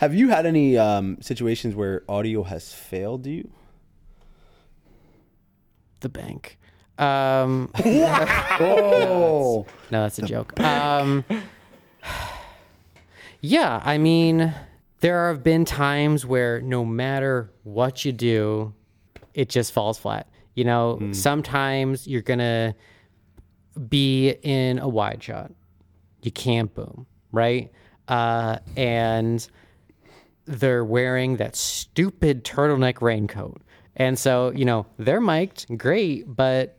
Have 0.00 0.14
you 0.14 0.28
had 0.28 0.44
any 0.44 0.76
um, 0.76 1.16
situations 1.22 1.74
where 1.74 2.04
audio 2.08 2.42
has 2.42 2.72
failed 2.72 3.26
you? 3.26 3.50
the 6.00 6.08
bank. 6.08 6.58
Um, 6.98 7.70
No, 9.90 10.02
that's 10.02 10.18
a 10.18 10.22
joke. 10.22 10.58
Um, 10.60 11.24
yeah, 13.40 13.80
I 13.84 13.98
mean, 13.98 14.54
there 15.00 15.28
have 15.28 15.42
been 15.42 15.64
times 15.64 16.24
where 16.24 16.60
no 16.60 16.84
matter 16.84 17.50
what 17.64 18.04
you 18.04 18.12
do, 18.12 18.74
it 19.34 19.48
just 19.48 19.72
falls 19.72 19.98
flat. 19.98 20.28
You 20.54 20.64
know, 20.64 20.98
sometimes 21.12 22.06
you're 22.06 22.22
going 22.22 22.38
to 22.38 22.74
be 23.88 24.30
in 24.30 24.78
a 24.78 24.88
wide 24.88 25.22
shot. 25.22 25.52
You 26.22 26.30
can't 26.30 26.72
boom, 26.74 27.06
right? 27.30 27.70
Uh, 28.08 28.58
and 28.76 29.46
they're 30.46 30.84
wearing 30.84 31.36
that 31.36 31.56
stupid 31.56 32.42
turtleneck 32.44 33.02
raincoat. 33.02 33.60
And 33.96 34.18
so, 34.18 34.50
you 34.50 34.64
know, 34.64 34.86
they're 34.98 35.20
mic'd, 35.20 35.66
great, 35.78 36.24
but 36.26 36.75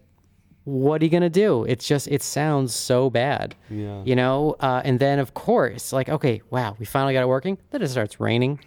what 0.67 1.01
are 1.01 1.05
you 1.05 1.11
gonna 1.11 1.29
do? 1.29 1.63
It's 1.63 1.87
just 1.87 2.09
it 2.09 2.21
sounds 2.21 2.75
so 2.75 3.09
bad. 3.09 3.55
Yeah. 3.69 4.03
You 4.03 4.17
know? 4.17 4.57
Uh, 4.59 4.81
and 4.83 4.99
then 4.99 5.17
of 5.17 5.33
course, 5.33 5.93
like, 5.93 6.09
okay, 6.09 6.41
wow, 6.49 6.75
we 6.77 6.85
finally 6.85 7.13
got 7.13 7.23
it 7.23 7.27
working. 7.27 7.57
Then 7.71 7.81
it 7.81 7.87
starts 7.87 8.19
raining. 8.19 8.59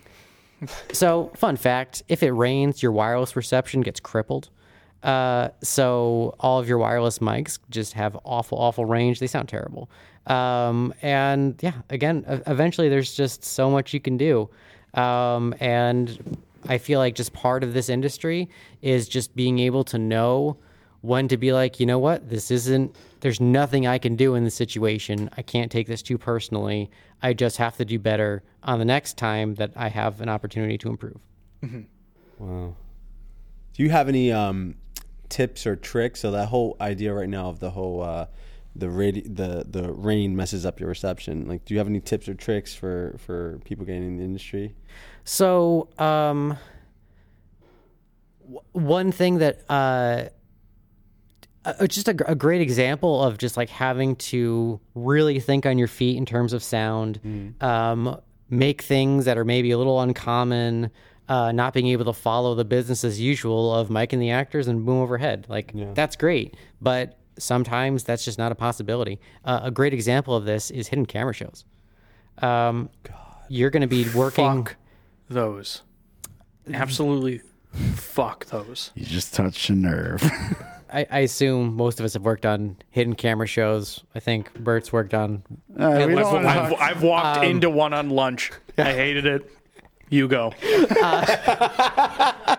so, 0.93 1.31
fun 1.37 1.57
fact: 1.57 2.03
if 2.09 2.23
it 2.23 2.33
rains, 2.33 2.83
your 2.83 2.91
wireless 2.93 3.37
reception 3.37 3.83
gets 3.83 4.01
crippled. 4.01 4.49
Uh, 5.03 5.51
so 5.63 6.35
all 6.41 6.59
of 6.59 6.69
your 6.69 6.79
wireless 6.79 7.19
mics 7.19 7.59
just 7.69 7.93
have 7.93 8.17
awful, 8.25 8.57
awful 8.57 8.87
range. 8.87 9.21
They 9.21 9.27
sound 9.27 9.51
terrible. 9.51 9.91
Um, 10.27 10.95
and 11.03 11.59
yeah, 11.61 11.83
again, 11.91 12.25
eventually 12.47 12.89
there's 12.89 13.15
just 13.15 13.45
so 13.45 13.71
much 13.71 13.93
you 13.93 14.01
can 14.01 14.17
do. 14.17 14.49
Um, 14.95 15.55
and 15.61 16.39
I 16.67 16.79
feel 16.79 16.99
like 16.99 17.15
just 17.15 17.35
part 17.35 17.63
of 17.63 17.75
this 17.75 17.91
industry 17.91 18.49
is 18.81 19.07
just 19.07 19.37
being 19.37 19.59
able 19.59 19.85
to 19.85 19.99
know 19.99 20.57
when 21.03 21.29
to 21.29 21.37
be 21.37 21.53
like, 21.53 21.81
you 21.81 21.87
know 21.87 21.99
what, 21.99 22.29
this 22.29 22.51
isn't, 22.51 22.95
there's 23.21 23.41
nothing 23.41 23.87
I 23.87 23.99
can 23.99 24.17
do 24.17 24.35
in 24.35 24.45
this 24.45 24.55
situation. 24.55 25.31
I 25.37 25.43
can't 25.43 25.73
take 25.73 25.87
this 25.87 26.03
too 26.03 26.19
personally. 26.19 26.91
I 27.23 27.33
just 27.33 27.57
have 27.57 27.77
to 27.79 27.85
do 27.85 27.99
better 27.99 28.43
on 28.63 28.79
the 28.79 28.85
next 28.85 29.17
time 29.17 29.55
that 29.55 29.73
I 29.77 29.89
have 29.89 30.21
an 30.21 30.29
opportunity 30.29 30.77
to 30.79 30.89
improve. 30.89 31.21
Wow. 32.39 32.75
Do 33.75 33.83
you 33.83 33.91
have 33.91 34.09
any 34.09 34.33
um, 34.33 34.75
tips 35.29 35.67
or 35.67 35.77
tricks? 35.77 36.21
So 36.21 36.31
that 36.33 36.49
whole 36.49 36.77
idea 36.81 37.15
right 37.15 37.29
now 37.29 37.49
of 37.49 37.61
the 37.61 37.71
whole 37.71 38.03
uh, 38.03 38.27
the 38.77 38.87
radi- 38.87 39.25
the 39.25 39.65
the 39.69 39.93
rain 39.93 40.37
messes 40.37 40.65
up 40.65 40.81
your 40.81 40.89
reception. 40.89 41.49
Like, 41.49 41.65
do 41.65 41.75
you 41.75 41.79
have 41.79 41.89
any 41.89 42.01
tips 42.01 42.29
or 42.29 42.35
tricks 42.35 42.75
for 42.75 43.17
for 43.19 43.59
people 43.65 43.85
getting 43.85 44.05
in 44.05 44.17
the 44.17 44.25
industry? 44.25 44.75
So, 45.25 45.89
um, 45.99 46.57
w- 48.43 48.61
one 48.73 49.13
thing 49.13 49.39
that, 49.39 49.63
uh, 49.69 50.25
uh, 51.65 51.87
just 51.87 52.09
a, 52.09 52.31
a 52.31 52.35
great 52.35 52.61
example 52.61 53.23
of 53.23 53.39
just 53.39 53.57
like 53.57 53.69
having 53.69 54.17
to 54.17 54.81
really 54.95 55.41
think 55.41 55.67
on 55.67 55.79
your 55.79 55.89
feet 55.89 56.17
in 56.17 56.25
terms 56.27 56.53
of 56.53 56.63
sound, 56.63 57.21
um, 57.61 58.21
make 58.49 58.83
things 58.83 59.25
that 59.27 59.37
are 59.39 59.45
maybe 59.45 59.71
a 59.71 59.79
little 59.79 60.01
uncommon, 60.01 60.91
uh, 61.29 61.53
not 61.53 61.73
being 61.75 61.87
able 61.89 62.05
to 62.07 62.13
follow 62.13 62.55
the 62.55 62.65
business 62.65 63.05
as 63.05 63.21
usual 63.21 63.75
of 63.75 63.91
mic 63.91 64.13
and 64.13 64.21
the 64.23 64.31
actors 64.31 64.67
and 64.69 64.85
boom 64.85 65.01
overhead. 65.03 65.47
Like, 65.49 65.73
that's 65.95 66.17
great. 66.17 66.57
But 66.81 67.19
sometimes 67.39 68.05
that's 68.05 68.25
just 68.25 68.39
not 68.39 68.53
a 68.53 68.55
possibility. 68.55 69.21
Uh, 69.45 69.61
a 69.65 69.71
great 69.71 69.95
example 69.95 70.35
of 70.35 70.45
this 70.45 70.71
is 70.71 70.89
hidden 70.89 71.07
camera 71.07 71.35
shows. 71.35 71.65
Um, 72.39 72.89
You're 73.49 73.71
going 73.71 73.83
to 73.83 73.87
be 73.87 74.09
working. 74.15 74.45
Fuck 74.65 74.77
those. 75.29 75.83
Absolutely 76.73 77.43
fuck 77.95 78.47
those. 78.47 78.91
you 78.95 79.05
just 79.07 79.33
touched 79.35 79.69
a 79.71 79.75
nerve. 79.75 80.23
I, 80.93 81.07
I 81.11 81.19
assume 81.21 81.75
most 81.77 82.01
of 82.01 82.05
us 82.05 82.15
have 82.15 82.23
worked 82.23 82.45
on 82.47 82.77
hidden 82.91 83.15
camera 83.15 83.47
shows. 83.47 84.03
I 84.15 84.21
think 84.21 84.53
Bert's 84.55 84.93
worked 84.93 85.15
on. 85.15 85.43
Uh, 85.79 85.89
we 85.97 86.03
I've- 86.05 86.15
don't 86.17 86.47
I've, 86.47 86.73
I've 86.75 87.03
walked 87.03 87.45
into 87.45 87.71
one 87.71 87.93
on 87.93 88.11
lunch. 88.11 88.51
I 88.79 88.93
hated 88.93 89.27
it. 89.27 89.51
You 90.09 90.27
go. 90.29 90.53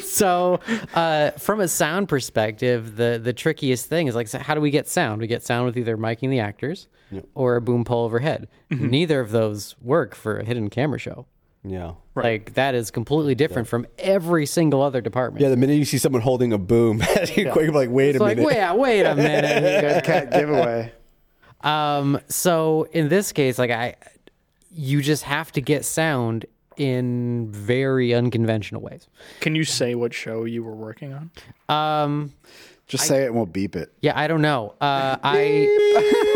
So, 0.00 0.60
uh, 0.94 1.30
from 1.32 1.60
a 1.60 1.68
sound 1.68 2.08
perspective, 2.08 2.96
the 2.96 3.20
the 3.22 3.32
trickiest 3.32 3.86
thing 3.86 4.06
is 4.08 4.14
like, 4.14 4.28
so 4.28 4.38
how 4.38 4.54
do 4.54 4.60
we 4.60 4.70
get 4.70 4.88
sound? 4.88 5.20
We 5.20 5.26
get 5.26 5.42
sound 5.42 5.66
with 5.66 5.76
either 5.76 5.96
miking 5.96 6.30
the 6.30 6.40
actors 6.40 6.88
or 7.34 7.56
a 7.56 7.60
boom 7.60 7.84
pole 7.84 8.04
overhead. 8.04 8.48
Neither 8.70 9.20
of 9.20 9.30
those 9.30 9.76
work 9.80 10.14
for 10.14 10.38
a 10.38 10.44
hidden 10.44 10.70
camera 10.70 10.98
show. 10.98 11.26
Yeah. 11.64 11.92
Like 12.14 12.54
that 12.54 12.74
is 12.74 12.90
completely 12.90 13.34
different 13.34 13.66
from 13.68 13.86
every 13.98 14.46
single 14.46 14.82
other 14.82 15.00
department. 15.00 15.42
Yeah. 15.42 15.48
The 15.48 15.56
minute 15.56 15.74
you 15.78 15.84
see 15.84 15.98
someone 15.98 16.22
holding 16.22 16.52
a 16.52 16.58
boom, 16.58 17.02
you're 17.34 17.50
quick, 17.52 17.72
like, 17.72 17.88
wait 17.90 18.10
it's 18.10 18.20
a 18.20 18.22
like, 18.22 18.36
minute. 18.36 18.48
wait, 18.54 18.78
wait 18.78 19.02
a 19.02 19.14
minute. 19.16 19.62
here. 19.82 20.00
cat 20.02 20.30
giveaway. 20.30 20.92
Um, 21.64 22.20
so 22.28 22.86
in 22.92 23.08
this 23.08 23.32
case, 23.32 23.58
like 23.58 23.70
I, 23.70 23.94
you 24.70 25.00
just 25.00 25.22
have 25.22 25.50
to 25.52 25.62
get 25.62 25.86
sound 25.86 26.44
in 26.76 27.50
very 27.50 28.12
unconventional 28.12 28.82
ways. 28.82 29.06
Can 29.40 29.54
you 29.54 29.64
say 29.64 29.94
what 29.94 30.12
show 30.12 30.44
you 30.44 30.62
were 30.62 30.74
working 30.74 31.14
on? 31.14 31.30
Um, 31.74 32.34
Just 32.86 33.06
say 33.06 33.22
it 33.22 33.28
and 33.28 33.34
we'll 33.36 33.46
beep 33.46 33.76
it. 33.76 33.94
yeah, 34.02 34.12
I 34.14 34.26
don't 34.26 34.42
know. 34.42 34.74
Uh, 34.78 35.16
I 35.22 36.33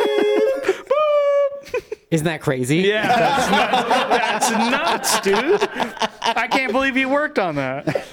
isn't 2.10 2.24
that 2.24 2.40
crazy? 2.40 2.78
Yeah, 2.78 3.06
that's, 3.06 4.50
nuts, 4.50 4.50
that's 4.50 5.22
nuts, 5.22 5.60
dude. 5.60 5.68
I 6.22 6.48
can't 6.48 6.72
believe 6.72 6.96
you 6.96 7.08
worked 7.08 7.38
on 7.38 7.56
that. 7.56 8.04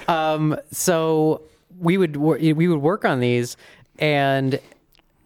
So 0.70 1.42
we 1.78 1.98
would 1.98 2.16
we 2.16 2.68
would 2.68 2.82
work 2.82 3.04
on 3.04 3.20
these, 3.20 3.56
and 3.98 4.58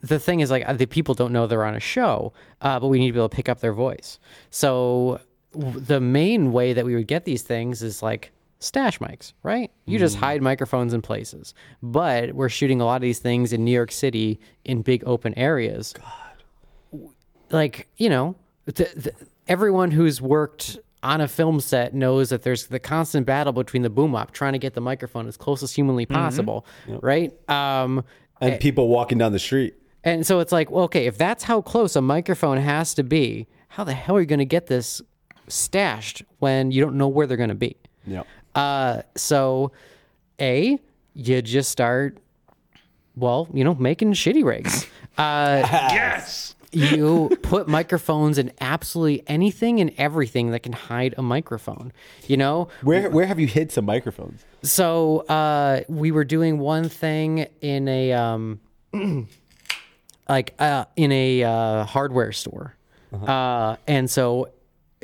the 0.03 0.19
thing 0.19 0.41
is, 0.41 0.51
like, 0.51 0.79
the 0.79 0.87
people 0.87 1.15
don't 1.15 1.33
know 1.33 1.47
they're 1.47 1.65
on 1.65 1.75
a 1.75 1.81
show, 1.81 2.33
uh, 2.63 2.81
but 2.81 2.89
we 2.89 2.99
need 2.99 3.09
to 3.09 3.13
be 3.13 3.19
able 3.19 3.29
to 3.29 3.37
pick 3.37 3.49
up 3.49 3.61
their 3.61 3.75
voice. 3.75 4.19
So 4.51 5.21
the 5.53 6.01
main 6.01 6.53
way 6.53 6.73
that 6.73 6.85
we 6.87 6.95
would 6.95 7.07
get 7.07 7.25
these 7.25 7.43
things 7.43 7.83
is 7.83 8.03
like 8.03 8.31
stash 8.61 8.99
mics, 8.99 9.33
right? 9.43 9.71
You 9.87 9.99
just 9.99 10.17
hide 10.17 10.43
microphones 10.43 10.95
in 10.95 11.03
places. 11.03 11.55
But 11.83 12.35
we're 12.35 12.49
shooting 12.49 12.81
a 12.81 12.85
lot 12.85 12.97
of 12.97 13.03
these 13.03 13.19
things 13.19 13.53
in 13.53 13.65
New 13.65 13.73
York 13.73 13.91
City 13.91 14.39
in 14.65 14.83
big 14.83 15.03
open 15.07 15.37
areas. 15.37 15.93
God. 15.93 17.03
Like, 17.51 17.89
you 17.97 18.09
know, 18.09 18.37
th- 18.67 18.93
th- 18.95 19.15
everyone 19.49 19.91
who's 19.91 20.21
worked 20.21 20.79
on 21.03 21.21
a 21.21 21.29
film 21.29 21.61
set 21.61 21.95
knows 21.95 22.29
that 22.31 22.43
there's 22.43 22.67
the 22.67 22.79
constant 22.79 23.27
battle 23.27 23.53
between 23.53 23.83
the 23.83 23.89
boom 23.91 24.15
op 24.15 24.33
trying 24.33 24.53
to 24.53 24.59
get 24.59 24.75
the 24.75 24.81
microphone 24.81 25.27
as 25.27 25.37
close 25.37 25.63
as 25.63 25.73
humanly 25.73 26.05
possible, 26.07 26.67
right? 27.01 27.33
Um, 27.49 28.05
and 28.41 28.61
people 28.61 28.89
walking 28.89 29.17
down 29.19 29.33
the 29.33 29.39
street. 29.39 29.75
and 30.05 30.27
so 30.27 30.41
it's 30.41 30.53
like, 30.53 30.71
well, 30.71 30.85
okay, 30.85 31.07
if 31.07 31.17
that's 31.17 31.45
how 31.45 31.61
close 31.63 31.97
a 31.97 32.03
microphone 32.03 32.59
has 32.59 32.93
to 32.95 33.03
be, 33.03 33.47
how 33.69 33.85
the 33.85 33.95
hell 33.95 34.17
are 34.17 34.21
you 34.21 34.27
going 34.27 34.39
to 34.41 34.45
get 34.45 34.67
this 34.67 35.01
stashed 35.49 36.23
when 36.39 36.71
you 36.71 36.83
don't 36.83 36.97
know 36.97 37.09
where 37.09 37.27
they're 37.27 37.37
going 37.37 37.49
to 37.49 37.55
be? 37.55 37.77
Yeah. 38.07 38.23
Uh, 38.55 39.03
so, 39.17 39.73
A, 40.41 40.79
you 41.15 41.43
just 41.43 41.71
start, 41.71 42.19
well, 43.17 43.49
you 43.55 43.65
know, 43.65 43.75
making 43.75 44.13
shitty 44.13 44.45
rigs. 44.45 44.87
Uh, 45.17 45.63
Yes. 45.93 46.55
You 46.73 47.37
put 47.43 47.69
microphones 47.69 48.39
in 48.39 48.53
absolutely 48.61 49.23
anything 49.27 49.81
and 49.81 49.93
everything 49.99 50.51
that 50.51 50.61
can 50.61 50.73
hide 50.73 51.15
a 51.19 51.23
microphone, 51.23 51.93
you 52.27 52.37
know? 52.37 52.69
Where 52.83 53.11
where 53.11 53.27
have 53.27 53.41
you 53.41 53.47
hid 53.47 53.73
some 53.73 53.85
microphones? 53.85 54.45
So 54.63 55.21
uh, 55.21 55.83
we 55.89 56.11
were 56.13 56.25
doing 56.25 56.59
one 56.59 56.89
thing 56.89 57.47
in 57.61 57.89
a 57.89 58.13
um, 58.13 58.61
like 60.29 60.55
uh, 60.59 60.85
in 60.97 61.13
a 61.13 61.43
uh, 61.43 61.85
hardware 61.85 62.33
store, 62.33 62.77
uh 63.27 63.77
and 63.89 64.09
so 64.09 64.51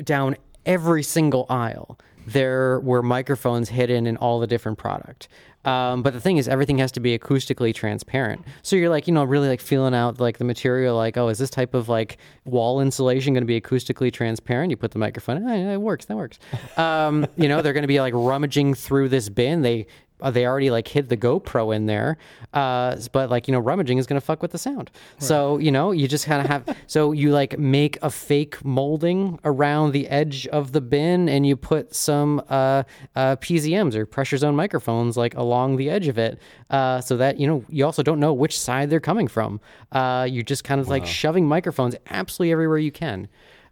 down 0.03 0.37
every 0.65 1.03
single 1.03 1.45
aisle 1.49 1.97
there 2.27 2.79
were 2.81 3.01
microphones 3.01 3.69
hidden 3.69 4.05
in 4.05 4.17
all 4.17 4.39
the 4.39 4.47
different 4.47 4.77
product. 4.77 5.29
Um, 5.63 6.01
but 6.01 6.13
the 6.13 6.21
thing 6.21 6.37
is, 6.37 6.47
everything 6.47 6.77
has 6.77 6.93
to 6.93 6.99
be 6.99 7.17
acoustically 7.17 7.73
transparent. 7.73 8.45
So 8.61 8.75
you're 8.75 8.89
like, 8.89 9.07
you 9.07 9.13
know, 9.13 9.23
really 9.23 9.49
like 9.49 9.59
feeling 9.59 9.93
out 9.93 10.19
like 10.19 10.37
the 10.37 10.45
material, 10.45 10.95
like, 10.95 11.17
oh, 11.17 11.27
is 11.27 11.39
this 11.39 11.49
type 11.49 11.73
of 11.73 11.89
like 11.89 12.17
wall 12.45 12.79
insulation 12.79 13.33
going 13.33 13.43
to 13.43 13.47
be 13.47 13.59
acoustically 13.59 14.11
transparent? 14.11 14.71
You 14.71 14.77
put 14.77 14.91
the 14.91 14.99
microphone, 14.99 15.45
eh, 15.45 15.73
it 15.73 15.81
works, 15.81 16.05
that 16.05 16.15
works. 16.15 16.39
Um, 16.77 17.27
you 17.35 17.49
know, 17.49 17.61
they're 17.61 17.73
going 17.73 17.83
to 17.83 17.87
be 17.87 17.99
like 17.99 18.13
rummaging 18.13 18.75
through 18.75 19.09
this 19.09 19.27
bin. 19.27 19.61
They 19.61 19.87
they 20.19 20.45
already 20.45 20.71
like 20.71 20.87
hid 20.87 21.09
the 21.09 21.17
GoPro 21.17 21.75
in 21.75 21.85
there, 21.85 22.17
uh, 22.53 22.97
but 23.11 23.29
like 23.29 23.47
you 23.47 23.51
know, 23.51 23.59
rummaging 23.59 23.97
is 23.97 24.07
gonna 24.07 24.21
fuck 24.21 24.41
with 24.41 24.51
the 24.51 24.57
sound. 24.57 24.89
So 25.19 25.57
you 25.57 25.71
know, 25.71 25.91
you 25.91 26.07
just 26.07 26.25
kind 26.25 26.41
of 26.41 26.47
have. 26.47 26.77
so 26.87 27.11
you 27.11 27.31
like 27.31 27.57
make 27.59 27.97
a 28.01 28.09
fake 28.09 28.63
molding 28.65 29.39
around 29.43 29.91
the 29.91 30.07
edge 30.07 30.47
of 30.47 30.71
the 30.71 30.81
bin, 30.81 31.29
and 31.29 31.45
you 31.45 31.55
put 31.55 31.93
some 31.93 32.41
uh, 32.49 32.83
uh, 33.15 33.35
PZMs 33.37 33.95
or 33.95 34.05
pressure 34.05 34.37
zone 34.37 34.55
microphones 34.55 35.17
like 35.17 35.35
along 35.35 35.77
the 35.77 35.89
edge 35.89 36.07
of 36.07 36.17
it, 36.17 36.39
uh, 36.69 36.99
so 37.01 37.17
that 37.17 37.39
you 37.39 37.47
know 37.47 37.63
you 37.69 37.85
also 37.85 38.01
don't 38.03 38.19
know 38.19 38.33
which 38.33 38.59
side 38.59 38.89
they're 38.89 38.99
coming 38.99 39.27
from. 39.27 39.59
Uh, 39.91 40.27
you're 40.29 40.43
just 40.43 40.63
kind 40.63 40.81
of 40.81 40.87
like 40.87 41.05
shoving 41.05 41.47
microphones 41.47 41.95
absolutely 42.09 42.51
everywhere 42.51 42.77
you 42.77 42.91
can. 42.91 43.21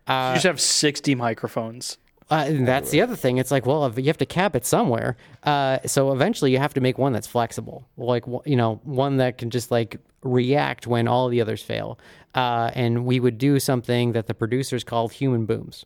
you 0.08 0.36
just 0.36 0.44
have 0.44 0.62
60 0.62 1.16
microphones. 1.16 1.98
Uh, 2.32 2.46
and 2.48 2.68
that's 2.68 2.90
the 2.90 3.02
other 3.02 3.16
thing. 3.16 3.38
It's 3.38 3.52
like, 3.52 3.66
well, 3.68 3.92
you 4.00 4.06
have 4.08 4.18
to 4.18 4.26
cap 4.26 4.56
it 4.56 4.66
somewhere. 4.66 5.16
Uh, 5.44 5.78
so 5.86 6.12
eventually, 6.12 6.52
you 6.52 6.58
have 6.58 6.74
to 6.74 6.82
make 6.82 6.98
one 6.98 7.14
that's 7.14 7.28
flexible, 7.28 7.88
like 7.98 8.24
you 8.46 8.56
know, 8.56 8.80
one 8.84 9.18
that 9.18 9.38
can 9.38 9.52
just 9.52 9.70
like 9.70 9.98
react 10.24 10.88
when 10.88 11.08
all 11.08 11.30
the 11.30 11.40
others 11.40 11.62
fail. 11.62 12.00
Uh, 12.34 12.72
and 12.74 13.06
we 13.06 13.20
would 13.20 13.38
do 13.38 13.60
something 13.60 14.14
that 14.14 14.26
the 14.28 14.34
producers 14.34 14.84
called 14.84 15.14
human 15.14 15.46
booms. 15.46 15.86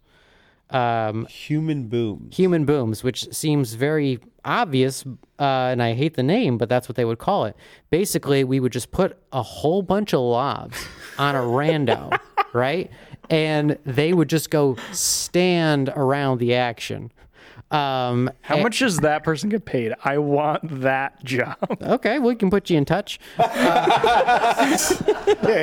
Um, 0.72 1.26
Human 1.26 1.88
booms. 1.88 2.36
human 2.38 2.64
booms, 2.64 3.04
which 3.04 3.34
seems 3.34 3.74
very 3.74 4.20
obvious, 4.46 5.04
uh, 5.40 5.44
and 5.72 5.82
I 5.82 5.94
hate 5.94 6.14
the 6.14 6.22
name, 6.24 6.60
but 6.60 6.70
that's 6.70 6.88
what 6.88 6.96
they 6.96 7.06
would 7.06 7.18
call 7.18 7.46
it. 7.46 7.56
Basically, 7.90 8.44
we 8.44 8.60
would 8.60 8.72
just 8.72 8.92
put 8.92 9.18
a 9.34 9.42
whole 9.42 9.82
bunch 9.82 10.14
of 10.14 10.20
lavs 10.20 10.78
on 11.18 11.36
a 11.36 11.40
rando, 11.40 12.16
right? 12.54 12.92
And 13.30 13.78
they 13.86 14.14
would 14.14 14.30
just 14.30 14.50
go 14.50 14.76
stand 14.92 15.90
around 15.90 16.40
the 16.40 16.56
action. 16.56 17.12
Um, 17.72 18.32
How 18.42 18.58
much 18.58 18.80
does 18.80 18.98
that 18.98 19.24
person 19.24 19.50
get 19.50 19.64
paid? 19.64 19.94
I 20.04 20.18
want 20.18 20.82
that 20.82 21.24
job. 21.24 21.56
okay, 21.82 22.18
we 22.18 22.34
can 22.36 22.50
put 22.50 22.70
you 22.72 22.78
in 22.78 22.86
touch. 22.86 23.20
Yeah, 23.38 24.66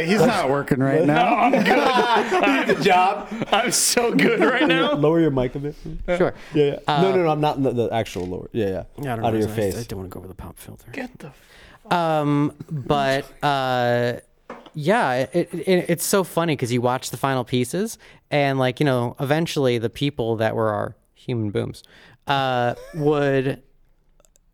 he's 0.03 0.21
not 0.21 0.49
working 0.49 0.79
right 0.79 1.05
now. 1.05 1.35
I'm 1.35 1.51
good. 1.53 1.64
Did 2.67 2.77
the 2.77 2.85
job. 2.85 3.29
I'm 3.51 3.73
so 3.73 4.14
good 4.14 4.39
right 4.41 4.69
now. 4.69 4.93
Lower 4.95 5.21
your 5.21 5.33
mic 5.33 5.57
a 5.57 5.59
bit. 5.59 5.75
Sure. 6.17 6.33
Yeah, 6.55 6.79
yeah. 6.87 7.03
no, 7.03 7.11
no, 7.11 7.25
no. 7.25 7.29
I'm 7.29 7.41
not 7.41 7.61
the, 7.62 7.73
the 7.73 7.89
actual 7.93 8.27
lower. 8.27 8.49
Yeah, 8.53 8.85
yeah. 9.03 9.14
Out 9.14 9.35
of 9.35 9.41
your 9.41 9.49
face. 9.49 9.77
I 9.77 9.83
don't 9.83 9.99
want 9.99 10.11
to 10.11 10.14
go 10.14 10.21
over 10.21 10.29
the 10.29 10.35
pop 10.35 10.59
filter. 10.59 10.89
Get 10.93 11.11
the 11.19 11.33
Um, 11.95 12.53
but 12.71 13.25
uh, 13.43 14.21
yeah, 14.77 15.27
it, 15.33 15.49
it, 15.55 15.87
it's 15.89 16.05
so 16.05 16.22
funny 16.22 16.55
because 16.55 16.70
you 16.70 16.83
watch 16.83 17.11
the 17.11 17.16
final 17.16 17.45
pieces, 17.45 17.97
and 18.31 18.59
like 18.59 18.79
you 18.79 18.85
know, 18.85 19.16
eventually 19.18 19.79
the 19.79 19.89
people 19.89 20.37
that 20.37 20.55
were 20.55 20.68
our 20.68 20.95
human 21.14 21.51
booms 21.51 21.83
uh, 22.27 22.74
would 22.95 23.62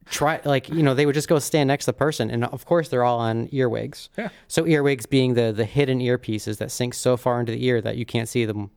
try 0.06 0.40
like 0.44 0.68
you 0.68 0.82
know 0.82 0.94
they 0.94 1.06
would 1.06 1.14
just 1.14 1.28
go 1.28 1.40
stand 1.40 1.68
next 1.68 1.86
to 1.86 1.88
the 1.88 1.96
person 1.96 2.30
and 2.30 2.44
of 2.44 2.66
course 2.66 2.88
they're 2.88 3.02
all 3.02 3.18
on 3.18 3.48
earwigs. 3.50 4.10
Yeah. 4.16 4.28
so 4.46 4.64
earwigs 4.64 5.06
being 5.06 5.34
the 5.34 5.52
the 5.52 5.64
hidden 5.64 5.98
earpieces 5.98 6.58
that 6.58 6.70
sink 6.70 6.94
so 6.94 7.16
far 7.16 7.40
into 7.40 7.52
the 7.52 7.64
ear 7.64 7.80
that 7.80 7.96
you 7.96 8.04
can't 8.04 8.28
see 8.28 8.44
them 8.44 8.70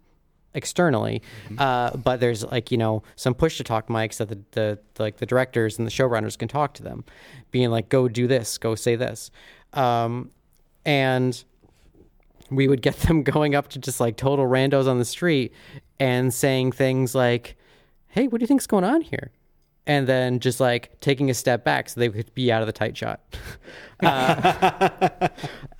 externally 0.53 1.21
uh, 1.57 1.95
but 1.97 2.21
there's 2.21 2.45
like 2.45 2.71
you 2.71 2.77
know 2.77 3.03
some 3.17 3.33
push 3.33 3.57
to 3.57 3.63
talk 3.63 3.87
mics 3.87 4.17
that 4.17 4.29
the, 4.29 4.39
the 4.51 4.79
like 4.97 5.17
the 5.17 5.25
directors 5.25 5.77
and 5.77 5.85
the 5.85 5.91
showrunners 5.91 6.37
can 6.37 6.47
talk 6.47 6.73
to 6.73 6.83
them 6.83 7.03
being 7.51 7.69
like 7.69 7.89
go 7.89 8.07
do 8.07 8.25
this 8.27 8.57
go 8.57 8.73
say 8.73 8.95
this. 8.95 9.29
Um, 9.73 10.31
and 10.85 11.43
we 12.49 12.67
would 12.67 12.81
get 12.81 12.95
them 12.97 13.23
going 13.23 13.55
up 13.55 13.69
to 13.69 13.79
just 13.79 13.99
like 13.99 14.17
total 14.17 14.45
randos 14.45 14.87
on 14.87 14.99
the 14.99 15.05
street 15.05 15.53
and 15.99 16.33
saying 16.33 16.71
things 16.71 17.15
like 17.15 17.55
hey 18.09 18.27
what 18.27 18.39
do 18.39 18.43
you 18.43 18.47
think's 18.47 18.67
going 18.67 18.83
on 18.83 19.01
here? 19.01 19.31
And 19.87 20.07
then 20.07 20.39
just 20.39 20.59
like 20.59 20.99
taking 20.99 21.29
a 21.29 21.33
step 21.35 21.63
back 21.63 21.89
so 21.89 21.99
they 21.99 22.09
could 22.09 22.33
be 22.33 22.51
out 22.51 22.61
of 22.63 22.65
the 22.65 22.73
tight 22.73 22.97
shot. 22.97 23.21
Uh, 24.03 25.29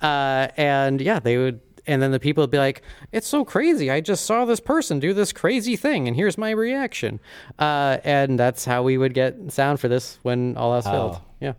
uh, 0.00 0.48
and 0.56 1.02
yeah 1.02 1.20
they 1.20 1.36
would 1.36 1.60
and 1.86 2.00
then 2.00 2.12
the 2.12 2.18
people 2.18 2.42
would 2.42 2.50
be 2.50 2.56
like 2.56 2.80
it's 3.12 3.26
so 3.26 3.44
crazy. 3.44 3.90
I 3.90 4.00
just 4.00 4.24
saw 4.24 4.46
this 4.46 4.58
person 4.58 4.98
do 5.00 5.12
this 5.12 5.34
crazy 5.34 5.76
thing 5.76 6.08
and 6.08 6.16
here's 6.16 6.38
my 6.38 6.50
reaction. 6.50 7.20
Uh, 7.58 7.98
and 8.04 8.38
that's 8.38 8.64
how 8.64 8.82
we 8.82 8.96
would 8.96 9.12
get 9.12 9.52
sound 9.52 9.80
for 9.80 9.88
this 9.88 10.18
when 10.22 10.56
all 10.56 10.72
else 10.74 10.86
failed. 10.86 11.20
Yeah 11.40 11.52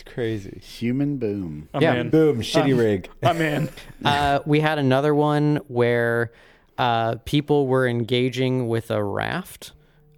That's 0.00 0.14
crazy. 0.14 0.60
Human 0.62 1.18
boom. 1.18 1.68
I'm 1.74 1.82
Yeah. 1.82 1.94
in. 1.96 2.08
Boom. 2.10 2.40
Shitty 2.40 2.76
rig. 2.78 3.10
I'm 3.22 3.40
in. 3.40 3.68
uh, 4.04 4.40
we 4.46 4.60
had 4.60 4.78
another 4.78 5.14
one 5.14 5.56
where 5.68 6.32
uh, 6.78 7.16
people 7.26 7.66
were 7.66 7.86
engaging 7.86 8.66
with 8.68 8.90
a 8.90 9.02
raft 9.04 9.72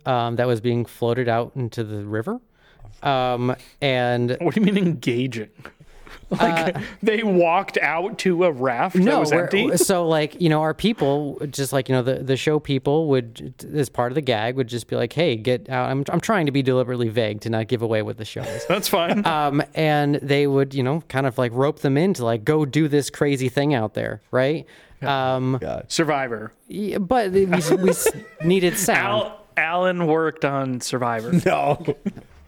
um, 0.06 0.36
that 0.36 0.46
was 0.46 0.60
being 0.60 0.84
floated 0.84 1.28
out 1.28 1.52
into 1.56 1.82
the 1.82 2.04
river. 2.04 2.40
Um, 3.02 3.56
and 3.80 4.36
What 4.40 4.54
do 4.54 4.60
you 4.60 4.66
mean 4.66 4.78
engaging? 4.78 5.50
Like 6.40 6.76
they 7.02 7.22
walked 7.22 7.78
out 7.78 8.18
to 8.20 8.44
a 8.44 8.52
raft 8.52 8.96
that 8.96 9.18
was 9.20 9.32
empty. 9.32 9.76
So 9.76 10.06
like 10.08 10.40
you 10.40 10.48
know, 10.48 10.60
our 10.62 10.74
people, 10.74 11.38
just 11.50 11.72
like 11.72 11.88
you 11.88 11.94
know, 11.94 12.02
the 12.02 12.16
the 12.16 12.36
show 12.36 12.58
people 12.58 13.08
would, 13.08 13.54
as 13.74 13.88
part 13.88 14.10
of 14.12 14.14
the 14.14 14.20
gag, 14.22 14.56
would 14.56 14.68
just 14.68 14.86
be 14.88 14.96
like, 14.96 15.12
"Hey, 15.12 15.36
get 15.36 15.68
out." 15.68 15.90
I'm 15.90 16.04
I'm 16.08 16.20
trying 16.20 16.46
to 16.46 16.52
be 16.52 16.62
deliberately 16.62 17.08
vague 17.08 17.40
to 17.42 17.50
not 17.50 17.68
give 17.68 17.82
away 17.82 18.02
what 18.02 18.16
the 18.16 18.24
show 18.24 18.42
is. 18.42 18.64
That's 18.68 18.88
fine. 18.88 19.26
um, 19.26 19.62
and 19.74 20.16
they 20.16 20.46
would, 20.46 20.74
you 20.74 20.82
know, 20.82 21.02
kind 21.08 21.26
of 21.26 21.38
like 21.38 21.52
rope 21.52 21.80
them 21.80 21.96
in 21.96 22.14
to 22.14 22.24
like 22.24 22.44
go 22.44 22.64
do 22.64 22.88
this 22.88 23.10
crazy 23.10 23.48
thing 23.48 23.74
out 23.74 23.94
there, 23.94 24.20
right? 24.30 24.66
Um, 25.02 25.58
Survivor. 25.88 26.52
yeah, 26.68 26.98
but 26.98 27.32
we, 27.32 27.44
we 27.46 27.92
needed 28.44 28.78
sound. 28.78 29.24
Al, 29.24 29.46
Alan 29.56 30.06
worked 30.06 30.44
on 30.44 30.80
Survivor. 30.80 31.32
No. 31.44 31.84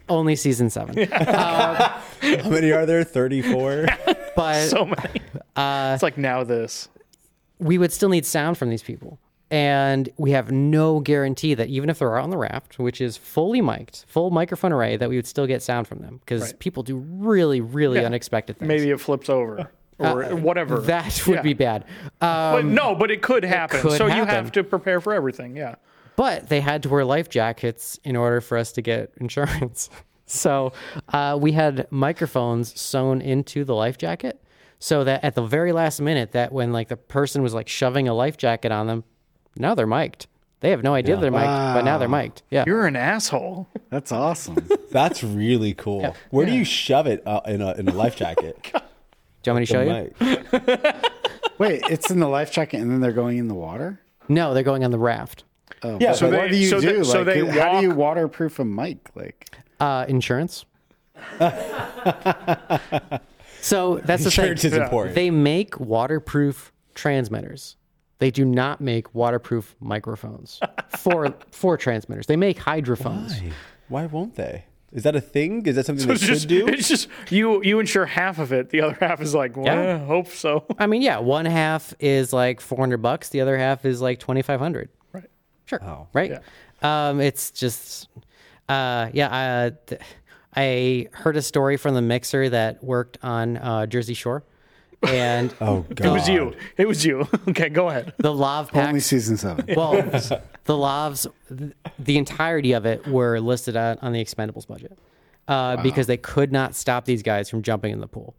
Only 0.07 0.35
season 0.35 0.69
seven, 0.69 1.07
How 1.11 2.01
many 2.21 2.71
are 2.71 2.85
there? 2.85 3.03
34? 3.03 3.87
but 4.35 4.67
so 4.69 4.85
many. 4.85 5.21
Uh, 5.55 5.91
it's 5.95 6.03
like 6.03 6.17
now 6.17 6.43
this. 6.43 6.89
we 7.59 7.77
would 7.77 7.91
still 7.91 8.09
need 8.09 8.25
sound 8.25 8.57
from 8.57 8.69
these 8.69 8.83
people. 8.83 9.19
And 9.51 10.09
we 10.17 10.31
have 10.31 10.51
no 10.51 10.99
guarantee 10.99 11.53
that 11.53 11.69
even 11.69 11.89
if 11.89 11.99
they're 11.99 12.17
out 12.17 12.23
on 12.23 12.29
the 12.31 12.37
raft, 12.37 12.79
which 12.79 12.99
is 12.99 13.15
fully 13.15 13.61
mic'd, 13.61 14.03
full 14.07 14.31
microphone 14.31 14.71
array, 14.73 14.97
that 14.97 15.07
we 15.07 15.15
would 15.17 15.27
still 15.27 15.45
get 15.45 15.61
sound 15.61 15.87
from 15.87 15.99
them 15.99 16.17
because 16.17 16.41
Right. 16.41 16.59
people 16.59 16.81
do 16.83 16.97
really, 16.97 17.61
really 17.61 18.03
unexpected 18.03 18.57
things. 18.57 18.67
Maybe 18.67 18.89
it 18.89 18.99
flips 18.99 19.29
over 19.29 19.69
or 19.99 20.35
whatever. 20.35 20.77
Uh, 20.77 20.81
that 20.81 21.23
would 21.27 21.35
Yeah. 21.37 21.41
be 21.43 21.53
bad. 21.53 21.85
Uh, 22.19 22.53
But 22.57 22.65
no, 22.65 22.95
but 22.95 23.11
it 23.11 23.21
could 23.21 23.43
happen. 23.45 23.79
could 23.81 23.97
so 23.97 24.07
you 24.07 24.25
have 24.25 24.51
to 24.53 24.63
prepare 24.63 24.99
for 24.99 25.13
everything. 25.13 25.55
Yeah. 25.55 25.75
But 26.15 26.49
they 26.49 26.61
had 26.61 26.83
to 26.83 26.89
wear 26.89 27.03
life 27.05 27.29
jackets 27.29 27.99
in 28.03 28.15
order 28.15 28.41
for 28.41 28.57
us 28.57 28.71
to 28.73 28.81
get 28.81 29.11
insurance. 29.17 29.89
so 30.25 30.73
uh, 31.09 31.37
we 31.39 31.51
had 31.51 31.87
microphones 31.91 32.79
sewn 32.79 33.21
into 33.21 33.63
the 33.63 33.75
life 33.75 33.97
jacket, 33.97 34.41
so 34.79 35.03
that 35.03 35.23
at 35.23 35.35
the 35.35 35.43
very 35.43 35.71
last 35.71 35.99
minute, 36.01 36.31
that 36.33 36.51
when 36.51 36.71
like 36.71 36.87
the 36.89 36.97
person 36.97 37.41
was 37.41 37.53
like 37.53 37.67
shoving 37.67 38.07
a 38.07 38.13
life 38.13 38.37
jacket 38.37 38.71
on 38.71 38.87
them, 38.87 39.03
now 39.57 39.73
they're 39.75 39.87
mic'd. 39.87 40.27
They 40.61 40.71
have 40.71 40.83
no 40.83 40.93
idea 40.95 41.17
they're 41.17 41.29
mic'd, 41.31 41.45
but 41.45 41.83
now 41.83 41.97
they're 41.97 42.09
mic'd. 42.09 42.41
Yeah. 42.49 42.63
You're 42.65 42.87
an 42.87 42.95
asshole. 42.95 43.67
That's 43.89 44.11
awesome. 44.11 44.67
That's 44.91 45.23
really 45.23 45.73
cool. 45.75 46.15
Where 46.31 46.45
do 46.45 46.53
you 46.53 46.63
shove 46.63 47.05
it 47.07 47.21
uh, 47.27 47.41
in, 47.45 47.61
a, 47.61 47.73
in 47.73 47.87
a 47.87 47.93
life 47.93 48.15
jacket? 48.15 48.57
Do 49.43 49.51
you 49.51 49.53
want 49.53 49.61
me 49.61 49.65
to 49.67 49.73
show 49.73 49.81
you? 49.83 50.91
Wait, 51.59 51.83
it's 51.89 52.09
in 52.09 52.19
the 52.19 52.27
life 52.27 52.51
jacket 52.51 52.81
and 52.81 52.89
then 52.89 52.99
they're 52.99 53.11
going 53.11 53.37
in 53.37 53.47
the 53.47 53.53
water? 53.53 53.99
No, 54.27 54.55
they're 54.55 54.63
going 54.63 54.83
on 54.83 54.89
the 54.89 54.97
raft. 54.97 55.43
Oh, 55.83 55.97
Yeah, 55.99 56.13
so 56.13 56.29
but- 56.29 56.39
what 56.39 56.49
do 56.51 56.57
you 56.57 56.67
so 56.69 56.79
they- 56.79 56.87
do? 56.93 57.03
so 57.03 57.19
like, 57.21 57.25
they 57.27 57.45
how 57.47 57.79
do 57.79 57.87
you 57.87 57.93
waterproof 57.93 58.59
a 58.59 58.65
mic? 58.65 58.97
Like, 59.15 59.55
Uh, 59.79 60.05
insurance. 60.07 60.65
so 63.61 63.99
that's 64.03 64.23
the 64.23 64.31
thing. 64.31 64.43
Insurance 64.45 64.65
is 64.65 64.73
important. 64.73 65.15
They 65.15 65.29
make 65.31 65.79
waterproof 65.79 66.71
transmitters. 66.93 67.75
They 68.19 68.31
do 68.31 68.45
not 68.45 68.79
make 68.81 69.13
waterproof 69.13 69.75
microphones 69.79 70.59
for 70.97 71.33
for 71.51 71.77
transmitters. 71.77 72.27
They 72.27 72.35
make 72.37 72.59
hydrophones. 72.59 73.33
Why? 73.39 73.51
Why 73.87 74.05
won't 74.07 74.35
they? 74.35 74.65
Is 74.91 75.03
that 75.03 75.15
a 75.15 75.21
thing? 75.21 75.65
Is 75.65 75.75
that 75.75 75.85
something 75.85 76.09
It's 76.09 76.21
they 76.21 76.27
should 76.27 76.33
just, 76.35 76.47
do? 76.47 76.67
it's 76.67 76.87
just 76.87 77.09
you. 77.29 77.61
You 77.63 77.79
insure 77.81 78.05
half 78.05 78.39
of 78.39 78.53
it. 78.53 78.69
The 78.69 78.79
other 78.81 78.97
half 79.01 79.19
is 79.19 79.35
like, 79.35 79.57
well, 79.57 79.65
Yeah. 79.65 79.97
hope 80.05 80.27
so. 80.29 80.65
I 80.79 80.87
mean, 80.87 81.01
yeah, 81.01 81.17
one 81.17 81.43
half 81.45 81.93
is 81.99 82.31
like 82.31 82.61
four 82.61 82.77
hundred 82.77 83.01
bucks. 83.01 83.29
The 83.29 83.41
other 83.41 83.57
half 83.57 83.83
is 83.85 84.01
like 84.01 84.19
twenty 84.19 84.41
five 84.41 84.59
hundred. 84.59 84.89
Right. 85.71 85.81
Sure. 85.81 85.83
Oh. 85.83 86.07
Right. 86.13 86.39
Um, 86.81 87.19
it's 87.21 87.51
just, 87.51 88.09
uh, 88.69 89.09
yeah. 89.13 89.29
I, 89.31 89.71
th- 89.87 90.01
I 90.55 91.07
heard 91.11 91.35
a 91.37 91.41
story 91.41 91.77
from 91.77 91.95
the 91.95 92.01
mixer 92.01 92.49
that 92.49 92.83
worked 92.83 93.17
on 93.23 93.57
uh, 93.57 93.85
Jersey 93.87 94.13
Shore, 94.13 94.43
and 95.07 95.53
Oh 95.61 95.85
god. 95.93 96.05
It 96.07 96.09
was 96.11 96.29
you. 96.29 96.53
It 96.77 96.87
was 96.87 97.05
you. 97.05 97.27
okay, 97.49 97.69
go 97.69 97.89
ahead. 97.89 98.13
the 98.17 98.33
lav 98.33 98.69
Only 98.73 98.99
season 98.99 99.37
seven. 99.37 99.65
Well, 99.75 99.93
the 100.01 100.73
lavs, 100.73 101.27
th- 101.55 101.73
the 101.99 102.17
entirety 102.17 102.71
of 102.73 102.85
it 102.85 103.05
were 103.07 103.39
listed 103.39 103.75
on, 103.75 103.97
on 104.01 104.13
the 104.13 104.23
expendables 104.23 104.67
budget 104.67 104.97
uh, 105.47 105.77
because 105.83 106.07
they 106.07 106.17
could 106.17 106.51
not 106.51 106.73
stop 106.75 107.05
these 107.05 107.21
guys 107.23 107.49
from 107.49 107.61
jumping 107.61 107.91
in 107.91 107.99
the 107.99 108.07
pool. 108.07 108.35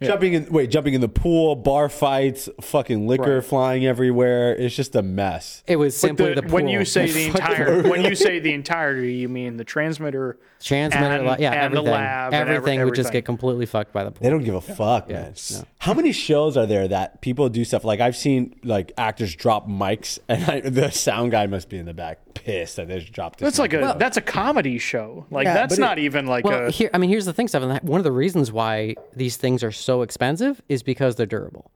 Jumping 0.00 0.34
in 0.34 0.46
wait, 0.52 0.70
jumping 0.70 0.94
in 0.94 1.00
the 1.00 1.08
pool, 1.08 1.56
bar 1.56 1.88
fights, 1.88 2.48
fucking 2.60 3.08
liquor 3.08 3.36
Right. 3.36 3.44
flying 3.44 3.84
everywhere. 3.84 4.54
It's 4.54 4.76
just 4.76 4.94
a 4.94 5.02
mess. 5.02 5.64
It 5.66 5.74
was 5.76 5.96
simply 5.96 6.28
The- 6.28 6.34
the, 6.36 6.42
pool. 6.42 6.52
when 6.52 6.68
you 6.68 6.84
say 6.84 7.10
the 7.10 7.26
entire, 7.26 7.82
when 7.88 8.04
you 8.04 8.14
say 8.14 8.38
the 8.38 8.52
entirety, 8.52 9.14
you 9.14 9.28
mean 9.28 9.56
the 9.56 9.64
transmitter, 9.64 10.38
transmitter, 10.62 11.24
and- 11.24 11.40
yeah, 11.40 11.64
and 11.64 11.74
the 11.74 11.78
everything, 11.78 11.94
and 12.26 12.34
every- 12.34 12.56
everything 12.56 12.84
would 12.84 12.94
just 12.94 13.10
get 13.10 13.24
completely 13.24 13.66
fucked 13.66 13.92
by 13.92 14.04
the 14.04 14.12
pool. 14.12 14.18
They 14.22 14.30
don't 14.30 14.44
give 14.44 14.54
a 14.54 14.60
fuck, 14.60 15.08
man. 15.08 15.34
How 15.80 15.94
many 15.94 16.10
shows 16.10 16.56
are 16.56 16.66
there 16.66 16.88
that 16.88 17.20
people 17.20 17.48
do 17.48 17.64
stuff 17.64 17.84
like 17.84 18.00
I've 18.00 18.16
seen 18.16 18.56
like 18.64 18.90
actors 18.98 19.34
drop 19.34 19.68
mics 19.68 20.18
and 20.28 20.44
I, 20.44 20.60
the 20.60 20.90
sound 20.90 21.30
guy 21.30 21.46
must 21.46 21.68
be 21.68 21.78
in 21.78 21.86
the 21.86 21.94
back 21.94 22.18
pissed 22.34 22.76
that 22.76 22.88
they 22.88 22.98
just 23.00 23.12
dropped. 23.12 23.38
This 23.38 23.46
That's 23.46 23.58
like 23.58 23.72
mic. 23.72 23.82
a 23.94 23.98
that's 23.98 24.16
a 24.16 24.20
comedy 24.20 24.78
show. 24.78 25.26
Like 25.30 25.44
Yeah, 25.44 25.54
that's 25.54 25.76
but 25.76 25.78
it- 25.78 25.86
not 25.86 25.98
even 25.98 26.26
like 26.26 26.44
Well, 26.44 26.66
a 26.66 26.70
here, 26.70 26.90
I 26.92 26.98
mean, 26.98 27.10
here's 27.10 27.26
the 27.26 27.32
thing, 27.32 27.48
Stefan. 27.48 27.68
that- 27.68 27.84
One 27.84 28.00
of 28.00 28.04
the 28.04 28.12
reasons 28.12 28.50
why 28.50 28.96
these 29.14 29.36
things 29.36 29.62
are 29.62 29.72
so 29.72 30.02
expensive 30.02 30.60
is 30.68 30.82
because 30.82 31.14
they're 31.16 31.26
durable. 31.26 31.70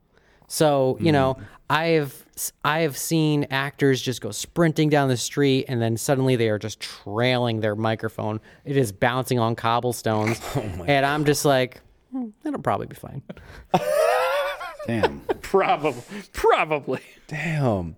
So 0.47 0.97
you 0.99 1.11
know, 1.13 1.35
mm. 1.35 1.43
I 1.69 1.85
have 1.85 2.25
I 2.65 2.79
have 2.81 2.97
seen 2.97 3.47
actors 3.49 4.01
just 4.01 4.19
go 4.21 4.31
sprinting 4.31 4.89
down 4.89 5.07
the 5.07 5.17
street, 5.17 5.65
and 5.69 5.81
then 5.81 5.95
suddenly 5.95 6.35
they 6.35 6.49
are 6.49 6.59
just 6.59 6.81
trailing 6.81 7.61
their 7.61 7.75
microphone. 7.75 8.41
It 8.65 8.75
is 8.75 8.91
bouncing 8.91 9.39
on 9.39 9.55
cobblestones, 9.55 10.41
oh 10.55 10.83
and 10.85 11.05
I'm 11.05 11.23
just 11.23 11.45
like, 11.45 11.79
Hmm, 12.13 12.29
it'll 12.45 12.61
probably 12.61 12.85
be 12.85 12.95
fine. 12.95 13.23
Damn. 14.87 15.21
probably 15.41 16.03
probably. 16.31 17.01
Damn. 17.27 17.95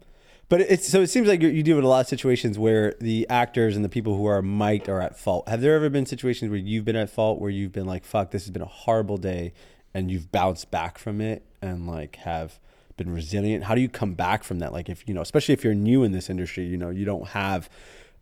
But 0.48 0.62
it's 0.62 0.88
so 0.88 1.02
it 1.02 1.08
seems 1.08 1.28
like 1.28 1.42
you 1.42 1.50
you 1.50 1.64
deal 1.64 1.76
with 1.76 1.86
a 1.86 1.88
lot 1.88 2.02
of 2.02 2.08
situations 2.08 2.58
where 2.58 2.94
the 3.02 3.28
actors 3.30 3.76
and 3.76 3.84
the 3.84 3.90
people 3.90 4.16
who 4.16 4.26
are 4.26 4.42
mic'd 4.42 4.88
are 4.88 5.02
at 5.02 5.20
fault. 5.20 5.50
Have 5.50 5.62
there 5.62 5.76
ever 5.76 5.90
been 5.90 6.06
situations 6.06 6.50
where 6.50 6.60
you've 6.60 6.86
been 6.86 6.96
at 6.96 7.10
fault 7.10 7.42
where 7.42 7.50
you've 7.50 7.72
been 7.72 7.88
like, 7.88 8.06
"Fuck, 8.06 8.32
this 8.32 8.44
has 8.44 8.52
been 8.52 8.62
a 8.62 8.66
horrible 8.68 9.18
day," 9.18 9.54
and 9.94 10.10
you've 10.12 10.32
bounced 10.32 10.72
back 10.72 10.98
from 10.98 11.20
it 11.20 11.44
and 11.62 11.88
like 11.88 12.18
have 12.18 12.60
been 12.96 13.12
resilient? 13.14 13.66
How 13.66 13.76
do 13.76 13.82
you 13.82 13.90
come 13.90 14.14
back 14.14 14.44
from 14.44 14.60
that? 14.60 14.72
Like, 14.72 14.88
if 14.88 15.04
you 15.08 15.14
know, 15.14 15.22
especially 15.22 15.54
if 15.54 15.64
you're 15.64 15.74
new 15.74 16.04
in 16.04 16.12
this 16.12 16.30
industry, 16.30 16.66
you 16.66 16.78
know, 16.78 16.90
you 16.92 17.06
don't 17.06 17.30
have 17.30 17.70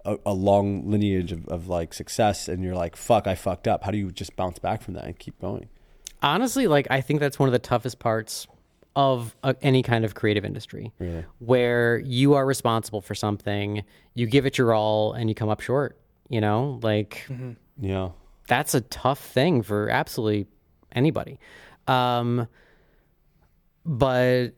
a, 0.06 0.18
a 0.26 0.34
long 0.34 0.90
lineage 0.90 1.32
of, 1.32 1.46
of 1.50 1.68
like 1.68 1.94
success, 1.94 2.48
and 2.48 2.64
you're 2.64 2.76
like, 2.76 2.96
"Fuck, 2.96 3.28
I 3.28 3.36
fucked 3.36 3.68
up." 3.68 3.84
How 3.84 3.92
do 3.92 3.98
you 3.98 4.12
just 4.12 4.36
bounce 4.36 4.60
back 4.60 4.82
from 4.82 4.94
that 4.96 5.04
and 5.04 5.20
keep 5.20 5.40
going? 5.40 5.68
Honestly 6.24 6.68
like 6.68 6.88
i 6.90 7.02
think 7.02 7.20
that's 7.20 7.38
one 7.38 7.48
of 7.50 7.54
the 7.54 7.60
toughest 7.60 8.00
parts 8.00 8.48
of 8.96 9.36
uh, 9.44 9.54
any 9.64 9.82
kind 9.82 10.06
of 10.06 10.14
creative 10.14 10.46
industry. 10.46 10.94
Where 11.40 11.98
you 11.98 12.36
are 12.36 12.46
responsible 12.46 13.02
for 13.02 13.16
something 13.16 13.84
you 14.14 14.28
give 14.28 14.46
it 14.46 14.58
your 14.60 14.72
all 14.72 15.14
and 15.14 15.30
you 15.30 15.36
come 15.36 15.50
up 15.50 15.62
short 15.62 16.00
you 16.30 16.40
know? 16.42 16.80
Like 16.82 17.28
Yeah. 17.80 18.10
that's 18.48 18.74
a 18.76 18.82
tough 18.82 19.20
thing 19.20 19.62
for 19.64 19.90
absolutely 19.90 20.48
anybody. 20.92 21.40
Um 21.88 22.48
but 23.86 24.50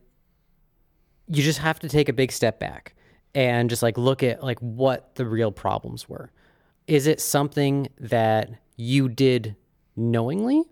you 1.27 1.41
just 1.41 1.59
have 1.59 1.79
to 1.79 1.89
take 1.89 2.09
a 2.09 2.13
big 2.13 2.31
step 2.31 2.59
back 2.59 2.93
and 3.33 3.69
just 3.69 3.81
like 3.81 3.97
look 3.97 4.21
at 4.21 4.43
like 4.43 4.59
what 4.59 5.15
the 5.15 5.25
real 5.25 5.51
problems 5.51 6.07
were. 6.07 6.31
Is 6.87 7.07
it 7.07 7.19
something 7.19 7.87
that 7.99 8.49
you 8.75 9.09
did 9.09 9.55
knowingly 9.95 10.63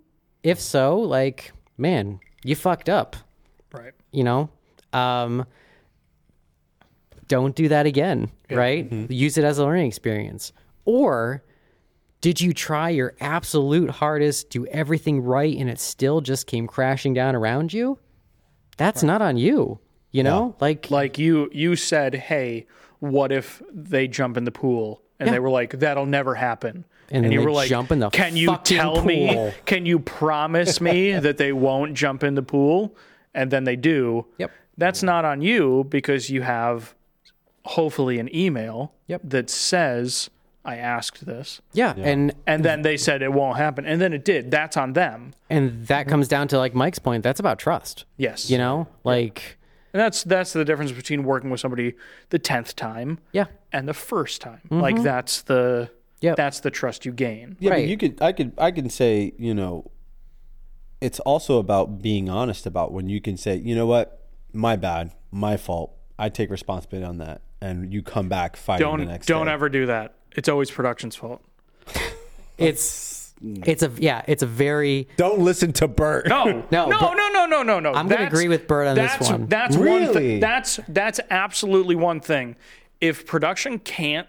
if 0.44 0.60
so 0.60 1.00
like 1.00 1.52
man 1.78 2.20
you 2.44 2.56
fucked 2.56 2.90
up. 2.90 3.16
Right. 3.72 3.94
you 4.12 4.24
know? 4.24 4.50
Um 4.92 5.46
don't 7.28 7.56
do 7.56 7.70
that 7.70 7.86
again 7.86 8.30
right? 8.52 8.92
Use 9.10 9.38
it 9.40 9.44
as 9.44 9.58
a 9.58 9.64
learning 9.66 9.88
experience. 9.88 10.54
Or 10.86 11.44
did 12.22 12.40
you 12.40 12.54
try 12.54 12.90
your 12.90 13.16
absolute 13.20 13.90
hardest 13.90 14.50
do 14.52 14.68
everything 14.68 15.22
right 15.22 15.58
and 15.58 15.70
it 15.70 15.80
still 15.80 16.22
just 16.22 16.46
came 16.46 16.68
crashing 16.68 17.14
down 17.16 17.36
around 17.36 17.74
you? 17.74 17.98
That's 18.78 19.02
not 19.04 19.22
on 19.22 19.38
you 19.38 19.80
you 20.12 20.22
know? 20.22 20.56
Like 20.60 20.92
Like 20.92 21.18
you 21.18 21.50
you 21.52 21.76
said, 21.76 22.14
hey, 22.14 22.68
what 23.00 23.32
if 23.32 23.64
they 23.72 24.08
jump 24.08 24.38
in 24.38 24.44
the 24.44 24.52
pool? 24.52 25.02
And 25.20 25.28
Yeah. 25.28 25.34
they 25.34 25.40
were 25.40 25.50
like, 25.50 25.80
that'll 25.80 26.06
never 26.06 26.36
happen. 26.36 26.86
And 27.12 27.24
then 27.26 27.32
you 27.32 27.40
they 27.40 27.46
were 27.46 27.52
like, 27.52 27.70
jump 27.70 27.92
in 27.92 28.00
the 28.00 28.10
can 28.10 28.36
you 28.36 28.48
fucking 28.48 28.78
tell 28.78 29.04
me? 29.04 29.52
Can 29.66 29.86
you 29.86 30.00
promise 30.00 30.80
me 30.82 31.12
that 31.20 31.38
they 31.38 31.52
won't 31.54 31.94
jump 31.94 32.24
in 32.24 32.36
the 32.36 32.44
pool? 32.44 32.96
And 33.34 33.50
then 33.52 33.64
they 33.64 33.76
do. 33.76 34.26
Yep. 34.38 34.52
That's 34.78 35.04
not 35.04 35.26
on 35.26 35.42
you 35.42 35.86
because 35.90 36.30
you 36.30 36.42
have 36.44 36.96
hopefully 37.66 38.20
an 38.20 38.34
email 38.36 38.94
Yep. 39.08 39.22
that 39.26 39.50
says 39.50 40.30
I 40.66 40.78
asked 40.78 41.26
this. 41.26 41.62
yeah, 41.74 41.94
and 41.98 42.34
And 42.48 42.64
then 42.64 42.84
they 42.84 42.96
said 42.96 43.22
it 43.22 43.34
won't 43.34 43.58
happen. 43.58 43.86
And 43.86 44.00
then 44.02 44.14
it 44.14 44.24
did. 44.24 44.50
That's 44.50 44.78
on 44.78 44.94
them. 44.94 45.34
and 45.50 45.86
that 45.88 46.08
comes 46.08 46.28
down 46.28 46.48
to 46.50 46.58
like 46.58 46.74
mike's 46.74 47.00
point 47.00 47.22
that's 47.24 47.40
about 47.40 47.60
trust 47.60 48.06
Yes. 48.18 48.50
you 48.50 48.58
know 48.58 48.88
like 49.04 49.58
And 49.94 50.00
that's 50.02 50.24
that's 50.24 50.54
the 50.54 50.64
difference 50.66 50.92
between 50.92 51.24
working 51.24 51.50
with 51.50 51.60
somebody 51.60 51.94
the 52.30 52.40
tenth 52.40 52.76
time 52.76 53.20
yeah 53.34 53.46
and 53.72 53.88
the 53.88 53.94
first 53.94 54.40
time. 54.42 54.62
Mm-hmm. 54.66 54.80
Like 54.80 55.02
that's 55.04 55.42
the 55.44 55.90
Yep. 56.24 56.36
that's 56.38 56.60
the 56.62 56.72
trust 56.72 57.06
you 57.06 57.12
gain. 57.12 57.58
Yeah, 57.60 57.72
Right. 57.72 57.84
but 57.84 57.90
you 57.90 57.98
could, 57.98 58.22
I 58.22 58.32
could, 58.32 58.54
I 58.58 58.72
can 58.72 58.90
say, 58.90 59.34
you 59.38 59.54
know, 59.54 59.92
it's 61.02 61.20
also 61.20 61.58
about 61.60 62.02
being 62.02 62.30
honest 62.30 62.66
about 62.66 62.92
when 62.94 63.10
you 63.10 63.20
can 63.22 63.36
say, 63.38 63.58
you 63.58 63.76
know 63.76 63.86
what, 63.86 64.26
my 64.54 64.76
bad, 64.76 65.12
my 65.32 65.58
fault. 65.58 65.92
I 66.18 66.30
take 66.30 66.50
responsibility 66.50 67.06
on 67.06 67.18
that, 67.18 67.42
and 67.60 67.92
you 67.92 68.02
come 68.04 68.30
back 68.30 68.56
fighting 68.56 68.86
Don't 68.88 69.06
next 69.08 69.26
don't 69.28 69.48
day. 69.48 69.52
ever 69.52 69.68
do 69.68 69.88
that. 69.88 70.14
It's 70.36 70.48
always 70.48 70.72
production's 70.72 71.16
fault. 71.16 71.42
it's 72.58 73.34
it's 73.42 73.84
a 73.84 73.92
yeah 73.98 74.22
it's 74.28 74.42
a 74.44 74.46
very 74.46 75.08
Don't 75.18 75.40
listen 75.40 75.74
to 75.74 75.88
Bert. 75.88 76.28
No, 76.28 76.46
No, 76.72 76.88
no, 76.90 77.14
no, 77.14 77.28
no, 77.30 77.46
no, 77.46 77.64
no, 77.64 77.80
no. 77.80 77.94
I'm 77.94 78.08
gonna 78.08 78.26
agree 78.28 78.48
with 78.48 78.68
Bert 78.68 78.88
on 78.88 78.96
this 78.96 79.20
one. 79.20 79.48
That's 79.48 79.76
one 79.76 79.86
Really? 79.86 80.14
thing. 80.14 80.40
That's 80.40 80.80
that's 80.88 81.20
absolutely 81.30 81.96
one 81.96 82.20
thing. 82.20 82.56
If 83.02 83.26
production 83.26 83.80
can't 83.80 84.28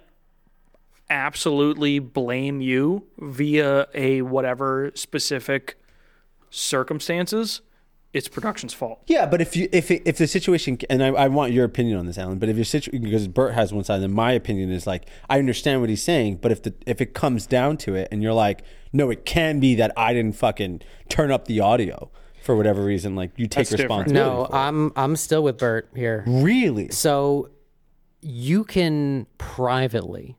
absolutely 1.10 1.98
blame 1.98 2.60
you 2.60 3.06
via 3.18 3.86
a 3.94 4.22
whatever 4.22 4.90
specific 4.94 5.76
circumstances, 6.50 7.60
it's 8.12 8.28
production's 8.28 8.72
fault. 8.72 9.02
Yeah, 9.06 9.26
but 9.26 9.40
if 9.40 9.56
you 9.56 9.68
if 9.72 9.90
it, 9.90 10.02
if 10.04 10.18
the 10.18 10.26
situation 10.28 10.78
and 10.88 11.02
I, 11.02 11.08
I 11.08 11.28
want 11.28 11.52
your 11.52 11.64
opinion 11.64 11.98
on 11.98 12.06
this, 12.06 12.16
Alan. 12.16 12.38
But 12.38 12.48
if 12.48 12.56
your 12.56 12.64
situation 12.64 13.02
because 13.02 13.26
Bert 13.26 13.54
has 13.54 13.72
one 13.72 13.82
side, 13.84 14.02
and 14.02 14.14
my 14.14 14.32
opinion 14.32 14.70
is 14.70 14.86
like 14.86 15.06
I 15.28 15.38
understand 15.40 15.80
what 15.80 15.90
he's 15.90 16.02
saying, 16.02 16.36
but 16.36 16.52
if 16.52 16.62
the 16.62 16.74
if 16.86 17.00
it 17.00 17.12
comes 17.14 17.46
down 17.46 17.76
to 17.78 17.96
it, 17.96 18.08
and 18.12 18.22
you're 18.22 18.32
like, 18.32 18.62
no, 18.92 19.10
it 19.10 19.24
can 19.24 19.58
be 19.58 19.74
that 19.74 19.92
I 19.96 20.12
didn't 20.12 20.36
fucking 20.36 20.82
turn 21.08 21.32
up 21.32 21.46
the 21.46 21.58
audio 21.60 22.10
for 22.42 22.54
whatever 22.54 22.84
reason, 22.84 23.16
like 23.16 23.30
you 23.36 23.46
take 23.46 23.68
That's 23.68 23.70
different. 23.70 24.06
responsibility. 24.06 24.40
no 24.42 24.44
for 24.46 24.54
i'm 24.54 24.92
i'm 24.96 25.16
still 25.16 25.42
with 25.42 25.58
bert 25.58 25.88
here 25.96 26.22
really. 26.26 26.90
So 26.90 27.48
you 28.20 28.64
can 28.64 29.26
privately 29.38 30.36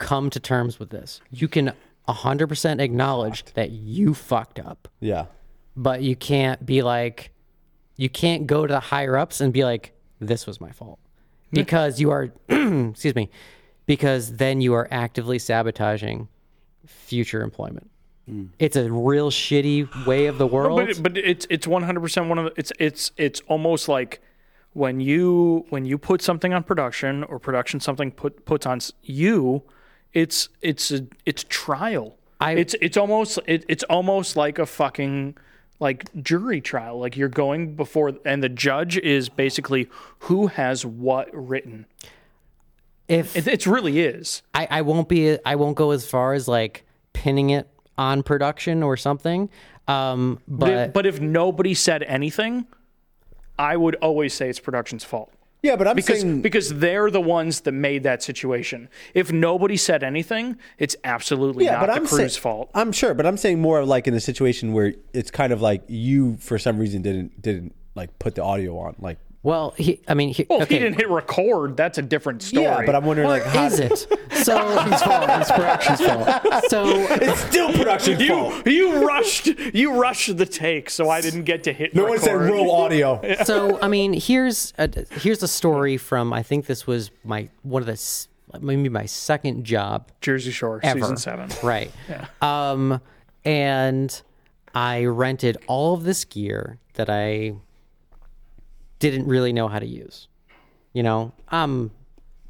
come 0.00 0.30
to 0.30 0.40
terms 0.40 0.80
with 0.80 0.90
this. 0.90 1.20
You 1.30 1.46
can 1.46 1.72
100% 2.08 2.80
acknowledge 2.80 3.44
that 3.54 3.70
you 3.70 4.14
fucked 4.14 4.58
up, 4.58 4.88
Yeah. 4.98 5.26
but 5.76 6.02
you 6.02 6.16
can't 6.16 6.66
be 6.66 6.82
like, 6.82 7.30
you 7.96 8.08
can't 8.08 8.46
go 8.48 8.66
to 8.66 8.72
the 8.72 8.80
higher 8.80 9.16
ups 9.16 9.40
and 9.40 9.52
be 9.52 9.64
like, 9.64 9.92
this 10.18 10.46
was 10.46 10.60
my 10.60 10.72
fault. 10.72 10.98
Because 11.52 12.00
you 12.00 12.10
are, 12.10 12.30
excuse 12.48 13.14
me, 13.14 13.30
because 13.86 14.36
then 14.36 14.60
you 14.60 14.74
are 14.74 14.88
actively 14.90 15.38
sabotaging 15.38 16.28
future 16.86 17.42
employment. 17.42 17.90
Mm. 18.30 18.48
It's 18.58 18.76
a 18.76 18.90
real 18.90 19.30
shitty 19.30 20.06
way 20.06 20.26
of 20.26 20.38
the 20.38 20.46
world. 20.46 20.78
But 20.86 21.02
but 21.02 21.16
it's 21.18 21.46
it's 21.50 21.66
one 21.66 21.82
hundred 21.82 22.00
percent 22.00 22.28
one 22.28 22.38
of 22.38 22.44
the, 22.44 22.52
it's 22.56 22.72
it's 22.78 23.10
it's 23.16 23.40
almost 23.48 23.88
like 23.88 24.20
when 24.74 25.00
you 25.00 25.66
when 25.70 25.84
you 25.84 25.98
put 25.98 26.22
something 26.22 26.52
on 26.54 26.62
production 26.62 27.24
or 27.24 27.40
production 27.40 27.80
something 27.80 28.12
put 28.12 28.44
puts 28.44 28.64
on 28.66 28.76
s- 28.76 28.92
you, 29.02 29.62
it's 30.12 30.48
it's 30.60 30.90
a 30.90 31.06
it's 31.26 31.44
trial. 31.48 32.16
I- 32.40 32.52
it's 32.52 32.74
it's 32.80 32.96
almost 32.96 33.38
it, 33.46 33.64
it's 33.68 33.84
almost 33.84 34.36
like 34.36 34.58
a 34.58 34.66
fucking 34.66 35.36
like 35.78 36.04
jury 36.22 36.60
trial. 36.60 36.98
Like 36.98 37.16
you're 37.16 37.28
going 37.28 37.74
before 37.74 38.12
and 38.24 38.42
the 38.42 38.48
judge 38.48 38.96
is 38.98 39.28
basically 39.28 39.88
who 40.20 40.48
has 40.48 40.84
what 40.86 41.28
written. 41.32 41.86
if 43.08 43.36
It, 43.36 43.46
it 43.46 43.66
really 43.66 44.00
is. 44.00 44.42
I, 44.54 44.68
I 44.70 44.82
won't 44.82 45.08
be 45.08 45.38
I 45.44 45.56
won't 45.56 45.76
go 45.76 45.90
as 45.90 46.06
far 46.06 46.32
as 46.34 46.48
like 46.48 46.84
pinning 47.12 47.50
it 47.50 47.68
on 47.98 48.22
production 48.22 48.82
or 48.82 48.96
something. 48.96 49.50
Um, 49.88 50.38
But 50.48 50.58
but 50.66 50.72
if, 50.72 50.92
but 50.92 51.06
if 51.06 51.20
nobody 51.20 51.74
said 51.74 52.02
anything, 52.04 52.66
I 53.58 53.76
would 53.76 53.96
always 53.96 54.32
say 54.32 54.48
it's 54.48 54.60
production's 54.60 55.04
fault. 55.04 55.32
Yeah, 55.62 55.76
but 55.76 55.86
I'm 55.86 55.96
because 55.96 56.20
saying 56.22 56.42
because 56.42 56.70
they're 56.74 57.10
the 57.10 57.20
ones 57.20 57.60
that 57.62 57.72
made 57.72 58.02
that 58.04 58.22
situation. 58.22 58.88
If 59.14 59.30
nobody 59.30 59.76
said 59.76 60.02
anything, 60.02 60.56
it's 60.78 60.96
absolutely 61.04 61.66
yeah, 61.66 61.72
not 61.72 61.80
but 61.80 61.86
the 61.86 61.92
I'm 61.92 62.06
crew's 62.06 62.32
saying, 62.32 62.42
fault. 62.42 62.70
I'm 62.74 62.92
sure, 62.92 63.12
but 63.14 63.26
I'm 63.26 63.36
saying 63.36 63.60
more 63.60 63.84
like 63.84 64.06
in 64.08 64.14
a 64.14 64.20
situation 64.20 64.72
where 64.72 64.94
it's 65.12 65.30
kind 65.30 65.52
of 65.52 65.60
like 65.60 65.82
you 65.86 66.36
for 66.38 66.58
some 66.58 66.78
reason 66.78 67.02
didn't 67.02 67.40
didn't 67.40 67.74
like 67.94 68.18
put 68.18 68.34
the 68.36 68.42
audio 68.42 68.78
on. 68.78 68.96
Like 68.98 69.18
Well, 69.42 69.72
he, 69.78 70.02
I 70.06 70.12
mean, 70.12 70.34
he, 70.34 70.44
Well, 70.50 70.58
if 70.60 70.64
okay. 70.66 70.74
he 70.74 70.80
didn't 70.80 70.96
hit 70.98 71.08
record, 71.08 71.74
that's 71.74 71.96
a 71.96 72.02
different 72.02 72.42
story. 72.42 72.64
yeah, 72.64 72.82
but 72.84 72.94
I'm 72.94 73.06
wondering 73.06 73.26
Or 73.26 73.30
like 73.30 73.44
how 73.44 73.64
is 73.66 73.80
it? 73.80 73.98
So 74.32 74.58
It's 74.92 75.02
fault. 75.02 75.30
It's 75.30 75.50
production's 75.50 76.00
fault. 76.02 76.64
So 76.68 76.84
it's 77.14 77.40
still 77.40 77.72
production 77.72 78.18
fault. 78.28 78.66
you 78.66 78.72
you 78.72 79.06
rushed 79.06 79.46
you 79.46 79.98
rushed 79.98 80.36
the 80.36 80.44
take, 80.44 80.90
so 80.90 81.08
I 81.08 81.22
didn't 81.22 81.44
get 81.44 81.64
to 81.64 81.72
hit. 81.72 81.94
No 81.94 82.04
one 82.04 82.18
said 82.18 82.34
record. 82.34 82.52
roll 82.54 82.70
audio. 82.72 83.20
so 83.44 83.78
I 83.80 83.88
mean, 83.88 84.12
here's 84.12 84.74
a, 84.76 84.90
here's 85.12 85.42
a 85.42 85.48
story 85.48 85.96
from 85.96 86.32
I 86.34 86.42
think 86.42 86.66
this 86.66 86.86
was 86.86 87.10
my 87.24 87.48
one 87.62 87.80
of 87.82 87.86
the 87.86 88.26
maybe 88.60 88.90
my 88.90 89.06
second 89.06 89.64
job 89.64 90.10
Jersey 90.20 90.50
Shore 90.50 90.80
ever. 90.82 91.00
season 91.00 91.16
seven. 91.16 91.48
Right. 91.62 91.90
Yeah. 92.10 92.26
Um, 92.42 93.00
and 93.44 94.20
I 94.74 95.04
rented 95.06 95.56
all 95.66 95.94
of 95.94 96.04
this 96.04 96.24
gear 96.26 96.78
that 96.94 97.08
I 97.08 97.54
didn't 99.00 99.26
really 99.26 99.52
know 99.52 99.66
how 99.66 99.80
to 99.80 99.86
use. 99.86 100.28
You 100.92 101.02
know, 101.02 101.32
I'm 101.48 101.90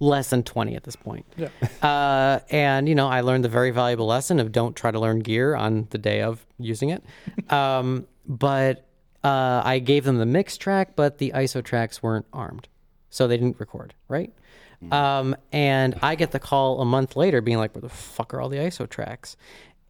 less 0.00 0.30
than 0.30 0.42
20 0.42 0.76
at 0.76 0.84
this 0.84 0.96
point. 0.96 1.26
Yeah. 1.36 1.48
Uh, 1.80 2.40
and, 2.50 2.90
you 2.90 2.94
know, 2.94 3.08
I 3.08 3.22
learned 3.22 3.42
the 3.42 3.48
very 3.48 3.70
valuable 3.70 4.06
lesson 4.06 4.38
of 4.38 4.52
don't 4.52 4.76
try 4.76 4.90
to 4.90 5.00
learn 5.00 5.20
gear 5.20 5.54
on 5.54 5.86
the 5.90 5.98
day 5.98 6.20
of 6.20 6.44
using 6.58 6.90
it. 6.90 7.02
Um, 7.50 8.06
but 8.26 8.86
uh, 9.24 9.62
I 9.64 9.78
gave 9.78 10.04
them 10.04 10.18
the 10.18 10.26
mix 10.26 10.56
track, 10.56 10.94
but 10.94 11.18
the 11.18 11.32
ISO 11.34 11.64
tracks 11.64 12.02
weren't 12.02 12.26
armed. 12.32 12.68
So 13.08 13.26
they 13.26 13.36
didn't 13.38 13.58
record, 13.58 13.94
right? 14.08 14.32
Um, 14.90 15.36
and 15.52 15.98
I 16.02 16.14
get 16.14 16.30
the 16.30 16.38
call 16.38 16.80
a 16.80 16.84
month 16.84 17.16
later 17.16 17.40
being 17.40 17.58
like, 17.58 17.74
where 17.74 17.82
the 17.82 17.88
fuck 17.88 18.32
are 18.32 18.40
all 18.40 18.48
the 18.48 18.58
ISO 18.58 18.88
tracks? 18.88 19.36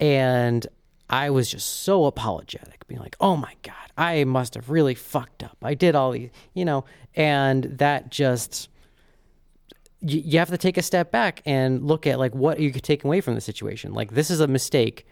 And 0.00 0.66
I 1.10 1.30
was 1.30 1.50
just 1.50 1.82
so 1.82 2.06
apologetic, 2.06 2.86
being 2.86 3.00
like, 3.00 3.16
oh 3.20 3.36
my 3.36 3.52
God, 3.62 3.74
I 3.98 4.24
must 4.24 4.54
have 4.54 4.70
really 4.70 4.94
fucked 4.94 5.42
up. 5.42 5.58
I 5.60 5.74
did 5.74 5.96
all 5.96 6.12
these, 6.12 6.30
you 6.54 6.64
know, 6.64 6.84
and 7.16 7.64
that 7.64 8.10
just, 8.10 8.68
you, 10.00 10.22
you 10.24 10.38
have 10.38 10.50
to 10.50 10.56
take 10.56 10.78
a 10.78 10.82
step 10.82 11.10
back 11.10 11.42
and 11.44 11.84
look 11.84 12.06
at 12.06 12.20
like 12.20 12.34
what 12.34 12.60
you 12.60 12.70
could 12.70 12.84
take 12.84 13.02
away 13.02 13.20
from 13.20 13.34
the 13.34 13.40
situation. 13.40 13.92
Like, 13.92 14.12
this 14.12 14.30
is 14.30 14.38
a 14.38 14.46
mistake 14.46 15.04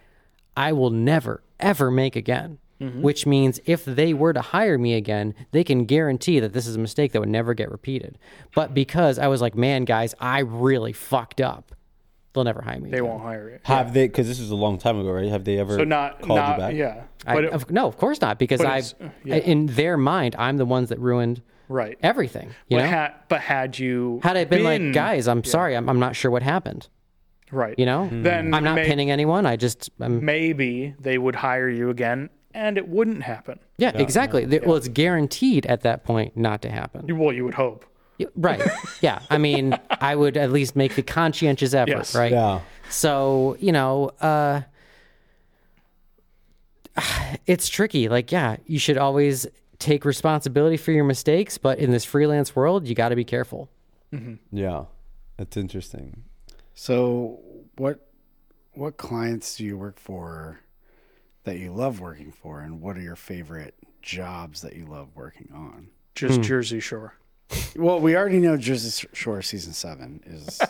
I 0.57 0.73
will 0.73 0.91
never, 0.91 1.43
ever 1.59 1.91
make 1.91 2.17
again. 2.17 2.59
Mm-hmm. 2.81 3.03
Which 3.03 3.27
means 3.27 3.59
if 3.65 3.85
they 3.85 4.15
were 4.15 4.33
to 4.33 4.41
hire 4.41 4.79
me 4.79 4.95
again, 4.95 5.35
they 5.51 5.65
can 5.65 5.85
guarantee 5.85 6.39
that 6.39 6.53
this 6.53 6.69
is 6.69 6.77
a 6.77 6.79
mistake 6.79 7.11
that 7.11 7.19
would 7.19 7.29
never 7.29 7.53
get 7.53 7.73
repeated. 7.73 8.21
But 8.55 8.73
because 8.73 9.19
I 9.19 9.27
was 9.27 9.41
like, 9.43 9.57
man, 9.57 9.85
guys, 9.85 10.15
I 10.21 10.39
really 10.39 10.93
fucked 10.93 11.41
up, 11.41 11.75
they'll 12.39 12.45
never 12.45 12.63
hire 12.63 12.81
me. 12.81 12.91
They 12.91 12.99
again. 12.99 13.09
won't 13.11 13.23
hire 13.23 13.51
you. 13.51 13.59
Have 13.65 13.93
they? 13.93 14.07
Because 14.07 14.27
this 14.29 14.39
is 14.41 14.51
a 14.51 14.55
long 14.57 14.79
time 14.79 14.99
ago, 14.99 15.11
right? 15.11 15.29
Have 15.29 15.45
they 15.45 15.59
ever 15.59 15.77
So 15.77 15.85
not 15.85 16.21
called 16.23 16.39
not 16.39 16.53
you 16.53 16.59
back? 16.59 16.75
yeah. 16.75 17.03
I, 17.27 17.35
But 17.35 17.45
it- 17.45 17.53
of, 17.53 17.71
no, 17.71 17.87
of 17.87 17.97
course 17.97 18.21
not, 18.21 18.39
because 18.39 18.61
I, 18.63 18.79
uh, 18.79 19.09
yeah. 19.25 19.37
in 19.37 19.67
their 19.67 19.97
mind, 19.97 20.37
I'm 20.39 20.57
the 20.57 20.65
ones 20.65 20.89
that 20.91 20.99
ruined 21.01 21.43
right. 21.69 21.99
everything. 22.03 22.49
You 22.69 22.77
but, 22.79 22.83
know, 22.85 22.89
had, 22.89 23.15
but 23.29 23.41
had 23.41 23.79
you 23.79 24.21
had 24.23 24.37
I 24.37 24.45
been, 24.45 24.63
like, 24.65 24.93
guys, 24.93 25.27
I'm 25.29 25.43
sorry, 25.45 25.77
I'm, 25.77 25.89
I'm 25.89 25.99
not 25.99 26.15
sure 26.17 26.31
what 26.31 26.43
happened. 26.43 26.89
right? 27.51 27.75
You 27.79 27.87
know, 27.87 28.09
Then 28.11 28.55
I'm 28.55 28.63
not 28.65 28.77
may- 28.77 28.87
pinning 28.87 29.11
anyone. 29.11 29.45
I 29.47 29.57
just, 29.57 29.91
I'm, 30.01 30.25
Maybe 30.25 30.95
they 31.01 31.19
would 31.19 31.35
hire 31.35 31.69
you 31.69 31.91
again, 31.91 32.31
and 32.55 32.79
it 32.79 32.89
wouldn't 32.89 33.23
happen. 33.25 33.59
yeah, 33.79 33.91
exactly. 33.97 34.45
The- 34.45 34.61
Well, 34.65 34.77
it's 34.77 34.89
guaranteed 34.89 35.67
at 35.67 35.81
that 35.83 36.05
point 36.05 36.37
not 36.37 36.63
to 36.63 36.71
happen. 36.71 37.19
Well, 37.19 37.33
you 37.33 37.45
would 37.45 37.55
hope. 37.55 37.85
Yeah, 38.19 38.27
Right. 38.37 38.61
Yeah. 39.01 39.21
I 39.31 39.39
mean, 39.39 39.79
I 40.01 40.15
would 40.17 40.37
at 40.37 40.51
least 40.53 40.75
make 40.77 40.95
the 40.97 41.03
conscientious 41.03 41.73
effort, 41.73 41.91
Yes. 41.91 42.15
right? 42.15 42.33
Yeah. 42.33 42.61
So, 42.91 43.57
you 43.61 43.73
know, 43.73 44.11
uh, 44.21 44.63
it's 47.47 47.69
tricky. 47.69 48.09
Like, 48.09 48.33
yeah, 48.33 48.57
you 48.67 48.79
should 48.79 48.99
always 48.99 49.47
take 49.79 50.05
responsibility 50.05 50.77
for 50.77 50.91
your 50.93 51.05
mistakes, 51.05 51.59
but 51.59 51.79
in 51.79 51.91
this 51.93 52.05
freelance 52.05 52.57
world, 52.57 52.87
you 52.89 52.95
got 52.95 53.11
to 53.11 53.17
be 53.17 53.25
careful. 53.25 53.69
Yeah. 54.51 54.85
That's 55.37 55.57
interesting. 55.57 56.25
So, 56.75 57.39
what 57.77 58.05
what 58.73 58.97
clients 58.97 59.57
do 59.57 59.65
you 59.65 59.77
work 59.77 59.99
for 59.99 60.61
that 61.45 61.59
you 61.59 61.73
love 61.73 62.01
working 62.01 62.33
for, 62.33 62.61
and 62.61 62.81
what 62.81 62.97
are 62.97 63.01
your 63.01 63.17
favorite 63.17 63.75
jobs 64.03 64.63
that 64.63 64.75
you 64.77 64.87
love 64.87 65.09
working 65.15 65.49
on? 65.55 65.89
Just 66.15 66.41
Jersey 66.43 66.81
Shore. 66.81 67.15
Well, 67.77 68.01
we 68.01 68.17
already 68.17 68.39
know 68.41 68.57
Jersey 68.57 69.09
Shore 69.13 69.41
season 69.43 69.73
seven 69.73 70.21
is 70.27 70.61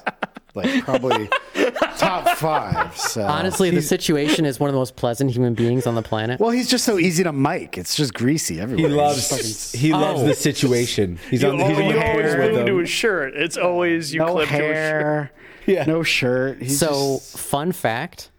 like 0.55 0.85
probably 0.85 1.29
top 1.99 2.29
five. 2.37 2.97
So 2.97 3.23
Honestly, 3.23 3.71
the 3.71 3.83
situation 3.83 4.45
is 4.45 4.61
one 4.61 4.69
of 4.69 4.75
the 4.75 4.79
most 4.79 4.95
pleasant 4.97 5.31
human 5.31 5.55
beings 5.55 5.87
on 5.87 5.95
the 5.95 6.03
planet. 6.03 6.39
well, 6.39 6.51
he's 6.51 6.69
just 6.69 6.85
so 6.85 6.99
easy 6.99 7.25
to 7.25 7.33
mic. 7.33 7.77
It's 7.79 7.95
just 7.97 8.15
greasy 8.15 8.61
everywhere. 8.61 8.89
He 8.89 8.95
loves 8.95 9.29
fucking- 9.29 9.81
he 9.81 9.93
loves 9.93 10.21
Oh. 10.23 10.27
the 10.27 10.35
situation. 10.35 11.19
He's 11.31 11.43
You, 11.43 11.51
on. 11.51 11.59
He's 11.59 11.65
al- 11.65 11.71
in 11.81 11.87
you 11.87 11.93
the 11.95 12.07
always 12.11 12.25
hair 12.33 12.39
with 12.43 12.53
move 12.55 12.67
to 12.67 12.77
his 12.79 12.91
shirt. 12.91 13.35
It's 13.35 13.57
always 13.57 14.13
you 14.15 14.21
no 14.21 14.33
clip 14.33 14.49
to 14.49 14.55
his 14.55 14.61
shirt. 14.61 14.73
hair, 14.75 15.31
Yeah. 15.67 15.85
no 15.85 16.03
shirt. 16.03 16.63
He's 16.63 16.79
so, 16.79 17.17
just- 17.19 17.39
fun 17.39 17.73
fact 17.73 18.31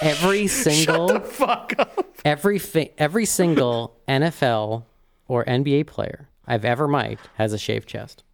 every 0.00 0.46
single 0.48 1.20
Fuck 1.20 1.74
up. 1.78 2.06
every 2.24 2.58
fi- 2.58 2.92
every 2.98 3.24
single 3.24 3.96
NFL 4.08 4.84
or 5.26 5.44
NBA 5.44 5.86
player 5.86 6.28
I've 6.48 6.64
ever 6.64 6.88
mic'd 6.88 7.28
has 7.36 7.52
a 7.52 7.58
shaved 7.58 7.88
chest. 7.88 8.24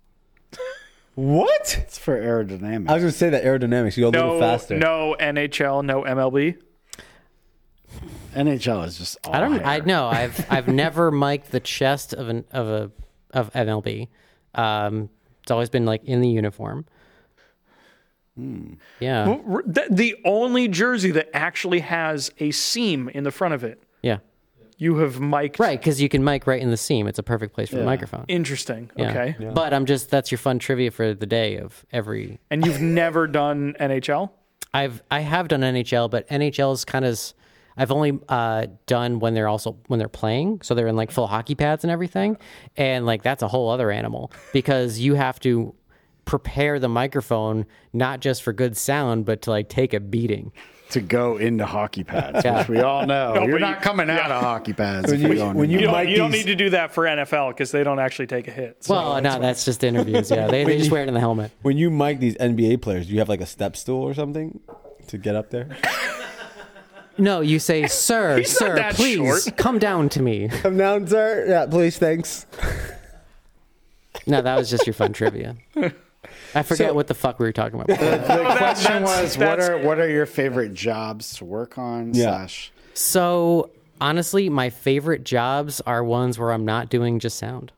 What? 1.16 1.78
it's 1.82 1.98
for 1.98 2.18
aerodynamics. 2.20 2.88
I 2.88 2.94
was 2.94 3.02
gonna 3.02 3.12
say 3.12 3.28
that 3.30 3.44
aerodynamics. 3.44 3.96
You 3.96 4.04
go 4.04 4.08
a 4.08 4.10
little 4.10 4.40
faster. 4.40 4.76
no 4.78 5.14
NHL, 5.20 5.84
no 5.84 6.02
MLB. 6.02 6.56
NHL 8.34 8.84
is 8.86 8.98
just. 8.98 9.18
All 9.24 9.34
I 9.34 9.40
don't. 9.40 9.52
hair. 9.52 9.66
I 9.66 9.78
know. 9.80 10.06
I've 10.08 10.44
I've 10.50 10.66
never 10.66 11.10
mic'd 11.12 11.52
the 11.52 11.60
chest 11.60 12.14
of 12.14 12.28
an 12.28 12.44
of 12.50 12.68
a 12.68 12.90
of 13.30 13.52
MLB. 13.52 14.08
Um, 14.56 15.08
it's 15.42 15.52
always 15.52 15.68
been 15.68 15.84
like 15.84 16.02
in 16.04 16.20
the 16.20 16.28
uniform. 16.28 16.86
Yeah, 18.98 19.36
R- 19.48 19.62
th- 19.62 19.86
The 19.92 20.16
only 20.24 20.66
jersey 20.66 21.12
that 21.12 21.28
actually 21.32 21.78
has 21.80 22.32
a 22.40 22.50
seam 22.50 23.08
in 23.08 23.22
the 23.22 23.30
front 23.30 23.54
of 23.54 23.62
it. 23.62 23.80
Yeah, 24.76 24.84
You 24.86 24.96
have 24.96 25.20
mic'd. 25.20 25.60
right. 25.60 25.78
Because 25.78 26.00
you 26.00 26.08
can 26.08 26.24
mic 26.24 26.46
right 26.46 26.60
in 26.60 26.70
the 26.70 26.76
seam. 26.76 27.06
It's 27.06 27.18
a 27.18 27.22
perfect 27.22 27.54
place 27.54 27.68
for 27.70 27.76
the 27.76 27.84
microphone. 27.84 28.24
Interesting. 28.28 28.90
Yeah. 28.96 29.10
Okay. 29.10 29.50
But 29.52 29.72
I'm 29.74 29.86
just 29.86 30.10
that's 30.10 30.30
your 30.30 30.38
fun 30.38 30.58
trivia 30.58 30.90
for 30.90 31.14
the 31.14 31.26
day 31.26 31.56
of 31.58 31.84
every. 31.92 32.38
And 32.50 32.64
you've 32.64 32.80
never 33.00 33.26
done 33.26 33.74
NHL? 33.80 34.30
I've 34.72 35.02
I 35.10 35.20
have 35.20 35.48
done 35.48 35.60
NHL, 35.60 36.10
but 36.10 36.28
NHL 36.28 36.72
is 36.74 36.84
kind 36.84 37.04
of. 37.04 37.20
I've 37.76 37.90
only 37.90 38.20
uh, 38.28 38.66
done 38.86 39.18
when 39.18 39.34
they're 39.34 39.48
also 39.48 39.76
when 39.88 39.98
they're 39.98 40.08
playing, 40.08 40.60
so 40.62 40.74
they're 40.76 40.86
in 40.86 40.94
like 40.94 41.10
full 41.10 41.26
hockey 41.26 41.56
pads 41.56 41.82
and 41.82 41.90
everything, 41.90 42.36
and 42.76 43.04
like 43.04 43.22
that's 43.24 43.42
a 43.42 43.48
whole 43.48 43.68
other 43.68 43.90
animal 43.90 44.30
because 44.52 45.00
you 45.00 45.14
have 45.14 45.40
to 45.40 45.74
prepare 46.24 46.78
the 46.78 46.88
microphone 46.88 47.66
not 47.92 48.20
just 48.20 48.42
for 48.44 48.52
good 48.52 48.76
sound, 48.76 49.24
but 49.24 49.42
to 49.42 49.50
like 49.50 49.68
take 49.68 49.92
a 49.92 49.98
beating. 50.00 50.52
To 50.90 51.00
go 51.00 51.38
into 51.38 51.64
hockey 51.66 52.04
pads, 52.04 52.44
Yeah. 52.44 52.58
which 52.58 52.68
we 52.68 52.80
all 52.80 53.06
know. 53.06 53.34
You're 53.42 53.52
but 53.52 53.60
not 53.60 53.76
you- 53.78 53.82
coming 53.82 54.10
out 54.10 54.30
of 54.30 54.42
hockey 54.42 54.72
pads. 54.74 55.10
When 55.10 55.24
if 55.24 55.38
you- 55.38 55.44
when 55.46 55.70
you 55.70 55.80
You 55.80 55.86
don't, 55.86 56.08
you 56.08 56.16
don't 56.16 56.30
need 56.30 56.46
to 56.46 56.54
do 56.54 56.70
that 56.70 56.92
for 56.92 57.04
NFL 57.06 57.48
because 57.48 57.70
they 57.72 57.82
don't 57.82 57.98
actually 57.98 58.26
take 58.26 58.46
a 58.48 58.50
hit. 58.52 58.84
So 58.84 58.94
Well, 58.94 59.20
no, 59.22 59.38
that's 59.40 59.64
just 59.64 59.82
interviews. 59.82 60.30
Yeah, 60.30 60.46
they, 60.46 60.64
they 60.68 60.78
just 60.78 60.90
wear 60.90 61.02
it 61.02 61.08
in 61.08 61.14
the 61.14 61.20
helmet. 61.20 61.50
When 61.62 61.76
you 61.78 61.90
mic 61.90 62.20
these 62.20 62.36
NBA 62.36 62.80
players, 62.82 63.06
do 63.06 63.12
you 63.12 63.18
have 63.20 63.28
like 63.28 63.40
a 63.40 63.46
step 63.46 63.76
stool 63.76 64.02
or 64.02 64.14
something 64.14 64.60
to 65.08 65.18
get 65.18 65.34
up 65.34 65.50
there? 65.50 65.68
No, 67.16 67.40
you 67.40 67.58
say, 67.58 67.86
"Sir, 67.88 68.38
He's 68.38 68.56
sir, 68.56 68.90
please 68.92 69.16
short." 69.44 69.56
come 69.56 69.78
down 69.78 70.08
to 70.10 70.22
me." 70.22 70.48
Come 70.48 70.76
down, 70.76 71.06
sir. 71.06 71.46
Yeah, 71.48 71.66
please. 71.66 71.96
Thanks. 71.98 72.46
No, 74.26 74.42
that 74.42 74.56
was 74.56 74.68
just 74.70 74.86
your 74.86 74.94
fun 74.94 75.12
trivia. 75.12 75.56
I 76.54 76.62
forget 76.62 76.90
So- 76.90 76.94
what 76.94 77.06
the 77.08 77.14
fuck 77.14 77.38
we 77.38 77.46
were 77.46 77.52
talking 77.52 77.80
about. 77.80 77.88
the 77.88 77.96
question 78.58 79.02
that's- 79.04 79.36
was, 79.36 79.38
what 79.38 79.60
are 79.60 79.78
what 79.78 79.98
are 79.98 80.08
your 80.08 80.26
favorite 80.26 80.74
jobs 80.74 81.34
to 81.38 81.44
work 81.44 81.78
on? 81.78 82.14
Yeah. 82.14 82.24
Slash, 82.24 82.72
So 82.94 83.70
honestly, 84.00 84.48
my 84.48 84.70
favorite 84.70 85.24
jobs 85.24 85.80
are 85.82 86.02
ones 86.04 86.38
where 86.38 86.52
I'm 86.52 86.64
not 86.64 86.88
doing 86.90 87.18
just 87.18 87.38
sound. 87.38 87.72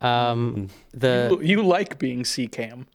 Um, 0.00 0.68
the 0.92 1.38
you 1.42 1.62
like 1.62 1.98
being 1.98 2.24
C 2.24 2.46
cam. 2.48 2.86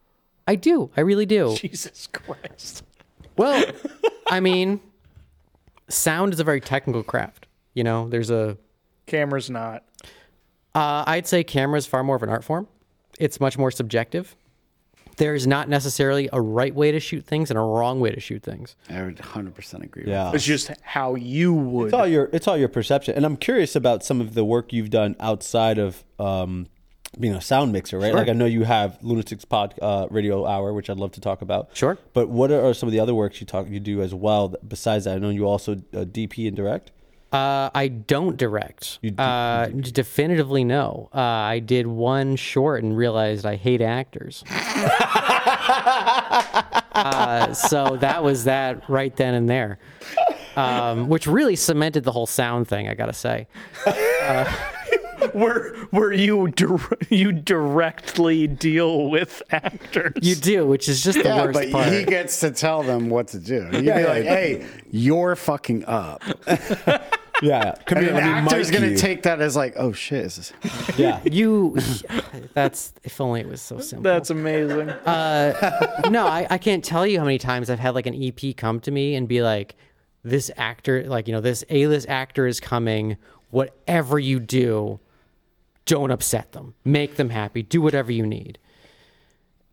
I 0.47 0.56
do, 0.56 0.89
I 0.97 1.02
really 1.02 1.26
do. 1.26 1.56
Jesus 1.56 2.07
Christ. 2.11 2.84
Well, 3.38 3.64
I 4.27 4.39
mean, 4.39 4.80
sound 5.88 6.34
is 6.34 6.39
a 6.39 6.43
very 6.43 6.61
technical 6.61 7.03
craft. 7.03 7.47
You 7.73 7.84
know, 7.84 8.07
there's 8.10 8.30
a 8.30 8.57
Camera's 9.06 9.49
not. 9.49 9.84
uh, 10.73 11.03
I'd 11.06 11.27
say 11.27 11.43
camera 11.43 11.77
is 11.77 11.85
far 11.85 12.03
more 12.03 12.15
of 12.15 12.23
an 12.23 12.30
art 12.30 12.43
form. 12.43 12.68
It's 13.19 13.39
much 13.39 13.57
more 13.57 13.69
subjective. 13.72 14.35
There's 15.17 15.47
not 15.47 15.69
necessarily 15.69 16.29
a 16.33 16.41
right 16.41 16.73
way 16.73 16.91
to 16.91 16.99
shoot 16.99 17.25
things 17.25 17.49
and 17.49 17.57
a 17.57 17.61
wrong 17.61 17.99
way 17.99 18.11
to 18.11 18.19
shoot 18.19 18.43
things. 18.43 18.75
I 18.89 19.03
would 19.03 19.19
100 19.19 19.55
percent 19.55 19.83
agree. 19.83 20.03
with 20.03 20.09
Yeah. 20.09 20.31
It's 20.33 20.43
just 20.45 20.71
how 20.81 21.15
you 21.15 21.53
would. 21.53 21.85
It's 21.85 21.93
all 21.93 22.07
your 22.07 22.29
it's 22.33 22.47
all 22.47 22.57
your 22.57 22.69
perception, 22.69 23.15
and 23.15 23.25
I'm 23.25 23.37
curious 23.37 23.75
about 23.75 24.03
some 24.03 24.21
of 24.21 24.33
the 24.33 24.43
work 24.43 24.73
you've 24.73 24.89
done 24.89 25.15
outside 25.19 25.77
of 25.77 26.03
um, 26.19 26.67
being 27.19 27.33
a 27.33 27.41
sound 27.41 27.71
mixer, 27.71 27.97
right? 27.97 28.13
Like 28.13 28.29
I 28.29 28.33
know 28.33 28.45
you 28.45 28.63
have 28.63 28.97
Lunatics 29.01 29.45
Pod 29.45 29.73
uh, 29.81 30.07
Radio 30.09 30.45
Hour, 30.45 30.73
which 30.73 30.89
I'd 30.89 30.97
love 30.97 31.11
to 31.13 31.21
talk 31.21 31.41
about. 31.41 31.69
Sure. 31.73 31.97
But 32.13 32.29
what 32.29 32.51
are 32.51 32.73
some 32.73 32.87
of 32.87 32.93
the 32.93 32.99
other 32.99 33.13
works 33.13 33.39
you 33.39 33.47
talk 33.47 33.69
you 33.69 33.79
do 33.79 34.01
as 34.01 34.13
well? 34.13 34.55
Besides 34.67 35.05
that, 35.05 35.15
I 35.15 35.19
know 35.19 35.29
you 35.29 35.45
also 35.45 35.73
uh, 35.73 36.05
DP 36.05 36.47
and 36.47 36.55
direct. 36.55 36.91
Uh, 37.35 37.69
I 37.75 37.87
don't 37.89 38.37
direct. 38.37 38.99
You 39.01 39.11
do- 39.11 39.21
uh, 39.21 39.67
definitively 39.67 40.63
no. 40.63 41.09
Uh, 41.13 41.19
I 41.19 41.59
did 41.59 41.85
one 41.87 42.35
short 42.37 42.81
and 42.83 42.95
realized 42.95 43.45
I 43.45 43.55
hate 43.57 43.81
actors. 43.81 44.43
uh, 46.93 47.53
so 47.53 47.97
that 47.97 48.23
was 48.23 48.45
that 48.45 48.89
right 48.89 49.15
then 49.15 49.33
and 49.33 49.49
there, 49.49 49.79
um, 50.55 51.09
which 51.09 51.27
really 51.27 51.55
cemented 51.55 52.03
the 52.03 52.11
whole 52.11 52.25
sound 52.27 52.67
thing. 52.67 52.87
I 52.87 52.93
gotta 52.93 53.13
say. 53.13 53.47
where 55.33 55.73
where 55.91 56.13
you 56.13 56.47
dir- 56.49 56.97
you 57.09 57.31
directly 57.31 58.47
deal 58.47 59.09
with 59.09 59.41
actors. 59.51 60.13
You 60.21 60.35
do, 60.35 60.65
which 60.67 60.87
is 60.87 61.03
just 61.03 61.17
the 61.17 61.25
Yeah, 61.29 61.43
worst 61.45 61.53
but 61.59 61.71
part. 61.71 61.91
he 61.91 62.03
gets 62.05 62.39
to 62.41 62.51
tell 62.51 62.83
them 62.83 63.09
what 63.09 63.27
to 63.29 63.39
do. 63.39 63.67
You'd 63.73 63.83
Yeah, 63.85 63.95
be 63.97 64.01
yeah, 64.03 64.07
like, 64.07 64.23
yeah. 64.25 64.35
"Hey, 64.35 64.65
you're 64.91 65.35
fucking 65.35 65.83
up." 65.85 66.23
Yeah, 67.41 67.75
come 67.85 67.97
And 67.97 68.07
here. 68.07 68.15
an 68.15 68.21
Let 68.23 68.23
me 68.23 68.29
actor's 68.49 68.69
mic 68.71 68.79
gonna 68.79 68.91
you. 68.91 68.97
take 68.97 69.23
that 69.23 69.41
as 69.41 69.55
like, 69.55 69.73
"Oh 69.77 69.91
shit." 69.91 70.25
Is 70.25 70.35
this? 70.37 70.53
Yeah, 70.97 71.19
you, 71.25 71.77
that's 72.53 72.93
if 73.03 73.19
only 73.19 73.41
it 73.41 73.47
was 73.49 73.61
so 73.61 73.79
simple. 73.79 74.03
That's 74.03 74.29
amazing. 74.29 74.89
Uh, 74.89 76.01
no, 76.09 76.25
I, 76.27 76.47
I 76.49 76.57
can't 76.57 76.83
tell 76.83 77.05
you 77.05 77.19
how 77.19 77.25
many 77.25 77.37
times 77.37 77.69
I've 77.69 77.79
had 77.79 77.93
like 77.95 78.05
an 78.07 78.15
EP 78.15 78.55
come 78.55 78.79
to 78.81 78.91
me 78.91 79.15
and 79.15 79.27
be 79.27 79.41
like, 79.41 79.75
this 80.23 80.49
actor, 80.57 81.03
like, 81.07 81.27
you 81.27 81.33
know, 81.33 81.41
this 81.41 81.63
A 81.69 81.87
list 81.87 82.07
actor 82.07 82.47
is 82.47 82.59
coming. 82.59 83.17
Whatever 83.51 84.17
you 84.17 84.39
do, 84.39 84.99
don't 85.85 86.11
upset 86.11 86.53
them. 86.53 86.73
Make 86.83 87.15
them 87.17 87.29
happy. 87.29 87.61
Do 87.63 87.81
whatever 87.81 88.11
you 88.11 88.25
need. 88.25 88.57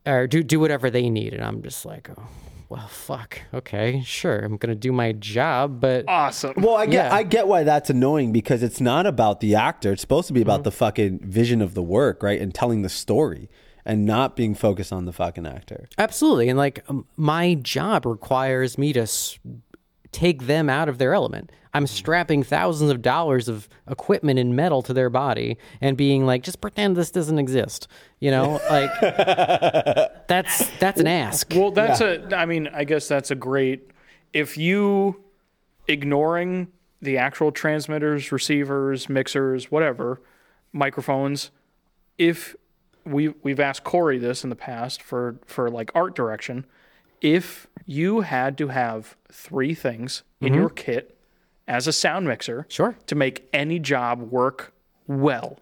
Or 0.05 0.27
do, 0.27 0.43
do 0.43 0.59
whatever 0.61 0.91
they 0.91 1.09
need. 1.09 1.33
And 1.33 1.43
I'm 1.45 1.63
just 1.63 1.85
like, 1.87 2.11
oh, 2.17 2.27
well, 2.73 2.87
fuck. 2.89 3.41
Okay, 3.53 4.03
sure. 4.05 4.39
I'm 4.39 4.57
going 4.57 4.71
to 4.71 4.75
do 4.75 4.93
my 4.93 5.13
job, 5.13 5.81
but 5.81 6.07
awesome. 6.09 6.55
Well, 6.57 6.75
I 6.77 6.87
get 6.87 7.07
Yeah. 7.07 7.15
I 7.15 7.23
get 7.23 7.47
why 7.47 7.65
that's 7.65 7.91
annoying 7.91 8.33
because 8.33 8.63
it's 8.63 8.81
not 8.81 9.07
about 9.07 9.41
the 9.41 9.55
actor. 9.55 9.93
It's 9.93 10.01
supposed 10.01 10.27
to 10.29 10.33
be 10.33 10.41
about 10.43 10.65
the 10.65 10.71
fucking 10.73 11.21
vision 11.21 11.61
of 11.61 11.75
the 11.75 11.83
work, 11.83 12.23
right? 12.23 12.41
And 12.41 12.55
telling 12.55 12.83
the 12.83 12.89
story 12.89 13.49
and 13.85 14.05
not 14.07 14.37
being 14.37 14.55
focused 14.55 14.93
on 14.93 15.05
the 15.05 15.13
fucking 15.13 15.47
actor. 15.47 15.89
Absolutely. 15.99 16.49
And 16.49 16.57
like 16.59 16.85
um, 16.89 17.07
my 17.17 17.55
job 17.55 18.07
requires 18.07 18.79
me 18.79 18.93
to 18.93 19.01
s- 19.03 19.39
take 20.13 20.47
them 20.47 20.71
out 20.71 20.89
of 20.89 20.99
their 20.99 21.15
element. 21.15 21.51
I'm 21.75 21.87
strapping 21.87 22.43
thousands 22.43 22.91
of 22.91 23.01
dollars 23.01 23.49
of 23.49 23.69
equipment 23.89 24.39
and 24.39 24.55
metal 24.55 24.83
to 24.83 24.93
their 24.93 25.09
body 25.09 25.57
and 25.81 25.97
being 25.97 26.27
like, 26.27 26.43
just 26.43 26.61
pretend 26.61 26.97
this 26.97 27.11
doesn't 27.11 27.39
exist. 27.39 27.89
You 28.21 28.31
know, 28.31 28.61
like 28.71 28.91
that's 30.29 30.69
that's 30.79 31.01
an 31.01 31.07
ask. 31.07 31.53
Well, 31.55 31.71
that's 31.71 32.01
a. 32.01 32.37
I 32.37 32.47
mean, 32.47 32.69
I 32.73 32.85
guess 32.85 33.09
that's 33.09 33.31
a 33.31 33.35
great. 33.35 33.91
If 34.33 34.59
you 34.59 35.23
ignoring 35.89 36.69
the 37.01 37.19
actual 37.19 37.53
transmitters, 37.53 38.31
receivers, 38.31 39.09
mixers, 39.09 39.71
whatever, 39.71 40.21
microphones, 40.73 41.51
if 42.19 42.55
we 43.05 43.29
we've 43.43 43.61
asked 43.61 43.85
Corey 43.85 44.19
this 44.19 44.45
in 44.45 44.51
the 44.51 44.57
past 44.57 45.03
for 45.03 45.37
for 45.47 45.71
like 45.71 45.91
art 45.95 46.15
direction, 46.15 46.67
if 47.23 47.67
you 47.87 48.21
had 48.21 48.59
to 48.59 48.69
have 48.69 49.17
three 49.31 49.75
things 49.75 50.23
in 50.41 50.49
mm-hmm. 50.49 50.61
your 50.61 50.69
kit 50.69 51.12
as 51.69 51.87
a 51.87 51.93
sound 51.93 52.27
mixer, 52.27 52.67
Sure. 52.69 52.97
to 53.07 53.15
make 53.15 53.49
any 53.53 53.79
job 53.79 54.21
work 54.31 54.73
well, 55.07 55.59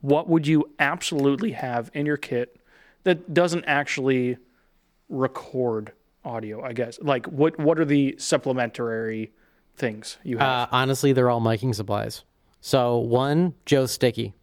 what 0.00 0.28
would 0.28 0.46
you 0.46 0.70
absolutely 0.78 1.52
have 1.52 1.90
in 1.94 2.06
your 2.06 2.16
kit 2.16 2.56
that 3.04 3.32
doesn't 3.32 3.64
actually 3.66 4.36
record 5.08 5.92
audio, 6.24 6.62
I 6.64 6.72
guess? 6.72 6.98
Like 7.00 7.26
what 7.26 7.58
what 7.58 7.78
are 7.78 7.84
the 7.84 8.16
supplementary 8.18 9.32
things 9.76 10.18
you 10.24 10.38
have? 10.38 10.48
Uh, 10.48 10.66
honestly, 10.72 11.12
they're 11.12 11.30
all 11.30 11.40
miking 11.40 11.74
supplies. 11.74 12.24
So 12.60 12.98
one, 12.98 13.54
Joe 13.66 13.86
Sticky, 13.86 14.34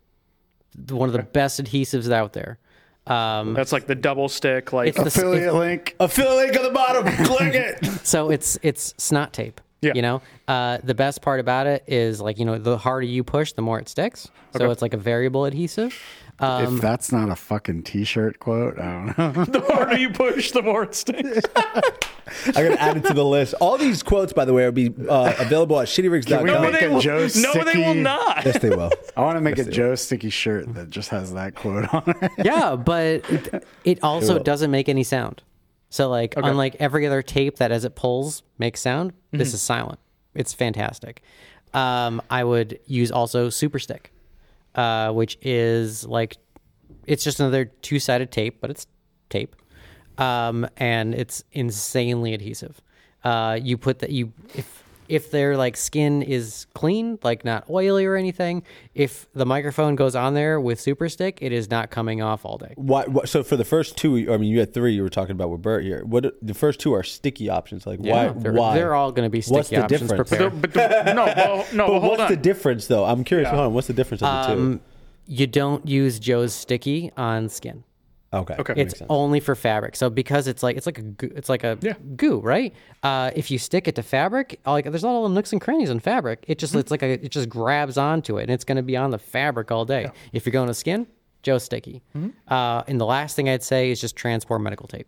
one 0.89 1.07
of 1.09 1.13
the 1.13 1.23
best 1.23 1.61
adhesives 1.63 2.11
out 2.11 2.33
there. 2.33 2.59
Um, 3.07 3.53
That's 3.53 3.71
like 3.71 3.87
the 3.87 3.95
double 3.95 4.29
stick 4.29 4.71
like 4.71 4.89
it's 4.89 4.97
the, 4.97 5.05
Affiliate 5.07 5.53
link. 5.55 5.95
Affiliate 5.99 6.55
at 6.55 6.61
the 6.61 6.69
bottom, 6.69 7.05
click 7.25 7.53
it. 7.55 7.83
So 8.05 8.29
it's 8.29 8.59
it's 8.61 8.93
snot 8.97 9.33
tape. 9.33 9.61
Yeah. 9.81 9.93
You 9.95 10.01
know, 10.01 10.21
uh, 10.47 10.79
the 10.83 10.93
best 10.93 11.21
part 11.21 11.39
about 11.39 11.65
it 11.67 11.83
is 11.87 12.19
like 12.19 12.37
you 12.37 12.45
know 12.45 12.57
the 12.57 12.77
harder 12.77 13.05
you 13.05 13.23
push, 13.23 13.53
the 13.53 13.61
more 13.61 13.79
it 13.79 13.87
sticks. 13.87 14.29
So 14.57 14.69
it's 14.71 14.81
like 14.81 14.93
a 14.93 14.97
variable 14.97 15.45
adhesive. 15.45 15.95
Um, 16.41 16.75
if 16.77 16.81
that's 16.81 17.11
not 17.11 17.29
a 17.29 17.35
fucking 17.35 17.83
t-shirt 17.83 18.39
quote, 18.39 18.79
I 18.79 19.13
don't 19.13 19.35
know. 19.35 19.45
the 19.45 19.61
harder 19.61 19.97
you 19.97 20.09
push, 20.09 20.51
the 20.51 20.61
more 20.61 20.83
it 20.83 20.95
sticks. 20.95 21.41
I 21.55 22.51
gotta 22.53 22.81
add 22.81 22.97
it 22.97 23.05
to 23.05 23.13
the 23.13 23.25
list. 23.25 23.55
All 23.59 23.77
these 23.77 24.03
quotes, 24.03 24.33
by 24.33 24.45
the 24.45 24.53
way, 24.53 24.63
will 24.63 24.71
be 24.71 24.93
uh, 25.09 25.33
available 25.39 25.79
at 25.79 25.87
shittyrigs.com. 25.87 26.45
No, 26.45 26.61
make 26.61 26.79
they 26.79 26.85
a 26.85 26.91
will, 26.91 27.01
Joe 27.01 27.27
no, 27.35 27.63
they 27.63 27.77
will 27.77 27.95
not. 27.95 28.45
Yes, 28.45 28.59
they 28.59 28.69
will. 28.69 28.91
I 29.17 29.21
want 29.21 29.37
to 29.37 29.41
make 29.41 29.57
a 29.57 29.65
Joe 29.65 29.95
Sticky 29.95 30.29
shirt 30.29 30.73
that 30.75 30.89
just 30.89 31.09
has 31.09 31.33
that 31.33 31.55
quote 31.55 31.93
on 31.93 32.03
it. 32.21 32.31
yeah, 32.37 32.75
but 32.75 33.29
it, 33.29 33.63
it 33.83 33.99
also 34.03 34.35
will. 34.35 34.43
doesn't 34.43 34.71
make 34.71 34.87
any 34.87 35.03
sound. 35.03 35.41
So 35.89 36.09
like 36.09 36.35
unlike 36.37 36.75
every 36.79 37.05
other 37.07 37.21
tape 37.21 37.57
that 37.57 37.71
as 37.71 37.83
it 37.85 37.95
pulls 37.95 38.43
makes 38.57 38.79
sound, 38.79 39.13
this 39.31 39.53
is 39.53 39.61
silent. 39.61 39.99
It's 40.35 40.53
fantastic. 40.53 41.21
Um, 41.73 42.21
I 42.29 42.43
would 42.43 42.79
use 42.85 43.11
also 43.11 43.49
Super 43.49 43.79
Stick, 43.79 44.11
uh, 44.75 45.11
which 45.11 45.37
is 45.41 46.05
like 46.05 46.37
it's 47.05 47.23
just 47.23 47.39
another 47.39 47.65
two 47.65 47.99
sided 47.99 48.31
tape, 48.31 48.61
but 48.61 48.69
it's 48.69 48.85
tape, 49.29 49.55
um, 50.17 50.67
and 50.77 51.15
it's 51.15 51.43
insanely 51.51 52.33
adhesive. 52.33 52.79
Uh, 53.23 53.59
you 53.61 53.77
put 53.77 53.99
that 53.99 54.11
you 54.11 54.31
if 54.55 54.83
if 55.09 55.31
their 55.31 55.57
like 55.57 55.75
skin 55.75 56.21
is 56.21 56.67
clean, 56.73 57.19
like 57.23 57.43
not 57.43 57.69
oily 57.69 58.05
or 58.05 58.15
anything, 58.15 58.63
if 58.93 59.27
the 59.33 59.45
microphone 59.45 59.95
goes 59.95 60.15
on 60.15 60.35
there 60.35 60.61
with 60.61 60.79
Super 60.79 61.09
Stick, 61.09 61.39
it 61.41 61.51
is 61.51 61.69
not 61.69 61.89
coming 61.89 62.21
off 62.21 62.45
all 62.45 62.57
day. 62.57 62.73
Why, 62.75 63.05
what, 63.05 63.27
so 63.27 63.43
for 63.43 63.57
the 63.57 63.65
first 63.65 63.97
two, 63.97 64.31
I 64.31 64.37
mean, 64.37 64.49
you 64.51 64.59
had 64.59 64.73
three. 64.73 64.93
You 64.93 65.01
were 65.03 65.09
talking 65.09 65.31
about 65.31 65.49
with 65.49 65.61
Bert 65.61 65.83
here. 65.83 66.05
What 66.05 66.35
the 66.41 66.53
first 66.53 66.79
two 66.79 66.93
are 66.93 67.03
sticky 67.03 67.49
options? 67.49 67.85
Like 67.87 67.99
why? 67.99 68.29
They're, 68.29 68.53
why? 68.53 68.75
they're 68.75 68.93
all 68.95 69.11
going 69.11 69.25
to 69.25 69.31
be 69.31 69.41
sticky 69.41 69.55
What's 69.55 69.69
the 69.69 69.83
options. 69.83 70.01
difference? 70.09 70.29
Prepare. 70.29 70.49
but 70.51 70.73
the, 70.73 71.13
no, 71.13 71.25
well, 71.25 71.65
no, 71.73 71.85
But 71.87 71.91
well, 71.91 71.99
hold 71.99 72.11
what's 72.11 72.21
on. 72.21 72.29
the 72.29 72.37
difference, 72.37 72.87
though? 72.87 73.05
I'm 73.05 73.23
curious. 73.23 73.49
Hold 73.49 73.61
on. 73.61 73.73
What's 73.73 73.87
the 73.87 73.93
difference 73.93 74.21
of 74.21 74.47
the 74.47 74.53
Um, 74.53 74.81
you 75.27 75.47
don't 75.47 75.87
use 75.87 76.19
Joe's 76.19 76.53
sticky 76.53 77.11
on 77.17 77.49
skin. 77.49 77.83
Two? 78.31 78.37
Okay. 78.37 78.55
okay. 78.59 78.73
It's 78.77 79.01
only 79.09 79.39
for 79.39 79.55
fabric. 79.55 79.95
So 79.95 80.09
because 80.09 80.47
it's 80.47 80.61
like 80.61 80.77
it's 80.77 80.85
like 80.85 80.99
a 80.99 81.01
goo, 81.01 81.31
it's 81.35 81.49
like 81.49 81.63
a 81.63 81.77
Yeah. 81.81 81.93
goo, 82.15 82.39
right? 82.39 82.73
Uh, 83.01 83.31
if 83.35 83.49
you 83.49 83.57
stick 83.57 83.87
it 83.87 83.95
to 83.95 84.03
fabric, 84.03 84.59
like 84.65 84.85
there's 84.85 85.03
all 85.03 85.27
the 85.27 85.33
nooks 85.33 85.51
and 85.51 85.59
crannies 85.59 85.89
in 85.89 85.99
fabric. 85.99 86.45
It 86.47 86.59
just 86.59 86.75
it's 86.75 86.91
like 86.91 87.01
a 87.01 87.13
it 87.13 87.29
just 87.31 87.49
grabs 87.49 87.97
onto 87.97 88.37
it, 88.37 88.43
and 88.43 88.51
it's 88.51 88.63
going 88.63 88.75
to 88.77 88.83
be 88.83 88.95
on 88.95 89.09
the 89.11 89.17
fabric 89.17 89.71
all 89.71 89.83
day. 89.85 90.11
If 90.31 90.45
you're 90.45 90.51
going 90.53 90.67
to 90.67 90.73
skin, 90.75 91.07
Joe 91.41 91.57
sticky. 91.57 92.03
Uh, 92.47 92.83
and 92.87 92.99
the 93.01 93.05
last 93.05 93.35
thing 93.35 93.49
I'd 93.49 93.63
say 93.63 93.89
is 93.91 93.99
just 93.99 94.15
Transpore 94.15 94.61
medical 94.61 94.87
tape. 94.87 95.07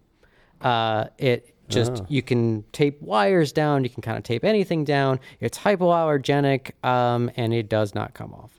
Uh, 0.61 1.05
it 1.17 1.53
just 1.69 2.01
you 2.09 2.21
can 2.23 2.63
tape 2.71 3.01
wires 3.01 3.51
down. 3.51 3.83
You 3.83 3.89
can 3.89 4.01
kind 4.01 4.17
of 4.17 4.23
tape 4.23 4.43
anything 4.43 4.83
down. 4.83 5.19
It's 5.39 5.59
hypoallergenic, 5.59 6.71
um, 6.83 7.29
and 7.35 7.53
it 7.53 7.69
does 7.69 7.93
not 7.95 8.13
come 8.13 8.33
off. 8.33 8.51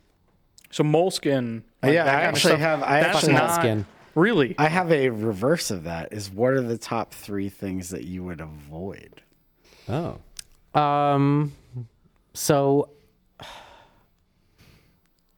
So 0.71 0.83
moleskin. 0.85 1.65
like 1.83 1.93
Yeah, 1.95 2.05
that 2.05 2.09
I 2.09 2.13
kind 2.13 2.29
of 2.29 2.35
actually 2.35 2.51
stuff, 2.51 2.61
have- 2.61 2.83
I 2.83 3.01
that's 3.03 3.17
actually 3.17 3.33
have- 3.35 3.43
not 3.43 3.51
Moleskin. 3.63 3.87
Really? 4.15 4.55
I 4.59 4.69
have 4.69 4.93
a 4.93 5.09
reverse 5.11 5.71
of 5.71 5.85
that. 5.85 6.13
Is 6.13 6.31
what 6.31 6.53
are 6.53 6.61
the 6.61 6.79
top 6.79 7.15
three 7.15 7.49
things 7.49 7.91
that 7.91 8.05
you 8.05 8.23
would 8.25 8.41
avoid? 8.41 9.23
Oh. 9.89 10.19
Um, 10.79 11.53
so 12.35 12.91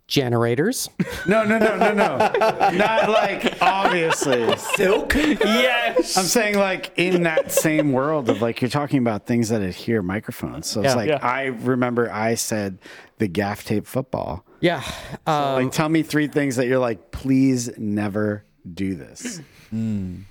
generators. 0.07 0.89
No, 1.27 1.43
no, 1.43 1.57
no, 1.59 1.79
no, 1.79 1.95
no. 1.95 2.19
Not 2.19 3.09
like 3.09 3.57
obviously. 3.63 4.55
Silk. 4.59 5.15
yes. 5.15 6.19
I'm 6.19 6.27
saying 6.27 6.59
like 6.59 6.93
in 6.99 7.23
that 7.23 7.51
same 7.51 7.93
world 7.93 8.29
of 8.29 8.43
like 8.43 8.61
you're 8.61 8.69
talking 8.69 8.99
about 8.99 9.25
things 9.27 9.49
that 9.49 9.63
adhere 9.63 10.03
microphones. 10.03 10.67
So 10.67 10.83
it's 10.83 10.91
Yeah. 10.91 10.95
like 10.97 11.09
Yeah. 11.09 11.19
I 11.27 11.45
remember 11.45 12.13
I 12.13 12.35
said 12.35 12.79
the 13.17 13.27
gaff 13.27 13.65
tape 13.65 13.87
football. 13.87 14.45
yeah. 14.61 14.83
Uh, 15.27 15.55
like 15.55 15.73
tell 15.73 15.89
me 15.89 16.03
three 16.03 16.27
things 16.29 16.57
that 16.57 16.67
you're 16.67 16.79
like, 16.79 17.11
please 17.11 17.71
never 17.79 18.45
do 18.73 18.95
this. 18.95 19.41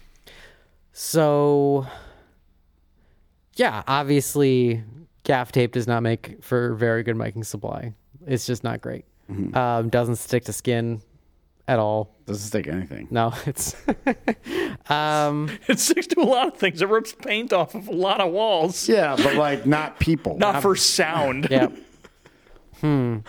so 0.93 1.88
yeah, 3.55 3.84
obviously 3.88 4.84
gaff 5.23 5.51
tape 5.51 5.73
does 5.73 5.88
not 5.88 6.03
make 6.03 6.43
for 6.43 6.73
very 6.73 7.03
good 7.03 7.15
miking 7.15 7.45
supply. 7.45 7.93
It's 8.26 8.45
just 8.45 8.64
not 8.64 8.81
great. 8.81 9.05
Um, 9.53 9.89
doesn't 9.89 10.18
stick 10.18 10.45
to 10.45 10.53
skin 10.53 11.01
at 11.68 11.80
all. 11.80 12.15
Doesn't 12.26 12.47
stick 12.47 12.68
anything. 12.68 13.07
No, 13.10 13.34
it's 13.45 13.76
um 14.89 15.49
it 15.68 15.80
sticks 15.80 16.07
to 16.07 16.19
a 16.19 16.23
lot 16.23 16.47
of 16.47 16.57
things. 16.57 16.81
It 16.81 16.89
rips 16.89 17.14
paint 17.14 17.51
off 17.53 17.73
of 17.73 17.88
a 17.88 17.93
lot 17.93 18.22
of 18.22 18.31
walls. 18.31 18.88
Yeah, 18.88 19.15
but 19.15 19.35
like 19.35 19.65
not 19.65 19.99
people. 19.99 20.38
Not 20.38 20.61
for 20.61 20.76
sound. 20.76 21.47
yeah. 21.49 21.68
Hmm. 22.81 23.19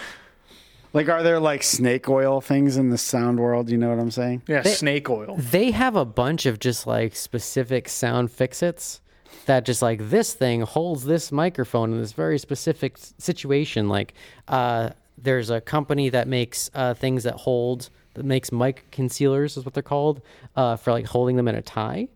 Like, 0.95 1.09
are 1.09 1.25
there 1.25 1.41
like 1.41 1.65
snake 1.65 2.09
oil 2.09 2.41
things 2.41 2.77
in 2.77 2.91
the 2.91 2.97
sound 2.97 3.41
world? 3.41 3.69
You 3.69 3.77
know 3.77 3.91
what 3.91 3.99
I'm 3.99 4.13
saying? 4.13 4.43
Yeah, 4.47 4.63
snake 4.63 5.11
oil. 5.11 5.37
They 5.37 5.73
have 5.73 5.97
a 5.97 6.05
bunch 6.05 6.47
of 6.47 6.61
just 6.61 6.87
like 6.87 7.17
specific 7.17 7.89
sound 7.89 8.31
fixits 8.31 9.01
that 9.47 9.65
just 9.65 9.83
like 9.83 10.09
this 10.09 10.35
thing 10.35 10.61
holds 10.61 11.05
this 11.05 11.33
microphone 11.33 11.93
in 11.93 12.01
this 12.01 12.13
very 12.13 12.39
specific 12.39 12.97
situation. 13.19 13.89
Like, 13.89 14.15
uh, 14.47 14.91
there's 15.19 15.51
a 15.51 15.61
company 15.61 16.11
that 16.11 16.29
makes 16.29 16.71
uh, 16.75 16.95
things 16.95 17.25
that 17.25 17.35
hold 17.35 17.91
that 18.15 18.25
makes 18.25 18.53
mic 18.53 18.89
concealers 18.93 19.57
is 19.57 19.65
what 19.65 19.75
they're 19.75 19.83
called 19.83 20.23
uh, 20.55 20.77
for 20.77 20.93
like 20.93 21.07
holding 21.07 21.35
them 21.35 21.49
in 21.49 21.57
a 21.57 21.63
tie, 21.63 22.07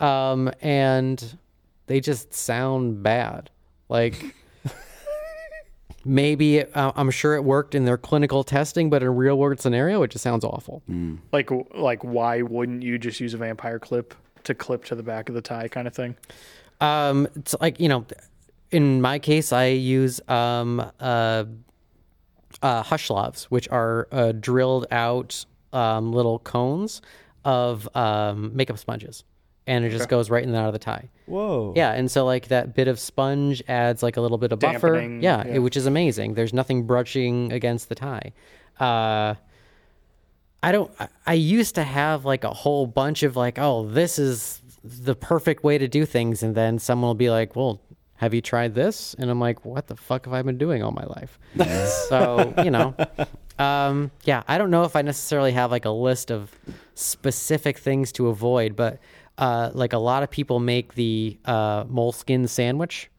um, 0.00 0.50
and 0.60 1.38
they 1.86 2.00
just 2.00 2.34
sound 2.34 3.00
bad. 3.04 3.48
Like. 3.88 4.34
Maybe 6.08 6.64
uh, 6.64 6.92
I'm 6.96 7.10
sure 7.10 7.34
it 7.34 7.44
worked 7.44 7.74
in 7.74 7.84
their 7.84 7.98
clinical 7.98 8.42
testing, 8.42 8.88
but 8.88 9.02
in 9.02 9.08
a 9.08 9.10
real 9.10 9.36
world 9.36 9.60
scenario, 9.60 10.02
it 10.02 10.10
just 10.10 10.22
sounds 10.22 10.42
awful. 10.42 10.82
Like, 11.32 11.50
like, 11.74 12.02
why 12.02 12.40
wouldn't 12.40 12.82
you 12.82 12.96
just 12.96 13.20
use 13.20 13.34
a 13.34 13.36
vampire 13.36 13.78
clip 13.78 14.14
to 14.44 14.54
clip 14.54 14.86
to 14.86 14.94
the 14.94 15.02
back 15.02 15.28
of 15.28 15.34
the 15.34 15.42
tie, 15.42 15.68
kind 15.68 15.86
of 15.86 15.94
thing? 15.94 16.16
Um, 16.80 17.28
it's 17.36 17.54
like 17.60 17.78
you 17.78 17.90
know, 17.90 18.06
in 18.70 19.02
my 19.02 19.18
case, 19.18 19.52
I 19.52 19.66
use 19.66 20.18
um 20.28 20.80
uh, 20.98 21.44
uh 22.62 22.82
hushlavs, 22.84 23.44
which 23.44 23.68
are 23.68 24.08
uh, 24.10 24.32
drilled 24.32 24.86
out 24.90 25.44
um 25.74 26.14
little 26.14 26.38
cones 26.38 27.02
of 27.44 27.86
um 27.94 28.56
makeup 28.56 28.78
sponges, 28.78 29.24
and 29.68 29.84
it 29.84 29.90
just 29.90 30.08
goes 30.08 30.30
right 30.30 30.42
in 30.42 30.48
and 30.48 30.58
out 30.58 30.66
of 30.66 30.72
the 30.72 30.78
tie. 30.78 31.08
Whoa. 31.26 31.72
Yeah, 31.76 31.92
and 31.92 32.10
so 32.10 32.24
like 32.24 32.48
that 32.48 32.74
bit 32.74 32.88
of 32.88 32.98
sponge 32.98 33.62
adds 33.68 34.02
like 34.02 34.16
a 34.16 34.20
little 34.20 34.38
bit 34.38 34.50
of 34.52 34.58
buffer. 34.58 35.00
Yeah, 35.00 35.44
yeah. 35.46 35.54
it- 35.54 35.58
which 35.60 35.76
is 35.76 35.86
amazing. 35.86 36.34
There's 36.34 36.52
nothing 36.52 36.84
brushing 36.86 37.52
against 37.52 37.88
the 37.88 37.94
tie. 37.94 38.32
Uh, 38.80 39.34
I 40.62 40.72
don't. 40.72 40.90
I- 40.98 41.08
I 41.26 41.34
used 41.34 41.74
to 41.76 41.84
have 41.84 42.24
like 42.24 42.44
a 42.44 42.50
whole 42.50 42.86
bunch 42.86 43.22
of 43.22 43.36
like, 43.36 43.58
oh, 43.58 43.86
this 43.88 44.18
is 44.18 44.60
the 44.82 45.14
perfect 45.14 45.62
way 45.62 45.78
to 45.78 45.86
do 45.86 46.04
things, 46.06 46.42
and 46.42 46.54
then 46.54 46.78
someone 46.78 47.08
will 47.10 47.14
be 47.14 47.30
like, 47.30 47.54
well. 47.54 47.80
Have 48.20 48.34
you 48.34 48.40
tried 48.40 48.74
this? 48.74 49.14
And 49.16 49.30
I'm 49.30 49.38
like, 49.38 49.64
what 49.64 49.86
the 49.86 49.94
fuck 49.94 50.24
have 50.24 50.34
I 50.34 50.42
been 50.42 50.58
doing 50.58 50.82
all 50.82 50.90
my 50.90 51.04
life? 51.04 51.38
so, 52.08 52.52
you 52.64 52.70
know, 52.72 52.92
um, 53.60 54.10
yeah, 54.24 54.42
I 54.48 54.58
don't 54.58 54.72
know 54.72 54.82
if 54.82 54.96
I 54.96 55.02
necessarily 55.02 55.52
have 55.52 55.70
like 55.70 55.84
a 55.84 55.90
list 55.90 56.32
of 56.32 56.50
specific 56.96 57.78
things 57.78 58.10
to 58.14 58.26
avoid, 58.26 58.74
but 58.74 58.98
uh, 59.38 59.70
like 59.72 59.92
a 59.92 59.98
lot 59.98 60.22
of 60.22 60.30
people 60.30 60.60
make 60.60 60.94
the 60.94 61.38
uh, 61.44 61.84
moleskin 61.88 62.46
sandwich, 62.46 63.10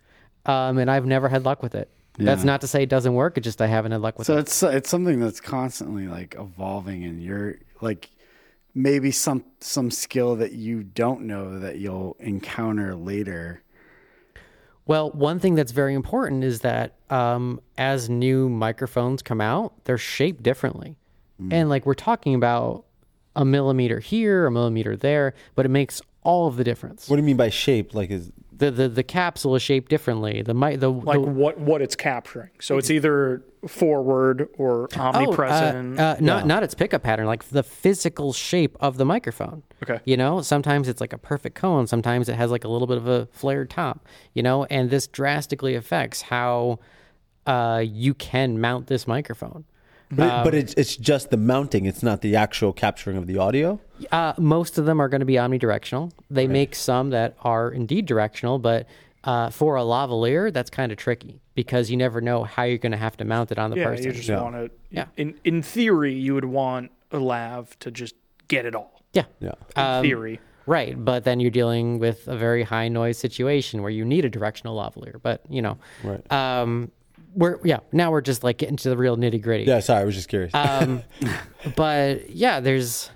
um, 0.45 0.77
and 0.77 0.91
I've 0.91 1.05
never 1.05 1.29
had 1.29 1.45
luck 1.45 1.63
with 1.63 1.73
it. 1.73 1.89
That's 2.17 2.43
not 2.43 2.59
to 2.61 2.67
say 2.67 2.83
it 2.83 2.89
doesn't 2.89 3.13
work. 3.13 3.37
It's 3.37 3.45
just 3.45 3.61
I 3.61 3.67
haven't 3.67 3.93
had 3.93 4.01
luck 4.01 4.17
with 4.17 4.27
So 4.27 4.33
it. 4.37 4.49
So 4.49 4.67
it's 4.67 4.75
it's 4.75 4.89
something 4.89 5.21
that's 5.21 5.39
constantly 5.39 6.07
like 6.07 6.35
evolving, 6.37 7.05
and 7.05 7.23
you're 7.23 7.59
like 7.79 8.09
maybe 8.75 9.09
some 9.11 9.45
some 9.61 9.89
skill 9.89 10.35
that 10.35 10.51
you 10.51 10.83
don't 10.83 11.21
know 11.21 11.59
that 11.59 11.77
you'll 11.77 12.17
encounter 12.19 12.93
later. 12.93 13.63
Well, 14.85 15.11
one 15.11 15.39
thing 15.39 15.55
that's 15.55 15.71
very 15.71 15.93
important 15.93 16.43
is 16.43 16.61
that 16.61 16.95
um, 17.09 17.61
as 17.77 18.09
new 18.09 18.49
microphones 18.49 19.21
come 19.21 19.39
out, 19.39 19.85
they're 19.85 19.97
shaped 19.97 20.43
differently. 20.43 20.97
And 21.51 21.69
like 21.69 21.85
we're 21.85 21.93
talking 21.93 22.35
about 22.35 22.83
a 23.35 23.45
millimeter 23.45 23.99
here, 23.99 24.45
a 24.45 24.51
millimeter 24.51 24.95
there, 24.97 25.33
but 25.55 25.65
it 25.65 25.69
makes 25.69 26.01
all 26.23 26.47
of 26.47 26.57
the 26.57 26.63
difference. 26.63 27.07
What 27.09 27.15
do 27.15 27.21
you 27.21 27.25
mean 27.25 27.37
by 27.37 27.49
shape? 27.49 27.93
Like 27.93 28.09
is 28.11 28.31
The 28.51 28.71
the, 28.71 28.89
the 28.89 29.03
capsule 29.03 29.55
is 29.55 29.61
shaped 29.61 29.89
differently. 29.89 30.41
The 30.41 30.53
mic 30.53 30.79
the, 30.79 30.91
Like, 30.91 31.15
the 31.15 31.21
what 31.21 31.59
what 31.59 31.81
it's 31.81 31.95
capturing. 31.95 32.49
So 32.59 32.77
it's 32.77 32.89
either 32.91 33.41
forward 33.67 34.47
or 34.57 34.87
Oh, 34.95 34.99
uh, 34.99 35.11
omnipresent. 35.15 35.99
uh, 35.99 36.15
not 36.19 36.45
not 36.45 36.63
its 36.63 36.73
pickup 36.73 37.03
pattern, 37.03 37.25
like 37.25 37.43
the 37.49 37.63
physical 37.63 38.33
shape 38.33 38.75
of 38.81 38.97
the 38.97 39.05
microphone. 39.05 39.63
Okay. 39.83 39.99
You 40.05 40.17
know, 40.17 40.41
sometimes 40.41 40.87
it's 40.89 40.99
like 41.01 41.13
a 41.13 41.17
perfect 41.17 41.55
cone. 41.55 41.87
Sometimes 41.87 42.27
it 42.29 42.35
has 42.35 42.51
like 42.51 42.63
a 42.65 42.67
little 42.69 42.87
bit 42.87 42.97
of 42.97 43.07
a 43.07 43.27
flared 43.31 43.69
top. 43.69 44.05
You 44.33 44.43
know, 44.43 44.65
and 44.65 44.89
this 44.89 45.07
drastically 45.07 45.75
affects 45.75 46.23
how 46.23 46.79
uh, 47.45 47.81
you 47.85 48.13
can 48.13 48.59
mount 48.59 48.87
this 48.87 49.07
microphone. 49.07 49.63
But, 50.11 50.43
but 50.43 50.55
it's 50.55 50.73
it's 50.75 50.95
just 50.95 51.29
the 51.29 51.37
mounting. 51.37 51.85
It's 51.85 52.01
not 52.03 52.21
the 52.21 52.35
actual 52.35 52.73
capturing 52.73 53.17
of 53.17 53.27
the 53.27 53.37
audio. 53.37 53.79
Uh, 54.11 54.33
most 54.37 54.77
of 54.77 54.85
them 54.85 54.99
are 55.01 55.07
going 55.09 55.19
to 55.19 55.25
be 55.25 55.33
omnidirectional. 55.35 56.11
They 56.29 56.47
make 56.47 56.75
some 56.75 57.09
that 57.11 57.35
are 57.41 57.69
indeed 57.71 58.05
directional, 58.05 58.59
but 58.59 58.87
uh, 59.23 59.49
for 59.49 59.75
a 59.75 59.81
lavalier, 59.81 60.51
that's 60.51 60.69
kind 60.69 60.91
of 60.91 60.97
tricky 60.97 61.41
because 61.53 61.91
you 61.91 61.97
never 61.97 62.21
know 62.21 62.43
how 62.45 62.63
you're 62.63 62.77
going 62.77 62.93
to 62.93 62.97
have 62.97 63.17
to 63.17 63.25
mount 63.25 63.51
it 63.51 63.59
on 63.59 63.69
the 63.69 63.77
yeah, 63.77 63.85
person. 63.85 64.05
you 64.05 64.11
just 64.13 64.29
Yeah. 64.29 64.41
want 64.41 64.55
to. 64.55 64.71
Yeah. 64.89 65.05
In 65.17 65.35
in 65.43 65.61
theory, 65.61 66.13
you 66.13 66.33
would 66.33 66.45
want 66.45 66.91
a 67.11 67.19
lav 67.19 67.77
to 67.79 67.91
just 67.91 68.15
get 68.47 68.65
it 68.65 68.75
all. 68.75 69.01
yeah. 69.13 69.23
Yeah. 69.39 69.51
In 69.75 69.81
Um, 69.83 70.03
theory. 70.03 70.39
Right, 70.65 71.03
but 71.03 71.23
then 71.23 71.39
you're 71.39 71.49
dealing 71.49 71.97
with 71.97 72.27
a 72.27 72.37
very 72.37 72.61
high 72.61 72.89
noise 72.89 73.17
situation 73.17 73.81
where 73.81 73.89
you 73.89 74.05
need 74.05 74.23
a 74.23 74.29
directional 74.29 74.77
lavalier. 74.77 75.19
But 75.21 75.41
you 75.49 75.61
know, 75.63 75.77
Right. 76.03 76.31
um, 76.31 76.91
we're 77.33 77.59
yeah. 77.63 77.79
Now 77.91 78.11
we're 78.11 78.21
just 78.21 78.43
like 78.43 78.57
getting 78.57 78.77
to 78.77 78.89
the 78.89 78.97
real 78.97 79.17
nitty 79.17 79.41
gritty. 79.41 79.63
Yeah. 79.63 79.79
Sorry, 79.79 80.01
I 80.01 80.05
was 80.05 80.15
just 80.15 80.29
curious. 80.29 80.53
Um, 80.53 81.03
but 81.75 82.29
yeah, 82.29 82.59
there's 82.59 83.09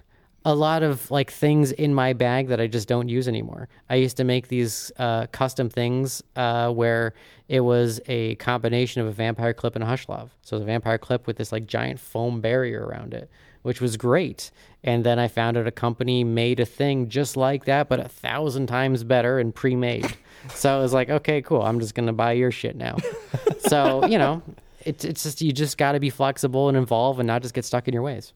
a 0.45 0.53
lot 0.53 0.83
of 0.83 1.09
like 1.09 1.31
things 1.31 1.71
in 1.71 1.93
my 1.93 2.13
bag 2.13 2.49
that 2.49 2.59
I 2.59 2.67
just 2.67 2.87
don't 2.87 3.07
use 3.07 3.27
anymore. 3.27 3.69
I 3.89 3.95
used 3.95 4.17
to 4.17 4.23
make 4.23 4.49
these 4.49 4.91
uh, 4.97 5.27
custom 5.27 5.69
things 5.69 6.21
uh, 6.35 6.69
where 6.71 7.13
it 7.47 7.61
was 7.61 8.01
a 8.07 8.35
combination 8.35 9.01
of 9.01 9.07
a 9.07 9.11
vampire 9.11 9.53
clip 9.53 9.75
and 9.75 9.83
a 9.83 9.87
hush 9.87 10.07
lav. 10.09 10.35
So 10.41 10.57
a 10.57 10.63
vampire 10.63 10.97
clip 10.97 11.27
with 11.27 11.37
this 11.37 11.51
like 11.51 11.65
giant 11.65 11.99
foam 11.99 12.41
barrier 12.41 12.85
around 12.85 13.13
it, 13.13 13.29
which 13.61 13.79
was 13.79 13.95
great. 13.95 14.51
And 14.83 15.05
then 15.05 15.17
I 15.17 15.29
found 15.29 15.55
out 15.55 15.65
a 15.65 15.71
company 15.71 16.25
made 16.25 16.59
a 16.59 16.65
thing 16.65 17.07
just 17.07 17.37
like 17.37 17.65
that, 17.65 17.87
but 17.87 18.01
a 18.01 18.09
thousand 18.09 18.67
times 18.67 19.03
better 19.05 19.39
and 19.39 19.55
pre-made. 19.55 20.17
So 20.49 20.75
I 20.75 20.79
was 20.81 20.93
like, 20.93 21.09
okay, 21.09 21.41
cool. 21.41 21.61
I'm 21.61 21.79
just 21.79 21.95
gonna 21.95 22.13
buy 22.13 22.33
your 22.33 22.51
shit 22.51 22.75
now. 22.75 22.97
so 23.59 24.05
you 24.05 24.17
know, 24.17 24.41
it's 24.81 25.05
it's 25.05 25.23
just 25.23 25.41
you 25.41 25.51
just 25.51 25.77
got 25.77 25.93
to 25.93 25.99
be 25.99 26.09
flexible 26.09 26.69
and 26.69 26.77
involve 26.77 27.19
and 27.19 27.27
not 27.27 27.41
just 27.41 27.53
get 27.53 27.65
stuck 27.65 27.87
in 27.87 27.93
your 27.93 28.03
ways. 28.03 28.33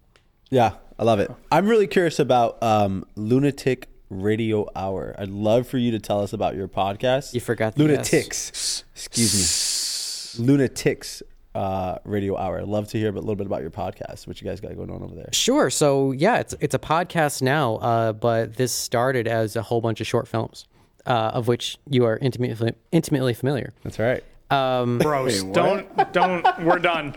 yeah, 0.49 0.73
I 0.97 1.03
love 1.03 1.19
it. 1.19 1.31
I'm 1.51 1.67
really 1.67 1.87
curious 1.87 2.19
about 2.19 2.61
um, 2.63 3.05
Lunatic 3.15 3.89
Radio 4.09 4.67
Hour. 4.75 5.15
I'd 5.17 5.29
love 5.29 5.67
for 5.67 5.77
you 5.77 5.91
to 5.91 5.99
tell 5.99 6.21
us 6.21 6.33
about 6.33 6.55
your 6.55 6.67
podcast. 6.67 7.33
You 7.33 7.41
forgot 7.41 7.75
the 7.75 7.83
Lunatics. 7.83 8.83
Excuse 8.95 10.39
me. 10.39 10.45
Lunatics 10.45 11.23
uh, 11.55 11.97
Radio 12.05 12.37
Hour. 12.37 12.59
I'd 12.59 12.67
love 12.67 12.87
to 12.89 12.97
hear 12.99 13.09
a 13.09 13.11
little 13.11 13.35
bit 13.35 13.47
about 13.47 13.61
your 13.61 13.71
podcast. 13.71 14.27
What 14.27 14.39
you 14.41 14.47
guys 14.47 14.61
got 14.61 14.75
going 14.75 14.91
on 14.91 15.01
over 15.03 15.15
there? 15.15 15.29
Sure. 15.33 15.69
So 15.69 16.11
yeah, 16.11 16.37
it's 16.37 16.55
it's 16.59 16.75
a 16.75 16.79
podcast 16.79 17.41
now, 17.41 17.77
uh, 17.77 18.13
but 18.13 18.55
this 18.55 18.71
started 18.71 19.27
as 19.27 19.55
a 19.55 19.61
whole 19.61 19.81
bunch 19.81 19.99
of 19.99 20.07
short 20.07 20.27
films, 20.27 20.65
uh, 21.07 21.31
of 21.33 21.47
which 21.47 21.77
you 21.89 22.05
are 22.05 22.17
intimately 22.17 22.73
intimately 22.91 23.33
familiar. 23.33 23.73
That's 23.83 23.97
right. 23.99 24.23
Um, 24.51 24.97
Bros, 24.99 25.43
don't 25.43 26.13
don't. 26.13 26.45
We're 26.63 26.79
done. 26.79 27.15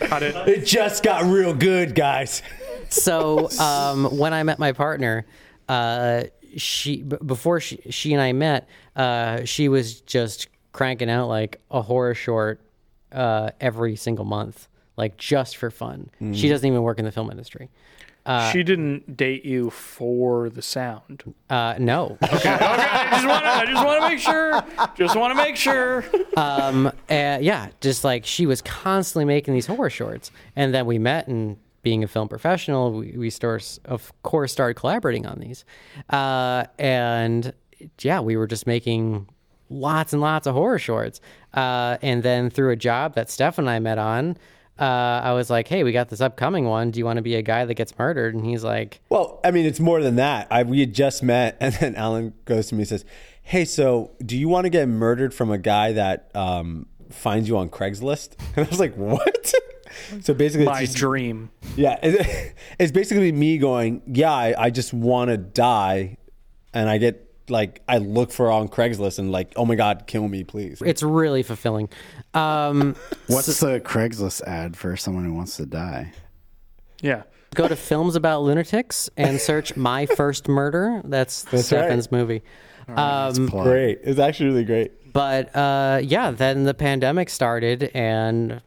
Cut 0.00 0.22
it. 0.22 0.34
It 0.48 0.64
just 0.66 1.02
got 1.02 1.24
real 1.24 1.54
good, 1.54 1.94
guys. 1.94 2.42
so 2.88 3.48
um, 3.60 4.16
when 4.16 4.32
I 4.34 4.42
met 4.42 4.58
my 4.58 4.72
partner, 4.72 5.26
uh, 5.68 6.24
she 6.56 7.02
b- 7.02 7.16
before 7.24 7.60
she 7.60 7.78
she 7.90 8.12
and 8.12 8.22
I 8.22 8.32
met, 8.32 8.68
uh, 8.96 9.44
she 9.44 9.68
was 9.68 10.00
just 10.02 10.48
cranking 10.72 11.08
out 11.10 11.28
like 11.28 11.60
a 11.70 11.80
horror 11.82 12.14
short 12.14 12.60
uh, 13.12 13.50
every 13.60 13.94
single 13.96 14.24
month, 14.24 14.66
like 14.96 15.16
just 15.16 15.56
for 15.56 15.70
fun. 15.70 16.10
She 16.32 16.48
doesn't 16.48 16.66
even 16.66 16.82
work 16.82 16.98
in 16.98 17.04
the 17.04 17.12
film 17.12 17.30
industry. 17.30 17.70
She 18.52 18.62
didn't 18.62 19.16
date 19.16 19.44
you 19.44 19.68
for 19.70 20.48
the 20.48 20.62
sound. 20.62 21.22
Uh, 21.50 21.74
no, 21.78 22.16
Okay, 22.22 22.48
I 22.50 23.08
just 23.12 23.26
want 23.26 23.44
to. 23.44 23.50
I 23.50 23.64
just 23.66 23.84
want 23.84 24.02
to 24.02 24.08
make 24.08 24.18
sure. 24.18 24.64
Just 24.96 25.16
want 25.16 25.30
to 25.32 25.42
make 25.42 25.56
sure. 25.56 26.04
um, 26.36 26.86
uh, 26.86 26.92
yeah, 27.40 27.68
just 27.80 28.02
like 28.04 28.24
she 28.24 28.46
was 28.46 28.62
constantly 28.62 29.24
making 29.26 29.52
these 29.54 29.66
horror 29.66 29.90
shorts, 29.90 30.30
and 30.56 30.74
then 30.74 30.86
we 30.86 30.98
met, 30.98 31.28
and 31.28 31.56
being 31.82 32.02
a 32.02 32.08
film 32.08 32.28
professional, 32.28 32.92
we, 32.92 33.12
we 33.16 33.28
start, 33.28 33.78
of 33.84 34.10
course, 34.22 34.50
started 34.52 34.74
collaborating 34.74 35.26
on 35.26 35.38
these, 35.40 35.64
uh, 36.10 36.64
and 36.78 37.52
yeah, 38.00 38.20
we 38.20 38.36
were 38.38 38.46
just 38.46 38.66
making 38.66 39.28
lots 39.68 40.12
and 40.14 40.22
lots 40.22 40.46
of 40.46 40.54
horror 40.54 40.78
shorts, 40.78 41.20
uh, 41.52 41.98
and 42.00 42.22
then 42.22 42.48
through 42.48 42.70
a 42.70 42.76
job 42.76 43.14
that 43.16 43.28
Steph 43.30 43.58
and 43.58 43.68
I 43.68 43.78
met 43.80 43.98
on. 43.98 44.38
Uh, 44.78 45.20
I 45.22 45.32
was 45.32 45.50
like, 45.50 45.68
"Hey, 45.68 45.84
we 45.84 45.92
got 45.92 46.08
this 46.08 46.20
upcoming 46.20 46.64
one. 46.64 46.90
Do 46.90 46.98
you 46.98 47.04
want 47.04 47.18
to 47.18 47.22
be 47.22 47.36
a 47.36 47.42
guy 47.42 47.64
that 47.64 47.74
gets 47.74 47.96
murdered?" 47.98 48.34
And 48.34 48.44
he's 48.44 48.64
like, 48.64 49.00
Well, 49.08 49.40
I 49.44 49.50
mean, 49.52 49.66
it's 49.66 49.78
more 49.80 50.02
than 50.02 50.16
that. 50.16 50.48
I 50.50 50.62
we 50.64 50.80
had 50.80 50.92
just 50.92 51.22
met, 51.22 51.56
and 51.60 51.74
then 51.74 51.94
Alan 51.94 52.34
goes 52.44 52.66
to 52.68 52.74
me 52.74 52.80
and 52.80 52.88
says, 52.88 53.04
"Hey, 53.42 53.64
so 53.64 54.10
do 54.24 54.36
you 54.36 54.48
want 54.48 54.64
to 54.64 54.70
get 54.70 54.88
murdered 54.88 55.32
from 55.32 55.50
a 55.52 55.58
guy 55.58 55.92
that 55.92 56.30
um, 56.34 56.86
finds 57.10 57.48
you 57.48 57.56
on 57.56 57.68
Craigslist?" 57.68 58.34
And 58.56 58.66
I 58.66 58.68
was 58.68 58.80
like, 58.80 58.94
"What?" 58.96 59.52
so 60.22 60.34
basically, 60.34 60.66
My 60.66 60.80
it's 60.80 60.90
just, 60.90 60.96
dream. 60.96 61.50
yeah, 61.76 61.98
it- 62.02 62.54
it's 62.80 62.90
basically 62.90 63.30
me 63.30 63.58
going, 63.58 64.02
"Yeah, 64.06 64.32
I, 64.32 64.54
I 64.64 64.70
just 64.70 64.92
want 64.92 65.30
to 65.30 65.36
die," 65.36 66.16
and 66.72 66.88
I 66.88 66.98
get 66.98 67.23
like 67.48 67.82
I 67.88 67.98
look 67.98 68.32
for 68.32 68.50
on 68.50 68.68
Craigslist 68.68 69.18
and 69.18 69.30
like, 69.32 69.52
oh 69.56 69.64
my 69.64 69.74
god, 69.74 70.04
kill 70.06 70.28
me, 70.28 70.44
please. 70.44 70.82
It's 70.84 71.02
really 71.02 71.42
fulfilling. 71.42 71.88
Um, 72.32 72.96
What's 73.26 73.60
the 73.60 73.80
Craigslist 73.80 74.42
ad 74.42 74.76
for 74.76 74.96
someone 74.96 75.24
who 75.24 75.34
wants 75.34 75.56
to 75.56 75.66
die? 75.66 76.12
Yeah. 77.00 77.24
go 77.54 77.68
to 77.68 77.76
Films 77.76 78.16
About 78.16 78.42
Lunatics 78.42 79.10
and 79.16 79.40
search 79.40 79.76
My 79.76 80.06
First 80.06 80.48
Murder. 80.48 81.02
That's, 81.04 81.44
Stefan's 81.62 82.10
movie. 82.10 82.42
Um, 82.88 83.48
Plug. 83.48 83.64
Great. 83.64 84.00
It's 84.02 84.18
actually 84.18 84.46
really 84.50 84.64
great. 84.64 85.12
but 85.12 85.54
uh, 85.54 86.00
yeah, 86.02 86.30
then 86.30 86.64
the 86.64 86.74
pandemic 86.74 87.30
started, 87.30 87.90
and 87.94 88.60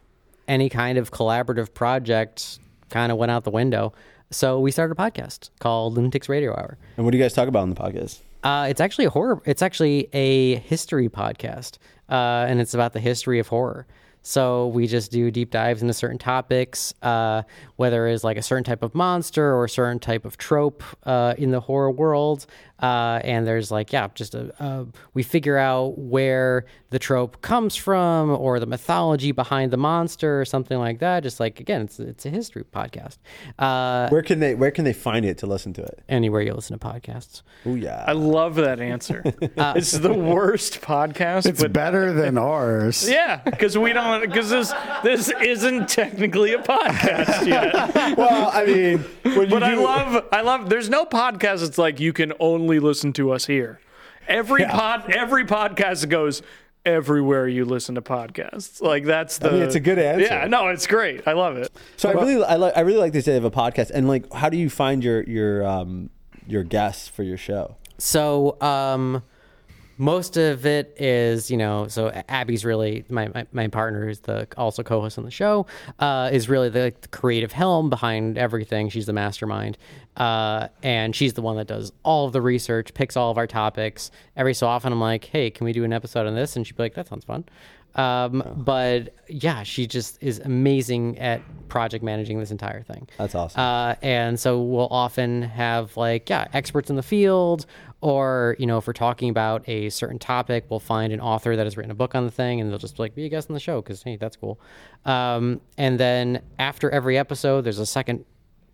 any 0.47 0.69
kind 0.69 0.97
of 0.97 1.11
collaborative 1.11 1.73
project 1.73 2.59
kind 2.89 3.11
of 3.11 3.17
went 3.17 3.31
out 3.31 3.43
the 3.43 3.51
window. 3.51 3.93
So 4.31 4.59
we 4.59 4.71
started 4.71 4.97
a 4.97 5.01
podcast 5.01 5.49
called 5.59 5.95
Lunatics 5.95 6.29
Radio 6.29 6.51
Hour. 6.51 6.77
And 6.95 7.05
what 7.05 7.11
do 7.11 7.17
you 7.17 7.23
guys 7.23 7.33
talk 7.33 7.47
about 7.47 7.61
on 7.63 7.69
the 7.69 7.75
podcast? 7.75 8.21
Uh, 8.43 8.67
it's 8.69 8.81
actually 8.81 9.05
a 9.05 9.09
horror. 9.09 9.41
It's 9.45 9.61
actually 9.61 10.09
a 10.13 10.55
history 10.55 11.09
podcast, 11.09 11.77
uh, 12.09 12.45
and 12.47 12.59
it's 12.59 12.73
about 12.73 12.93
the 12.93 12.99
history 12.99 13.39
of 13.39 13.47
horror. 13.47 13.87
So 14.21 14.67
we 14.67 14.87
just 14.87 15.09
do 15.09 15.31
deep 15.31 15.51
dives 15.51 15.81
into 15.81 15.93
certain 15.93 16.17
topics, 16.17 16.93
uh, 17.01 17.43
whether 17.77 18.07
it's 18.07 18.25
like 18.25 18.35
a 18.35 18.41
certain 18.41 18.65
type 18.65 18.83
of 18.83 18.93
monster 18.93 19.55
or 19.55 19.63
a 19.63 19.69
certain 19.69 19.99
type 19.99 20.25
of 20.25 20.37
trope 20.37 20.83
uh, 21.03 21.33
in 21.37 21.51
the 21.51 21.61
horror 21.61 21.91
world. 21.91 22.45
Uh, 22.79 23.19
and 23.23 23.47
there's 23.47 23.71
like, 23.71 23.91
yeah, 23.91 24.07
just 24.13 24.35
a, 24.35 24.53
uh, 24.61 24.85
we 25.13 25.23
figure 25.23 25.57
out 25.57 25.97
where 25.97 26.65
the 26.89 26.99
trope 26.99 27.41
comes 27.41 27.75
from 27.75 28.29
or 28.29 28.59
the 28.59 28.65
mythology 28.65 29.31
behind 29.31 29.71
the 29.71 29.77
monster 29.77 30.39
or 30.39 30.45
something 30.45 30.77
like 30.77 30.99
that. 30.99 31.23
Just 31.23 31.39
like 31.39 31.59
again, 31.59 31.81
it's 31.81 31.99
it's 31.99 32.25
a 32.25 32.29
history 32.29 32.63
podcast. 32.63 33.17
Uh, 33.59 34.07
Where 34.09 34.21
can 34.21 34.39
they 34.39 34.55
where 34.55 34.71
can 34.71 34.85
they 34.85 34.93
find 34.93 35.25
it 35.25 35.37
to 35.39 35.47
listen 35.47 35.73
to 35.73 35.83
it? 35.83 36.03
anywhere 36.07 36.41
you 36.41 36.53
listen 36.53 36.77
to 36.77 36.85
podcasts. 36.87 37.41
Oh 37.65 37.75
yeah. 37.75 38.03
I 38.07 38.13
love 38.13 38.55
that 38.55 38.79
answer. 38.79 39.21
it's 39.41 39.91
the 39.91 40.13
worst 40.13 40.81
podcast. 40.81 41.45
It's 41.47 41.61
but 41.61 41.73
better 41.73 42.13
than 42.13 42.37
ours. 42.55 43.09
yeah, 43.09 43.37
because 43.43 43.77
we 43.77 43.91
don't 43.93 44.21
because 44.21 44.49
this 44.49 44.73
this 45.03 45.29
isn't 45.41 45.89
technically 45.89 46.53
a 46.53 46.59
podcast 46.59 47.45
yet. 47.47 47.73
well, 48.17 48.49
I 48.53 48.65
mean, 48.65 48.99
when 49.23 49.41
you 49.41 49.47
But 49.47 49.63
I 49.63 49.73
love 49.73 50.25
I 50.31 50.41
love 50.41 50.69
there's 50.69 50.89
no 50.89 51.05
podcast 51.05 51.65
It's 51.67 51.77
like 51.77 51.99
you 51.99 52.13
can 52.13 52.33
only 52.39 52.66
listen 52.67 53.13
to 53.13 53.31
us 53.31 53.45
here. 53.45 53.79
Every 54.27 54.65
pod 54.65 55.09
every 55.11 55.45
podcast 55.45 56.09
goes 56.09 56.41
everywhere 56.85 57.47
you 57.47 57.65
listen 57.65 57.95
to 57.95 58.01
podcasts. 58.01 58.81
Like 58.81 59.05
that's 59.05 59.37
the 59.37 59.51
mean, 59.51 59.61
it's 59.61 59.75
a 59.75 59.79
good 59.79 59.99
answer. 59.99 60.23
Yeah, 60.23 60.47
no, 60.47 60.67
it's 60.69 60.87
great. 60.87 61.27
I 61.27 61.33
love 61.33 61.57
it. 61.57 61.71
So 61.97 62.09
I 62.09 62.13
really, 62.13 62.43
I, 62.43 62.55
like, 62.55 62.75
I 62.75 62.81
really 62.81 62.99
like 62.99 63.13
this 63.13 63.25
idea 63.25 63.37
of 63.37 63.45
a 63.45 63.51
podcast. 63.51 63.91
And 63.91 64.07
like, 64.07 64.31
how 64.33 64.49
do 64.49 64.57
you 64.57 64.69
find 64.69 65.03
your 65.03 65.23
your 65.23 65.65
um 65.65 66.09
your 66.47 66.63
guests 66.63 67.07
for 67.07 67.23
your 67.23 67.37
show? 67.37 67.75
So 67.97 68.59
um, 68.61 69.23
most 69.97 70.37
of 70.37 70.65
it 70.65 70.95
is, 70.99 71.49
you 71.49 71.57
know, 71.57 71.87
so 71.87 72.09
Abby's 72.29 72.63
really 72.63 73.03
my, 73.09 73.27
my, 73.29 73.47
my 73.51 73.67
partner, 73.67 74.05
who's 74.05 74.19
the 74.19 74.47
also 74.57 74.83
co-host 74.83 75.17
on 75.17 75.25
the 75.25 75.31
show, 75.31 75.65
uh, 75.99 76.29
is 76.31 76.47
really 76.49 76.69
the, 76.69 76.93
the 77.01 77.07
creative 77.07 77.51
helm 77.51 77.89
behind 77.89 78.37
everything. 78.37 78.89
She's 78.89 79.05
the 79.05 79.13
mastermind, 79.13 79.77
uh, 80.15 80.67
and 80.83 81.15
she's 81.15 81.33
the 81.33 81.41
one 81.41 81.57
that 81.57 81.67
does 81.67 81.91
all 82.03 82.27
of 82.27 82.33
the 82.33 82.41
research, 82.41 82.93
picks 82.93 83.17
all 83.17 83.31
of 83.31 83.37
our 83.37 83.47
topics. 83.47 84.11
Every 84.35 84.53
so 84.53 84.67
often, 84.67 84.93
I'm 84.93 85.01
like, 85.01 85.25
hey, 85.25 85.49
can 85.49 85.65
we 85.65 85.73
do 85.73 85.83
an 85.83 85.93
episode 85.93 86.27
on 86.27 86.35
this? 86.35 86.55
And 86.55 86.65
she'd 86.65 86.77
be 86.77 86.83
like, 86.83 86.93
that 86.95 87.07
sounds 87.07 87.25
fun. 87.25 87.45
Um, 87.95 88.43
But 88.55 89.15
yeah, 89.27 89.63
she 89.63 89.87
just 89.87 90.21
is 90.21 90.39
amazing 90.39 91.17
at 91.17 91.41
project 91.67 92.03
managing 92.03 92.39
this 92.39 92.51
entire 92.51 92.83
thing. 92.83 93.07
That's 93.17 93.33
awesome. 93.33 93.59
Uh, 93.59 93.95
and 94.03 94.39
so 94.39 94.61
we'll 94.61 94.87
often 94.91 95.41
have 95.41 95.97
like 95.97 96.29
yeah 96.29 96.47
experts 96.53 96.89
in 96.91 96.95
the 96.95 97.03
field, 97.03 97.65
or 98.01 98.55
you 98.59 98.65
know 98.65 98.77
if 98.77 98.85
we're 98.87 98.93
talking 98.93 99.29
about 99.29 99.67
a 99.67 99.89
certain 99.89 100.19
topic, 100.19 100.65
we'll 100.69 100.79
find 100.79 101.11
an 101.11 101.19
author 101.19 101.55
that 101.55 101.65
has 101.65 101.77
written 101.77 101.91
a 101.91 101.95
book 101.95 102.13
on 102.15 102.25
the 102.25 102.31
thing, 102.31 102.61
and 102.61 102.69
they'll 102.71 102.77
just 102.77 102.99
like 102.99 103.15
be 103.15 103.25
a 103.25 103.29
guest 103.29 103.49
on 103.49 103.53
the 103.53 103.59
show 103.59 103.81
because 103.81 104.03
hey 104.03 104.15
that's 104.17 104.35
cool. 104.35 104.59
Um, 105.05 105.61
and 105.77 105.99
then 105.99 106.41
after 106.59 106.89
every 106.89 107.17
episode, 107.17 107.61
there's 107.61 107.79
a 107.79 107.85
second, 107.85 108.25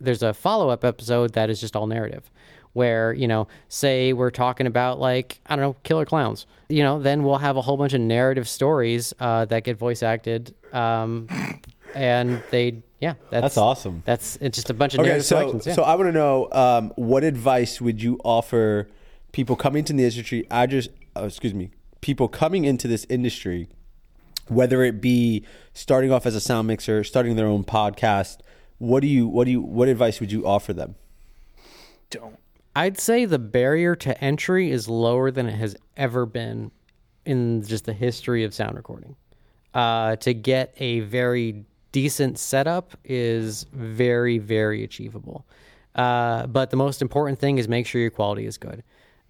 there's 0.02 0.24
a 0.24 0.34
follow 0.34 0.70
up 0.70 0.84
episode 0.84 1.34
that 1.34 1.50
is 1.50 1.62
just 1.62 1.76
all 1.76 1.88
narrative. 1.88 2.30
Where 2.74 3.14
you 3.14 3.28
know, 3.28 3.48
say 3.70 4.14
we're 4.14 4.32
talking 4.32 4.66
about 4.66 5.00
like 5.00 5.40
I 5.46 5.56
don't 5.56 5.62
know, 5.64 5.76
killer 5.84 6.06
clowns. 6.06 6.48
You 6.70 6.82
know, 6.82 7.00
then 7.00 7.24
we'll 7.24 7.38
have 7.38 7.56
a 7.56 7.62
whole 7.62 7.78
bunch 7.78 7.94
of 7.94 8.02
narrative 8.02 8.48
stories 8.50 9.14
uh, 9.20 9.46
that 9.46 9.64
get 9.64 9.78
voice 9.78 10.02
acted, 10.02 10.56
um, 10.74 11.28
and 11.94 12.42
they 12.50 12.82
yeah, 13.00 13.14
that's, 13.30 13.44
That's 13.44 13.58
awesome. 13.58 14.02
that's 14.06 14.38
it's 14.42 14.58
just 14.58 14.70
a 14.72 14.74
bunch 14.74 14.96
of 14.96 15.02
Okay, 15.02 15.10
narrative 15.10 15.26
so. 15.26 15.62
Yeah. 15.70 15.76
so 15.76 15.84
I 15.84 15.94
want 15.96 16.08
to 16.08 16.14
know 16.14 16.48
um, 16.52 16.92
what 16.96 17.24
advice 17.24 17.80
would 17.80 18.02
you 18.02 18.20
offer 18.24 18.88
people 19.34 19.58
coming 19.58 19.80
into 19.80 19.92
the 19.92 20.04
industry? 20.04 20.48
I 20.50 20.66
just 20.66 20.90
uh, 21.18 21.26
excuse 21.26 21.54
me, 21.54 21.72
people 22.00 22.30
coming 22.30 22.64
into 22.64 22.88
this 22.88 23.06
industry, 23.10 23.68
whether 24.48 24.84
it 24.84 25.02
be 25.02 25.46
starting 25.74 26.12
off 26.14 26.26
as 26.26 26.36
a 26.36 26.40
sound 26.40 26.68
mixer, 26.68 27.04
starting 27.04 27.36
their 27.36 27.48
own 27.48 27.66
podcast. 27.66 28.38
What 28.78 29.02
do 29.02 29.08
you 29.08 29.28
what 29.28 29.44
do 29.46 29.52
you 29.52 29.62
what 29.62 29.90
advice 29.90 30.22
would 30.22 30.32
you 30.32 30.48
offer 30.48 30.72
them? 30.72 30.96
Don't. 32.10 32.40
I'd 32.76 33.00
say 33.00 33.26
the 33.26 33.40
barrier 33.40 33.96
to 33.98 34.24
entry 34.24 34.72
is 34.72 34.88
lower 34.88 35.30
than 35.30 35.48
it 35.48 35.56
has 35.56 35.76
ever 35.96 36.26
been 36.26 36.72
in 37.26 37.64
just 37.64 37.86
the 37.86 37.94
history 37.94 38.44
of 38.44 38.54
sound 38.54 38.76
recording. 38.76 39.16
Uh, 39.74 40.16
to 40.18 40.34
get 40.34 40.74
a 40.78 41.02
very 41.02 41.66
decent 41.92 42.40
setup 42.40 42.98
is 43.04 43.66
very, 43.72 44.40
very 44.40 44.84
achievable. 44.84 45.46
Uh, 45.96 46.48
but 46.48 46.72
the 46.72 46.76
most 46.76 47.02
important 47.02 47.40
thing 47.40 47.60
is 47.60 47.68
make 47.68 47.86
sure 47.86 48.02
your 48.02 48.10
quality 48.10 48.46
is 48.46 48.58
good. 48.58 48.84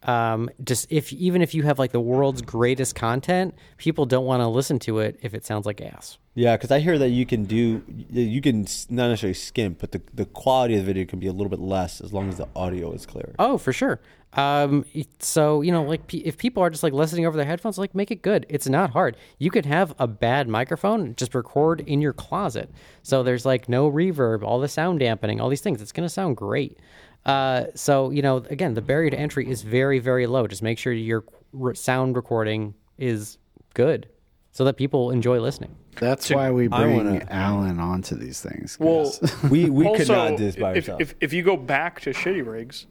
Um, 0.03 0.49
just 0.63 0.91
if 0.91 1.13
even 1.13 1.41
if 1.41 1.53
you 1.53 1.63
have 1.63 1.79
like 1.79 1.91
the 1.91 2.01
world's 2.01 2.41
greatest 2.41 2.95
content, 2.95 3.55
people 3.77 4.05
don't 4.05 4.25
want 4.25 4.41
to 4.41 4.47
listen 4.47 4.79
to 4.79 4.99
it 4.99 5.19
if 5.21 5.33
it 5.33 5.45
sounds 5.45 5.65
like 5.65 5.81
ass. 5.81 6.17
Yeah, 6.35 6.57
because 6.57 6.71
I 6.71 6.79
hear 6.79 6.97
that 6.97 7.09
you 7.09 7.25
can 7.25 7.45
do 7.45 7.83
you 8.09 8.41
can 8.41 8.61
not 8.89 9.09
necessarily 9.09 9.33
skimp, 9.35 9.79
but 9.79 9.91
the 9.91 10.01
the 10.13 10.25
quality 10.25 10.75
of 10.75 10.81
the 10.81 10.85
video 10.85 11.05
can 11.05 11.19
be 11.19 11.27
a 11.27 11.31
little 11.31 11.49
bit 11.49 11.59
less 11.59 12.01
as 12.01 12.11
long 12.11 12.27
as 12.27 12.37
the 12.37 12.47
audio 12.55 12.91
is 12.91 13.05
clear. 13.05 13.33
Oh, 13.39 13.57
for 13.57 13.71
sure. 13.71 14.01
Um, 14.33 14.83
so 15.19 15.61
you 15.61 15.71
know, 15.71 15.83
like 15.83 16.11
if 16.13 16.37
people 16.37 16.63
are 16.63 16.69
just 16.69 16.83
like 16.83 16.93
listening 16.93 17.25
over 17.25 17.37
their 17.37 17.45
headphones, 17.45 17.77
like 17.77 17.93
make 17.93 18.09
it 18.09 18.21
good. 18.23 18.45
It's 18.49 18.67
not 18.67 18.89
hard. 18.89 19.15
You 19.37 19.51
could 19.51 19.65
have 19.67 19.93
a 19.99 20.07
bad 20.07 20.47
microphone, 20.47 21.15
just 21.15 21.35
record 21.35 21.81
in 21.81 22.01
your 22.01 22.13
closet. 22.13 22.71
So 23.03 23.21
there's 23.21 23.45
like 23.45 23.69
no 23.69 23.89
reverb, 23.91 24.43
all 24.43 24.59
the 24.59 24.67
sound 24.67 24.99
dampening, 24.99 25.39
all 25.39 25.49
these 25.49 25.61
things. 25.61 25.81
It's 25.81 25.91
gonna 25.91 26.09
sound 26.09 26.35
great. 26.35 26.79
Uh, 27.25 27.65
so 27.75 28.09
you 28.09 28.21
know, 28.21 28.37
again, 28.49 28.73
the 28.73 28.81
barrier 28.81 29.09
to 29.09 29.17
entry 29.19 29.49
is 29.49 29.61
very, 29.61 29.99
very 29.99 30.27
low. 30.27 30.45
Just 30.47 30.61
make 30.63 30.77
sure 30.77 30.91
your 30.93 31.23
r- 31.59 31.73
sound 31.73 32.15
recording 32.15 32.73
is 32.97 33.37
good, 33.73 34.07
so 34.51 34.63
that 34.65 34.75
people 34.77 35.11
enjoy 35.11 35.39
listening. 35.39 35.75
That's 35.95 36.29
why 36.31 36.51
we 36.51 36.67
bring 36.67 36.95
wanna- 36.97 37.27
Alan 37.29 37.79
onto 37.79 38.15
these 38.15 38.41
things. 38.41 38.77
Well, 38.79 39.13
We 39.49 39.69
we 39.69 39.85
could 39.95 40.07
not 40.09 40.37
do 40.37 40.45
this 40.45 40.55
by 40.55 40.71
if, 40.71 40.89
ourselves. 40.89 41.01
if, 41.01 41.15
if 41.21 41.33
you 41.33 41.43
go 41.43 41.55
back 41.55 42.01
to 42.01 42.09
shitty 42.11 42.45
rigs, 42.45 42.87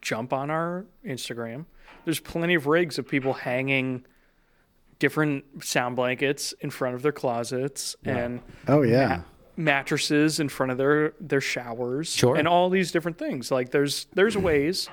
jump 0.00 0.32
on 0.32 0.50
our 0.50 0.86
Instagram. 1.06 1.66
There's 2.04 2.20
plenty 2.20 2.54
of 2.54 2.66
rigs 2.66 2.98
of 2.98 3.06
people 3.06 3.32
hanging 3.34 4.04
different 4.98 5.44
sound 5.64 5.96
blankets 5.96 6.52
in 6.60 6.70
front 6.70 6.94
of 6.94 7.02
their 7.02 7.12
closets 7.12 7.96
and 8.04 8.40
oh 8.68 8.82
yeah, 8.82 9.22
mattresses 9.56 10.40
in 10.40 10.48
front 10.48 10.72
of 10.72 10.78
their 10.78 11.12
their 11.20 11.40
showers 11.40 12.12
Sure. 12.14 12.36
and 12.36 12.48
all 12.48 12.70
these 12.70 12.90
different 12.92 13.18
things. 13.18 13.50
Like 13.50 13.70
there's 13.70 14.06
there's 14.14 14.36
ways 14.36 14.88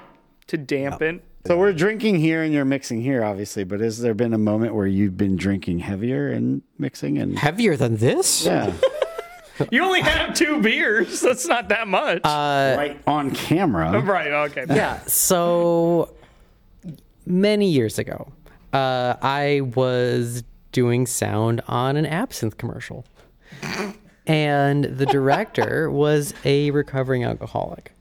to 0.48 0.57
dampen. 0.57 1.22
So 1.48 1.57
we're 1.57 1.72
drinking 1.73 2.19
here 2.19 2.44
and 2.44 2.53
you're 2.53 2.65
mixing 2.65 3.02
here, 3.02 3.23
obviously. 3.23 3.64
But 3.64 3.80
has 3.80 3.99
there 3.99 4.14
been 4.14 4.34
a 4.34 4.38
moment 4.38 4.76
where 4.76 4.88
you've 4.88 5.15
been 5.15 5.38
drinking 5.38 5.80
heavier 5.80 6.30
and 6.30 6.61
mixing 6.77 7.18
and 7.18 7.40
Heavier 7.40 7.77
than 7.77 7.95
this? 7.98 8.45
yeah, 8.45 8.73
You 9.72 9.84
only 9.84 10.02
have 10.02 10.34
two 10.36 10.61
beers. 10.61 11.22
That's 11.22 11.48
not 11.48 11.69
that 11.69 11.88
much. 11.88 12.22
right 12.26 12.99
on 13.07 13.31
camera? 13.31 13.99
right. 14.02 14.31
Okay. 14.52 14.65
yeah. 14.68 14.99
So 15.07 16.14
many 17.26 17.69
years 17.69 17.99
ago, 17.99 18.31
uh, 18.73 19.15
I 19.22 19.61
was 19.76 20.44
doing 20.73 21.06
sound 21.06 21.61
on 21.68 21.95
an 21.98 22.06
absinthe 22.06 22.57
commercial, 22.57 23.06
and 24.30 24.84
the 24.85 25.07
director 25.07 25.89
was 26.03 26.34
a 26.45 26.69
recovering 26.72 27.23
alcoholic. 27.26 27.91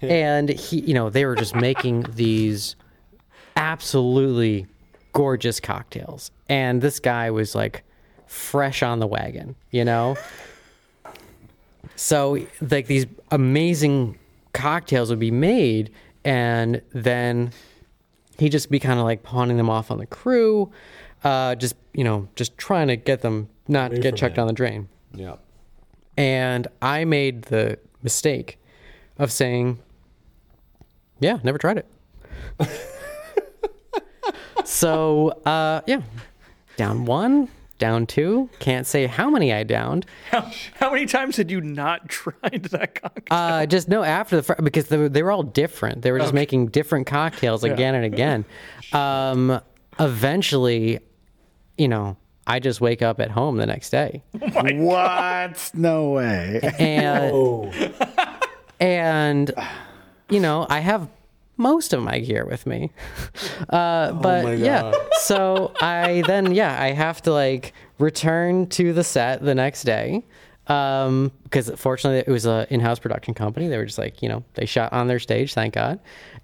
And 0.00 0.48
he, 0.48 0.80
you 0.82 0.94
know, 0.94 1.10
they 1.10 1.24
were 1.26 1.34
just 1.34 1.54
making 1.56 2.06
these 2.14 2.76
absolutely 3.56 4.68
gorgeous 5.12 5.58
cocktails, 5.58 6.30
and 6.48 6.80
this 6.80 7.00
guy 7.00 7.30
was 7.32 7.56
like 7.56 7.82
fresh 8.28 8.84
on 8.84 9.00
the 9.00 9.06
wagon, 9.06 9.56
you 9.72 9.84
know. 9.84 10.16
So 11.96 12.38
like 12.60 12.86
these 12.86 13.06
amazing 13.32 14.16
cocktails 14.52 15.10
would 15.10 15.18
be 15.18 15.32
made, 15.32 15.90
and 16.24 16.80
then 16.92 17.50
he'd 18.38 18.52
just 18.52 18.70
be 18.70 18.78
kind 18.78 19.00
of 19.00 19.04
like 19.04 19.24
pawning 19.24 19.56
them 19.56 19.68
off 19.68 19.90
on 19.90 19.98
the 19.98 20.06
crew, 20.06 20.70
uh, 21.24 21.56
just 21.56 21.74
you 21.94 22.04
know, 22.04 22.28
just 22.36 22.56
trying 22.56 22.86
to 22.86 22.96
get 22.96 23.22
them 23.22 23.48
not 23.66 23.92
get 24.00 24.14
chucked 24.14 24.36
down 24.36 24.46
the 24.46 24.52
drain. 24.52 24.88
yeah. 25.14 25.34
And 26.18 26.66
I 26.82 27.04
made 27.04 27.42
the 27.42 27.78
mistake 28.02 28.58
of 29.18 29.30
saying, 29.30 29.78
"Yeah, 31.20 31.38
never 31.44 31.58
tried 31.58 31.78
it." 31.78 31.86
so 34.64 35.28
uh, 35.46 35.82
yeah, 35.86 36.02
down 36.76 37.04
one, 37.04 37.48
down 37.78 38.04
two. 38.06 38.50
Can't 38.58 38.86
say 38.86 39.06
how 39.06 39.30
many 39.30 39.52
I 39.52 39.62
downed. 39.62 40.06
How, 40.30 40.50
how 40.74 40.90
many 40.92 41.06
times 41.06 41.36
had 41.36 41.50
you 41.50 41.60
not 41.60 42.08
tried 42.08 42.64
that 42.64 43.00
cocktail? 43.00 43.38
Uh, 43.38 43.66
just 43.66 43.88
no 43.88 44.02
after 44.02 44.36
the 44.36 44.42
fr- 44.42 44.60
because 44.62 44.88
they 44.88 44.96
were, 44.96 45.08
they 45.08 45.22
were 45.22 45.30
all 45.30 45.44
different. 45.44 46.02
They 46.02 46.10
were 46.10 46.18
just 46.18 46.34
making 46.34 46.66
different 46.68 47.06
cocktails 47.06 47.64
again 47.64 47.94
and 47.94 48.04
again. 48.04 48.44
Um, 48.90 49.60
eventually, 50.00 51.00
you 51.76 51.88
know, 51.88 52.16
I 52.48 52.58
just 52.58 52.80
wake 52.80 53.02
up 53.02 53.20
at 53.20 53.30
home 53.30 53.58
the 53.58 53.66
next 53.66 53.90
day, 53.90 54.22
what? 54.32 55.70
No 55.74 56.10
way. 56.10 56.60
and 56.78 57.32
Oh, 57.32 57.70
and 58.80 59.52
you 60.30 60.40
know, 60.40 60.66
I 60.68 60.80
have 60.80 61.08
most 61.56 61.92
of 61.92 62.02
my 62.02 62.20
gear 62.20 62.46
with 62.46 62.66
me. 62.66 62.90
Uh, 63.68 64.12
but 64.12 64.44
my 64.44 64.54
yeah, 64.54 64.92
so 65.20 65.72
I 65.80 66.22
then 66.26 66.54
yeah, 66.54 66.80
I 66.80 66.92
have 66.92 67.20
to 67.22 67.32
like 67.32 67.74
return 67.98 68.66
to 68.68 68.92
the 68.92 69.04
set 69.04 69.42
the 69.42 69.54
next 69.54 69.82
day. 69.84 70.24
Um, 70.68 71.32
because 71.44 71.70
fortunately 71.76 72.18
it 72.18 72.28
was 72.28 72.44
a 72.44 72.66
in-house 72.68 72.98
production 72.98 73.32
company. 73.32 73.68
They 73.68 73.78
were 73.78 73.86
just 73.86 73.96
like, 73.96 74.22
you 74.22 74.28
know, 74.28 74.44
they 74.52 74.66
shot 74.66 74.92
on 74.92 75.08
their 75.08 75.18
stage, 75.18 75.54
thank 75.54 75.72
God. 75.72 75.98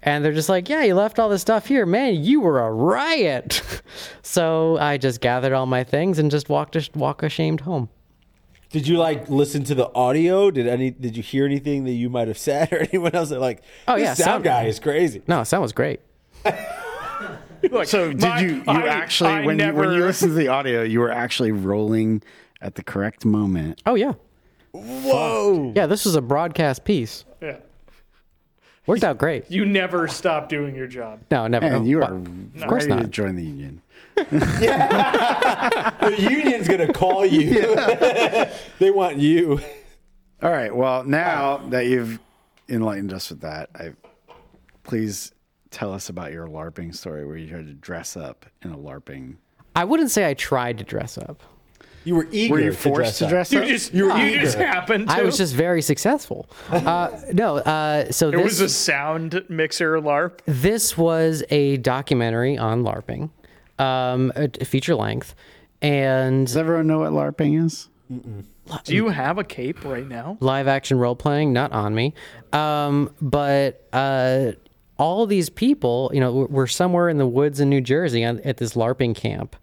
And 0.05 0.23
they're 0.23 0.33
just 0.33 0.49
like, 0.49 0.69
yeah, 0.69 0.83
you 0.83 0.93
left 0.93 1.17
all 1.17 1.29
this 1.29 1.41
stuff 1.41 1.65
here, 1.65 1.85
man. 1.85 2.23
You 2.23 2.39
were 2.39 2.59
a 2.65 2.71
riot. 2.71 3.61
so 4.21 4.77
I 4.77 4.97
just 4.97 5.19
gathered 5.19 5.51
all 5.51 5.65
my 5.65 5.83
things 5.83 6.19
and 6.19 6.29
just 6.29 6.47
walked, 6.47 6.77
walk 6.95 7.23
ashamed 7.23 7.61
home. 7.61 7.89
Did 8.69 8.87
you 8.87 8.97
like 8.97 9.29
listen 9.29 9.63
to 9.65 9.75
the 9.75 9.91
audio? 9.95 10.51
Did 10.51 10.67
any? 10.67 10.91
Did 10.91 11.15
you 11.17 11.23
hear 11.23 11.45
anything 11.45 11.85
that 11.85 11.91
you 11.93 12.09
might 12.09 12.27
have 12.27 12.37
said 12.37 12.71
or 12.73 12.79
anyone 12.79 13.13
else 13.15 13.29
that 13.29 13.39
like? 13.39 13.63
Oh, 13.87 13.95
yeah, 13.95 14.13
sound 14.13 14.25
sound- 14.25 14.43
guy 14.43 14.63
is 14.65 14.79
crazy. 14.79 15.21
No, 15.27 15.43
sound 15.43 15.61
was 15.61 15.71
great. 15.73 16.01
Like, 16.43 17.87
So 17.87 18.09
did 18.11 18.21
my- 18.21 18.39
you? 18.41 18.47
You 18.55 18.63
I- 18.67 18.87
actually 18.87 19.29
I 19.31 19.45
when 19.45 19.59
you 19.59 19.65
when 19.73 19.85
you 19.85 19.95
never- 19.95 20.05
listen 20.05 20.29
to 20.29 20.35
the 20.35 20.49
audio, 20.49 20.83
you 20.83 20.99
were 20.99 21.11
actually 21.11 21.51
rolling 21.51 22.21
at 22.61 22.75
the 22.75 22.83
correct 22.83 23.23
moment. 23.25 23.81
Oh 23.85 23.95
yeah. 23.95 24.13
Whoa! 24.73 25.71
Yeah, 25.75 25.85
this 25.85 26.03
was 26.05 26.15
a 26.15 26.21
broadcast 26.21 26.83
piece. 26.83 27.23
Yeah. 27.41 27.57
Worked 28.87 29.03
out 29.03 29.17
great. 29.17 29.49
You 29.49 29.65
never 29.65 30.07
stop 30.07 30.47
doing 30.49 30.75
your 30.75 30.87
job. 30.87 31.19
No, 31.31 31.47
never. 31.47 31.65
And 31.65 31.87
you 31.87 31.99
But- 31.99 32.11
are 32.11 32.67
course 32.67 32.83
ready 32.85 32.97
to 32.97 33.07
not. 33.07 33.11
join 33.11 33.35
the 33.35 33.43
union. 33.43 33.81
The 36.05 36.15
union's 36.19 36.67
gonna 36.67 36.93
call 36.93 37.25
you. 37.25 37.51
they 38.79 38.91
want 38.91 39.17
you. 39.17 39.59
All 40.43 40.51
right. 40.51 40.73
Well, 40.75 41.03
now 41.03 41.57
that 41.69 41.87
you've 41.87 42.19
enlightened 42.69 43.11
us 43.13 43.29
with 43.29 43.41
that, 43.41 43.69
I 43.75 43.93
please 44.83 45.31
tell 45.71 45.91
us 45.93 46.09
about 46.09 46.31
your 46.31 46.47
LARPing 46.47 46.93
story 46.95 47.25
where 47.25 47.37
you 47.37 47.47
had 47.55 47.65
to 47.67 47.73
dress 47.73 48.15
up 48.15 48.45
in 48.61 48.71
a 48.71 48.77
LARPing. 48.77 49.35
I 49.75 49.83
wouldn't 49.83 50.11
say 50.11 50.29
I 50.29 50.33
tried 50.35 50.77
to 50.77 50.83
dress 50.83 51.17
up. 51.17 51.41
You 52.05 52.15
were 52.15 52.27
eager. 52.31 52.53
Were 52.53 52.59
you 52.61 52.71
to 52.71 52.77
forced 52.77 53.17
to 53.17 53.25
up. 53.25 53.29
dress 53.31 53.51
You 53.51 53.59
up? 53.59 53.67
just 53.67 53.93
You 53.93 54.15
you, 54.15 54.39
just 54.39 54.57
happened 54.57 55.09
to. 55.09 55.13
I 55.13 55.21
was 55.23 55.37
just 55.37 55.53
very 55.53 55.81
successful. 55.81 56.47
Uh, 56.69 57.09
no, 57.33 57.57
uh, 57.57 58.11
so 58.11 58.29
it 58.29 58.37
this 58.37 58.43
was 58.43 58.59
a 58.61 58.69
sound 58.69 59.43
mixer 59.49 59.99
LARP. 59.99 60.39
this 60.45 60.97
was 60.97 61.43
a 61.49 61.77
documentary 61.77 62.57
on 62.57 62.83
LARPing, 62.83 63.31
um, 63.79 64.31
a, 64.35 64.49
a 64.61 64.65
feature 64.65 64.95
length, 64.95 65.35
and 65.81 66.45
Does 66.47 66.55
everyone 66.57 66.87
know 66.87 66.99
what 66.99 67.11
LARPing 67.11 67.65
is? 67.65 67.89
Do 68.83 68.95
you 68.95 69.09
have 69.09 69.37
a 69.39 69.43
cape 69.43 69.83
right 69.83 70.07
now? 70.07 70.37
live 70.39 70.67
action 70.67 70.97
role 70.99 71.15
playing 71.15 71.53
not 71.53 71.71
on 71.71 71.93
me 71.95 72.13
um, 72.53 73.11
but 73.21 73.87
uh, 73.93 74.51
all 74.97 75.25
these 75.25 75.49
people 75.49 76.09
you 76.13 76.19
know 76.19 76.31
we're- 76.33 76.47
we're 76.51 76.67
somewhere 76.67 77.09
in 77.09 77.17
the 77.17 77.27
woods 77.27 77.59
in 77.59 77.69
new 77.69 77.81
jersey 77.81 78.23
on, 78.23 78.39
at 78.41 78.57
this 78.57 78.73
larping 78.73 79.13
camp. 79.15 79.55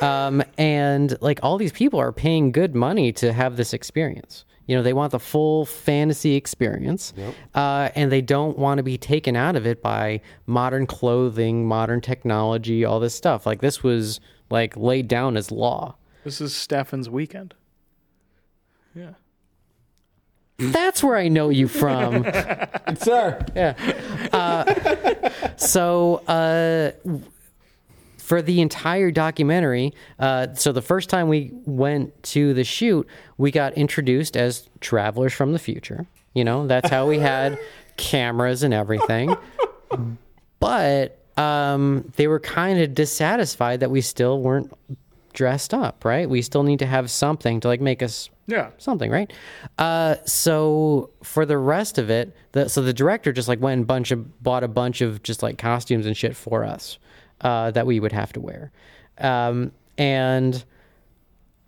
Um, 0.00 0.42
and 0.58 1.16
like 1.20 1.38
all 1.42 1.56
these 1.58 1.72
people 1.72 1.98
are 2.00 2.12
paying 2.12 2.50
good 2.52 2.74
money 2.74 3.12
to 3.12 3.32
have 3.32 3.56
this 3.56 3.72
experience. 3.72 4.44
You 4.66 4.76
know 4.76 4.82
they 4.82 4.92
want 4.92 5.10
the 5.12 5.18
full 5.18 5.66
fantasy 5.66 6.34
experience 6.36 7.12
uh, 7.54 7.90
and 7.94 8.10
they 8.12 8.20
don't 8.22 8.56
want 8.58 8.78
to 8.78 8.82
be 8.82 8.96
taken 8.98 9.34
out 9.36 9.56
of 9.56 9.66
it 9.66 9.82
by 9.82 10.20
modern 10.46 10.86
clothing 10.86 11.66
modern 11.66 12.00
technology 12.00 12.84
all 12.84 13.00
this 13.00 13.14
stuff. 13.14 13.44
Like 13.46 13.60
this 13.60 13.82
was 13.82 14.20
like 14.50 14.76
laid 14.76 15.08
down 15.08 15.36
as 15.36 15.50
law. 15.50 15.96
This 16.24 16.40
is 16.40 16.54
Stefan's 16.54 17.10
weekend. 17.10 17.54
Yeah. 18.94 19.14
That's 20.70 21.02
where 21.02 21.16
i 21.16 21.28
know 21.28 21.48
you 21.48 21.66
from 21.66 22.24
sir. 22.96 23.44
Yeah. 23.54 23.74
Uh, 24.32 25.30
so 25.56 26.16
uh, 26.26 26.92
for 28.18 28.42
the 28.42 28.60
entire 28.60 29.10
documentary, 29.10 29.92
uh, 30.18 30.54
so 30.54 30.72
the 30.72 30.82
first 30.82 31.10
time 31.10 31.28
we 31.28 31.50
went 31.66 32.22
to 32.24 32.54
the 32.54 32.64
shoot, 32.64 33.06
we 33.36 33.50
got 33.50 33.74
introduced 33.74 34.36
as 34.36 34.68
travelers 34.80 35.32
from 35.32 35.52
the 35.52 35.58
future. 35.58 36.06
You 36.34 36.44
know, 36.44 36.66
that's 36.66 36.88
how 36.88 37.08
we 37.08 37.18
had 37.18 37.58
cameras 37.96 38.62
and 38.62 38.72
everything. 38.72 39.36
But 40.60 41.18
um, 41.36 42.10
they 42.16 42.26
were 42.26 42.40
kind 42.40 42.80
of 42.80 42.94
dissatisfied 42.94 43.80
that 43.80 43.90
we 43.90 44.00
still 44.00 44.40
weren't 44.40 44.72
dressed 45.32 45.72
up, 45.74 46.04
right? 46.04 46.28
We 46.28 46.42
still 46.42 46.62
need 46.62 46.78
to 46.80 46.86
have 46.86 47.10
something 47.10 47.60
to 47.60 47.68
like 47.68 47.80
make 47.80 48.02
us 48.02 48.30
Yeah. 48.46 48.70
something, 48.78 49.10
right? 49.10 49.32
Uh, 49.78 50.16
so 50.24 51.10
for 51.22 51.44
the 51.46 51.58
rest 51.58 51.98
of 51.98 52.10
it, 52.10 52.34
the, 52.52 52.68
so 52.68 52.82
the 52.82 52.92
director 52.92 53.32
just 53.32 53.48
like 53.48 53.60
went 53.60 53.78
and 53.78 53.86
bunch 53.86 54.10
of 54.10 54.42
bought 54.42 54.62
a 54.64 54.68
bunch 54.68 55.00
of 55.00 55.22
just 55.22 55.42
like 55.42 55.58
costumes 55.58 56.06
and 56.06 56.16
shit 56.16 56.36
for 56.36 56.64
us 56.64 56.98
uh, 57.40 57.70
that 57.72 57.86
we 57.86 57.98
would 58.00 58.12
have 58.12 58.32
to 58.34 58.40
wear, 58.40 58.70
um, 59.18 59.72
and 59.98 60.64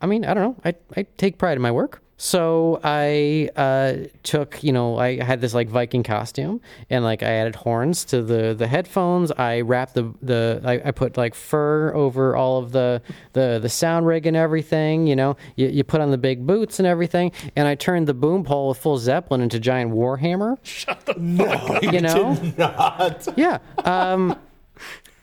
I 0.00 0.06
mean, 0.06 0.24
I 0.24 0.34
don't 0.34 0.42
know. 0.44 0.56
I 0.64 0.74
I 0.96 1.06
take 1.16 1.38
pride 1.38 1.56
in 1.56 1.62
my 1.62 1.70
work. 1.72 2.02
So 2.24 2.80
I 2.82 3.50
uh, 3.54 4.08
took, 4.22 4.64
you 4.64 4.72
know, 4.72 4.96
I 4.96 5.22
had 5.22 5.42
this 5.42 5.52
like 5.52 5.68
Viking 5.68 6.02
costume, 6.02 6.62
and 6.88 7.04
like 7.04 7.22
I 7.22 7.26
added 7.26 7.54
horns 7.54 8.02
to 8.06 8.22
the 8.22 8.54
the 8.54 8.66
headphones. 8.66 9.30
I 9.32 9.60
wrapped 9.60 9.92
the 9.92 10.10
the 10.22 10.62
I, 10.64 10.88
I 10.88 10.90
put 10.92 11.18
like 11.18 11.34
fur 11.34 11.92
over 11.94 12.34
all 12.34 12.56
of 12.60 12.72
the 12.72 13.02
the 13.34 13.58
the 13.60 13.68
sound 13.68 14.06
rig 14.06 14.24
and 14.24 14.38
everything. 14.38 15.06
You 15.06 15.16
know, 15.16 15.36
you, 15.56 15.68
you 15.68 15.84
put 15.84 16.00
on 16.00 16.12
the 16.12 16.16
big 16.16 16.46
boots 16.46 16.78
and 16.78 16.86
everything, 16.86 17.30
and 17.56 17.68
I 17.68 17.74
turned 17.74 18.06
the 18.06 18.14
boom 18.14 18.42
pole 18.42 18.68
with 18.68 18.78
full 18.78 18.96
zeppelin 18.96 19.42
into 19.42 19.60
giant 19.60 19.92
warhammer. 19.92 20.56
Shut 20.62 21.04
the 21.04 21.16
no, 21.18 21.78
You 21.92 22.00
know? 22.00 22.36
did 22.36 22.56
not. 22.56 23.28
Yeah. 23.36 23.58
Um, 23.84 24.34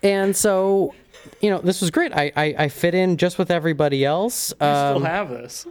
and 0.04 0.36
so, 0.36 0.94
you 1.42 1.50
know, 1.50 1.58
this 1.62 1.82
was 1.82 1.90
great. 1.90 2.14
I, 2.16 2.32
I 2.38 2.56
I 2.60 2.68
fit 2.70 2.94
in 2.94 3.18
just 3.18 3.40
with 3.40 3.50
everybody 3.50 4.06
else. 4.06 4.54
You 4.62 4.68
Um, 4.68 4.98
still 4.98 5.06
have 5.08 5.30
this. 5.30 5.66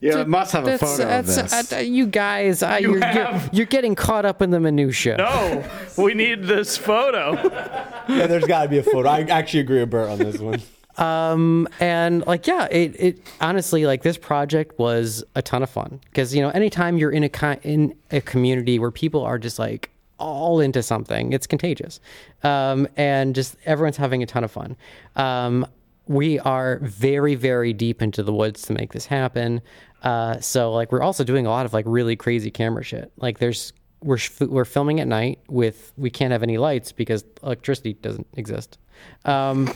Yeah, 0.00 0.20
it 0.20 0.28
must 0.28 0.52
have 0.52 0.62
a 0.64 0.66
That's, 0.66 0.82
photo 0.82 1.18
of 1.18 1.26
this. 1.26 1.72
uh, 1.72 1.76
you 1.78 2.06
guys. 2.06 2.62
Uh, 2.62 2.78
You 2.80 2.92
you're, 3.00 3.12
you're, 3.12 3.40
you're 3.52 3.66
getting 3.66 3.94
caught 3.96 4.24
up 4.24 4.40
in 4.40 4.50
the 4.50 4.60
minutia. 4.60 5.16
No, 5.16 5.64
we 6.02 6.14
need 6.14 6.44
this 6.44 6.76
photo. 6.76 7.32
Yeah, 8.08 8.26
there's 8.26 8.44
got 8.44 8.62
to 8.62 8.68
be 8.68 8.78
a 8.78 8.82
photo. 8.82 9.08
I 9.08 9.20
actually 9.22 9.60
agree 9.60 9.80
with 9.80 9.90
Bert 9.90 10.08
on 10.08 10.18
this 10.18 10.38
one. 10.38 10.62
Um, 10.96 11.68
and 11.78 12.26
like 12.26 12.48
yeah 12.48 12.64
it, 12.72 12.96
it 12.98 13.22
honestly 13.40 13.86
like 13.86 14.02
this 14.02 14.18
project 14.18 14.76
was 14.80 15.22
a 15.36 15.42
ton 15.42 15.62
of 15.62 15.70
fun 15.70 16.00
because 16.06 16.34
you 16.34 16.42
know 16.42 16.48
anytime 16.50 16.98
you're 16.98 17.12
in 17.12 17.22
a 17.22 17.28
ki- 17.28 17.60
in 17.62 17.94
a 18.10 18.20
community 18.20 18.80
where 18.80 18.90
people 18.90 19.22
are 19.22 19.38
just 19.38 19.60
like 19.60 19.90
all 20.18 20.58
into 20.58 20.82
something 20.82 21.32
it's 21.32 21.46
contagious 21.46 22.00
um, 22.42 22.88
and 22.96 23.36
just 23.36 23.54
everyone's 23.64 23.96
having 23.96 24.24
a 24.24 24.26
ton 24.26 24.42
of 24.42 24.50
fun 24.50 24.76
um, 25.14 25.64
we 26.08 26.38
are 26.40 26.78
very 26.82 27.34
very 27.34 27.72
deep 27.72 28.02
into 28.02 28.22
the 28.22 28.32
woods 28.32 28.62
to 28.62 28.72
make 28.72 28.92
this 28.92 29.06
happen 29.06 29.60
uh, 30.02 30.38
so 30.40 30.72
like 30.72 30.90
we're 30.90 31.02
also 31.02 31.24
doing 31.24 31.46
a 31.46 31.50
lot 31.50 31.66
of 31.66 31.72
like 31.72 31.84
really 31.86 32.16
crazy 32.16 32.50
camera 32.50 32.82
shit 32.82 33.12
like 33.18 33.38
there's 33.38 33.72
we're 34.02 34.18
we're 34.40 34.64
filming 34.64 35.00
at 35.00 35.08
night 35.08 35.40
with 35.48 35.92
we 35.96 36.10
can't 36.10 36.32
have 36.32 36.42
any 36.42 36.56
lights 36.56 36.92
because 36.92 37.24
electricity 37.42 37.94
doesn't 37.94 38.26
exist 38.34 38.78
um, 39.24 39.68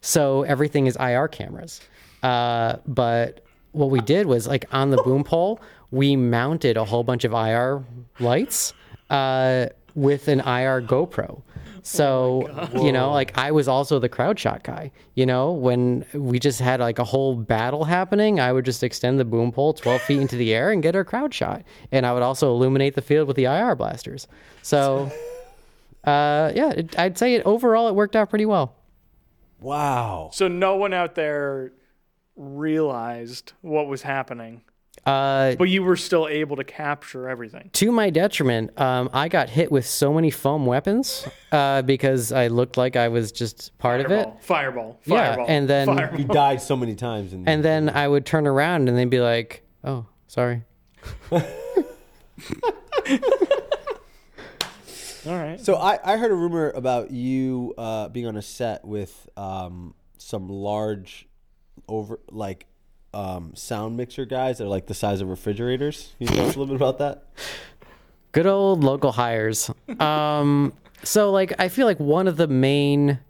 so 0.00 0.42
everything 0.42 0.86
is 0.86 0.96
IR 0.96 1.28
cameras. 1.28 1.80
Uh, 2.22 2.76
but 2.86 3.44
what 3.72 3.90
we 3.90 4.00
did 4.00 4.26
was 4.26 4.46
like 4.46 4.66
on 4.72 4.90
the 4.90 5.02
boom 5.02 5.24
pole, 5.24 5.60
we 5.90 6.16
mounted 6.16 6.76
a 6.76 6.84
whole 6.84 7.04
bunch 7.04 7.24
of 7.24 7.32
IR 7.32 7.84
lights 8.20 8.72
uh, 9.10 9.66
with 9.94 10.28
an 10.28 10.40
IR 10.40 10.82
GoPro. 10.82 11.42
So, 11.88 12.68
you 12.74 12.92
know, 12.92 13.12
like 13.12 13.38
I 13.38 13.50
was 13.50 13.66
also 13.66 13.98
the 13.98 14.10
crowd 14.10 14.38
shot 14.38 14.62
guy. 14.62 14.92
You 15.14 15.24
know, 15.24 15.52
when 15.52 16.04
we 16.12 16.38
just 16.38 16.60
had 16.60 16.80
like 16.80 16.98
a 16.98 17.04
whole 17.04 17.34
battle 17.34 17.84
happening, 17.84 18.40
I 18.40 18.52
would 18.52 18.66
just 18.66 18.82
extend 18.82 19.18
the 19.18 19.24
boom 19.24 19.52
pole 19.52 19.72
12 19.72 20.02
feet 20.02 20.20
into 20.20 20.36
the 20.36 20.52
air 20.52 20.70
and 20.70 20.82
get 20.82 20.94
our 20.94 21.04
crowd 21.04 21.32
shot. 21.32 21.62
And 21.90 22.04
I 22.04 22.12
would 22.12 22.22
also 22.22 22.50
illuminate 22.50 22.94
the 22.94 23.00
field 23.00 23.26
with 23.26 23.36
the 23.36 23.44
IR 23.44 23.74
blasters. 23.74 24.28
So, 24.60 25.10
uh, 26.04 26.52
yeah, 26.54 26.72
it, 26.72 26.98
I'd 26.98 27.16
say 27.16 27.34
it 27.36 27.46
overall 27.46 27.88
it 27.88 27.94
worked 27.94 28.16
out 28.16 28.28
pretty 28.28 28.46
well. 28.46 28.76
Wow. 29.58 30.28
So 30.34 30.46
no 30.46 30.76
one 30.76 30.92
out 30.92 31.14
there 31.14 31.72
realized 32.36 33.54
what 33.62 33.88
was 33.88 34.02
happening. 34.02 34.60
Uh, 35.08 35.54
But 35.56 35.68
you 35.70 35.82
were 35.82 35.96
still 35.96 36.28
able 36.28 36.56
to 36.56 36.64
capture 36.64 37.28
everything. 37.28 37.70
to 37.72 37.90
my 37.92 38.10
detriment, 38.10 38.78
um, 38.78 39.08
I 39.12 39.28
got 39.28 39.48
hit 39.48 39.72
with 39.72 39.86
so 39.86 40.12
many 40.12 40.30
foam 40.30 40.66
weapons 40.66 41.26
uh, 41.52 41.80
because 41.82 42.30
I 42.32 42.48
looked 42.48 42.76
like 42.76 42.94
I 42.96 43.08
was 43.08 43.32
just 43.32 43.76
part 43.78 44.00
of 44.02 44.10
it. 44.10 44.28
Fireball, 44.40 44.98
fireball, 45.02 45.46
Yeah, 45.46 45.52
and 45.54 45.68
then- 45.68 45.86
fireball. 45.86 46.18
You 46.18 46.24
died 46.26 46.60
so 46.60 46.76
many 46.76 46.94
times. 46.94 47.32
In 47.32 47.48
And 47.48 47.64
then 47.64 47.88
I 47.88 48.06
would 48.06 48.26
turn 48.26 48.46
around 48.46 48.88
and 48.88 48.98
they'd 48.98 49.08
be 49.08 49.20
like, 49.20 49.62
"Oh, 49.82 50.04
sorry." 50.26 50.64
All 55.26 55.34
right. 55.36 55.60
So 55.60 55.74
I, 55.76 55.98
I 56.04 56.16
heard 56.16 56.30
a 56.30 56.34
rumor 56.34 56.70
about 56.70 57.10
you 57.10 57.74
uh, 57.76 58.08
being 58.08 58.26
on 58.26 58.36
a 58.36 58.42
set 58.42 58.84
with 58.84 59.28
um, 59.36 59.94
some 60.16 60.48
large 60.48 61.26
over 61.86 62.20
like 62.30 62.66
um, 63.14 63.52
sound 63.54 63.96
mixer 63.96 64.24
guys 64.24 64.58
that 64.58 64.64
are 64.64 64.68
like 64.68 64.86
the 64.86 64.94
size 64.94 65.20
of 65.20 65.28
refrigerators. 65.28 66.14
Can 66.18 66.28
you 66.28 66.34
tell 66.34 66.48
us 66.48 66.56
a 66.56 66.58
little 66.58 66.74
bit 66.74 66.76
about 66.76 66.98
that? 66.98 67.24
Good 68.32 68.46
old 68.46 68.84
local 68.84 69.12
hires. 69.12 69.70
Um, 69.98 70.72
so 71.02 71.30
like 71.30 71.54
I 71.58 71.68
feel 71.68 71.86
like 71.86 71.98
one 71.98 72.28
of 72.28 72.36
the 72.36 72.46
main 72.46 73.20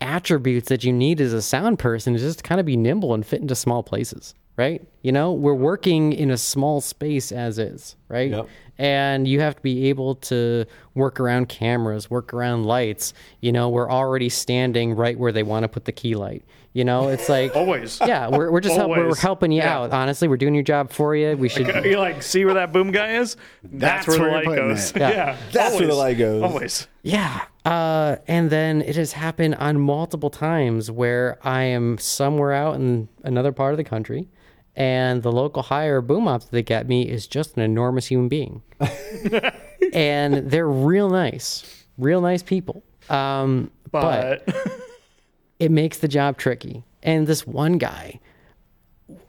attributes 0.00 0.68
that 0.68 0.84
you 0.84 0.92
need 0.92 1.20
as 1.20 1.32
a 1.32 1.42
sound 1.42 1.78
person 1.78 2.14
is 2.14 2.22
just 2.22 2.44
kind 2.44 2.60
of 2.60 2.66
be 2.66 2.76
nimble 2.76 3.14
and 3.14 3.24
fit 3.24 3.40
into 3.40 3.54
small 3.54 3.82
places, 3.82 4.34
right? 4.56 4.86
You 5.02 5.12
know, 5.12 5.32
we're 5.32 5.54
working 5.54 6.12
in 6.12 6.30
a 6.30 6.38
small 6.38 6.80
space 6.80 7.32
as 7.32 7.58
is, 7.58 7.96
right? 8.08 8.30
Yep. 8.30 8.48
And 8.78 9.26
you 9.26 9.40
have 9.40 9.56
to 9.56 9.62
be 9.62 9.88
able 9.88 10.14
to 10.16 10.64
work 10.94 11.18
around 11.18 11.48
cameras, 11.48 12.08
work 12.08 12.32
around 12.32 12.64
lights. 12.64 13.12
You 13.40 13.50
know, 13.52 13.68
we're 13.68 13.90
already 13.90 14.28
standing 14.28 14.94
right 14.94 15.18
where 15.18 15.32
they 15.32 15.42
want 15.42 15.64
to 15.64 15.68
put 15.68 15.84
the 15.84 15.92
key 15.92 16.14
light. 16.14 16.44
You 16.74 16.84
know, 16.84 17.08
it's 17.08 17.28
like 17.28 17.56
Always. 17.56 17.98
yeah, 18.06 18.28
we're, 18.28 18.52
we're 18.52 18.60
just 18.60 18.76
help, 18.76 18.90
we're 18.90 19.02
Always. 19.04 19.18
helping 19.18 19.50
you 19.50 19.62
Yeah. 19.62 19.78
out. 19.78 19.90
Honestly, 19.92 20.28
we're 20.28 20.36
doing 20.36 20.54
your 20.54 20.62
job 20.62 20.92
for 20.92 21.16
you. 21.16 21.36
We 21.36 21.48
should 21.48 21.66
You 21.84 21.98
like 21.98 22.22
see 22.22 22.44
where 22.44 22.54
that 22.54 22.72
boom 22.72 22.92
guy 22.92 23.14
is? 23.16 23.36
That's, 23.64 24.06
That's 24.06 24.18
where, 24.18 24.30
where 24.30 24.42
the 24.44 24.50
light 24.50 24.56
goes. 24.56 24.92
Yeah, 24.94 25.08
Yeah. 25.10 25.36
That's 25.50 25.74
where 25.76 25.88
the 25.88 25.94
light 25.94 26.18
goes. 26.18 26.42
Always. 26.42 26.86
Yeah. 27.02 27.46
Uh, 27.64 28.16
and 28.28 28.50
then 28.50 28.82
it 28.82 28.94
has 28.94 29.12
happened 29.12 29.56
on 29.56 29.80
multiple 29.80 30.30
times 30.30 30.88
where 30.90 31.38
I 31.42 31.64
am 31.64 31.98
somewhere 31.98 32.52
out 32.52 32.76
in 32.76 33.08
another 33.24 33.50
part 33.50 33.72
of 33.72 33.76
the 33.78 33.84
country 33.84 34.28
and 34.78 35.24
the 35.24 35.32
local 35.32 35.64
hire 35.64 36.00
boom 36.00 36.28
op 36.28 36.42
that 36.42 36.52
they 36.52 36.62
get 36.62 36.86
me 36.86 37.02
is 37.02 37.26
just 37.26 37.56
an 37.56 37.62
enormous 37.62 38.06
human 38.06 38.28
being. 38.28 38.62
and 39.92 40.48
they're 40.48 40.68
real 40.68 41.10
nice, 41.10 41.84
real 41.98 42.20
nice 42.20 42.44
people. 42.44 42.84
Um, 43.10 43.72
but, 43.90 44.46
But, 44.46 44.56
it 45.58 45.72
makes 45.72 45.98
the 45.98 46.06
job 46.06 46.38
tricky. 46.38 46.84
And 47.02 47.26
this 47.26 47.44
one 47.44 47.78
guy, 47.78 48.20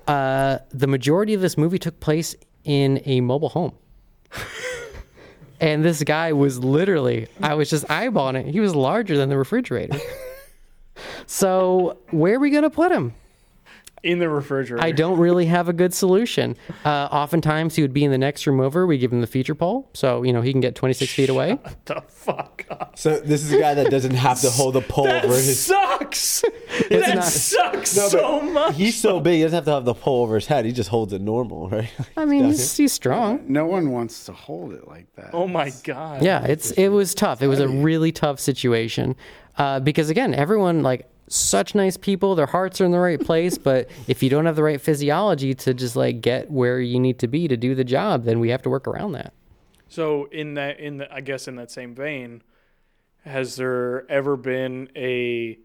uh, 0.08 0.60
the 0.70 0.86
majority 0.86 1.34
of 1.34 1.42
this 1.42 1.58
movie 1.58 1.80
took 1.80 2.00
place 2.00 2.36
in 2.64 3.02
a 3.06 3.20
mobile 3.22 3.50
home. 3.50 3.74
and 5.60 5.84
this 5.84 6.04
guy 6.04 6.32
was 6.32 6.60
literally, 6.60 7.28
I 7.42 7.56
was 7.56 7.72
just 7.72 7.88
eyeballing 7.88 8.36
it. 8.36 8.52
He 8.52 8.60
was 8.60 8.76
larger 8.76 9.18
than 9.18 9.30
the 9.30 9.38
refrigerator. 9.38 9.98
so, 11.26 11.98
where 12.12 12.36
are 12.36 12.40
we 12.40 12.52
going 12.52 12.64
to 12.64 12.70
put 12.70 12.92
him? 12.92 13.16
In 14.04 14.20
the 14.20 14.30
refrigerator. 14.30 14.84
I 14.84 14.92
don't 14.92 15.18
really 15.20 15.46
have 15.46 15.70
a 15.70 15.74
good 15.74 15.94
solution. 15.94 16.56
Uh, 16.86 17.08
oftentimes, 17.12 17.76
he 17.76 17.82
would 17.82 17.94
be 17.94 18.04
in 18.04 18.12
the 18.12 18.18
next 18.18 18.46
room 18.48 18.60
over. 18.60 18.86
We 18.86 18.98
give 18.98 19.12
him 19.12 19.22
the 19.22 19.28
feature 19.28 19.56
pole, 19.56 19.90
so 19.94 20.24
you 20.24 20.34
know 20.34 20.42
he 20.42 20.52
can 20.52 20.62
get 20.62 20.76
26 20.76 21.14
feet 21.14 21.30
away. 21.30 21.60
the 21.86 22.02
fuck 22.08 22.66
up. 22.70 22.98
So 22.98 23.20
this 23.20 23.44
is 23.44 23.52
a 23.52 23.60
guy 23.60 23.74
that 23.74 23.90
doesn't 23.92 24.16
have 24.16 24.42
to 24.42 24.50
hold 24.50 24.76
the 24.76 24.82
pole 24.82 25.06
That 25.06 25.26
over 25.26 25.34
his. 25.34 25.60
sucks. 25.60 26.44
that 26.90 27.16
not- 27.16 27.24
sucks 27.26 27.96
No, 27.98 28.08
so 28.10 28.42
much. 28.42 28.76
He's 28.76 29.00
so 29.00 29.20
big, 29.20 29.36
he 29.38 29.42
doesn't 29.44 29.56
have 29.56 29.66
to 29.66 29.72
have 29.72 29.86
the 29.86 29.94
pole 29.94 30.24
over 30.24 30.36
his 30.36 30.46
head. 30.48 30.66
He 30.66 30.72
just 30.72 30.90
holds 30.90 31.14
it 31.14 31.22
normal, 31.22 31.70
right? 31.70 31.90
I 32.18 32.26
mean, 32.26 32.46
he's, 32.46 32.76
he's 32.78 32.94
strong. 32.94 33.44
No 33.48 33.66
one 33.66 33.92
wants 33.92 34.26
to 34.26 34.34
hold 34.34 34.74
it 34.74 34.88
like 34.88 35.14
that. 35.16 35.32
oh 35.34 35.48
my 35.48 35.72
god. 35.84 36.22
Yeah, 36.24 36.46
it's 36.46 36.72
it 36.72 36.90
was 36.90 37.14
tough. 37.14 37.42
It 37.42 37.48
was 37.48 37.60
a 37.60 37.68
really 37.68 38.12
tough 38.12 38.40
situation 38.40 39.16
uh, 39.58 39.80
because 39.80 40.10
again, 40.10 40.34
everyone 40.34 40.84
like 40.84 41.08
such 41.30 41.76
nice 41.76 41.98
people. 41.98 42.36
Their 42.36 42.48
hearts 42.48 42.82
are 42.82 42.86
in 42.86 42.92
the 42.92 43.00
right 43.00 43.20
place, 43.20 43.58
but 43.70 43.90
if 44.08 44.22
you 44.22 44.30
don't 44.30 44.46
have 44.46 44.56
the 44.56 44.64
right 44.64 44.82
physiology 44.82 45.54
to 45.56 45.74
just 45.74 45.96
like 45.96 46.22
get 46.22 46.52
where 46.52 46.80
you 46.80 47.00
need 47.00 47.20
to 47.20 47.28
be 47.28 47.48
to 47.48 47.58
do 47.58 47.76
the 47.76 47.84
job, 47.84 48.26
then 48.26 48.40
we 48.40 48.50
have 48.50 48.62
to 48.64 48.70
work 48.70 48.88
around 48.88 49.14
that. 49.14 49.34
So 49.88 50.26
in 50.26 50.54
that 50.56 50.80
in 50.80 50.98
the 50.98 51.14
I 51.14 51.22
guess 51.22 51.48
in 51.48 51.56
that 51.56 51.72
same 51.72 51.96
vein, 51.96 52.44
has 53.26 53.56
there 53.56 54.10
ever 54.10 54.38
been 54.38 54.90
a 54.96 55.58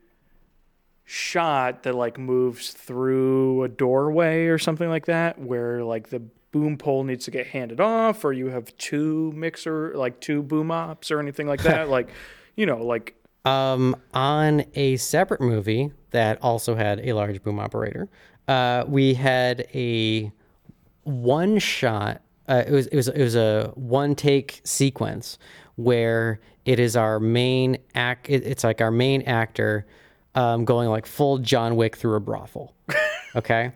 shot 1.05 1.83
that 1.83 1.95
like 1.95 2.19
moves 2.19 2.73
through 2.73 3.63
a 3.63 3.69
doorway 3.69 4.47
or 4.47 4.59
something 4.59 4.89
like 4.89 5.07
that 5.07 5.39
where 5.39 5.85
like 5.85 6.09
the 6.09 6.21
boom 6.51 6.79
pole 6.79 7.05
needs 7.05 7.27
to 7.27 7.31
get 7.31 7.49
handed 7.49 7.81
off 7.81 8.25
or 8.25 8.33
you 8.33 8.47
have 8.47 8.75
two 8.79 9.31
mixer 9.33 9.93
like 9.97 10.19
two 10.21 10.43
boom 10.43 10.71
ops 10.71 11.11
or 11.11 11.19
anything 11.19 11.47
like 11.47 11.63
that 11.63 11.89
like 11.91 12.09
you 12.57 12.65
know 12.65 12.79
like 12.79 13.15
Um, 13.45 13.95
on 14.15 14.65
a 14.75 14.97
separate 14.97 15.41
movie 15.41 15.93
that 16.11 16.43
also 16.43 16.75
had 16.75 17.01
a 17.07 17.13
large 17.13 17.43
boom 17.43 17.59
operator, 17.59 18.09
uh, 18.49 18.85
we 18.87 19.15
had 19.15 19.67
a 19.75 20.33
one 21.03 21.59
shot. 21.59 22.23
Uh, 22.49 22.63
it 22.67 22.73
was 22.73 22.87
it 22.89 22.97
was 22.97 23.09
it 23.09 23.23
was 23.23 23.37
a 23.37 23.71
one 23.75 24.15
take 24.15 24.61
sequence 24.65 25.39
where 25.77 26.41
it 26.65 26.79
is 26.79 26.97
our 26.97 27.21
main 27.21 27.79
act. 27.95 28.31
It, 28.31 28.47
it's 28.47 28.65
like 28.65 28.81
our 28.81 28.91
main 28.91 29.23
actor 29.23 29.87
um, 30.35 30.65
going 30.65 30.89
like 30.89 31.07
full 31.07 31.39
John 31.39 31.77
Wick 31.77 31.97
through 31.97 32.15
a 32.17 32.21
brothel. 32.21 32.75
Okay. 33.37 33.73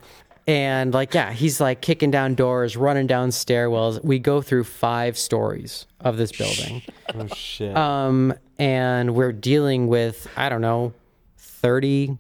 And 0.49 0.95
like, 0.95 1.13
yeah, 1.13 1.31
he's 1.31 1.61
like 1.61 1.83
kicking 1.83 2.11
down 2.11 2.35
doors, 2.35 2.75
running 2.75 3.07
down 3.07 3.29
stairwells. 3.29 4.03
We 4.03 4.19
go 4.19 4.41
through 4.41 4.65
five 4.65 5.19
stories 5.19 5.87
of 6.01 6.17
this 6.17 6.33
building. 6.33 6.83
Oh 7.15 7.27
shit! 7.29 7.77
Um, 7.77 8.33
and 8.59 9.15
we're 9.15 9.33
dealing 9.33 9.89
with, 9.89 10.27
I 10.37 10.49
don't 10.49 10.63
know, 10.63 10.95
30 11.37 12.17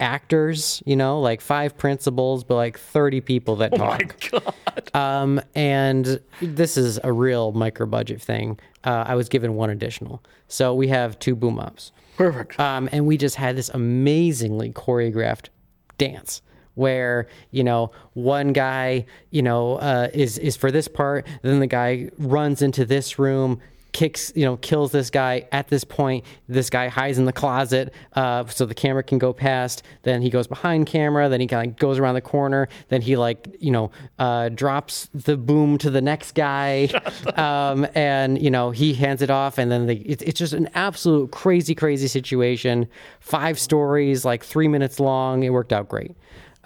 actors, 0.00 0.82
you 0.86 0.96
know, 0.96 1.20
like 1.20 1.40
five 1.40 1.76
principals, 1.76 2.44
but 2.44 2.56
like 2.56 2.78
30 2.78 3.20
people 3.20 3.56
that 3.56 3.74
oh 3.74 3.78
my 3.78 3.98
talk. 3.98 4.30
god 4.30 4.94
Um, 4.94 5.40
and 5.54 6.20
this 6.40 6.76
is 6.76 6.98
a 7.04 7.12
real 7.12 7.52
micro 7.52 7.86
budget 7.86 8.20
thing. 8.20 8.58
Uh, 8.84 9.04
I 9.06 9.14
was 9.14 9.28
given 9.28 9.54
one 9.54 9.70
additional. 9.70 10.22
So 10.48 10.74
we 10.74 10.88
have 10.88 11.18
two 11.18 11.34
boom 11.34 11.58
ops. 11.58 11.92
perfect 12.16 12.58
Um, 12.58 12.88
and 12.92 13.06
we 13.06 13.16
just 13.16 13.36
had 13.36 13.56
this 13.56 13.68
amazingly 13.70 14.72
choreographed 14.72 15.48
dance 15.98 16.40
where 16.76 17.26
you 17.50 17.64
know 17.64 17.90
one 18.14 18.52
guy 18.52 19.04
you 19.30 19.42
know 19.42 19.74
uh, 19.76 20.08
is 20.14 20.38
is 20.38 20.56
for 20.56 20.70
this 20.70 20.88
part 20.88 21.26
then 21.42 21.58
the 21.58 21.66
guy 21.66 22.08
runs 22.16 22.62
into 22.62 22.86
this 22.86 23.18
room 23.18 23.60
kicks 23.96 24.30
you 24.34 24.44
know 24.44 24.58
kills 24.58 24.92
this 24.92 25.08
guy. 25.08 25.48
At 25.52 25.68
this 25.68 25.82
point 25.82 26.22
this 26.48 26.68
guy 26.68 26.88
hides 26.88 27.16
in 27.16 27.24
the 27.24 27.32
closet 27.32 27.94
uh, 28.12 28.44
so 28.46 28.66
the 28.66 28.74
camera 28.74 29.02
can 29.02 29.16
go 29.16 29.32
past. 29.32 29.82
Then 30.02 30.20
he 30.20 30.28
goes 30.28 30.46
behind 30.46 30.86
camera 30.86 31.30
then 31.30 31.40
he 31.40 31.46
kind 31.46 31.70
of 31.70 31.78
goes 31.78 31.98
around 31.98 32.14
the 32.14 32.20
corner 32.20 32.68
then 32.88 33.00
he 33.00 33.16
like 33.16 33.48
you 33.58 33.70
know 33.70 33.90
uh, 34.18 34.50
drops 34.50 35.08
the 35.14 35.38
boom 35.38 35.78
to 35.78 35.90
the 35.90 36.02
next 36.02 36.34
guy. 36.34 36.90
Um, 37.36 37.86
and 37.94 38.40
you 38.40 38.50
know 38.50 38.70
he 38.70 38.94
hands 38.94 39.20
it 39.22 39.30
off 39.30 39.58
and 39.58 39.70
then 39.70 39.86
they, 39.86 39.96
it, 39.96 40.22
it's 40.22 40.38
just 40.38 40.52
an 40.52 40.68
absolute 40.74 41.30
crazy 41.30 41.74
crazy 41.74 42.08
situation. 42.08 42.88
Five 43.20 43.58
stories 43.58 44.24
like 44.24 44.44
three 44.44 44.68
minutes 44.68 45.00
long. 45.00 45.42
It 45.42 45.50
worked 45.50 45.72
out 45.72 45.88
great 45.88 46.14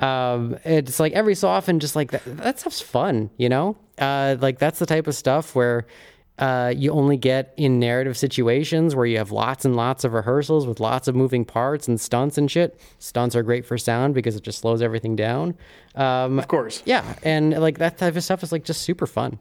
um, 0.00 0.58
it's 0.64 0.98
like 0.98 1.12
every 1.12 1.34
so 1.34 1.48
often 1.48 1.78
just 1.78 1.94
like 1.94 2.10
that, 2.10 2.22
that 2.24 2.58
stuff's 2.58 2.80
fun 2.80 3.30
you 3.36 3.48
know 3.48 3.76
uh, 3.98 4.36
like 4.40 4.58
that's 4.58 4.78
the 4.78 4.86
type 4.86 5.06
of 5.06 5.14
stuff 5.14 5.54
where 5.54 5.86
uh, 6.40 6.72
you 6.74 6.90
only 6.90 7.18
get 7.18 7.52
in 7.58 7.78
narrative 7.78 8.16
situations 8.16 8.96
where 8.96 9.04
you 9.04 9.18
have 9.18 9.30
lots 9.30 9.66
and 9.66 9.76
lots 9.76 10.04
of 10.04 10.14
rehearsals 10.14 10.66
with 10.66 10.80
lots 10.80 11.06
of 11.06 11.14
moving 11.14 11.44
parts 11.44 11.86
and 11.86 12.00
stunts 12.00 12.38
and 12.38 12.50
shit. 12.50 12.80
Stunts 12.98 13.36
are 13.36 13.42
great 13.42 13.66
for 13.66 13.76
sound 13.76 14.14
because 14.14 14.36
it 14.36 14.42
just 14.42 14.58
slows 14.60 14.80
everything 14.80 15.14
down. 15.16 15.54
Um, 15.94 16.38
of 16.38 16.48
course 16.48 16.82
yeah, 16.86 17.14
and 17.22 17.50
like 17.60 17.76
that 17.78 17.98
type 17.98 18.16
of 18.16 18.24
stuff 18.24 18.42
is 18.42 18.52
like 18.52 18.64
just 18.64 18.80
super 18.82 19.06
fun. 19.06 19.38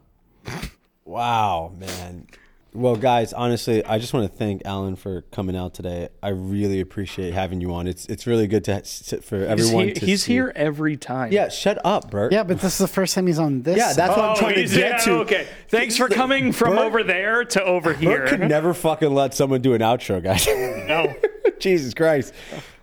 Wow, 1.06 1.72
man. 1.76 2.26
Well, 2.72 2.94
guys, 2.94 3.32
honestly, 3.32 3.84
I 3.84 3.98
just 3.98 4.14
want 4.14 4.30
to 4.30 4.38
thank 4.38 4.62
Alan 4.64 4.94
for 4.94 5.22
coming 5.32 5.56
out 5.56 5.74
today. 5.74 6.08
I 6.22 6.28
really 6.28 6.80
appreciate 6.80 7.34
having 7.34 7.60
you 7.60 7.74
on. 7.74 7.88
It's 7.88 8.06
it's 8.06 8.28
really 8.28 8.46
good 8.46 8.62
to 8.64 8.84
sit 8.84 9.24
for 9.24 9.38
he's, 9.40 9.48
everyone. 9.48 9.88
he- 9.88 9.92
to 9.94 10.06
he's 10.06 10.22
see. 10.22 10.34
here 10.34 10.52
every 10.54 10.96
time 10.96 11.32
Yeah, 11.32 11.48
shut 11.48 11.78
up, 11.84 12.12
Bert. 12.12 12.32
Yeah, 12.32 12.44
but 12.44 12.60
this 12.60 12.74
is 12.74 12.78
the 12.78 12.86
first 12.86 13.16
time 13.16 13.26
he's 13.26 13.40
on 13.40 13.62
this. 13.62 13.76
Yeah, 13.76 13.92
that's 13.92 14.16
what 14.16 14.24
I'm 14.24 14.30
Oh, 14.30 14.36
trying 14.36 14.54
to 14.54 14.60
oh, 14.60 14.62
he's- 14.62 14.76
get 14.76 14.90
yeah, 14.92 14.98
to. 14.98 15.12
okay 15.22 15.46
thanks 15.68 15.96
for 15.96 16.08
coming 16.08 16.52
from 16.52 16.70
Bert- 16.76 16.78
over 16.86 17.02
there 17.02 17.44
to 17.44 17.64
over 17.64 17.92
here 17.92 18.18
Bert 18.20 18.28
could 18.28 18.40
never 18.48 18.72
fucking 18.72 19.12
let 19.12 19.34
someone 19.34 19.62
do 19.62 19.74
an 19.74 19.80
outro, 19.80 20.22
guys. 20.22 20.46
no 20.46 21.12
Jesus 21.58 21.92
Christ. 21.92 22.32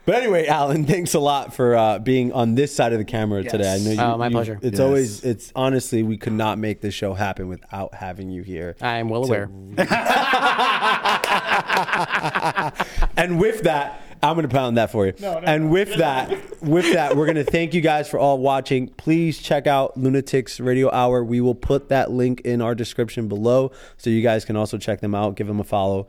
But 0.07 0.15
anyway, 0.15 0.47
Alan, 0.47 0.85
thanks 0.85 1.13
a 1.15 1.19
lot 1.19 1.53
for 1.53 1.75
uh, 1.75 1.99
being 1.99 2.31
on 2.31 2.55
this 2.55 2.73
side 2.73 2.93
of 2.93 2.97
the 2.97 3.03
camera 3.03 3.43
yes. 3.43 3.51
today. 3.51 3.73
I 3.73 3.77
know 3.79 3.89
oh, 3.89 3.91
you. 3.91 4.13
Oh, 4.13 4.17
my 4.17 4.27
you, 4.27 4.31
pleasure. 4.31 4.57
It's 4.61 4.79
yes. 4.79 4.81
always, 4.85 5.21
it's 5.25 5.51
honestly, 5.53 6.01
we 6.01 6.15
could 6.15 6.31
not 6.31 6.57
make 6.57 6.79
this 6.79 6.93
show 6.93 7.13
happen 7.13 7.49
without 7.49 7.93
having 7.93 8.31
you 8.31 8.41
here. 8.41 8.77
I 8.81 8.99
am 8.99 9.09
well 9.09 9.23
to... 9.23 9.27
aware. 9.27 9.43
and 13.17 13.37
with 13.37 13.63
that, 13.63 14.01
I'm 14.23 14.37
gonna 14.37 14.47
pound 14.47 14.77
that 14.77 14.91
for 14.91 15.07
you. 15.07 15.13
No, 15.19 15.33
no, 15.33 15.45
and 15.45 15.69
with 15.69 15.97
that, 15.97 16.63
with 16.63 16.93
that, 16.93 17.17
we're 17.17 17.27
gonna 17.27 17.43
thank 17.43 17.73
you 17.73 17.81
guys 17.81 18.09
for 18.09 18.17
all 18.17 18.39
watching. 18.39 18.87
Please 18.87 19.39
check 19.39 19.67
out 19.67 19.97
Lunatics 19.97 20.61
Radio 20.61 20.89
Hour. 20.89 21.21
We 21.23 21.41
will 21.41 21.53
put 21.53 21.89
that 21.89 22.11
link 22.11 22.39
in 22.41 22.61
our 22.61 22.73
description 22.73 23.27
below, 23.27 23.71
so 23.97 24.09
you 24.09 24.21
guys 24.21 24.45
can 24.45 24.55
also 24.55 24.77
check 24.77 25.01
them 25.01 25.13
out. 25.13 25.35
Give 25.35 25.47
them 25.47 25.59
a 25.59 25.65
follow 25.65 26.07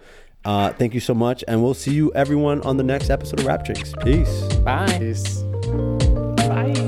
uh, 0.49 0.73
thank 0.73 0.95
you 0.95 1.01
so 1.01 1.13
much, 1.13 1.45
and 1.47 1.63
we'll 1.63 1.75
see 1.75 1.93
you 1.93 2.11
everyone 2.15 2.63
on 2.63 2.79
the 2.79 2.83
next 2.83 3.11
episode 3.11 3.41
of 3.41 3.45
Wrap 3.45 3.67
Drinks. 3.67 3.93
Peace. 4.03 4.43
Bye. 4.65 4.99
Peace. 4.99 5.43
Bye. 6.49 6.88